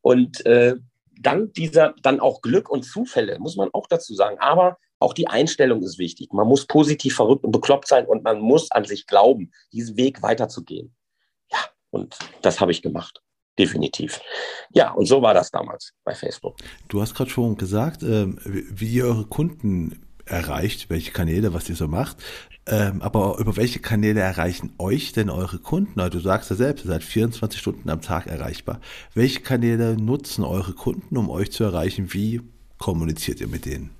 Und 0.00 0.44
äh, 0.46 0.76
dank 1.20 1.54
dieser 1.54 1.94
dann 2.02 2.20
auch 2.20 2.42
Glück 2.42 2.68
und 2.70 2.84
Zufälle, 2.84 3.38
muss 3.38 3.56
man 3.56 3.70
auch 3.72 3.86
dazu 3.86 4.14
sagen. 4.14 4.38
Aber 4.38 4.78
auch 4.98 5.12
die 5.12 5.28
Einstellung 5.28 5.82
ist 5.82 5.98
wichtig. 5.98 6.32
Man 6.32 6.46
muss 6.46 6.66
positiv 6.66 7.16
verrückt 7.16 7.44
und 7.44 7.52
bekloppt 7.52 7.88
sein 7.88 8.06
und 8.06 8.24
man 8.24 8.40
muss 8.40 8.70
an 8.70 8.84
sich 8.84 9.06
glauben, 9.06 9.52
diesen 9.72 9.96
Weg 9.96 10.22
weiterzugehen. 10.22 10.94
Ja, 11.50 11.58
und 11.90 12.18
das 12.42 12.60
habe 12.60 12.72
ich 12.72 12.82
gemacht. 12.82 13.20
Definitiv. 13.58 14.20
Ja, 14.70 14.92
und 14.92 15.06
so 15.06 15.22
war 15.22 15.32
das 15.32 15.50
damals 15.50 15.94
bei 16.04 16.14
Facebook. 16.14 16.56
Du 16.88 17.00
hast 17.00 17.14
gerade 17.14 17.30
schon 17.30 17.56
gesagt, 17.56 18.02
ähm, 18.02 18.38
wie 18.44 18.94
ihr 18.94 19.06
eure 19.06 19.26
Kunden 19.26 20.05
erreicht, 20.26 20.90
welche 20.90 21.12
Kanäle, 21.12 21.54
was 21.54 21.68
ihr 21.68 21.76
so 21.76 21.88
macht. 21.88 22.18
Ähm, 22.68 23.00
aber 23.00 23.38
über 23.38 23.56
welche 23.56 23.78
Kanäle 23.78 24.20
erreichen 24.20 24.72
euch 24.78 25.12
denn 25.12 25.30
eure 25.30 25.58
Kunden? 25.58 26.00
Also 26.00 26.18
du 26.18 26.24
sagst 26.24 26.50
ja 26.50 26.56
selbst, 26.56 26.84
ihr 26.84 26.88
seid 26.88 27.04
24 27.04 27.60
Stunden 27.60 27.88
am 27.88 28.02
Tag 28.02 28.26
erreichbar. 28.26 28.80
Welche 29.14 29.40
Kanäle 29.40 29.96
nutzen 29.96 30.44
eure 30.44 30.72
Kunden, 30.72 31.16
um 31.16 31.30
euch 31.30 31.52
zu 31.52 31.62
erreichen? 31.62 32.12
Wie 32.12 32.40
kommuniziert 32.78 33.40
ihr 33.40 33.46
mit 33.46 33.66
denen? 33.66 33.90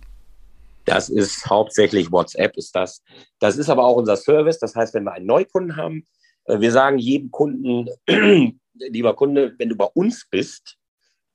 Das 0.85 1.09
ist 1.09 1.47
hauptsächlich 1.47 2.11
WhatsApp, 2.11 2.57
ist 2.57 2.75
das. 2.75 3.03
Das 3.39 3.57
ist 3.57 3.69
aber 3.69 3.85
auch 3.85 3.97
unser 3.97 4.17
Service. 4.17 4.59
Das 4.59 4.75
heißt, 4.75 4.95
wenn 4.95 5.05
wir 5.05 5.13
einen 5.13 5.27
Neukunden 5.27 5.77
haben, 5.77 6.05
äh, 6.47 6.61
wir 6.61 6.73
sagen 6.73 6.99
jedem 6.99 7.31
Kunden, 7.31 7.89
lieber 8.75 9.15
Kunde, 9.15 9.55
wenn 9.59 9.69
du 9.69 9.77
bei 9.77 9.89
uns 9.95 10.27
bist, 10.29 10.77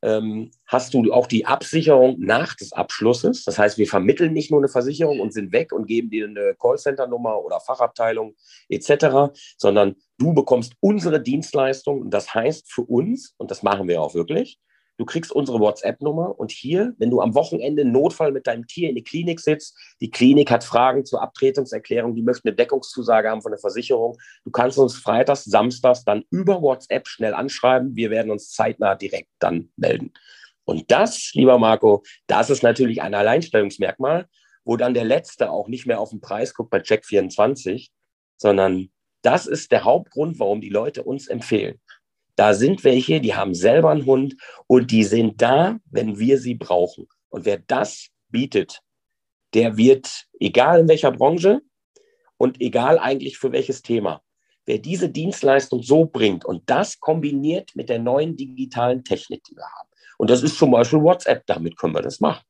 ähm, 0.02 0.52
hast 0.66 0.94
du 0.94 1.12
auch 1.12 1.28
die 1.28 1.46
Absicherung 1.46 2.18
nach 2.20 2.56
des 2.56 2.74
Abschlusses. 2.74 3.44
Das 3.44 3.58
heißt, 3.58 3.78
wir 3.78 3.88
vermitteln 3.88 4.34
nicht 4.34 4.52
nur 4.52 4.60
eine 4.60 4.68
Versicherung 4.68 5.20
und 5.20 5.34
sind 5.34 5.52
weg 5.52 5.72
und 5.72 5.86
geben 5.86 6.10
dir 6.10 6.28
eine 6.28 6.56
Callcenter-Nummer 6.60 7.40
oder 7.44 7.60
Fachabteilung 7.60 8.36
etc., 8.70 9.34
sondern 9.58 9.96
du 10.18 10.34
bekommst 10.34 10.74
unsere 10.80 11.22
Dienstleistung. 11.22 12.02
Und 12.02 12.12
das 12.12 12.34
heißt 12.34 12.72
für 12.72 12.84
uns, 12.84 13.36
und 13.38 13.52
das 13.52 13.64
machen 13.64 13.88
wir 13.88 14.02
auch 14.02 14.16
wirklich, 14.16 14.60
Du 15.02 15.06
kriegst 15.06 15.32
unsere 15.32 15.60
WhatsApp-Nummer 15.60 16.40
und 16.40 16.52
hier, 16.52 16.94
wenn 17.00 17.10
du 17.10 17.22
am 17.22 17.34
Wochenende 17.34 17.84
Notfall 17.84 18.32
mit 18.32 18.46
deinem 18.46 18.68
Tier 18.68 18.88
in 18.88 18.94
die 18.94 19.04
Klinik 19.04 19.40
sitzt, 19.40 19.76
die 20.00 20.12
Klinik 20.12 20.52
hat 20.52 20.64
Fragen 20.64 21.06
zur 21.06 21.24
Abtretungserklärung, 21.24 22.14
die 22.14 22.22
möchten 22.22 22.48
eine 22.48 22.56
Deckungszusage 22.56 23.28
haben 23.28 23.42
von 23.42 23.52
der 23.52 23.58
Versicherung, 23.58 24.20
du 24.46 24.52
kannst 24.52 24.78
uns 24.78 24.96
freitags, 24.96 25.46
samstags 25.46 26.04
dann 26.04 26.24
über 26.30 26.62
WhatsApp 26.62 27.08
schnell 27.08 27.34
anschreiben. 27.34 27.96
Wir 27.96 28.12
werden 28.12 28.30
uns 28.30 28.52
zeitnah 28.52 28.94
direkt 28.94 29.32
dann 29.40 29.72
melden. 29.76 30.14
Und 30.66 30.92
das, 30.92 31.32
lieber 31.34 31.58
Marco, 31.58 32.04
das 32.28 32.52
ist 32.52 32.62
natürlich 32.62 33.02
ein 33.02 33.16
Alleinstellungsmerkmal, 33.16 34.28
wo 34.66 34.78
dann 34.78 34.94
der 34.94 35.06
Letzte 35.06 35.50
auch 35.50 35.68
nicht 35.68 35.88
mehr 35.88 36.00
auf 36.00 36.12
den 36.12 36.22
Preis 36.22 36.54
guckt 36.54 36.70
bei 36.70 36.80
Check 36.80 37.08
24, 37.08 37.92
sondern 38.38 38.92
das 39.24 39.48
ist 39.48 39.72
der 39.72 39.84
Hauptgrund, 39.84 40.38
warum 40.38 40.62
die 40.62 40.70
Leute 40.70 41.02
uns 41.02 41.28
empfehlen. 41.28 41.80
Da 42.36 42.54
sind 42.54 42.84
welche, 42.84 43.22
die 43.22 43.36
haben 43.36 43.54
selber 43.54 43.92
einen 43.92 44.06
Hund 44.06 44.36
und 44.68 44.92
die 44.92 45.04
sind 45.04 45.42
da, 45.42 45.78
wenn 45.90 46.18
wir 46.18 46.40
sie 46.40 46.56
brauchen. 46.56 47.08
Und 47.30 47.46
wer 47.46 47.58
das 47.58 48.08
bietet, 48.30 48.82
der 49.54 49.78
wird, 49.78 50.26
egal 50.40 50.80
in 50.80 50.88
welcher 50.88 51.12
Branche 51.12 51.62
und 52.38 52.62
egal 52.62 53.00
eigentlich 53.00 53.38
für 53.38 53.52
welches 53.52 53.82
Thema, 53.82 54.22
wer 54.66 54.80
diese 54.80 55.10
Dienstleistung 55.10 55.84
so 55.84 56.06
bringt 56.06 56.46
und 56.46 56.70
das 56.70 57.00
kombiniert 57.00 57.72
mit 57.76 57.90
der 57.90 58.00
neuen 58.00 58.38
digitalen 58.38 59.04
Technik, 59.04 59.44
die 59.44 59.56
wir 59.56 59.66
haben. 59.66 59.90
Und 60.18 60.30
das 60.30 60.44
ist 60.44 60.58
zum 60.58 60.72
Beispiel 60.72 61.02
WhatsApp, 61.02 61.46
damit 61.48 61.78
können 61.78 61.96
wir 61.96 62.02
das 62.02 62.20
machen. 62.20 62.44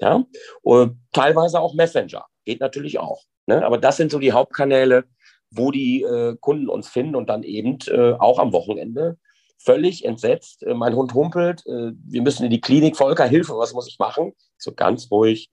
Ja, 0.00 0.24
und 0.62 1.00
teilweise 1.12 1.58
auch 1.58 1.74
Messenger, 1.74 2.24
geht 2.44 2.60
natürlich 2.60 3.00
auch. 3.00 3.24
Ne? 3.46 3.64
Aber 3.64 3.78
das 3.78 3.96
sind 3.96 4.12
so 4.12 4.20
die 4.20 4.30
Hauptkanäle, 4.30 5.04
wo 5.50 5.70
die 5.70 6.02
äh, 6.02 6.36
Kunden 6.40 6.68
uns 6.68 6.88
finden 6.88 7.16
und 7.16 7.28
dann 7.28 7.42
eben 7.42 7.78
äh, 7.88 8.12
auch 8.12 8.38
am 8.38 8.52
Wochenende 8.52 9.18
völlig 9.58 10.04
entsetzt. 10.04 10.62
Äh, 10.62 10.74
mein 10.74 10.94
Hund 10.94 11.14
humpelt, 11.14 11.66
äh, 11.66 11.92
wir 12.04 12.22
müssen 12.22 12.44
in 12.44 12.50
die 12.50 12.60
Klinik, 12.60 12.96
Volker, 12.96 13.26
Hilfe, 13.26 13.56
was 13.56 13.72
muss 13.72 13.88
ich 13.88 13.98
machen? 13.98 14.32
So 14.56 14.72
ganz 14.72 15.10
ruhig. 15.10 15.50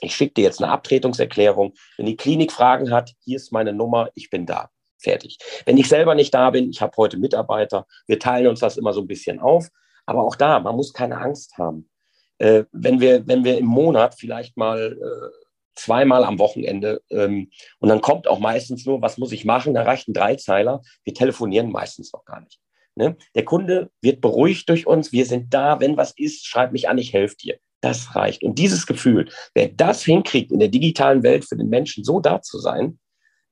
Ich 0.00 0.14
schicke 0.14 0.34
dir 0.34 0.44
jetzt 0.44 0.62
eine 0.62 0.72
Abtretungserklärung. 0.72 1.74
Wenn 1.96 2.06
die 2.06 2.16
Klinik 2.16 2.52
Fragen 2.52 2.90
hat, 2.90 3.12
hier 3.20 3.36
ist 3.36 3.52
meine 3.52 3.72
Nummer, 3.72 4.10
ich 4.14 4.30
bin 4.30 4.46
da. 4.46 4.70
Fertig. 4.98 5.38
Wenn 5.66 5.78
ich 5.78 5.88
selber 5.88 6.14
nicht 6.14 6.32
da 6.32 6.50
bin, 6.50 6.70
ich 6.70 6.80
habe 6.80 6.92
heute 6.96 7.18
Mitarbeiter, 7.18 7.86
wir 8.06 8.18
teilen 8.18 8.46
uns 8.46 8.60
das 8.60 8.76
immer 8.76 8.92
so 8.92 9.00
ein 9.00 9.08
bisschen 9.08 9.40
auf. 9.40 9.68
Aber 10.06 10.24
auch 10.24 10.36
da, 10.36 10.60
man 10.60 10.76
muss 10.76 10.92
keine 10.92 11.18
Angst 11.18 11.58
haben. 11.58 11.88
Äh, 12.38 12.64
wenn, 12.72 13.00
wir, 13.00 13.26
wenn 13.26 13.44
wir 13.44 13.58
im 13.58 13.66
Monat 13.66 14.14
vielleicht 14.16 14.56
mal 14.56 14.98
äh, 15.00 15.41
zweimal 15.74 16.24
am 16.24 16.38
Wochenende. 16.38 17.02
Ähm, 17.10 17.50
und 17.78 17.88
dann 17.88 18.00
kommt 18.00 18.28
auch 18.28 18.38
meistens 18.38 18.86
nur, 18.86 19.02
was 19.02 19.18
muss 19.18 19.32
ich 19.32 19.44
machen? 19.44 19.74
Da 19.74 19.82
reicht 19.82 20.08
ein 20.08 20.14
Dreizeiler. 20.14 20.82
Wir 21.04 21.14
telefonieren 21.14 21.70
meistens 21.70 22.12
noch 22.12 22.24
gar 22.24 22.40
nicht. 22.40 22.60
Ne? 22.94 23.16
Der 23.34 23.44
Kunde 23.44 23.90
wird 24.00 24.20
beruhigt 24.20 24.68
durch 24.68 24.86
uns. 24.86 25.12
Wir 25.12 25.26
sind 25.26 25.52
da. 25.54 25.80
Wenn 25.80 25.96
was 25.96 26.12
ist, 26.16 26.46
schreib 26.46 26.72
mich 26.72 26.88
an, 26.88 26.98
ich 26.98 27.12
helfe 27.12 27.36
dir. 27.36 27.58
Das 27.80 28.14
reicht. 28.14 28.44
Und 28.44 28.58
dieses 28.58 28.86
Gefühl, 28.86 29.28
wer 29.54 29.68
das 29.68 30.04
hinkriegt, 30.04 30.52
in 30.52 30.60
der 30.60 30.68
digitalen 30.68 31.22
Welt 31.22 31.44
für 31.44 31.56
den 31.56 31.68
Menschen 31.68 32.04
so 32.04 32.20
da 32.20 32.40
zu 32.40 32.58
sein, 32.58 32.98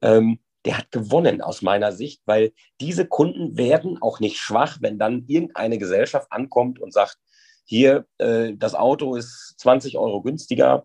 ähm, 0.03 0.39
der 0.67 0.79
hat 0.79 0.91
gewonnen 0.91 1.41
aus 1.41 1.63
meiner 1.63 1.91
Sicht, 1.93 2.21
weil 2.27 2.53
diese 2.81 3.07
Kunden 3.07 3.57
werden 3.57 3.99
auch 4.01 4.21
nicht 4.21 4.37
schwach, 4.37 4.79
wenn 4.81 4.99
dann 4.99 5.25
irgendeine 5.27 5.79
Gesellschaft 5.79 6.31
ankommt 6.31 6.79
und 6.79 6.93
sagt, 6.93 7.17
hier, 7.65 8.07
äh, 8.19 8.53
das 8.57 8.75
Auto 8.75 9.17
ist 9.17 9.55
20 9.59 9.97
Euro 9.97 10.23
günstiger 10.23 10.85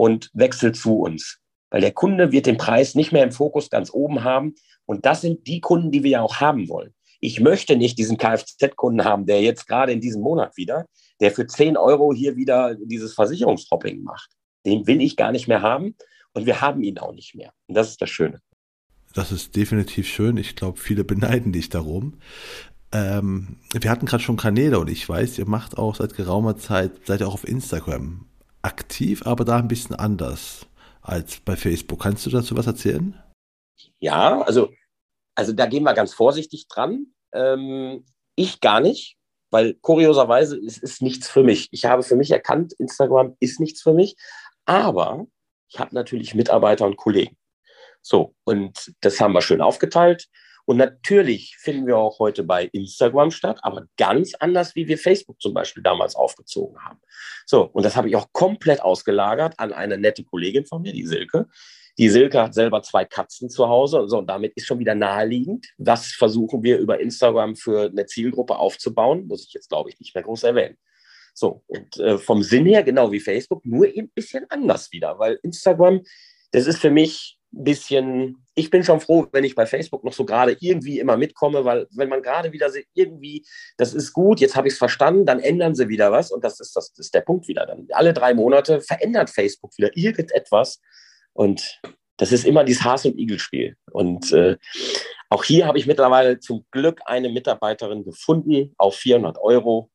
und 0.00 0.30
wechselt 0.32 0.76
zu 0.76 0.98
uns. 0.98 1.40
Weil 1.68 1.82
der 1.82 1.92
Kunde 1.92 2.32
wird 2.32 2.46
den 2.46 2.56
Preis 2.56 2.94
nicht 2.94 3.12
mehr 3.12 3.22
im 3.22 3.32
Fokus 3.32 3.68
ganz 3.68 3.90
oben 3.92 4.24
haben. 4.24 4.54
Und 4.86 5.04
das 5.04 5.20
sind 5.20 5.46
die 5.46 5.60
Kunden, 5.60 5.90
die 5.90 6.02
wir 6.02 6.10
ja 6.12 6.22
auch 6.22 6.36
haben 6.40 6.70
wollen. 6.70 6.94
Ich 7.20 7.38
möchte 7.38 7.76
nicht 7.76 7.98
diesen 7.98 8.16
Kfz-Kunden 8.16 9.04
haben, 9.04 9.26
der 9.26 9.42
jetzt 9.42 9.68
gerade 9.68 9.92
in 9.92 10.00
diesem 10.00 10.22
Monat 10.22 10.56
wieder, 10.56 10.86
der 11.20 11.32
für 11.32 11.46
10 11.46 11.76
Euro 11.76 12.14
hier 12.14 12.34
wieder 12.36 12.74
dieses 12.76 13.12
Versicherungshopping 13.12 14.02
macht. 14.02 14.30
Den 14.64 14.86
will 14.86 15.02
ich 15.02 15.16
gar 15.16 15.32
nicht 15.32 15.48
mehr 15.48 15.60
haben 15.60 15.94
und 16.32 16.46
wir 16.46 16.62
haben 16.62 16.82
ihn 16.82 16.96
auch 16.96 17.12
nicht 17.12 17.34
mehr. 17.34 17.52
Und 17.66 17.74
das 17.74 17.90
ist 17.90 18.00
das 18.00 18.08
Schöne. 18.08 18.40
Das 19.12 19.32
ist 19.32 19.54
definitiv 19.54 20.08
schön. 20.08 20.38
Ich 20.38 20.56
glaube, 20.56 20.78
viele 20.78 21.04
beneiden 21.12 21.52
dich 21.52 21.68
darum. 21.68 22.14
Ähm, 22.90 23.58
wir 23.78 23.90
hatten 23.90 24.06
gerade 24.06 24.22
schon 24.22 24.38
Kanäle 24.38 24.78
und 24.78 24.88
ich 24.88 25.06
weiß, 25.06 25.36
ihr 25.36 25.46
macht 25.46 25.76
auch 25.76 25.96
seit 25.96 26.14
geraumer 26.14 26.56
Zeit, 26.56 26.92
seid 27.04 27.20
ihr 27.20 27.28
auch 27.28 27.34
auf 27.34 27.46
Instagram 27.46 28.29
aktiv, 28.62 29.26
aber 29.26 29.44
da 29.44 29.58
ein 29.58 29.68
bisschen 29.68 29.96
anders 29.96 30.66
als 31.02 31.40
bei 31.40 31.56
Facebook. 31.56 32.02
Kannst 32.02 32.26
du 32.26 32.30
dazu 32.30 32.56
was 32.56 32.66
erzählen? 32.66 33.18
Ja, 33.98 34.40
also, 34.42 34.70
also 35.34 35.52
da 35.52 35.66
gehen 35.66 35.82
wir 35.84 35.94
ganz 35.94 36.14
vorsichtig 36.14 36.68
dran. 36.68 37.06
Ähm, 37.32 38.04
ich 38.34 38.60
gar 38.60 38.80
nicht, 38.80 39.16
weil 39.50 39.74
kurioserweise 39.74 40.58
es 40.58 40.78
ist 40.78 41.02
nichts 41.02 41.28
für 41.28 41.42
mich. 41.42 41.68
Ich 41.72 41.84
habe 41.84 42.02
für 42.02 42.16
mich 42.16 42.30
erkannt, 42.30 42.72
Instagram 42.74 43.36
ist 43.40 43.60
nichts 43.60 43.82
für 43.82 43.92
mich, 43.92 44.16
aber 44.64 45.26
ich 45.68 45.78
habe 45.78 45.94
natürlich 45.94 46.34
Mitarbeiter 46.34 46.86
und 46.86 46.96
Kollegen. 46.96 47.36
So, 48.02 48.34
und 48.44 48.92
das 49.00 49.20
haben 49.20 49.32
wir 49.32 49.42
schön 49.42 49.60
aufgeteilt. 49.60 50.28
Und 50.66 50.76
natürlich 50.76 51.56
finden 51.58 51.86
wir 51.86 51.98
auch 51.98 52.18
heute 52.18 52.44
bei 52.44 52.64
Instagram 52.66 53.30
statt, 53.30 53.58
aber 53.62 53.86
ganz 53.96 54.34
anders, 54.34 54.74
wie 54.74 54.88
wir 54.88 54.98
Facebook 54.98 55.40
zum 55.40 55.54
Beispiel 55.54 55.82
damals 55.82 56.14
aufgezogen 56.14 56.78
haben. 56.84 57.00
So, 57.46 57.64
und 57.64 57.84
das 57.84 57.96
habe 57.96 58.08
ich 58.08 58.16
auch 58.16 58.32
komplett 58.32 58.82
ausgelagert 58.82 59.54
an 59.58 59.72
eine 59.72 59.98
nette 59.98 60.24
Kollegin 60.24 60.66
von 60.66 60.82
mir, 60.82 60.92
die 60.92 61.06
Silke. 61.06 61.48
Die 61.98 62.08
Silke 62.08 62.40
hat 62.40 62.54
selber 62.54 62.82
zwei 62.82 63.04
Katzen 63.04 63.50
zu 63.50 63.68
Hause. 63.68 64.08
So, 64.08 64.18
und 64.18 64.26
damit 64.28 64.52
ist 64.54 64.66
schon 64.66 64.78
wieder 64.78 64.94
naheliegend. 64.94 65.66
Was 65.76 66.06
versuchen 66.06 66.62
wir 66.62 66.78
über 66.78 67.00
Instagram 67.00 67.56
für 67.56 67.90
eine 67.90 68.06
Zielgruppe 68.06 68.56
aufzubauen? 68.56 69.26
Muss 69.26 69.46
ich 69.46 69.52
jetzt, 69.52 69.68
glaube 69.68 69.90
ich, 69.90 69.98
nicht 69.98 70.14
mehr 70.14 70.24
groß 70.24 70.44
erwähnen. 70.44 70.76
So, 71.34 71.62
und 71.66 71.96
äh, 71.98 72.18
vom 72.18 72.42
Sinn 72.42 72.66
her, 72.66 72.82
genau 72.82 73.10
wie 73.12 73.20
Facebook, 73.20 73.64
nur 73.64 73.86
eben 73.86 74.08
ein 74.08 74.12
bisschen 74.14 74.46
anders 74.50 74.92
wieder, 74.92 75.18
weil 75.18 75.38
Instagram, 75.42 76.02
das 76.52 76.66
ist 76.66 76.78
für 76.78 76.90
mich 76.90 77.39
bisschen, 77.52 78.44
ich 78.54 78.70
bin 78.70 78.84
schon 78.84 79.00
froh, 79.00 79.26
wenn 79.32 79.44
ich 79.44 79.54
bei 79.54 79.66
Facebook 79.66 80.04
noch 80.04 80.12
so 80.12 80.24
gerade 80.24 80.56
irgendwie 80.60 81.00
immer 81.00 81.16
mitkomme, 81.16 81.64
weil 81.64 81.86
wenn 81.90 82.08
man 82.08 82.22
gerade 82.22 82.52
wieder 82.52 82.70
irgendwie, 82.94 83.44
das 83.76 83.92
ist 83.92 84.12
gut, 84.12 84.40
jetzt 84.40 84.56
habe 84.56 84.68
ich 84.68 84.74
es 84.74 84.78
verstanden, 84.78 85.26
dann 85.26 85.40
ändern 85.40 85.74
sie 85.74 85.88
wieder 85.88 86.12
was 86.12 86.30
und 86.30 86.44
das 86.44 86.60
ist, 86.60 86.76
das 86.76 86.92
ist 86.96 87.14
der 87.14 87.22
Punkt 87.22 87.48
wieder. 87.48 87.66
Dann 87.66 87.88
alle 87.90 88.12
drei 88.12 88.34
Monate 88.34 88.80
verändert 88.80 89.30
Facebook 89.30 89.76
wieder 89.76 89.90
irgendetwas 89.96 90.80
und 91.32 91.80
das 92.20 92.32
ist 92.32 92.44
immer 92.44 92.64
dieses 92.64 92.84
Has- 92.84 93.06
und 93.06 93.18
Igel-Spiel. 93.18 93.76
Und 93.92 94.30
äh, 94.32 94.58
auch 95.30 95.42
hier 95.42 95.66
habe 95.66 95.78
ich 95.78 95.86
mittlerweile 95.86 96.38
zum 96.38 96.66
Glück 96.70 97.00
eine 97.06 97.30
Mitarbeiterin 97.30 98.04
gefunden 98.04 98.74
auf 98.76 98.96
400 98.96 99.38
Euro. 99.38 99.90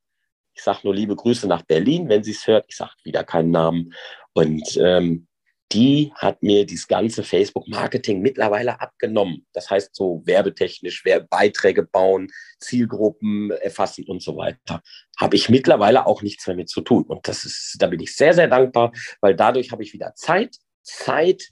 Ich 0.55 0.63
sage 0.63 0.79
nur 0.83 0.95
liebe 0.95 1.15
Grüße 1.15 1.47
nach 1.47 1.61
Berlin, 1.61 2.09
wenn 2.09 2.23
sie 2.23 2.31
es 2.31 2.47
hört. 2.47 2.65
Ich 2.67 2.77
sage 2.77 2.93
wieder 3.03 3.23
keinen 3.23 3.51
Namen. 3.51 3.93
Und 4.33 4.75
ähm, 4.81 5.27
die 5.75 6.13
hat 6.15 6.41
mir 6.41 6.65
dieses 6.65 6.87
ganze 6.87 7.21
Facebook-Marketing 7.21 8.21
mittlerweile 8.21 8.79
abgenommen. 8.79 9.45
Das 9.51 9.69
heißt, 9.69 9.93
so 9.93 10.21
werbetechnisch, 10.25 11.03
Beiträge 11.29 11.83
bauen, 11.83 12.31
Zielgruppen 12.59 13.51
erfassen 13.51 14.05
und 14.07 14.23
so 14.23 14.37
weiter. 14.37 14.81
Habe 15.17 15.35
ich 15.35 15.49
mittlerweile 15.49 16.05
auch 16.07 16.21
nichts 16.21 16.47
mehr 16.47 16.55
mit 16.55 16.69
zu 16.69 16.79
tun. 16.79 17.03
Und 17.03 17.27
das 17.27 17.43
ist, 17.43 17.75
da 17.79 17.87
bin 17.87 17.99
ich 17.99 18.15
sehr, 18.15 18.33
sehr 18.33 18.47
dankbar, 18.47 18.93
weil 19.19 19.35
dadurch 19.35 19.73
habe 19.73 19.83
ich 19.83 19.91
wieder 19.91 20.15
Zeit, 20.15 20.55
Zeit, 20.81 21.43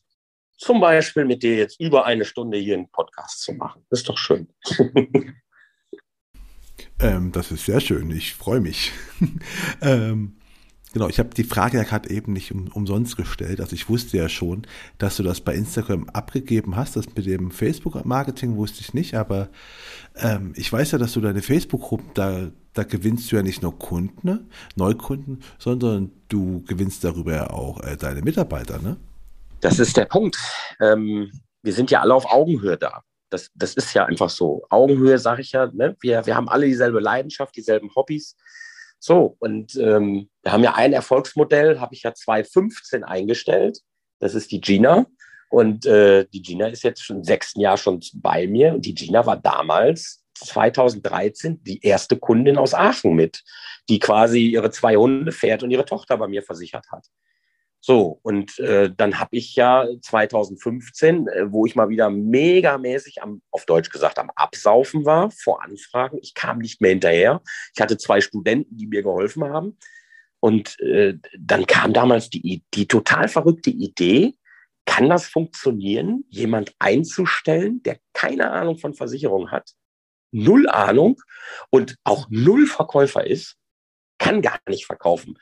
zum 0.58 0.80
Beispiel 0.80 1.26
mit 1.26 1.44
dir 1.44 1.58
jetzt 1.58 1.78
über 1.82 2.06
eine 2.06 2.24
Stunde 2.24 2.58
hier 2.58 2.76
einen 2.76 2.90
Podcast 2.90 3.42
zu 3.42 3.52
machen. 3.52 3.86
Das 3.90 4.00
ist 4.00 4.10
doch 4.10 4.18
schön. 4.18 4.48
ähm, 7.00 7.34
das 7.34 7.52
ist 7.52 7.66
sehr 7.66 7.82
schön. 7.82 8.10
Ich 8.12 8.36
freue 8.36 8.62
mich. 8.62 8.94
ähm, 9.82 10.38
Genau, 10.94 11.10
ich 11.10 11.18
habe 11.18 11.30
die 11.30 11.44
Frage 11.44 11.78
ja 11.78 11.84
gerade 11.84 12.12
eben 12.12 12.34
nicht 12.34 12.52
um, 12.52 12.68
umsonst 12.68 13.18
gestellt. 13.18 13.60
Also 13.60 13.74
ich 13.74 13.90
wusste 13.90 14.16
ja 14.16 14.30
schon, 14.30 14.68
dass 15.00 15.18
du 15.18 15.24
das 15.24 15.42
bei 15.42 15.56
Instagram 15.56 16.08
abgegeben 16.10 16.76
hast. 16.76 16.96
Das 16.96 17.08
mit 17.16 17.26
dem 17.26 17.50
Facebook-Marketing 17.50 18.56
wusste 18.56 18.82
ich 18.82 18.94
nicht, 18.94 19.16
aber 19.16 19.50
ähm, 20.16 20.54
ich 20.56 20.72
weiß 20.72 20.92
ja, 20.92 21.00
dass 21.00 21.14
du 21.14 21.22
deine 21.22 21.42
Facebook-Gruppen, 21.42 22.12
da, 22.14 22.52
da 22.74 22.84
gewinnst 22.84 23.32
du 23.32 23.36
ja 23.36 23.42
nicht 23.42 23.64
nur 23.64 23.78
Kunden, 23.78 24.20
ne? 24.22 24.46
Neukunden, 24.76 25.42
sondern 25.58 26.12
du 26.30 26.64
gewinnst 26.68 27.04
darüber 27.04 27.34
ja 27.34 27.50
auch 27.50 27.82
äh, 27.82 27.98
deine 27.98 28.22
Mitarbeiter, 28.22 28.80
ne? 28.80 28.98
Das 29.62 29.80
ist 29.80 29.98
der 29.98 30.06
Punkt. 30.06 30.38
Ähm, 30.80 31.32
wir 31.64 31.74
sind 31.74 31.90
ja 31.90 32.02
alle 32.02 32.14
auf 32.14 32.32
Augenhöhe 32.32 32.78
da. 32.78 33.02
Das, 33.32 33.50
das 33.56 33.74
ist 33.74 33.96
ja 33.96 34.06
einfach 34.06 34.30
so. 34.30 34.64
Augenhöhe, 34.70 35.18
sage 35.18 35.42
ich 35.42 35.54
ja. 35.54 35.72
Ne? 35.74 35.96
Wir, 36.02 36.24
wir 36.26 36.36
haben 36.36 36.50
alle 36.50 36.68
dieselbe 36.68 37.00
Leidenschaft, 37.00 37.56
dieselben 37.56 37.90
Hobbys. 37.96 38.36
So, 39.06 39.36
und 39.40 39.76
ähm, 39.76 40.30
wir 40.44 40.54
haben 40.54 40.64
ja 40.64 40.76
ein 40.76 40.94
Erfolgsmodell, 40.94 41.82
habe 41.82 41.94
ich 41.94 42.04
ja 42.04 42.14
2015 42.14 43.04
eingestellt. 43.04 43.80
Das 44.20 44.34
ist 44.34 44.54
die 44.54 44.62
Gina. 44.62 45.08
Und 45.50 45.86
äh, 45.86 46.26
die 46.32 46.42
Gina 46.42 46.68
ist 46.68 46.84
jetzt 46.84 47.04
schon 47.04 47.18
im 47.18 47.24
sechsten 47.26 47.60
Jahr 47.60 47.76
schon 47.76 48.00
bei 48.14 48.48
mir. 48.48 48.74
Und 48.74 48.86
die 48.86 48.96
Gina 48.96 49.26
war 49.26 49.36
damals 49.36 50.24
2013 50.36 51.62
die 51.64 51.86
erste 51.86 52.16
Kundin 52.16 52.58
aus 52.58 52.74
Aachen 52.74 53.14
mit, 53.14 53.44
die 53.90 54.00
quasi 54.00 54.40
ihre 54.40 54.72
zwei 54.72 54.96
Hunde 54.96 55.34
fährt 55.34 55.64
und 55.64 55.72
ihre 55.72 55.84
Tochter 55.84 56.16
bei 56.16 56.30
mir 56.30 56.42
versichert 56.42 56.86
hat. 56.90 57.06
So, 57.86 58.18
und 58.22 58.60
äh, 58.60 58.90
dann 58.96 59.20
habe 59.20 59.36
ich 59.36 59.58
ja 59.58 59.86
2015, 60.02 61.28
äh, 61.28 61.52
wo 61.52 61.66
ich 61.66 61.76
mal 61.76 61.90
wieder 61.90 62.10
megamäßig 62.10 63.22
am, 63.22 63.42
auf 63.52 63.66
Deutsch 63.66 63.90
gesagt, 63.90 64.20
am 64.20 64.30
Absaufen 64.36 65.04
war 65.04 65.32
vor 65.32 65.62
Anfragen. 65.62 66.18
Ich 66.22 66.34
kam 66.34 66.60
nicht 66.60 66.80
mehr 66.80 66.92
hinterher. 66.92 67.42
Ich 67.76 67.82
hatte 67.82 67.98
zwei 67.98 68.22
Studenten, 68.22 68.78
die 68.78 68.88
mir 68.88 69.04
geholfen 69.04 69.44
haben. 69.44 69.78
Und 70.40 70.80
äh, 70.80 71.16
dann 71.38 71.68
kam 71.68 71.92
damals 71.92 72.30
die, 72.30 72.64
die 72.74 72.88
total 72.88 73.28
verrückte 73.28 73.72
Idee, 73.72 74.36
kann 74.86 75.10
das 75.10 75.28
funktionieren, 75.28 76.24
jemand 76.30 76.74
einzustellen, 76.80 77.84
der 77.84 77.98
keine 78.14 78.52
Ahnung 78.52 78.78
von 78.78 78.94
Versicherung 78.94 79.52
hat, 79.52 79.72
null 80.32 80.70
Ahnung 80.70 81.22
und 81.70 81.98
auch 82.06 82.28
null 82.30 82.66
Verkäufer 82.66 83.28
ist 83.28 83.58
kann 84.24 84.42
gar 84.42 84.60
nicht 84.70 84.86
verkaufen. 84.86 85.38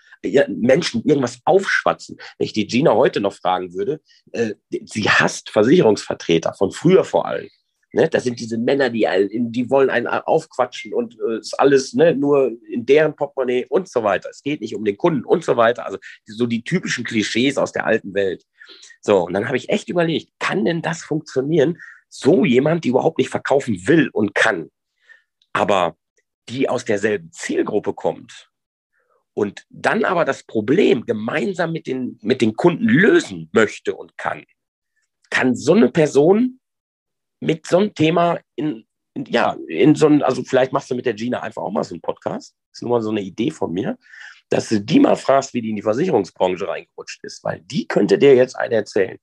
Menschen 0.47 1.03
irgendwas 1.03 1.39
aufschwatzen. 1.45 2.17
Wenn 2.37 2.45
ich 2.45 2.53
die 2.53 2.65
Gina 2.65 2.95
heute 2.95 3.21
noch 3.21 3.33
fragen 3.33 3.73
würde, 3.73 4.01
äh, 4.31 4.55
sie 4.85 5.03
hasst 5.03 5.51
Versicherungsvertreter, 5.51 6.55
von 6.55 6.71
früher 6.71 7.03
vor 7.03 7.27
allem. 7.27 7.47
Ne, 7.93 8.07
das 8.07 8.23
sind 8.23 8.39
diese 8.39 8.57
Männer, 8.57 8.89
die, 8.89 9.05
die 9.29 9.69
wollen 9.69 9.89
einen 9.89 10.07
aufquatschen 10.07 10.93
und 10.93 11.17
äh, 11.19 11.39
ist 11.39 11.59
alles 11.59 11.93
ne, 11.93 12.15
nur 12.15 12.53
in 12.69 12.85
deren 12.85 13.15
Portemonnaie 13.15 13.65
und 13.67 13.87
so 13.89 14.01
weiter. 14.03 14.29
Es 14.29 14.41
geht 14.41 14.61
nicht 14.61 14.75
um 14.75 14.85
den 14.85 14.97
Kunden 14.97 15.25
und 15.25 15.43
so 15.43 15.57
weiter. 15.57 15.85
Also 15.85 15.99
so 16.25 16.47
die 16.47 16.63
typischen 16.63 17.03
Klischees 17.03 17.57
aus 17.57 17.73
der 17.73 17.85
alten 17.85 18.13
Welt. 18.13 18.45
So, 19.01 19.25
und 19.25 19.33
dann 19.33 19.47
habe 19.47 19.57
ich 19.57 19.69
echt 19.69 19.89
überlegt, 19.89 20.31
kann 20.39 20.65
denn 20.65 20.81
das 20.81 21.03
funktionieren? 21.03 21.77
So 22.07 22.45
jemand, 22.45 22.85
die 22.85 22.89
überhaupt 22.89 23.17
nicht 23.19 23.29
verkaufen 23.29 23.87
will 23.87 24.09
und 24.11 24.33
kann, 24.33 24.71
aber 25.53 25.97
die 26.49 26.67
aus 26.69 26.85
derselben 26.85 27.31
Zielgruppe 27.31 27.93
kommt, 27.93 28.50
und 29.33 29.65
dann 29.69 30.03
aber 30.03 30.25
das 30.25 30.43
Problem 30.43 31.05
gemeinsam 31.05 31.71
mit 31.71 31.87
den, 31.87 32.19
mit 32.21 32.41
den 32.41 32.55
Kunden 32.55 32.85
lösen 32.85 33.49
möchte 33.53 33.95
und 33.95 34.17
kann, 34.17 34.43
kann 35.29 35.55
so 35.55 35.73
eine 35.73 35.89
Person 35.89 36.59
mit 37.39 37.65
so 37.65 37.77
einem 37.77 37.93
Thema 37.93 38.39
in, 38.55 38.85
in 39.13 39.25
ja, 39.25 39.57
in 39.67 39.95
so 39.95 40.07
ein, 40.07 40.21
also 40.21 40.43
vielleicht 40.43 40.73
machst 40.73 40.91
du 40.91 40.95
mit 40.95 41.05
der 41.05 41.13
Gina 41.13 41.41
einfach 41.41 41.61
auch 41.61 41.71
mal 41.71 41.83
so 41.83 41.95
einen 41.95 42.01
Podcast. 42.01 42.55
Das 42.69 42.77
ist 42.77 42.81
nur 42.81 42.91
mal 42.91 43.01
so 43.01 43.09
eine 43.09 43.21
Idee 43.21 43.51
von 43.51 43.71
mir, 43.71 43.97
dass 44.49 44.69
du 44.69 44.81
die 44.81 44.99
mal 44.99 45.15
fragst, 45.15 45.53
wie 45.53 45.61
die 45.61 45.69
in 45.69 45.75
die 45.75 45.81
Versicherungsbranche 45.81 46.67
reingerutscht 46.67 47.23
ist, 47.23 47.43
weil 47.43 47.61
die 47.61 47.87
könnte 47.87 48.17
dir 48.17 48.35
jetzt 48.35 48.55
eine 48.55 48.75
erzählen. 48.75 49.17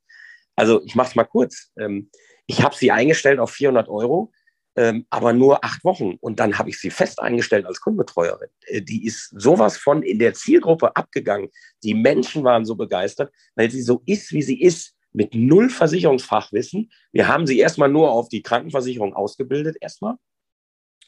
Also 0.57 0.83
ich 0.85 0.95
mach's 0.95 1.15
mal 1.15 1.25
kurz. 1.25 1.71
Ähm, 1.79 2.11
ich 2.47 2.63
habe 2.63 2.75
sie 2.75 2.91
eingestellt 2.91 3.39
auf 3.39 3.51
400 3.51 3.89
Euro 3.89 4.33
ähm, 4.79 5.07
aber 5.11 5.33
nur 5.33 5.65
acht 5.65 5.85
Wochen. 5.85 6.15
Und 6.21 6.39
dann 6.39 6.57
habe 6.57 6.71
ich 6.71 6.79
sie 6.79 6.91
fest 6.91 7.19
eingestellt 7.19 7.67
als 7.67 7.81
Kundenbetreuerin. 7.81 8.49
Äh, 8.67 8.81
die 8.81 9.05
ist 9.05 9.35
sowas 9.37 9.77
von 9.77 10.05
in 10.05 10.21
der 10.21 10.35
Zielgruppe 10.35 10.95
abgegangen. 10.95 11.51
Die 11.83 11.95
Menschen 11.95 12.45
waren 12.45 12.65
so 12.65 12.77
begeistert, 12.77 13.33
weil 13.57 13.73
sie 13.73 13.83
so 13.83 14.03
ist, 14.07 14.33
wie 14.33 14.43
sie 14.43 14.63
ist, 14.63 14.95
mit 15.13 15.35
null 15.35 15.69
Versicherungsfachwissen. 15.69 16.93
Wir 17.11 17.27
haben 17.27 17.49
sie 17.49 17.59
erstmal 17.59 17.89
nur 17.89 18.13
auf 18.13 18.29
die 18.29 18.43
Krankenversicherung 18.43 19.15
ausgebildet, 19.15 19.77
erstmal. 19.81 20.15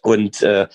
Und 0.02 0.42
äh, 0.42 0.66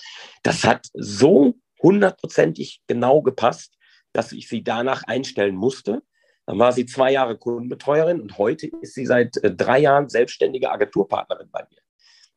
das 0.42 0.64
hat 0.64 0.86
so 0.94 1.54
hundertprozentig 1.82 2.80
genau 2.86 3.20
gepasst, 3.20 3.74
dass 4.14 4.32
ich 4.32 4.48
sie 4.48 4.64
danach 4.64 5.02
einstellen 5.02 5.56
musste. 5.56 6.02
Dann 6.46 6.58
war 6.58 6.72
sie 6.72 6.86
zwei 6.86 7.12
Jahre 7.12 7.36
Kundenbetreuerin 7.36 8.22
und 8.22 8.38
heute 8.38 8.70
ist 8.80 8.94
sie 8.94 9.04
seit 9.04 9.36
äh, 9.38 9.54
drei 9.54 9.80
Jahren 9.80 10.08
selbstständige 10.08 10.70
Agenturpartnerin 10.70 11.50
bei 11.50 11.66
mir. 11.70 11.85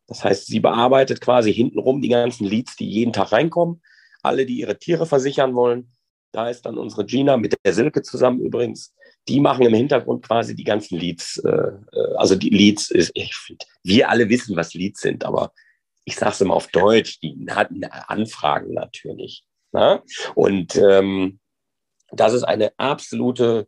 Das 0.10 0.24
heißt, 0.24 0.48
sie 0.48 0.60
bearbeitet 0.60 1.22
quasi 1.22 1.54
hintenrum 1.54 2.02
die 2.02 2.10
ganzen 2.10 2.46
Leads, 2.46 2.76
die 2.76 2.90
jeden 2.90 3.14
Tag 3.14 3.32
reinkommen. 3.32 3.82
alle, 4.22 4.46
die 4.46 4.60
ihre 4.60 4.78
Tiere 4.78 5.06
versichern 5.06 5.56
wollen. 5.56 5.94
Da 6.34 6.50
ist 6.50 6.66
dann 6.66 6.78
unsere 6.78 7.06
Gina 7.06 7.38
mit 7.38 7.56
der 7.64 7.74
Silke 7.74 8.02
zusammen 8.02 8.42
übrigens. 8.42 8.94
Die 9.30 9.40
machen 9.40 9.66
im 9.66 9.74
Hintergrund 9.74 10.26
quasi 10.26 10.56
die 10.56 10.66
ganzen 10.66 10.98
Leads. 10.98 11.38
Äh, 11.38 11.50
äh 11.50 12.16
also 12.18 12.36
die 12.36 12.50
Leads, 12.50 12.92
ist, 12.92 13.12
ich 13.14 13.34
find, 13.34 13.66
wir 13.84 14.10
alle 14.10 14.28
wissen, 14.28 14.58
was 14.58 14.74
Leads 14.74 15.00
sind, 15.00 15.24
aber 15.24 15.54
ich 16.04 16.18
sage 16.18 16.32
es 16.32 16.42
immer 16.42 16.56
auf 16.56 16.68
Deutsch, 16.68 17.20
die 17.22 17.46
hatten 17.50 17.86
Anfragen 17.86 18.74
natürlich. 18.74 19.46
Na? 19.72 19.96
Ne? 19.96 20.04
Und 20.36 20.76
ähm, 20.76 21.40
das 22.12 22.34
ist 22.34 22.44
eine 22.44 22.74
absolute 22.78 23.68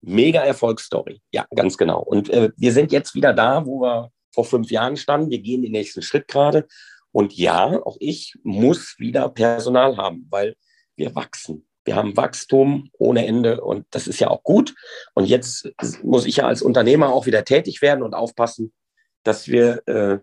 Mega-Erfolgsstory. 0.00 1.20
Ja, 1.32 1.46
ganz 1.54 1.76
genau. 1.76 2.00
Und 2.00 2.30
äh, 2.30 2.50
wir 2.56 2.72
sind 2.72 2.92
jetzt 2.92 3.14
wieder 3.14 3.34
da, 3.34 3.66
wo 3.66 3.82
wir 3.82 4.10
vor 4.32 4.44
fünf 4.44 4.70
Jahren 4.70 4.96
standen. 4.96 5.30
Wir 5.30 5.40
gehen 5.40 5.62
den 5.62 5.72
nächsten 5.72 6.02
Schritt 6.02 6.28
gerade. 6.28 6.66
Und 7.12 7.36
ja, 7.36 7.80
auch 7.84 7.96
ich 8.00 8.34
muss 8.42 8.96
wieder 8.98 9.28
Personal 9.28 9.96
haben, 9.96 10.26
weil 10.30 10.56
wir 10.96 11.14
wachsen. 11.14 11.66
Wir 11.84 11.96
haben 11.96 12.16
Wachstum 12.16 12.90
ohne 12.96 13.26
Ende 13.26 13.60
und 13.60 13.86
das 13.90 14.06
ist 14.06 14.20
ja 14.20 14.28
auch 14.28 14.42
gut. 14.44 14.74
Und 15.14 15.26
jetzt 15.26 15.68
muss 16.02 16.26
ich 16.26 16.36
ja 16.36 16.46
als 16.46 16.62
Unternehmer 16.62 17.12
auch 17.12 17.26
wieder 17.26 17.44
tätig 17.44 17.82
werden 17.82 18.02
und 18.02 18.14
aufpassen, 18.14 18.72
dass 19.24 19.48
wir 19.48 19.82
äh, 19.86 20.18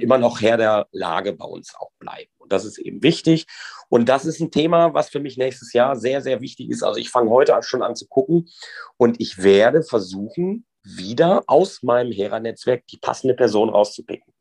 immer 0.00 0.18
noch 0.18 0.40
Herr 0.40 0.56
der 0.56 0.88
Lage 0.90 1.32
bei 1.32 1.44
uns 1.44 1.74
auch 1.78 1.90
bleiben. 1.98 2.30
Und 2.38 2.52
das 2.52 2.64
ist 2.64 2.78
eben 2.78 3.02
wichtig. 3.02 3.46
Und 3.88 4.08
das 4.08 4.24
ist 4.24 4.40
ein 4.40 4.50
Thema, 4.50 4.94
was 4.94 5.08
für 5.08 5.20
mich 5.20 5.36
nächstes 5.36 5.72
Jahr 5.72 5.96
sehr, 5.96 6.22
sehr 6.22 6.40
wichtig 6.40 6.70
ist. 6.70 6.82
Also 6.82 6.98
ich 6.98 7.10
fange 7.10 7.30
heute 7.30 7.56
schon 7.62 7.82
an 7.82 7.96
zu 7.96 8.06
gucken 8.08 8.48
und 8.96 9.20
ich 9.20 9.42
werde 9.42 9.82
versuchen, 9.82 10.66
wieder 10.96 11.44
aus 11.46 11.82
meinem 11.82 12.12
Hera-Netzwerk 12.12 12.86
die 12.86 12.98
passende 12.98 13.34
Person 13.34 13.68
rauszupicken. 13.68 14.32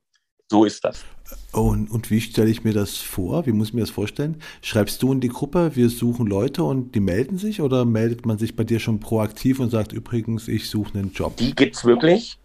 So 0.47 0.63
ist 0.63 0.85
das. 0.85 1.03
Und, 1.51 1.89
und 1.89 2.11
wie 2.11 2.21
stelle 2.21 2.51
ich 2.51 2.63
mir 2.63 2.73
das 2.73 2.97
vor? 2.97 3.47
Wie 3.47 3.51
muss 3.51 3.69
ich 3.69 3.73
mir 3.73 3.81
das 3.81 3.89
vorstellen? 3.89 4.41
Schreibst 4.61 5.01
du 5.01 5.11
in 5.11 5.19
die 5.19 5.29
Gruppe, 5.29 5.75
wir 5.75 5.89
suchen 5.89 6.27
Leute 6.27 6.63
und 6.63 6.93
die 6.93 6.99
melden 6.99 7.39
sich 7.39 7.61
oder 7.61 7.83
meldet 7.83 8.27
man 8.27 8.37
sich 8.37 8.55
bei 8.55 8.63
dir 8.63 8.79
schon 8.79 8.99
proaktiv 8.99 9.59
und 9.59 9.71
sagt 9.71 9.91
übrigens, 9.91 10.47
ich 10.47 10.69
suche 10.69 10.99
einen 10.99 11.13
Job? 11.13 11.35
Die 11.37 11.55
gibt 11.55 11.75
es 11.75 11.83
wirklich 11.83 12.37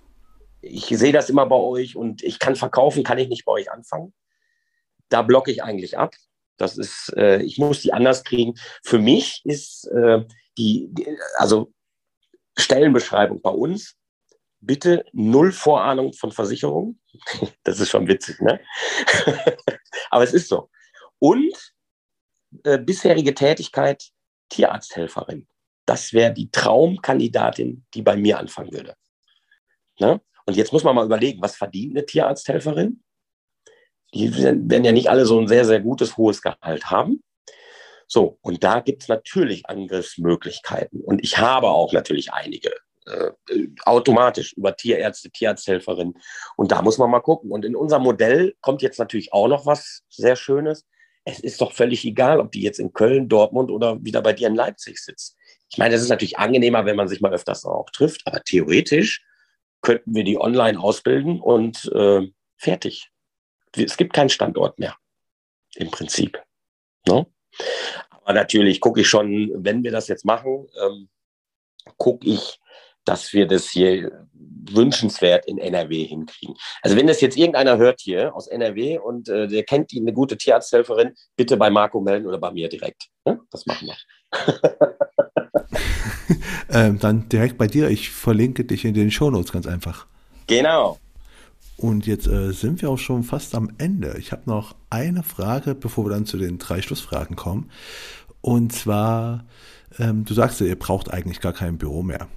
ich 0.63 0.87
sehe 0.87 1.13
das 1.13 1.31
immer 1.31 1.47
bei 1.47 1.57
euch 1.57 1.97
und 1.97 2.23
ich 2.23 2.39
kann 2.39 2.57
verkaufen, 2.57 3.05
kann 3.05 3.19
ich 3.19 3.29
nicht 3.29 3.45
bei 3.45 3.53
euch 3.53 3.71
anfangen. 3.71 4.13
Da 5.09 5.23
blocke 5.23 5.51
ich 5.51 5.63
eigentlich 5.63 5.99
ab. 5.99 6.15
Das 6.57 6.77
ist, 6.77 7.13
äh, 7.17 7.43
ich 7.43 7.59
muss 7.59 7.81
die 7.81 7.93
anders 7.93 8.23
kriegen. 8.25 8.55
Für 8.83 8.99
mich 8.99 9.41
ist 9.45 9.87
äh, 9.87 10.25
die, 10.59 10.89
die, 10.91 11.07
also 11.37 11.73
Stellenbeschreibung 12.59 13.41
bei 13.41 13.51
uns, 13.51 13.97
bitte 14.61 15.05
null 15.13 15.53
Vorahnung 15.53 16.13
von 16.13 16.33
Versicherungen. 16.33 17.01
Das 17.65 17.81
ist 17.81 17.91
schon 17.91 18.07
witzig, 18.07 18.41
ne? 18.41 18.61
Aber 20.11 20.25
es 20.25 20.33
ist 20.33 20.49
so. 20.49 20.71
Und 21.19 21.55
äh, 22.65 22.79
bisherige 22.79 23.35
Tätigkeit 23.35 24.11
Tierarzthelferin. 24.49 25.47
Das 25.87 26.13
wäre 26.13 26.33
die 26.33 26.51
Traumkandidatin, 26.51 27.85
die 27.95 28.03
bei 28.03 28.17
mir 28.17 28.39
anfangen 28.39 28.73
würde. 28.73 28.95
Ne? 29.99 30.21
Und 30.47 30.57
jetzt 30.57 30.73
muss 30.73 30.85
man 30.85 30.95
mal 30.95 31.07
überlegen, 31.07 31.43
was 31.43 31.57
verdient 31.57 31.97
eine 31.97 32.07
Tierarzthelferin? 32.07 33.03
Die 34.15 34.35
werden 34.37 34.85
ja 34.85 34.93
nicht 34.93 35.09
alle 35.09 35.25
so 35.25 35.39
ein 35.39 35.47
sehr, 35.47 35.65
sehr 35.65 35.81
gutes, 35.81 36.17
hohes 36.17 36.43
Gehalt 36.43 36.91
haben. 36.91 37.23
So, 38.13 38.39
und 38.43 38.65
da 38.65 38.81
gibt 38.81 39.03
es 39.03 39.09
natürlich 39.09 39.67
Angriffsmöglichkeiten. 39.67 41.01
Und 41.01 41.23
ich 41.23 41.39
habe 41.39 41.69
auch 41.69 41.93
natürlich 41.93 42.33
einige 42.33 42.73
äh, 43.07 43.31
automatisch 43.85 44.53
über 44.55 44.75
Tierärzte, 44.75 45.31
Tierarzthelferinnen. 45.31 46.15
Und 46.57 46.73
da 46.73 46.83
muss 46.83 46.99
man 46.99 47.09
mal 47.09 47.21
gucken. 47.21 47.53
Und 47.53 47.65
in 47.65 47.77
unserem 47.77 48.03
Modell 48.03 48.57
kommt 48.63 48.83
jetzt 48.83 48.99
natürlich 48.99 49.33
auch 49.33 49.47
noch 49.47 49.65
was 49.65 50.03
sehr 50.09 50.35
Schönes. 50.35 50.85
Es 51.25 51.39
ist 51.39 51.61
doch 51.61 51.71
völlig 51.71 52.05
egal, 52.05 52.41
ob 52.41 52.51
die 52.51 52.63
jetzt 52.63 52.81
in 52.81 52.93
Köln, 52.93 53.29
Dortmund 53.29 53.71
oder 53.71 54.03
wieder 54.03 54.23
bei 54.23 54.33
dir 54.33 54.49
in 54.49 54.57
Leipzig 54.57 54.99
sitzt. 54.99 55.37
Ich 55.71 55.79
meine, 55.79 55.95
das 55.95 56.03
ist 56.03 56.09
natürlich 56.09 56.37
angenehmer, 56.37 56.87
wenn 56.87 56.97
man 56.97 57.07
sich 57.07 57.21
mal 57.21 57.33
öfters 57.33 57.65
auch 57.65 57.91
trifft, 57.91 58.23
aber 58.27 58.43
theoretisch 58.43 59.25
könnten 59.83 60.17
wir 60.17 60.25
die 60.25 60.37
online 60.37 60.81
ausbilden 60.81 61.41
und 61.41 61.85
äh, 61.95 62.27
fertig. 62.57 63.09
Es 63.77 63.97
gibt 63.97 64.15
keinen 64.15 64.31
Standort 64.31 64.81
mehr 64.81 64.97
im 65.77 65.93
Prinzip. 65.93 66.43
No? 67.07 67.33
Aber 68.11 68.33
natürlich 68.33 68.81
gucke 68.81 69.01
ich 69.01 69.09
schon, 69.09 69.51
wenn 69.55 69.83
wir 69.83 69.91
das 69.91 70.09
jetzt 70.09 70.25
machen, 70.25 70.67
ähm, 70.85 71.09
gucke 71.97 72.27
ich, 72.27 72.61
dass 73.05 73.33
wir 73.33 73.47
das 73.47 73.69
hier 73.69 74.27
wünschenswert 74.33 75.47
in 75.47 75.59
NRW 75.59 76.05
hinkriegen. 76.05 76.55
Also 76.83 76.97
wenn 76.97 77.07
das 77.07 77.21
jetzt 77.21 77.37
irgendeiner 77.37 77.79
hört 77.79 78.01
hier 78.01 78.35
aus 78.35 78.47
NRW 78.47 78.99
und 78.99 79.29
äh, 79.29 79.49
der 79.49 79.65
kennt 79.65 79.91
die 79.91 80.01
eine 80.01 80.13
gute 80.13 80.37
Tierarzthelferin, 80.37 81.15
bitte 81.37 81.57
bei 81.57 81.71
Marco 81.71 82.01
melden 82.01 82.27
oder 82.27 82.39
bei 82.39 82.53
mir 82.53 82.69
direkt. 82.69 83.09
Ne? 83.25 83.41
Das 83.51 83.67
machen 83.67 83.89
wir. 83.89 83.97
ähm, 86.71 86.99
dann 86.99 87.29
direkt 87.29 87.59
bei 87.59 87.67
dir. 87.67 87.89
Ich 87.89 88.11
verlinke 88.11 88.65
dich 88.65 88.85
in 88.85 88.95
den 88.95 89.11
Shownotes 89.11 89.53
ganz 89.53 89.67
einfach. 89.67 90.07
Genau. 90.47 90.99
Und 91.81 92.07
jetzt 92.07 92.27
äh, 92.27 92.53
sind 92.53 92.83
wir 92.83 92.91
auch 92.91 92.99
schon 92.99 93.23
fast 93.23 93.55
am 93.55 93.71
Ende. 93.79 94.17
Ich 94.19 94.33
habe 94.33 94.43
noch 94.45 94.77
eine 94.91 95.23
Frage, 95.23 95.75
bevor 95.75 96.05
wir 96.05 96.11
dann 96.11 96.27
zu 96.27 96.37
den 96.37 96.59
drei 96.59 96.83
Schlussfragen 96.83 97.37
kommen. 97.37 97.71
Und 98.43 98.75
zwar, 98.75 99.47
ähm, 99.99 100.27
du 100.27 100.35
sagst 100.35 100.61
ja, 100.61 100.67
ihr 100.67 100.79
braucht 100.79 101.11
eigentlich 101.11 101.41
gar 101.41 101.55
kein 101.55 101.79
Büro 101.79 102.03
mehr. 102.03 102.29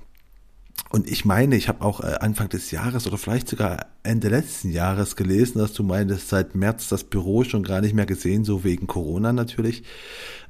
Und 0.96 1.10
ich 1.10 1.26
meine, 1.26 1.56
ich 1.56 1.70
habe 1.70 1.84
auch 1.84 2.02
äh, 2.02 2.18
Anfang 2.20 2.50
des 2.50 2.70
Jahres 2.70 3.08
oder 3.08 3.18
vielleicht 3.18 3.48
sogar 3.48 3.88
Ende 4.04 4.30
letzten 4.30 4.70
Jahres 4.70 5.16
gelesen, 5.16 5.58
dass 5.58 5.74
du 5.74 5.82
meintest, 5.82 6.30
seit 6.30 6.54
März 6.54 6.88
das 6.88 7.04
Büro 7.04 7.44
schon 7.44 7.64
gar 7.64 7.82
nicht 7.82 7.96
mehr 7.96 8.06
gesehen, 8.06 8.46
so 8.46 8.64
wegen 8.64 8.86
Corona 8.86 9.34
natürlich. 9.34 9.82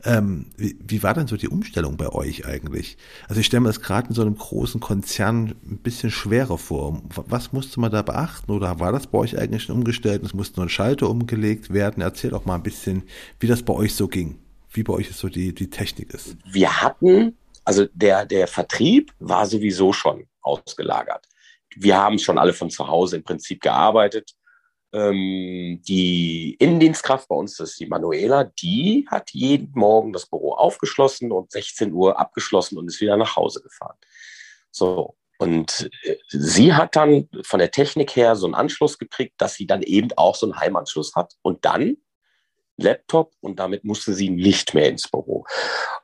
Ähm, 0.03 0.47
wie, 0.57 0.77
wie 0.85 1.01
war 1.01 1.13
denn 1.13 1.27
so 1.27 1.37
die 1.37 1.47
Umstellung 1.47 1.95
bei 1.95 2.09
euch 2.09 2.45
eigentlich? 2.45 2.97
Also 3.29 3.39
ich 3.39 3.45
stelle 3.45 3.61
mir 3.61 3.69
das 3.69 3.79
gerade 3.79 4.09
in 4.09 4.15
so 4.15 4.21
einem 4.21 4.35
großen 4.35 4.81
Konzern 4.81 5.55
ein 5.65 5.77
bisschen 5.77 6.11
schwerer 6.11 6.57
vor. 6.57 7.01
Was 7.15 7.53
musste 7.53 7.79
man 7.79 7.93
da 7.93 8.01
beachten 8.01 8.51
oder 8.51 8.81
war 8.81 8.91
das 8.91 9.07
bei 9.07 9.19
euch 9.19 9.39
eigentlich 9.39 9.63
schon 9.63 9.77
umgestellt? 9.77 10.23
Es 10.25 10.33
musste 10.33 10.57
nur 10.57 10.65
ein 10.65 10.69
Schalter 10.69 11.09
umgelegt 11.09 11.71
werden. 11.73 12.03
Erzähl 12.03 12.31
doch 12.31 12.43
mal 12.43 12.55
ein 12.55 12.63
bisschen, 12.63 13.03
wie 13.39 13.47
das 13.47 13.63
bei 13.63 13.71
euch 13.71 13.95
so 13.95 14.09
ging. 14.09 14.39
Wie 14.73 14.83
bei 14.83 14.91
euch 14.91 15.09
so 15.15 15.29
die, 15.29 15.55
die 15.55 15.69
Technik 15.69 16.13
ist. 16.13 16.35
Wir 16.51 16.81
hatten 16.81 17.37
also 17.63 17.85
der, 17.93 18.25
der 18.25 18.47
Vertrieb 18.47 19.13
war 19.19 19.45
sowieso 19.45 19.93
schon 19.93 20.25
ausgelagert. 20.43 21.25
Wir 21.75 21.97
haben 21.97 22.19
schon 22.19 22.37
alle 22.37 22.53
von 22.53 22.69
zu 22.69 22.87
Hause 22.87 23.17
im 23.17 23.23
Prinzip 23.23 23.61
gearbeitet. 23.61 24.33
Ähm, 24.93 25.81
die 25.87 26.55
Innendienstkraft 26.59 27.27
bei 27.27 27.35
uns, 27.35 27.57
das 27.57 27.71
ist 27.71 27.79
die 27.79 27.87
Manuela, 27.87 28.43
die 28.43 29.07
hat 29.09 29.31
jeden 29.31 29.71
Morgen 29.73 30.13
das 30.13 30.27
Büro 30.27 30.53
aufgeschlossen 30.53 31.31
und 31.31 31.51
16 31.51 31.91
Uhr 31.93 32.19
abgeschlossen 32.19 32.77
und 32.77 32.87
ist 32.87 33.01
wieder 33.01 33.17
nach 33.17 33.35
Hause 33.35 33.61
gefahren. 33.61 33.97
So. 34.69 35.15
Und 35.39 35.89
äh, 36.03 36.17
sie 36.29 36.73
hat 36.73 36.95
dann 36.95 37.27
von 37.43 37.59
der 37.59 37.71
Technik 37.71 38.15
her 38.15 38.35
so 38.35 38.45
einen 38.45 38.53
Anschluss 38.53 38.99
gekriegt, 38.99 39.33
dass 39.39 39.55
sie 39.55 39.65
dann 39.65 39.81
eben 39.81 40.09
auch 40.15 40.35
so 40.35 40.45
einen 40.45 40.59
Heimanschluss 40.59 41.15
hat. 41.15 41.33
Und 41.41 41.65
dann 41.65 41.97
Laptop 42.77 43.33
und 43.41 43.59
damit 43.59 43.83
musste 43.83 44.13
sie 44.13 44.29
nicht 44.29 44.73
mehr 44.73 44.89
ins 44.89 45.07
Büro. 45.09 45.45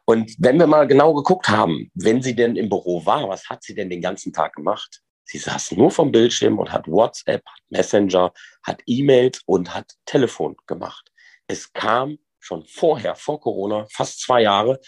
Und 0.06 0.36
wenn 0.40 0.60
wir 0.60 0.68
mal 0.68 0.88
genau 0.88 1.14
geguckt 1.14 1.50
haben, 1.50 1.92
wenn 1.94 2.22
sie 2.22 2.36
denn 2.36 2.56
im 2.56 2.70
Büro 2.70 3.06
war, 3.06 3.28
was 3.30 3.50
hat 3.50 3.64
sie 3.64 3.76
denn 3.76 3.90
den 3.90 4.02
ganzen 4.02 4.34
Tag 4.34 4.54
gemacht? 4.54 5.02
Sie 5.24 5.38
saß 5.38 5.74
nur 5.74 5.92
vom 5.92 6.12
Bildschirm 6.12 6.58
und 6.58 6.72
hat 6.72 6.88
WhatsApp, 6.88 7.44
Messenger, 7.70 8.34
hat 8.64 8.82
E-Mails 8.88 9.42
und 9.46 9.74
hat 9.74 9.94
Telefon 10.06 10.56
gemacht. 10.66 11.12
Es 11.48 11.72
kam 11.72 12.18
schon 12.40 12.66
vorher, 12.66 13.16
vor 13.16 13.40
Corona, 13.40 13.86
fast 13.92 14.22
zwei 14.22 14.42
Jahre, 14.42 14.80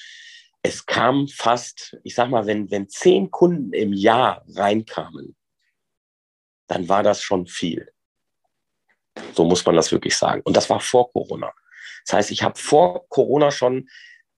es 0.63 0.85
kam 0.85 1.27
fast, 1.27 1.97
ich 2.03 2.15
sag 2.15 2.29
mal, 2.29 2.45
wenn, 2.45 2.69
wenn 2.71 2.87
zehn 2.89 3.29
Kunden 3.29 3.73
im 3.73 3.93
Jahr 3.93 4.43
reinkamen, 4.55 5.35
dann 6.67 6.87
war 6.87 7.03
das 7.03 7.21
schon 7.21 7.47
viel. 7.47 7.91
So 9.33 9.43
muss 9.43 9.65
man 9.65 9.75
das 9.75 9.91
wirklich 9.91 10.15
sagen. 10.15 10.41
Und 10.43 10.55
das 10.55 10.69
war 10.69 10.79
vor 10.79 11.11
Corona. 11.11 11.51
Das 12.05 12.13
heißt, 12.13 12.31
ich 12.31 12.43
habe 12.43 12.57
vor 12.57 13.07
Corona 13.09 13.51
schon 13.51 13.89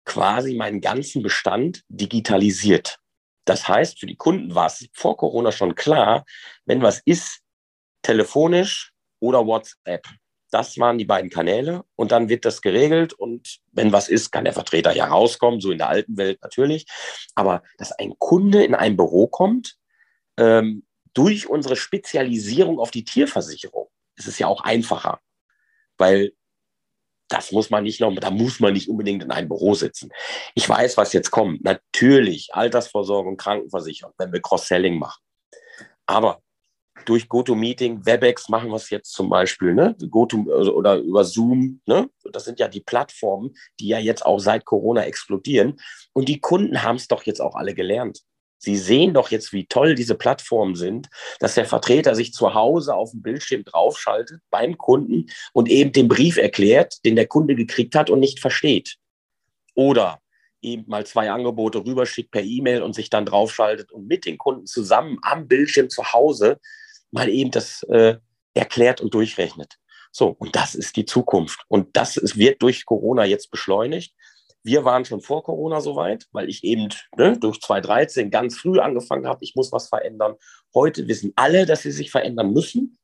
quasi 0.06 0.56
meinen 0.56 0.82
ganzen 0.82 1.24
Bestand 1.24 1.84
digitalisiert. 1.88 3.00
Das 3.46 3.68
heißt, 3.68 4.00
für 4.00 4.06
die 4.06 4.16
Kunden 4.16 4.56
war 4.56 4.68
es 4.68 4.88
vor 4.94 5.18
Corona 5.18 5.52
schon 5.52 5.76
klar, 5.76 6.26
wenn 6.66 6.82
was 6.82 7.02
ist, 7.06 7.42
telefonisch 8.02 8.94
oder 9.20 9.46
WhatsApp. 9.46 10.06
Das 10.52 10.78
waren 10.78 10.98
die 11.00 11.06
beiden 11.06 11.32
Kanäle 11.32 11.84
und 11.96 12.12
dann 12.12 12.30
wird 12.30 12.46
das 12.46 12.62
geregelt 12.62 13.14
und 13.14 13.60
wenn 13.72 13.92
was 13.92 14.08
ist, 14.08 14.32
kann 14.32 14.44
der 14.44 14.54
Vertreter 14.54 14.96
ja 14.96 15.08
rauskommen, 15.08 15.60
so 15.60 15.72
in 15.72 15.80
der 15.80 15.90
alten 15.90 16.16
Welt 16.18 16.40
natürlich. 16.44 16.86
Aber 17.34 17.64
dass 17.78 17.92
ein 17.94 18.14
Kunde 18.20 18.64
in 18.64 18.76
ein 18.76 18.96
Büro 18.96 19.28
kommt, 19.28 19.78
ähm, 20.38 20.86
durch 21.14 21.50
unsere 21.50 21.76
Spezialisierung 21.76 22.80
auf 22.80 22.92
die 22.92 23.04
Tierversicherung, 23.04 23.88
ist 24.16 24.28
es 24.28 24.38
ja 24.38 24.48
auch 24.48 24.64
einfacher, 24.64 25.20
weil 25.98 26.34
das 27.34 27.52
muss 27.52 27.72
man 27.72 27.84
nicht 27.84 28.00
noch, 28.00 28.14
da 28.16 28.30
muss 28.30 28.60
man 28.60 28.74
nicht 28.74 28.88
unbedingt 28.88 29.24
in 29.24 29.32
einem 29.32 29.50
Büro 29.50 29.74
sitzen. 29.74 30.12
Ich 30.54 30.70
weiß, 30.70 30.98
was 30.98 31.14
jetzt 31.14 31.32
kommt. 31.32 31.64
Natürlich 31.64 32.54
Altersvorsorge 32.54 33.28
und 33.28 33.38
Krankenversicherung, 33.38 34.14
wenn 34.20 34.32
wir 34.32 34.42
Cross-Selling 34.42 35.00
machen. 35.00 35.20
Aber 36.06 36.42
durch 37.06 37.28
GoToMeeting, 37.28 38.06
WebEx 38.06 38.50
machen 38.50 38.70
wir 38.70 38.76
es 38.76 38.92
jetzt 38.92 39.14
zum 39.14 39.30
Beispiel, 39.30 39.74
ne? 39.74 39.96
GoTo 40.10 40.46
also, 40.54 40.76
oder 40.76 40.98
über 40.98 41.24
Zoom, 41.24 41.82
ne? 41.88 42.08
Das 42.32 42.46
sind 42.46 42.60
ja 42.60 42.68
die 42.68 42.82
Plattformen, 42.82 43.56
die 43.80 43.88
ja 43.88 43.98
jetzt 43.98 44.26
auch 44.26 44.40
seit 44.40 44.64
Corona 44.64 45.04
explodieren. 45.04 45.80
Und 46.14 46.30
die 46.30 46.40
Kunden 46.40 46.84
haben 46.84 46.98
es 46.98 47.08
doch 47.08 47.24
jetzt 47.24 47.42
auch 47.42 47.56
alle 47.56 47.74
gelernt. 47.74 48.22
Sie 48.64 48.78
sehen 48.78 49.14
doch 49.14 49.30
jetzt, 49.30 49.52
wie 49.52 49.66
toll 49.66 49.94
diese 49.94 50.16
Plattformen 50.16 50.76
sind, 50.76 51.10
dass 51.40 51.56
der 51.56 51.66
Vertreter 51.66 52.16
sich 52.16 52.34
zu 52.34 52.54
Hause 52.54 52.96
auf 52.96 53.12
dem 53.12 53.22
Bildschirm 53.22 53.66
draufschaltet 53.66 54.40
beim 54.50 54.78
Kunden 54.78 55.26
und 55.52 55.68
eben 55.68 55.92
den 55.92 56.08
Brief 56.08 56.38
erklärt, 56.38 57.04
den 57.04 57.18
der 57.18 57.28
Kunde 57.28 57.56
gekriegt 57.56 57.94
hat 57.94 58.10
und 58.10 58.22
nicht 58.22 58.40
versteht. 58.40 58.96
Oder 59.76 60.22
eben 60.62 60.86
mal 60.88 61.06
zwei 61.06 61.30
Angebote 61.30 61.80
rüberschickt 61.80 62.32
per 62.32 62.42
E-Mail 62.42 62.84
und 62.84 62.96
sich 62.96 63.10
dann 63.10 63.26
draufschaltet 63.26 63.92
und 63.92 64.08
mit 64.08 64.26
den 64.26 64.38
Kunden 64.38 64.66
zusammen 64.66 65.18
am 65.24 65.50
Bildschirm 65.50 65.90
zu 65.90 66.14
Hause 66.14 66.58
mal 67.12 67.28
eben 67.28 67.52
das 67.52 67.84
äh, 67.84 68.16
erklärt 68.54 69.02
und 69.02 69.14
durchrechnet. 69.14 69.78
So, 70.14 70.30
und 70.40 70.56
das 70.56 70.74
ist 70.74 70.96
die 70.96 71.06
Zukunft. 71.06 71.66
Und 71.68 71.98
das 71.98 72.16
ist, 72.16 72.38
wird 72.38 72.62
durch 72.62 72.86
Corona 72.86 73.26
jetzt 73.26 73.52
beschleunigt. 73.52 74.14
Wir 74.64 74.86
waren 74.86 75.04
schon 75.04 75.22
vor 75.22 75.44
Corona 75.44 75.82
soweit, 75.82 76.28
weil 76.32 76.50
ich 76.50 76.64
eben 76.64 76.90
ne, 77.18 77.38
durch 77.38 77.60
2013 77.60 78.32
ganz 78.32 78.58
früh 78.58 78.80
angefangen 78.80 79.28
habe, 79.28 79.44
ich 79.44 79.56
muss 79.56 79.72
was 79.72 79.90
verändern. 79.90 80.36
Heute 80.74 81.08
wissen 81.08 81.34
alle, 81.36 81.66
dass 81.66 81.82
sie 81.82 81.92
sich 81.92 82.12
verändern 82.12 82.54
müssen. 82.54 82.98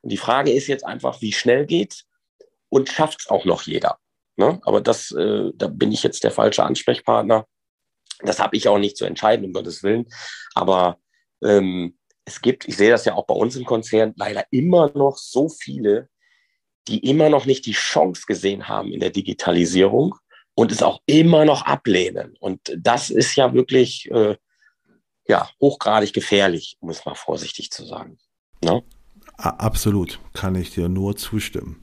Und 0.00 0.10
die 0.10 0.16
Frage 0.16 0.52
ist 0.52 0.66
jetzt 0.66 0.84
einfach, 0.84 1.20
wie 1.20 1.32
schnell 1.32 1.66
geht's 1.66 2.06
und 2.70 2.88
schafft 2.88 3.20
es 3.20 3.26
auch 3.28 3.44
noch 3.44 3.62
jeder? 3.62 3.98
Ne? 4.36 4.58
Aber 4.64 4.80
das, 4.80 5.12
äh, 5.12 5.50
da 5.54 5.68
bin 5.68 5.92
ich 5.92 6.02
jetzt 6.02 6.24
der 6.24 6.30
falsche 6.30 6.64
Ansprechpartner. 6.64 7.46
Das 8.20 8.40
habe 8.40 8.56
ich 8.56 8.68
auch 8.68 8.78
nicht 8.78 8.96
zu 8.96 9.04
entscheiden, 9.04 9.44
um 9.44 9.52
Gottes 9.52 9.82
Willen. 9.82 10.06
Aber 10.54 10.98
ähm, 11.44 11.98
es 12.24 12.40
gibt, 12.40 12.66
ich 12.66 12.76
sehe 12.76 12.90
das 12.90 13.04
ja 13.04 13.14
auch 13.14 13.26
bei 13.26 13.34
uns 13.34 13.56
im 13.56 13.64
Konzern, 13.64 14.14
leider 14.16 14.44
immer 14.50 14.90
noch 14.94 15.18
so 15.18 15.48
viele, 15.48 16.08
die 16.88 17.08
immer 17.08 17.28
noch 17.28 17.46
nicht 17.46 17.66
die 17.66 17.72
Chance 17.72 18.24
gesehen 18.26 18.68
haben 18.68 18.92
in 18.92 19.00
der 19.00 19.10
Digitalisierung 19.10 20.14
und 20.54 20.72
es 20.72 20.82
auch 20.82 21.00
immer 21.06 21.44
noch 21.44 21.62
ablehnen. 21.62 22.36
Und 22.38 22.60
das 22.76 23.10
ist 23.10 23.36
ja 23.36 23.54
wirklich 23.54 24.10
äh, 24.10 24.36
ja, 25.26 25.48
hochgradig 25.60 26.12
gefährlich, 26.12 26.76
um 26.80 26.90
es 26.90 27.04
mal 27.04 27.14
vorsichtig 27.14 27.70
zu 27.70 27.84
sagen. 27.84 28.18
Ne? 28.62 28.82
Absolut, 29.36 30.20
kann 30.34 30.54
ich 30.54 30.70
dir 30.70 30.88
nur 30.88 31.16
zustimmen. 31.16 31.82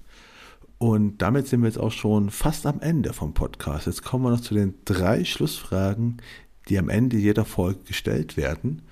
Und 0.78 1.18
damit 1.18 1.48
sind 1.48 1.62
wir 1.62 1.68
jetzt 1.68 1.80
auch 1.80 1.91
schon 1.91 2.30
fast 2.30 2.66
am 2.66 2.80
Ende 2.80 3.12
vom 3.12 3.34
Podcast. 3.34 3.88
Jetzt 3.88 4.04
kommen 4.04 4.24
wir 4.24 4.32
noch 4.32 4.41
zu 4.41 4.54
den 4.54 4.76
drei 4.86 5.26
Schlussfragen, 5.26 6.22
die 6.70 6.78
am 6.78 6.90
Ende 6.90 7.18
jeder 7.18 7.44
Folge 7.44 7.84
gestellt 7.84 8.38
werden. 8.38 8.84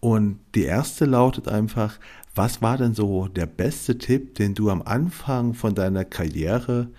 Und 0.00 0.40
die 0.56 0.64
erste 0.64 1.04
lautet 1.04 1.46
einfach, 1.46 2.00
was 2.34 2.60
war 2.60 2.76
denn 2.76 2.94
so 2.94 3.28
der 3.28 3.46
beste 3.46 3.98
Tipp, 3.98 4.34
den 4.34 4.54
du 4.54 4.70
am 4.70 4.82
Anfang 4.82 5.54
von 5.54 5.76
deiner 5.76 6.04
Karriere, 6.04 6.90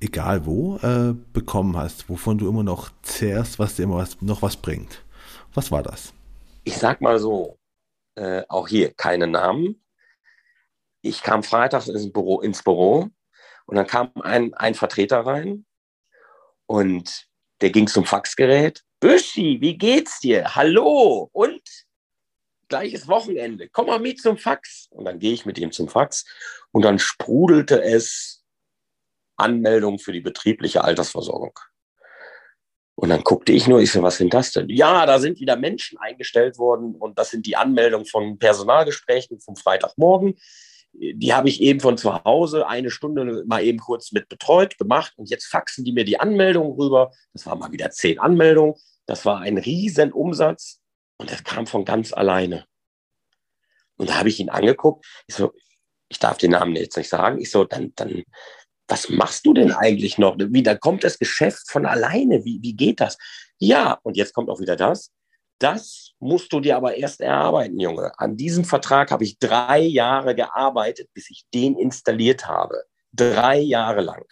egal 0.00 0.46
wo, 0.46 0.76
äh, 0.78 1.14
bekommen 1.32 1.76
hast, 1.76 2.08
wovon 2.08 2.38
du 2.38 2.48
immer 2.48 2.62
noch 2.62 2.90
zehrst, 3.02 3.58
was 3.58 3.76
dir 3.76 3.84
immer 3.84 3.96
was, 3.96 4.20
noch 4.22 4.42
was 4.42 4.56
bringt? 4.56 5.04
Was 5.54 5.70
war 5.70 5.82
das? 5.82 6.12
Ich 6.64 6.76
sag 6.76 7.00
mal 7.00 7.18
so, 7.18 7.58
äh, 8.16 8.42
auch 8.48 8.68
hier 8.68 8.92
keine 8.92 9.26
Namen. 9.26 9.82
Ich 11.02 11.22
kam 11.22 11.42
freitags 11.42 11.88
ins 11.88 12.12
Büro, 12.12 12.40
ins 12.40 12.62
Büro 12.62 13.08
und 13.66 13.76
dann 13.76 13.86
kam 13.86 14.10
ein, 14.22 14.54
ein 14.54 14.74
Vertreter 14.74 15.20
rein 15.20 15.64
und 16.66 17.26
der 17.60 17.70
ging 17.70 17.86
zum 17.86 18.04
Faxgerät. 18.04 18.82
Büschi, 19.00 19.60
wie 19.60 19.76
geht's 19.76 20.20
dir? 20.20 20.54
Hallo 20.54 21.28
und 21.32 21.62
gleiches 22.68 23.08
Wochenende, 23.08 23.68
komm 23.68 23.86
mal 23.86 23.98
mit 23.98 24.20
zum 24.20 24.38
Fax. 24.38 24.88
Und 24.90 25.04
dann 25.04 25.18
gehe 25.18 25.32
ich 25.32 25.44
mit 25.44 25.58
ihm 25.58 25.72
zum 25.72 25.88
Fax 25.88 26.24
und 26.70 26.82
dann 26.82 26.98
sprudelte 26.98 27.82
es 27.82 28.39
Anmeldung 29.40 29.98
für 29.98 30.12
die 30.12 30.20
betriebliche 30.20 30.84
Altersversorgung. 30.84 31.58
Und 32.94 33.08
dann 33.08 33.22
guckte 33.22 33.52
ich 33.52 33.66
nur, 33.66 33.80
ich 33.80 33.92
so, 33.92 34.02
was 34.02 34.18
sind 34.18 34.34
das 34.34 34.52
denn? 34.52 34.68
Ja, 34.68 35.06
da 35.06 35.18
sind 35.18 35.40
wieder 35.40 35.56
Menschen 35.56 35.96
eingestellt 35.98 36.58
worden 36.58 36.94
und 36.94 37.18
das 37.18 37.30
sind 37.30 37.46
die 37.46 37.56
Anmeldungen 37.56 38.06
von 38.06 38.38
Personalgesprächen 38.38 39.40
vom 39.40 39.56
Freitagmorgen. 39.56 40.34
Die 40.92 41.32
habe 41.32 41.48
ich 41.48 41.62
eben 41.62 41.80
von 41.80 41.96
zu 41.96 42.24
Hause 42.24 42.66
eine 42.66 42.90
Stunde 42.90 43.44
mal 43.46 43.62
eben 43.62 43.78
kurz 43.78 44.12
mit 44.12 44.28
betreut, 44.28 44.76
gemacht 44.76 45.14
und 45.16 45.30
jetzt 45.30 45.46
faxen 45.46 45.84
die 45.84 45.92
mir 45.92 46.04
die 46.04 46.20
Anmeldungen 46.20 46.72
rüber. 46.72 47.12
Das 47.32 47.46
waren 47.46 47.58
mal 47.58 47.72
wieder 47.72 47.90
zehn 47.90 48.18
Anmeldungen. 48.18 48.74
Das 49.06 49.24
war 49.24 49.40
ein 49.40 49.56
Riesenumsatz. 49.56 50.80
Und 51.16 51.30
das 51.30 51.44
kam 51.44 51.66
von 51.66 51.84
ganz 51.84 52.12
alleine. 52.12 52.64
Und 53.96 54.08
da 54.08 54.18
habe 54.18 54.30
ich 54.30 54.40
ihn 54.40 54.48
angeguckt. 54.48 55.04
Ich 55.26 55.34
so, 55.34 55.52
ich 56.08 56.18
darf 56.18 56.38
den 56.38 56.52
Namen 56.52 56.74
jetzt 56.76 56.96
nicht 56.96 57.08
sagen. 57.08 57.40
Ich 57.40 57.50
so, 57.50 57.64
dann, 57.64 57.92
dann, 57.94 58.24
was 58.90 59.08
machst 59.08 59.46
du 59.46 59.54
denn 59.54 59.72
eigentlich 59.72 60.18
noch? 60.18 60.36
Wie, 60.38 60.62
da 60.62 60.74
kommt 60.74 61.04
das 61.04 61.18
Geschäft 61.18 61.70
von 61.70 61.86
alleine. 61.86 62.44
Wie, 62.44 62.58
wie 62.60 62.74
geht 62.74 63.00
das? 63.00 63.16
Ja, 63.58 63.98
und 64.02 64.16
jetzt 64.16 64.34
kommt 64.34 64.50
auch 64.50 64.60
wieder 64.60 64.74
das. 64.74 65.12
Das 65.60 66.12
musst 66.18 66.52
du 66.52 66.60
dir 66.60 66.76
aber 66.76 66.96
erst 66.96 67.20
erarbeiten, 67.20 67.78
Junge. 67.78 68.12
An 68.18 68.36
diesem 68.36 68.64
Vertrag 68.64 69.10
habe 69.10 69.24
ich 69.24 69.38
drei 69.38 69.80
Jahre 69.80 70.34
gearbeitet, 70.34 71.08
bis 71.14 71.30
ich 71.30 71.44
den 71.54 71.76
installiert 71.76 72.46
habe. 72.46 72.82
Drei 73.12 73.58
Jahre 73.58 74.00
lang. 74.00 74.24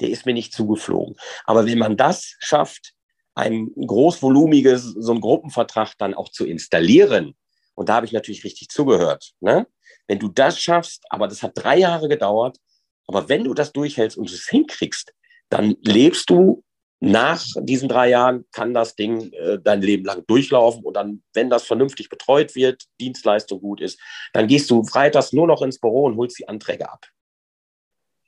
Der 0.00 0.10
ist 0.10 0.26
mir 0.26 0.34
nicht 0.34 0.52
zugeflogen. 0.52 1.16
Aber 1.44 1.64
wenn 1.66 1.78
man 1.78 1.96
das 1.96 2.34
schafft, 2.40 2.92
ein 3.34 3.70
großvolumiges, 3.74 4.94
so 4.98 5.12
einen 5.12 5.20
Gruppenvertrag 5.20 5.94
dann 5.96 6.12
auch 6.12 6.28
zu 6.28 6.44
installieren. 6.44 7.34
Und 7.74 7.88
da 7.88 7.94
habe 7.94 8.06
ich 8.06 8.12
natürlich 8.12 8.44
richtig 8.44 8.68
zugehört. 8.68 9.32
Ne? 9.40 9.66
Wenn 10.06 10.18
du 10.18 10.28
das 10.28 10.60
schaffst, 10.60 11.04
aber 11.08 11.28
das 11.28 11.42
hat 11.42 11.52
drei 11.54 11.78
Jahre 11.78 12.08
gedauert, 12.08 12.58
aber 13.06 13.28
wenn 13.28 13.44
du 13.44 13.54
das 13.54 13.72
durchhältst 13.72 14.16
und 14.16 14.30
es 14.30 14.48
hinkriegst, 14.48 15.12
dann 15.48 15.76
lebst 15.82 16.30
du 16.30 16.64
nach 17.00 17.44
diesen 17.58 17.88
drei 17.88 18.10
Jahren, 18.10 18.44
kann 18.52 18.72
das 18.74 18.94
Ding 18.94 19.32
äh, 19.32 19.58
dein 19.60 19.82
Leben 19.82 20.04
lang 20.04 20.24
durchlaufen 20.28 20.84
und 20.84 20.94
dann, 20.94 21.22
wenn 21.34 21.50
das 21.50 21.64
vernünftig 21.64 22.08
betreut 22.08 22.54
wird, 22.54 22.84
Dienstleistung 23.00 23.60
gut 23.60 23.80
ist, 23.80 24.00
dann 24.32 24.46
gehst 24.46 24.70
du 24.70 24.84
freitags 24.84 25.32
nur 25.32 25.48
noch 25.48 25.62
ins 25.62 25.80
Büro 25.80 26.04
und 26.04 26.16
holst 26.16 26.38
die 26.38 26.48
Anträge 26.48 26.88
ab. 26.88 27.04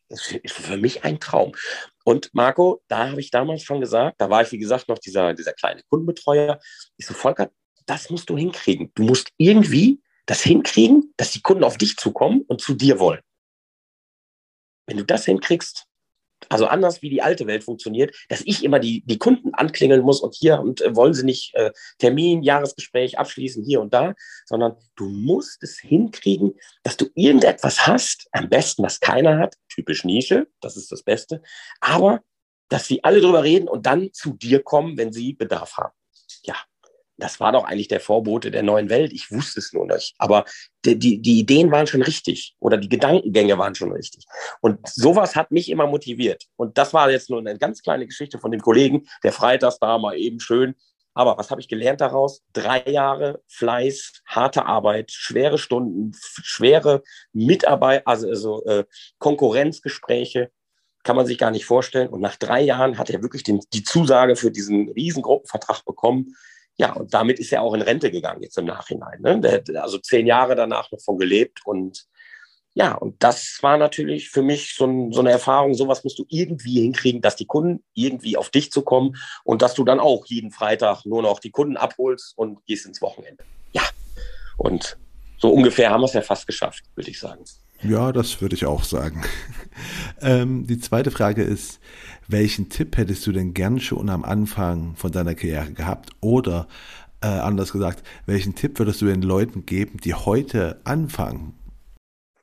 Das 0.08 0.32
ist 0.32 0.54
für 0.54 0.76
mich 0.76 1.04
ein 1.04 1.20
Traum. 1.20 1.52
Und 2.04 2.30
Marco, 2.34 2.82
da 2.88 3.10
habe 3.10 3.20
ich 3.20 3.30
damals 3.30 3.62
schon 3.62 3.80
gesagt, 3.80 4.20
da 4.20 4.28
war 4.28 4.42
ich, 4.42 4.50
wie 4.50 4.58
gesagt, 4.58 4.88
noch 4.88 4.98
dieser, 4.98 5.34
dieser 5.34 5.52
kleine 5.52 5.82
Kundenbetreuer. 5.88 6.58
Ich 6.96 7.06
so, 7.06 7.14
Volker, 7.14 7.50
das 7.86 8.10
musst 8.10 8.28
du 8.28 8.36
hinkriegen. 8.36 8.90
Du 8.94 9.04
musst 9.04 9.30
irgendwie 9.36 10.02
das 10.26 10.42
hinkriegen, 10.42 11.14
dass 11.16 11.30
die 11.30 11.42
Kunden 11.42 11.64
auf 11.64 11.78
dich 11.78 11.96
zukommen 11.96 12.42
und 12.42 12.60
zu 12.60 12.74
dir 12.74 12.98
wollen. 12.98 13.20
Wenn 14.86 14.96
du 14.96 15.04
das 15.04 15.24
hinkriegst, 15.24 15.86
also 16.48 16.66
anders 16.66 17.02
wie 17.02 17.10
die 17.10 17.22
alte 17.22 17.46
Welt 17.46 17.64
funktioniert, 17.64 18.14
dass 18.28 18.42
ich 18.44 18.64
immer 18.64 18.78
die, 18.78 19.02
die 19.06 19.18
Kunden 19.18 19.54
anklingeln 19.54 20.02
muss 20.02 20.20
und 20.20 20.34
hier 20.34 20.60
und 20.60 20.82
äh, 20.82 20.94
wollen 20.94 21.14
sie 21.14 21.24
nicht 21.24 21.54
äh, 21.54 21.72
Termin, 21.98 22.42
Jahresgespräch 22.42 23.18
abschließen, 23.18 23.64
hier 23.64 23.80
und 23.80 23.94
da, 23.94 24.14
sondern 24.46 24.76
du 24.96 25.08
musst 25.08 25.62
es 25.62 25.78
hinkriegen, 25.78 26.54
dass 26.82 26.96
du 26.96 27.06
irgendetwas 27.14 27.86
hast, 27.86 28.28
am 28.32 28.48
besten, 28.48 28.82
was 28.82 29.00
keiner 29.00 29.38
hat, 29.38 29.56
typisch 29.68 30.04
Nische, 30.04 30.46
das 30.60 30.76
ist 30.76 30.92
das 30.92 31.02
Beste, 31.02 31.42
aber 31.80 32.22
dass 32.68 32.86
sie 32.86 33.04
alle 33.04 33.20
drüber 33.20 33.44
reden 33.44 33.68
und 33.68 33.86
dann 33.86 34.12
zu 34.12 34.32
dir 34.34 34.62
kommen, 34.62 34.96
wenn 34.96 35.12
sie 35.12 35.34
Bedarf 35.34 35.76
haben. 35.76 35.94
Das 37.16 37.38
war 37.38 37.52
doch 37.52 37.64
eigentlich 37.64 37.88
der 37.88 38.00
Vorbote 38.00 38.50
der 38.50 38.62
neuen 38.62 38.90
Welt. 38.90 39.12
Ich 39.12 39.30
wusste 39.30 39.60
es 39.60 39.72
nur 39.72 39.86
nicht. 39.86 40.14
Aber 40.18 40.44
die, 40.84 40.98
die, 40.98 41.22
die 41.22 41.38
Ideen 41.38 41.70
waren 41.70 41.86
schon 41.86 42.02
richtig 42.02 42.56
oder 42.58 42.76
die 42.76 42.88
Gedankengänge 42.88 43.56
waren 43.56 43.74
schon 43.74 43.92
richtig. 43.92 44.24
Und 44.60 44.86
sowas 44.88 45.36
hat 45.36 45.50
mich 45.50 45.70
immer 45.70 45.86
motiviert. 45.86 46.44
Und 46.56 46.76
das 46.76 46.92
war 46.92 47.10
jetzt 47.10 47.30
nur 47.30 47.38
eine 47.38 47.56
ganz 47.58 47.82
kleine 47.82 48.06
Geschichte 48.06 48.38
von 48.38 48.50
dem 48.50 48.60
Kollegen, 48.60 49.06
der 49.22 49.32
freitags 49.32 49.78
da 49.78 49.98
mal 49.98 50.16
eben 50.16 50.40
schön. 50.40 50.74
Aber 51.14 51.38
was 51.38 51.50
habe 51.50 51.60
ich 51.60 51.68
gelernt 51.68 52.00
daraus? 52.00 52.42
Drei 52.52 52.82
Jahre 52.90 53.40
Fleiß, 53.46 54.22
harte 54.26 54.66
Arbeit, 54.66 55.12
schwere 55.12 55.58
Stunden, 55.58 56.12
schwere 56.42 57.04
Mitarbeit, 57.32 58.04
also, 58.06 58.28
also 58.28 58.64
äh, 58.64 58.84
Konkurrenzgespräche, 59.18 60.50
kann 61.04 61.16
man 61.16 61.26
sich 61.26 61.38
gar 61.38 61.52
nicht 61.52 61.66
vorstellen. 61.66 62.08
Und 62.08 62.20
nach 62.20 62.36
drei 62.36 62.62
Jahren 62.62 62.98
hat 62.98 63.10
er 63.10 63.22
wirklich 63.22 63.44
den, 63.44 63.60
die 63.72 63.84
Zusage 63.84 64.34
für 64.34 64.50
diesen 64.50 64.88
Riesengruppenvertrag 64.88 65.84
bekommen. 65.84 66.34
Ja, 66.76 66.92
und 66.92 67.14
damit 67.14 67.38
ist 67.38 67.52
er 67.52 67.62
auch 67.62 67.74
in 67.74 67.82
Rente 67.82 68.10
gegangen 68.10 68.42
jetzt 68.42 68.58
im 68.58 68.64
Nachhinein. 68.64 69.20
Ne? 69.20 69.40
Der 69.40 69.52
hat 69.52 69.76
also 69.76 69.98
zehn 69.98 70.26
Jahre 70.26 70.56
danach 70.56 70.90
noch 70.90 71.00
von 71.00 71.18
gelebt 71.18 71.60
und 71.64 72.06
ja, 72.76 72.92
und 72.92 73.22
das 73.22 73.58
war 73.62 73.78
natürlich 73.78 74.30
für 74.30 74.42
mich 74.42 74.74
so, 74.74 74.84
ein, 74.84 75.12
so, 75.12 75.20
eine 75.20 75.30
Erfahrung, 75.30 75.74
sowas 75.74 76.02
musst 76.02 76.18
du 76.18 76.26
irgendwie 76.28 76.80
hinkriegen, 76.80 77.22
dass 77.22 77.36
die 77.36 77.46
Kunden 77.46 77.84
irgendwie 77.94 78.36
auf 78.36 78.50
dich 78.50 78.72
zu 78.72 78.82
kommen 78.82 79.14
und 79.44 79.62
dass 79.62 79.74
du 79.74 79.84
dann 79.84 80.00
auch 80.00 80.26
jeden 80.26 80.50
Freitag 80.50 81.06
nur 81.06 81.22
noch 81.22 81.38
die 81.38 81.52
Kunden 81.52 81.76
abholst 81.76 82.36
und 82.36 82.66
gehst 82.66 82.84
ins 82.86 83.00
Wochenende. 83.00 83.44
Ja, 83.72 83.82
und 84.56 84.98
so 85.38 85.50
ungefähr 85.50 85.90
haben 85.90 86.00
wir 86.00 86.06
es 86.06 86.14
ja 86.14 86.22
fast 86.22 86.48
geschafft, 86.48 86.82
würde 86.96 87.10
ich 87.10 87.20
sagen. 87.20 87.44
Ja, 87.84 88.12
das 88.12 88.40
würde 88.40 88.54
ich 88.54 88.64
auch 88.64 88.82
sagen. 88.82 89.22
ähm, 90.22 90.66
die 90.66 90.78
zweite 90.78 91.10
Frage 91.10 91.42
ist, 91.42 91.80
welchen 92.28 92.70
Tipp 92.70 92.96
hättest 92.96 93.26
du 93.26 93.32
denn 93.32 93.52
gern 93.52 93.78
schon 93.78 94.08
am 94.08 94.24
Anfang 94.24 94.96
von 94.96 95.12
deiner 95.12 95.34
Karriere 95.34 95.72
gehabt 95.72 96.10
oder 96.20 96.66
äh, 97.22 97.26
anders 97.26 97.72
gesagt, 97.72 98.02
welchen 98.26 98.54
Tipp 98.54 98.78
würdest 98.78 99.02
du 99.02 99.06
den 99.06 99.22
Leuten 99.22 99.66
geben, 99.66 99.98
die 100.02 100.14
heute 100.14 100.80
anfangen? 100.84 101.58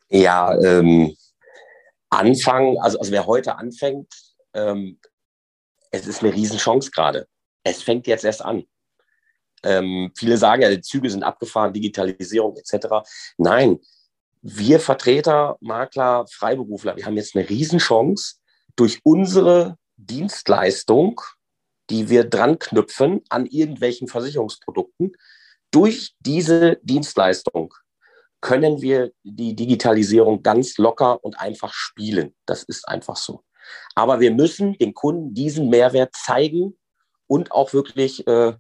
Ja, 0.10 0.54
ähm, 0.62 1.16
anfangen, 2.10 2.78
also, 2.80 3.00
also 3.00 3.12
wer 3.12 3.26
heute 3.26 3.56
anfängt, 3.56 4.14
ähm, 4.54 5.00
es 5.90 6.06
ist 6.06 6.24
eine 6.24 6.34
Riesenchance 6.34 6.92
gerade. 6.92 7.28
Es 7.64 7.82
fängt 7.82 8.08
jetzt 8.08 8.26
erst 8.26 8.44
an. 8.44 8.64
Ähm, 9.64 10.12
viele 10.16 10.38
sagen 10.38 10.62
ja, 10.62 10.70
die 10.70 10.82
Züge 10.82 11.10
sind 11.10 11.24
abgefahren, 11.24 11.74
Digitalisierung 11.74 12.58
etc. 12.58 12.88
Nein, 13.38 13.80
wir 14.42 14.80
Vertreter, 14.80 15.58
Makler, 15.62 16.26
Freiberufler, 16.28 16.96
wir 16.98 17.06
haben 17.06 17.18
jetzt 17.18 17.36
eine 17.36 17.48
Riesenchance 17.48 18.36
durch 18.76 19.00
unsere 19.04 19.78
Dienstleistung, 19.98 21.22
die 21.90 22.10
wir 22.10 22.24
dran 22.24 22.58
knüpfen 22.58 23.22
an 23.30 23.46
irgendwelchen 23.46 24.08
Versicherungsprodukten. 24.08 25.14
Durch 25.70 26.16
diese 26.20 26.78
Dienstleistung 26.82 27.74
können 28.40 28.82
wir 28.82 29.12
die 29.24 29.56
Digitalisierung 29.56 30.42
ganz 30.42 30.78
locker 30.78 31.24
und 31.24 31.40
einfach 31.40 31.74
spielen. 31.74 32.36
Das 32.46 32.64
ist 32.64 32.88
einfach 32.88 33.18
so. 33.18 33.44
Aber 33.94 34.20
wir 34.20 34.32
müssen 34.32 34.74
den 34.74 34.94
Kunden 34.94 35.34
diesen 35.34 35.70
Mehrwert 35.70 36.16
zeigen 36.16 36.78
und 37.28 37.52
auch 37.52 37.74
wirklich, 37.74 38.26
äh, 38.28 38.54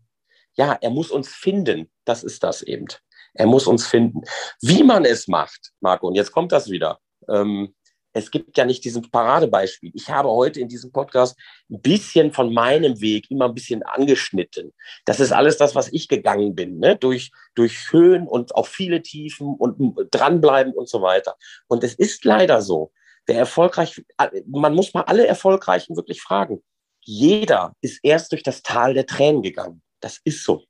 ja, 0.53 0.77
er 0.79 0.89
muss 0.91 1.09
uns 1.09 1.29
finden. 1.29 1.89
Das 2.05 2.23
ist 2.23 2.43
das 2.43 2.61
eben. 2.61 2.87
Er 3.33 3.47
muss 3.47 3.67
uns 3.67 3.87
finden. 3.87 4.21
Wie 4.61 4.83
man 4.83 5.05
es 5.05 5.27
macht, 5.27 5.71
Marco, 5.79 6.07
und 6.07 6.15
jetzt 6.15 6.31
kommt 6.31 6.51
das 6.51 6.69
wieder. 6.69 6.99
Ähm, 7.29 7.73
es 8.13 8.29
gibt 8.29 8.57
ja 8.57 8.65
nicht 8.65 8.83
diesen 8.83 9.09
Paradebeispiel. 9.09 9.91
Ich 9.93 10.09
habe 10.09 10.29
heute 10.29 10.59
in 10.59 10.67
diesem 10.67 10.91
Podcast 10.91 11.37
ein 11.69 11.81
bisschen 11.81 12.33
von 12.33 12.53
meinem 12.53 12.99
Weg 12.99 13.31
immer 13.31 13.45
ein 13.45 13.53
bisschen 13.53 13.83
angeschnitten. 13.83 14.73
Das 15.05 15.19
ist 15.19 15.31
alles 15.31 15.57
das, 15.57 15.75
was 15.75 15.91
ich 15.93 16.07
gegangen 16.07 16.55
bin, 16.55 16.79
ne? 16.79 16.97
durch, 16.97 17.31
durch 17.55 17.91
Höhen 17.91 18.27
und 18.27 18.53
auch 18.55 18.67
viele 18.67 19.01
Tiefen 19.01 19.55
und 19.55 19.95
dranbleiben 20.11 20.73
und 20.73 20.89
so 20.89 21.01
weiter. 21.01 21.35
Und 21.67 21.83
es 21.83 21.93
ist 21.93 22.25
leider 22.25 22.61
so, 22.61 22.91
der 23.27 23.37
erfolgreich, 23.37 24.03
man 24.47 24.73
muss 24.73 24.93
mal 24.93 25.03
alle 25.03 25.25
Erfolgreichen 25.25 25.95
wirklich 25.95 26.21
fragen. 26.21 26.61
Jeder 27.03 27.73
ist 27.81 27.99
erst 28.03 28.31
durch 28.31 28.43
das 28.43 28.61
Tal 28.61 28.93
der 28.93 29.05
Tränen 29.05 29.41
gegangen. 29.41 29.81
Das 30.01 30.19
ist 30.23 30.43
so. 30.43 30.63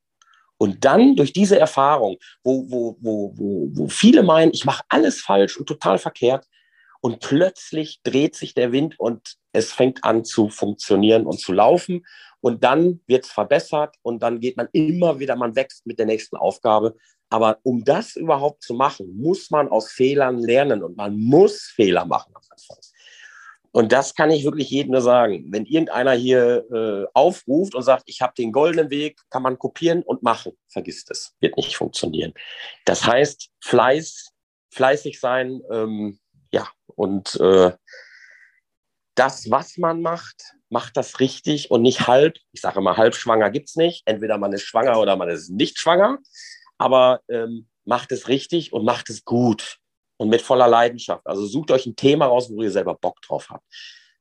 Und 0.61 0.85
dann 0.85 1.15
durch 1.15 1.33
diese 1.33 1.57
Erfahrung, 1.57 2.17
wo, 2.43 2.69
wo, 2.69 2.95
wo, 3.01 3.33
wo, 3.35 3.69
wo 3.73 3.87
viele 3.87 4.21
meinen, 4.21 4.51
ich 4.53 4.63
mache 4.63 4.83
alles 4.89 5.19
falsch 5.19 5.57
und 5.57 5.65
total 5.65 5.97
verkehrt, 5.97 6.45
und 6.99 7.19
plötzlich 7.19 7.99
dreht 8.03 8.35
sich 8.35 8.53
der 8.53 8.71
Wind 8.71 8.99
und 8.99 9.37
es 9.53 9.73
fängt 9.73 10.03
an 10.03 10.23
zu 10.23 10.49
funktionieren 10.49 11.25
und 11.25 11.39
zu 11.39 11.51
laufen. 11.51 12.05
Und 12.41 12.63
dann 12.63 13.01
wird 13.07 13.25
es 13.25 13.31
verbessert 13.31 13.95
und 14.03 14.21
dann 14.21 14.39
geht 14.39 14.55
man 14.55 14.67
immer 14.71 15.17
wieder, 15.17 15.35
man 15.35 15.55
wächst 15.55 15.87
mit 15.87 15.97
der 15.97 16.05
nächsten 16.05 16.37
Aufgabe. 16.37 16.95
Aber 17.31 17.57
um 17.63 17.83
das 17.83 18.15
überhaupt 18.15 18.61
zu 18.61 18.75
machen, 18.75 19.19
muss 19.19 19.49
man 19.49 19.67
aus 19.67 19.91
Fehlern 19.91 20.37
lernen 20.37 20.83
und 20.83 20.95
man 20.95 21.17
muss 21.17 21.71
Fehler 21.73 22.05
machen 22.05 22.33
am 22.35 22.41
Anfang. 22.47 22.77
Und 23.71 23.91
das 23.93 24.15
kann 24.15 24.31
ich 24.31 24.43
wirklich 24.43 24.69
jedem 24.69 24.91
nur 24.91 25.01
sagen. 25.01 25.45
Wenn 25.47 25.65
irgendeiner 25.65 26.11
hier 26.11 26.65
äh, 26.71 27.05
aufruft 27.13 27.73
und 27.73 27.83
sagt, 27.83 28.03
ich 28.05 28.21
habe 28.21 28.33
den 28.37 28.51
goldenen 28.51 28.89
Weg, 28.89 29.19
kann 29.29 29.43
man 29.43 29.57
kopieren 29.57 30.03
und 30.03 30.23
machen. 30.23 30.53
Vergisst 30.67 31.09
es, 31.09 31.35
wird 31.39 31.55
nicht 31.57 31.77
funktionieren. 31.77 32.33
Das 32.85 33.05
heißt, 33.05 33.49
Fleiß, 33.61 34.31
fleißig 34.71 35.19
sein, 35.19 35.61
ähm, 35.71 36.19
ja, 36.51 36.67
und 36.87 37.39
äh, 37.39 37.71
das, 39.15 39.49
was 39.49 39.77
man 39.77 40.01
macht, 40.01 40.55
macht 40.69 40.97
das 40.97 41.19
richtig 41.19 41.71
und 41.71 41.81
nicht 41.81 42.07
halb. 42.07 42.37
Ich 42.51 42.61
sage 42.61 42.79
immer, 42.79 42.97
halb 42.97 43.15
schwanger 43.15 43.51
gibt 43.51 43.69
es 43.69 43.75
nicht. 43.75 44.03
Entweder 44.05 44.37
man 44.37 44.53
ist 44.53 44.63
schwanger 44.63 44.99
oder 44.99 45.15
man 45.15 45.29
ist 45.29 45.49
nicht 45.49 45.79
schwanger. 45.79 46.19
Aber 46.77 47.21
ähm, 47.29 47.67
macht 47.85 48.11
es 48.11 48.27
richtig 48.27 48.73
und 48.73 48.85
macht 48.85 49.09
es 49.09 49.25
gut 49.25 49.80
und 50.21 50.29
mit 50.29 50.43
voller 50.43 50.67
Leidenschaft. 50.67 51.25
Also 51.25 51.47
sucht 51.47 51.71
euch 51.71 51.87
ein 51.87 51.95
Thema 51.95 52.27
raus, 52.27 52.51
wo 52.51 52.61
ihr 52.61 52.69
selber 52.69 52.93
Bock 52.93 53.19
drauf 53.23 53.49
habt. 53.49 53.65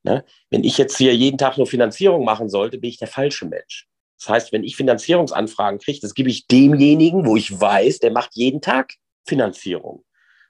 Ne? 0.03 0.25
Wenn 0.49 0.65
ich 0.65 0.79
jetzt 0.79 0.97
hier 0.97 1.15
jeden 1.15 1.37
Tag 1.37 1.59
nur 1.59 1.67
Finanzierung 1.67 2.25
machen 2.25 2.49
sollte, 2.49 2.79
bin 2.79 2.89
ich 2.89 2.97
der 2.97 3.07
falsche 3.07 3.45
Mensch. 3.45 3.87
Das 4.19 4.31
heißt, 4.31 4.53
wenn 4.53 4.65
ich 4.65 4.77
Finanzierungsanfragen 4.77 5.79
kriege, 5.79 6.01
das 6.01 6.15
gebe 6.15 6.31
ich 6.31 6.47
demjenigen, 6.47 7.27
wo 7.27 7.37
ich 7.37 7.61
weiß, 7.61 7.99
der 7.99 8.13
macht 8.13 8.31
jeden 8.33 8.63
Tag 8.63 8.95
Finanzierung. 9.27 10.03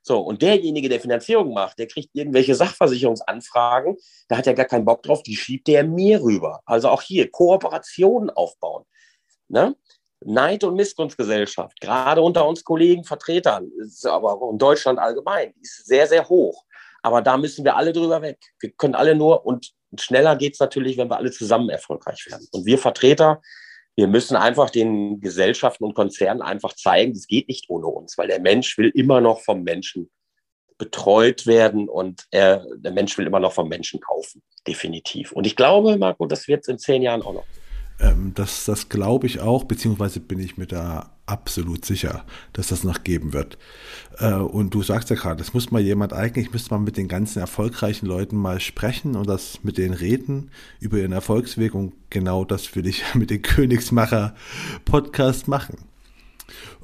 So, 0.02 0.20
und 0.20 0.40
derjenige, 0.40 0.88
der 0.88 1.00
Finanzierung 1.00 1.52
macht, 1.52 1.80
der 1.80 1.88
kriegt 1.88 2.10
irgendwelche 2.12 2.54
Sachversicherungsanfragen, 2.54 3.96
da 4.28 4.36
hat 4.36 4.46
er 4.46 4.54
gar 4.54 4.66
keinen 4.66 4.84
Bock 4.84 5.02
drauf, 5.02 5.24
die 5.24 5.34
schiebt 5.34 5.66
der 5.66 5.82
mir 5.82 6.22
rüber. 6.22 6.60
Also 6.64 6.88
auch 6.88 7.02
hier 7.02 7.28
Kooperationen 7.28 8.30
aufbauen. 8.30 8.84
Ne? 9.48 9.74
Neid- 10.22 10.64
und 10.64 10.74
Missgunstgesellschaft, 10.74 11.80
gerade 11.80 12.20
unter 12.20 12.46
uns 12.46 12.62
Kollegen, 12.62 13.04
Vertretern, 13.04 13.70
aber 14.04 14.34
auch 14.34 14.52
in 14.52 14.58
Deutschland 14.58 14.98
allgemein, 14.98 15.54
ist 15.60 15.86
sehr, 15.86 16.06
sehr 16.06 16.28
hoch. 16.28 16.64
Aber 17.02 17.22
da 17.22 17.36
müssen 17.36 17.64
wir 17.64 17.76
alle 17.76 17.92
drüber 17.92 18.20
weg. 18.20 18.38
Wir 18.60 18.70
können 18.72 18.94
alle 18.94 19.14
nur, 19.14 19.46
und 19.46 19.72
schneller 19.98 20.36
geht 20.36 20.54
es 20.54 20.60
natürlich, 20.60 20.98
wenn 20.98 21.08
wir 21.08 21.16
alle 21.16 21.30
zusammen 21.30 21.70
erfolgreich 21.70 22.26
werden. 22.30 22.46
Und 22.52 22.66
wir 22.66 22.78
Vertreter, 22.78 23.40
wir 23.96 24.06
müssen 24.06 24.36
einfach 24.36 24.70
den 24.70 25.20
Gesellschaften 25.20 25.84
und 25.84 25.94
Konzernen 25.94 26.42
einfach 26.42 26.74
zeigen, 26.74 27.14
das 27.14 27.26
geht 27.26 27.48
nicht 27.48 27.68
ohne 27.68 27.86
uns, 27.86 28.16
weil 28.18 28.28
der 28.28 28.40
Mensch 28.40 28.76
will 28.78 28.90
immer 28.94 29.20
noch 29.20 29.40
vom 29.40 29.62
Menschen 29.62 30.10
betreut 30.78 31.46
werden 31.46 31.88
und 31.88 32.26
er, 32.30 32.64
der 32.76 32.92
Mensch 32.92 33.16
will 33.18 33.26
immer 33.26 33.40
noch 33.40 33.52
vom 33.52 33.68
Menschen 33.68 34.00
kaufen, 34.00 34.42
definitiv. 34.66 35.32
Und 35.32 35.46
ich 35.46 35.54
glaube, 35.54 35.98
Marco, 35.98 36.24
das 36.26 36.48
wird 36.48 36.62
es 36.62 36.68
in 36.68 36.78
zehn 36.78 37.02
Jahren 37.02 37.22
auch 37.22 37.34
noch. 37.34 37.44
Ähm, 38.00 38.32
das 38.34 38.64
das 38.64 38.88
glaube 38.88 39.26
ich 39.26 39.40
auch, 39.40 39.64
beziehungsweise 39.64 40.20
bin 40.20 40.38
ich 40.38 40.56
mir 40.56 40.66
da 40.66 41.10
absolut 41.26 41.84
sicher, 41.84 42.24
dass 42.52 42.68
das 42.68 42.82
noch 42.82 43.04
geben 43.04 43.32
wird. 43.32 43.58
Äh, 44.18 44.34
und 44.34 44.74
du 44.74 44.82
sagst 44.82 45.10
ja 45.10 45.16
gerade, 45.16 45.36
das 45.36 45.54
muss 45.54 45.70
mal 45.70 45.80
jemand, 45.80 46.12
eigentlich 46.12 46.52
müsste 46.52 46.74
man 46.74 46.82
mit 46.82 46.96
den 46.96 47.08
ganzen 47.08 47.38
erfolgreichen 47.38 48.06
Leuten 48.06 48.36
mal 48.36 48.58
sprechen 48.60 49.14
und 49.14 49.28
das 49.28 49.62
mit 49.62 49.78
denen 49.78 49.94
reden 49.94 50.50
über 50.80 50.98
ihren 50.98 51.12
Erfolgsweg 51.12 51.74
und 51.74 51.92
genau 52.10 52.44
das 52.44 52.74
will 52.74 52.86
ich 52.86 53.02
mit 53.14 53.30
den 53.30 53.42
Königsmacher 53.42 54.34
Podcast 54.84 55.46
machen. 55.46 55.76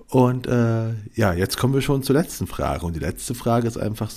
Und 0.09 0.47
äh, 0.47 0.91
ja, 1.15 1.33
jetzt 1.33 1.57
kommen 1.59 1.75
wir 1.75 1.83
schon 1.83 2.05
zur 2.05 2.15
letzten 2.15 2.47
Frage. 2.47 2.87
Und 2.87 2.95
die 2.95 3.01
letzte 3.01 3.35
Frage 3.35 3.67
ist 3.67 3.77
einfach, 3.77 4.11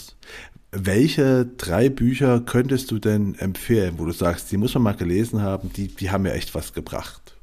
welche 0.72 1.46
drei 1.46 1.90
Bücher 1.90 2.41
könntest 2.41 2.91
du 2.91 3.00
denn 3.00 3.36
empfehlen, 3.36 3.98
wo 3.98 4.06
du 4.06 4.12
sagst, 4.12 4.52
die 4.52 4.58
muss 4.58 4.74
man 4.76 4.84
mal 4.84 4.96
gelesen 4.96 5.41
haben, 5.41 5.74
die, 5.74 5.88
die 5.88 6.12
haben 6.12 6.24
mir 6.24 6.34
echt 6.34 6.54
was 6.54 6.74
gebracht? 6.74 7.38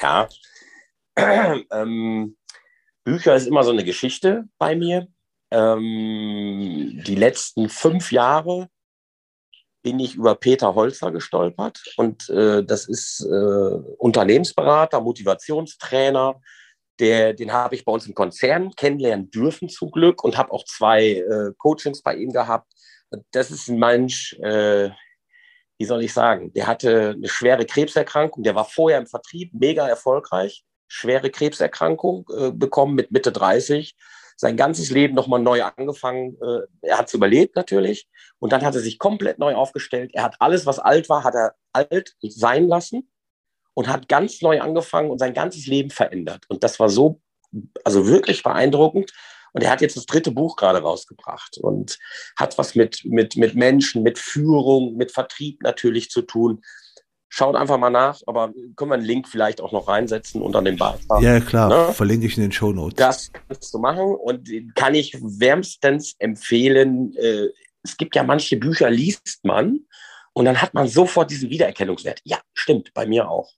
Ja, 0.00 0.28
ähm, 1.72 2.36
Bücher 3.04 3.34
ist 3.34 3.46
immer 3.46 3.64
so 3.64 3.70
eine 3.70 3.84
Geschichte 3.84 4.44
bei 4.58 4.76
mir. 4.76 5.08
Ähm, 5.50 7.02
die 7.04 7.16
letzten 7.16 7.68
fünf 7.68 8.12
Jahre 8.12 8.68
bin 9.82 9.98
ich 9.98 10.14
über 10.14 10.34
Peter 10.34 10.74
Holzer 10.74 11.10
gestolpert 11.10 11.82
und 11.96 12.28
äh, 12.28 12.62
das 12.62 12.86
ist 12.86 13.24
äh, 13.24 13.74
Unternehmensberater, 13.98 15.00
Motivationstrainer, 15.00 16.40
der, 17.00 17.32
den 17.32 17.52
habe 17.52 17.74
ich 17.74 17.84
bei 17.84 17.92
uns 17.92 18.06
im 18.06 18.14
Konzern 18.14 18.70
kennenlernen 18.76 19.30
dürfen 19.30 19.68
zum 19.68 19.90
Glück 19.90 20.22
und 20.22 20.36
habe 20.36 20.52
auch 20.52 20.64
zwei 20.64 21.16
äh, 21.16 21.52
Coachings 21.58 22.02
bei 22.02 22.14
ihm 22.14 22.32
gehabt. 22.32 22.72
Das 23.32 23.50
ist 23.50 23.68
ein 23.68 23.78
Mensch, 23.78 24.34
äh, 24.40 24.90
wie 25.78 25.84
soll 25.84 26.04
ich 26.04 26.12
sagen, 26.12 26.52
der 26.52 26.66
hatte 26.66 27.14
eine 27.16 27.28
schwere 27.28 27.64
Krebserkrankung, 27.64 28.42
der 28.42 28.54
war 28.54 28.66
vorher 28.66 28.98
im 28.98 29.06
Vertrieb 29.06 29.52
mega 29.54 29.88
erfolgreich, 29.88 30.64
schwere 30.88 31.30
Krebserkrankung 31.30 32.28
äh, 32.36 32.50
bekommen 32.52 32.94
mit 32.94 33.10
Mitte 33.10 33.32
30, 33.32 33.96
sein 34.36 34.56
ganzes 34.56 34.90
Leben 34.90 35.14
nochmal 35.14 35.40
neu 35.40 35.62
angefangen. 35.62 36.36
Äh, 36.42 36.86
er 36.86 36.98
hat 36.98 37.08
es 37.08 37.14
überlebt 37.14 37.56
natürlich 37.56 38.08
und 38.38 38.52
dann 38.52 38.62
hat 38.62 38.74
er 38.74 38.80
sich 38.80 38.98
komplett 38.98 39.38
neu 39.38 39.54
aufgestellt. 39.54 40.10
Er 40.14 40.22
hat 40.22 40.36
alles, 40.38 40.66
was 40.66 40.78
alt 40.78 41.08
war, 41.08 41.24
hat 41.24 41.34
er 41.34 41.54
alt 41.72 42.14
sein 42.20 42.68
lassen 42.68 43.10
und 43.74 43.88
hat 43.88 44.08
ganz 44.08 44.42
neu 44.42 44.60
angefangen 44.60 45.10
und 45.10 45.18
sein 45.18 45.34
ganzes 45.34 45.66
Leben 45.66 45.90
verändert. 45.90 46.44
Und 46.48 46.64
das 46.64 46.80
war 46.80 46.88
so, 46.88 47.20
also 47.84 48.06
wirklich 48.06 48.42
beeindruckend. 48.42 49.12
Und 49.52 49.62
er 49.62 49.70
hat 49.70 49.80
jetzt 49.80 49.96
das 49.96 50.06
dritte 50.06 50.30
Buch 50.30 50.56
gerade 50.56 50.80
rausgebracht 50.80 51.58
und 51.58 51.98
hat 52.36 52.56
was 52.58 52.74
mit, 52.74 53.04
mit, 53.04 53.36
mit 53.36 53.54
Menschen, 53.54 54.02
mit 54.02 54.18
Führung, 54.18 54.96
mit 54.96 55.10
Vertrieb 55.10 55.62
natürlich 55.62 56.10
zu 56.10 56.22
tun. 56.22 56.62
Schaut 57.28 57.54
einfach 57.54 57.78
mal 57.78 57.90
nach, 57.90 58.20
aber 58.26 58.52
können 58.76 58.90
wir 58.90 58.94
einen 58.94 59.04
Link 59.04 59.28
vielleicht 59.28 59.60
auch 59.60 59.72
noch 59.72 59.86
reinsetzen 59.86 60.42
unter 60.42 60.62
dem 60.62 60.76
Beitrag. 60.76 61.22
Ja, 61.22 61.38
klar, 61.40 61.68
ne? 61.68 61.94
verlinke 61.94 62.26
ich 62.26 62.36
in 62.36 62.42
den 62.42 62.52
Show 62.52 62.72
Notes. 62.72 62.96
Das 62.96 63.30
kannst 63.48 63.72
du 63.72 63.78
machen 63.78 64.16
und 64.16 64.48
kann 64.74 64.94
ich 64.94 65.16
wärmstens 65.20 66.16
empfehlen. 66.18 67.14
Äh, 67.16 67.48
es 67.82 67.96
gibt 67.96 68.16
ja 68.16 68.24
manche 68.24 68.56
Bücher, 68.56 68.90
liest 68.90 69.40
man 69.44 69.80
und 70.40 70.46
dann 70.46 70.62
hat 70.62 70.72
man 70.72 70.88
sofort 70.88 71.30
diesen 71.30 71.50
Wiedererkennungswert. 71.50 72.22
Ja, 72.24 72.40
stimmt, 72.54 72.94
bei 72.94 73.04
mir 73.04 73.28
auch. 73.28 73.52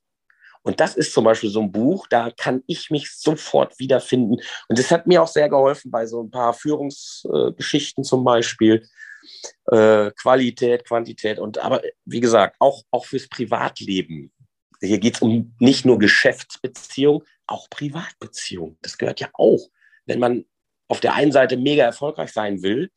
Und 0.63 0.81
das 0.81 0.97
ist 0.97 1.13
zum 1.13 1.23
Beispiel 1.23 1.49
so 1.49 1.61
ein 1.61 1.71
Buch, 1.71 2.09
da 2.11 2.33
kann 2.33 2.65
ich 2.67 2.91
mich 2.91 3.13
sofort 3.15 3.79
wiederfinden. 3.79 4.43
Und 4.67 4.79
das 4.81 4.91
hat 4.91 5.07
mir 5.07 5.23
auch 5.23 5.29
sehr 5.29 5.49
geholfen 5.49 5.93
bei 5.93 6.07
so 6.07 6.25
ein 6.25 6.33
paar 6.33 6.53
Führungsgeschichten 6.53 8.03
zum 8.03 8.25
Beispiel. 8.25 8.85
Äh, 9.71 10.11
Qualität, 10.21 10.85
Quantität 10.85 11.39
und 11.39 11.59
aber 11.59 11.83
wie 12.05 12.19
gesagt, 12.19 12.57
auch, 12.59 12.83
auch 12.91 13.07
fürs 13.07 13.29
Privatleben. 13.29 14.33
Hier 14.81 14.99
geht 14.99 15.15
es 15.15 15.23
um 15.23 15.55
nicht 15.61 15.85
nur 15.85 16.01
Geschäftsbeziehung, 16.01 17.23
auch 17.47 17.71
Privatbeziehungen. 17.71 18.77
Das 18.83 18.99
gehört 18.99 19.21
ja 19.21 19.29
auch. 19.35 19.69
Wenn 20.05 20.19
man 20.19 20.47
auf 20.89 20.99
der 20.99 21.15
einen 21.15 21.31
Seite 21.31 21.57
mega 21.57 21.85
erfolgreich 21.85 22.33
sein 22.33 22.61
will, 22.65 22.91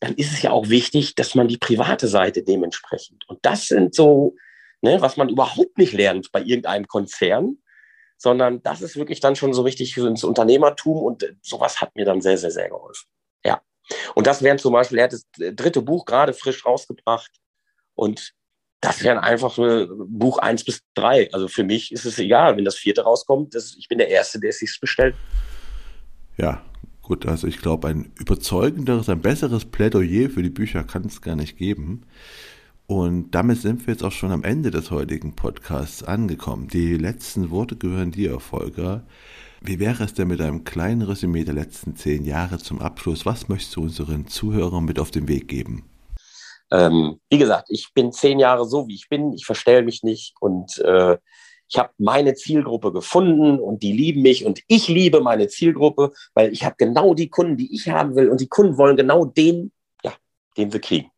dann 0.00 0.14
ist 0.14 0.32
es 0.32 0.42
ja 0.42 0.50
auch 0.50 0.68
wichtig, 0.68 1.14
dass 1.14 1.34
man 1.34 1.46
die 1.46 1.58
private 1.58 2.08
Seite 2.08 2.42
dementsprechend. 2.42 3.28
Und 3.28 3.38
das 3.42 3.66
sind 3.66 3.94
so, 3.94 4.34
ne, 4.80 5.00
was 5.00 5.16
man 5.16 5.28
überhaupt 5.28 5.76
nicht 5.76 5.92
lernt 5.92 6.32
bei 6.32 6.40
irgendeinem 6.40 6.88
Konzern, 6.88 7.58
sondern 8.16 8.62
das 8.62 8.80
ist 8.82 8.96
wirklich 8.96 9.20
dann 9.20 9.36
schon 9.36 9.52
so 9.52 9.62
richtig 9.62 9.96
ins 9.96 10.24
Unternehmertum 10.24 10.98
und 10.98 11.34
sowas 11.42 11.80
hat 11.80 11.94
mir 11.94 12.04
dann 12.04 12.22
sehr, 12.22 12.38
sehr, 12.38 12.50
sehr 12.50 12.68
geholfen. 12.68 13.08
Ja. 13.44 13.62
Und 14.14 14.26
das 14.26 14.42
wären 14.42 14.58
zum 14.58 14.72
Beispiel, 14.72 14.98
er 14.98 15.04
hat 15.04 15.12
das 15.12 15.26
dritte 15.36 15.82
Buch 15.82 16.06
gerade 16.06 16.32
frisch 16.32 16.64
rausgebracht 16.64 17.30
und 17.94 18.32
das 18.80 19.02
wären 19.02 19.18
einfach 19.18 19.56
Buch 19.56 20.38
eins 20.38 20.64
bis 20.64 20.80
drei. 20.94 21.30
Also 21.32 21.48
für 21.48 21.64
mich 21.64 21.92
ist 21.92 22.06
es 22.06 22.18
egal, 22.18 22.56
wenn 22.56 22.64
das 22.64 22.76
vierte 22.76 23.02
rauskommt. 23.02 23.54
Das, 23.54 23.74
ich 23.78 23.88
bin 23.88 23.98
der 23.98 24.08
Erste, 24.08 24.40
der 24.40 24.50
es 24.50 24.58
sich 24.58 24.78
bestellt. 24.80 25.14
Ja, 26.38 26.64
gut. 27.10 27.26
Also 27.26 27.48
ich 27.48 27.58
glaube, 27.58 27.88
ein 27.88 28.12
überzeugenderes, 28.18 29.08
ein 29.08 29.20
besseres 29.20 29.64
Plädoyer 29.64 30.30
für 30.30 30.44
die 30.44 30.50
Bücher 30.50 30.84
kann 30.84 31.04
es 31.04 31.20
gar 31.20 31.34
nicht 31.34 31.58
geben. 31.58 32.02
Und 32.86 33.32
damit 33.32 33.60
sind 33.60 33.86
wir 33.86 33.94
jetzt 33.94 34.04
auch 34.04 34.12
schon 34.12 34.30
am 34.30 34.44
Ende 34.44 34.70
des 34.70 34.92
heutigen 34.92 35.34
Podcasts 35.34 36.04
angekommen. 36.04 36.68
Die 36.68 36.96
letzten 36.96 37.50
Worte 37.50 37.76
gehören 37.76 38.12
dir, 38.12 38.38
Volker. 38.38 39.02
Wie 39.60 39.80
wäre 39.80 40.04
es 40.04 40.14
denn 40.14 40.28
mit 40.28 40.40
einem 40.40 40.62
kleinen 40.62 41.02
Resümee 41.02 41.44
der 41.44 41.54
letzten 41.54 41.96
zehn 41.96 42.24
Jahre 42.24 42.58
zum 42.58 42.80
Abschluss? 42.80 43.26
Was 43.26 43.48
möchtest 43.48 43.74
du 43.74 43.82
unseren 43.82 44.28
Zuhörern 44.28 44.84
mit 44.84 45.00
auf 45.00 45.10
den 45.10 45.26
Weg 45.26 45.48
geben? 45.48 45.84
Ähm, 46.70 47.18
wie 47.28 47.38
gesagt, 47.38 47.66
ich 47.70 47.92
bin 47.92 48.12
zehn 48.12 48.38
Jahre 48.38 48.64
so, 48.66 48.86
wie 48.86 48.94
ich 48.94 49.08
bin. 49.08 49.32
Ich 49.32 49.44
verstelle 49.44 49.82
mich 49.82 50.04
nicht 50.04 50.34
und 50.40 50.78
äh, 50.78 51.18
ich 51.70 51.78
habe 51.78 51.90
meine 51.98 52.34
Zielgruppe 52.34 52.92
gefunden 52.92 53.60
und 53.60 53.82
die 53.84 53.92
lieben 53.92 54.22
mich 54.22 54.44
und 54.44 54.60
ich 54.66 54.88
liebe 54.88 55.20
meine 55.20 55.46
Zielgruppe, 55.46 56.12
weil 56.34 56.52
ich 56.52 56.64
habe 56.64 56.74
genau 56.76 57.14
die 57.14 57.28
Kunden, 57.28 57.56
die 57.56 57.72
ich 57.72 57.88
haben 57.88 58.16
will 58.16 58.28
und 58.28 58.40
die 58.40 58.48
Kunden 58.48 58.76
wollen 58.76 58.96
genau 58.96 59.24
den, 59.24 59.70
ja, 60.02 60.12
den 60.56 60.72
wir 60.72 60.80
kriegen. 60.80 61.10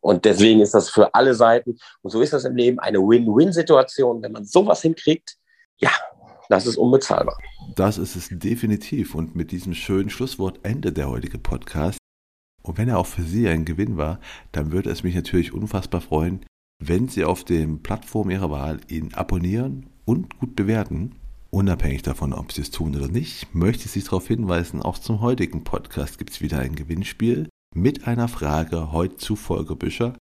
Und 0.00 0.24
deswegen 0.24 0.60
ist 0.60 0.72
das 0.72 0.88
für 0.88 1.14
alle 1.14 1.34
Seiten, 1.34 1.78
und 2.00 2.10
so 2.10 2.22
ist 2.22 2.32
das 2.32 2.46
im 2.46 2.56
Leben, 2.56 2.78
eine 2.78 2.98
Win-Win-Situation. 2.98 4.22
Wenn 4.22 4.32
man 4.32 4.46
sowas 4.46 4.80
hinkriegt, 4.80 5.36
ja, 5.76 5.90
das 6.48 6.66
ist 6.66 6.78
unbezahlbar. 6.78 7.36
Das 7.76 7.98
ist 7.98 8.16
es 8.16 8.30
definitiv. 8.30 9.14
Und 9.14 9.36
mit 9.36 9.50
diesem 9.50 9.74
schönen 9.74 10.08
Schlusswort 10.08 10.60
endet 10.62 10.96
der 10.96 11.10
heutige 11.10 11.36
Podcast. 11.36 11.98
Und 12.62 12.78
wenn 12.78 12.88
er 12.88 12.98
auch 12.98 13.06
für 13.06 13.22
Sie 13.22 13.46
ein 13.48 13.66
Gewinn 13.66 13.98
war, 13.98 14.18
dann 14.52 14.72
würde 14.72 14.90
es 14.90 15.02
mich 15.02 15.14
natürlich 15.14 15.52
unfassbar 15.52 16.00
freuen, 16.00 16.46
wenn 16.78 17.08
Sie 17.08 17.24
auf 17.24 17.44
den 17.44 17.82
Plattformen 17.82 18.30
Ihrer 18.30 18.50
Wahl 18.50 18.80
ihn 18.88 19.12
abonnieren 19.12 19.89
und 20.10 20.40
gut 20.40 20.56
bewerten. 20.56 21.12
Unabhängig 21.50 22.02
davon, 22.02 22.32
ob 22.32 22.50
Sie 22.50 22.62
es 22.62 22.72
tun 22.72 22.96
oder 22.96 23.06
nicht, 23.06 23.54
möchte 23.54 23.84
ich 23.84 23.92
Sie 23.92 24.02
darauf 24.02 24.26
hinweisen, 24.26 24.82
auch 24.82 24.98
zum 24.98 25.20
heutigen 25.20 25.62
Podcast 25.62 26.18
gibt 26.18 26.30
es 26.30 26.40
wieder 26.40 26.58
ein 26.58 26.74
Gewinnspiel 26.74 27.48
mit 27.76 28.08
einer 28.08 28.26
Frage 28.26 28.90
heute 28.90 29.18
zu 29.18 29.36
Volker 29.36 29.76
Büscher. 29.76 30.16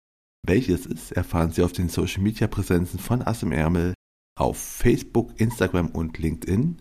Welches 0.45 0.85
ist, 0.85 1.11
erfahren 1.13 1.51
Sie 1.51 1.63
auf 1.63 1.71
den 1.71 1.89
Social 1.89 2.21
Media 2.21 2.45
Präsenzen 2.45 2.99
von 2.99 3.23
Ass 3.23 3.41
im 3.41 3.51
Ärmel 3.51 3.95
auf 4.37 4.59
Facebook, 4.59 5.31
Instagram 5.39 5.87
und 5.87 6.19
LinkedIn. 6.19 6.77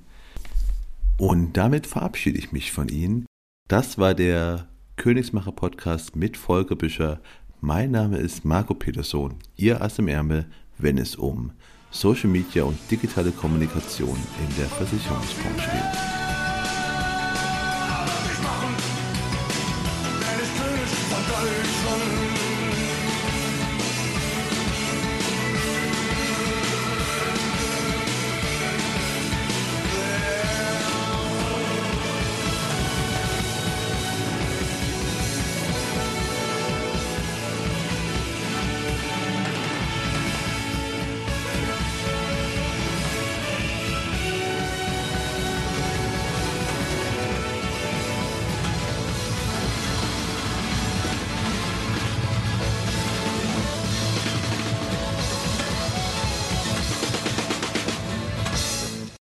Und 1.16 1.56
damit 1.56 1.86
verabschiede 1.86 2.39
ich 2.39 2.52
mich 2.52 2.72
von 2.72 2.89
Ihnen. 2.89 3.24
Das 3.68 3.97
war 3.97 4.12
der 4.12 4.68
Königsmacher 4.97 5.52
Podcast 5.52 6.14
mit 6.14 6.36
Volker 6.36 6.76
Büscher. 6.76 7.20
Mein 7.62 7.90
Name 7.90 8.18
ist 8.18 8.44
Marco 8.44 8.74
Peterson, 8.74 9.36
Ihr 9.56 9.80
Ass 9.80 9.98
im 9.98 10.09
Ärmel, 10.09 10.44
wenn 10.76 10.98
es 10.98 11.16
um 11.16 11.52
Social 11.90 12.28
Media 12.28 12.65
und 12.65 12.78
digitale 12.90 13.31
Kommunikation 13.31 14.16
in 14.16 14.56
der 14.56 14.66
Versicherungsbranche. 14.66 16.18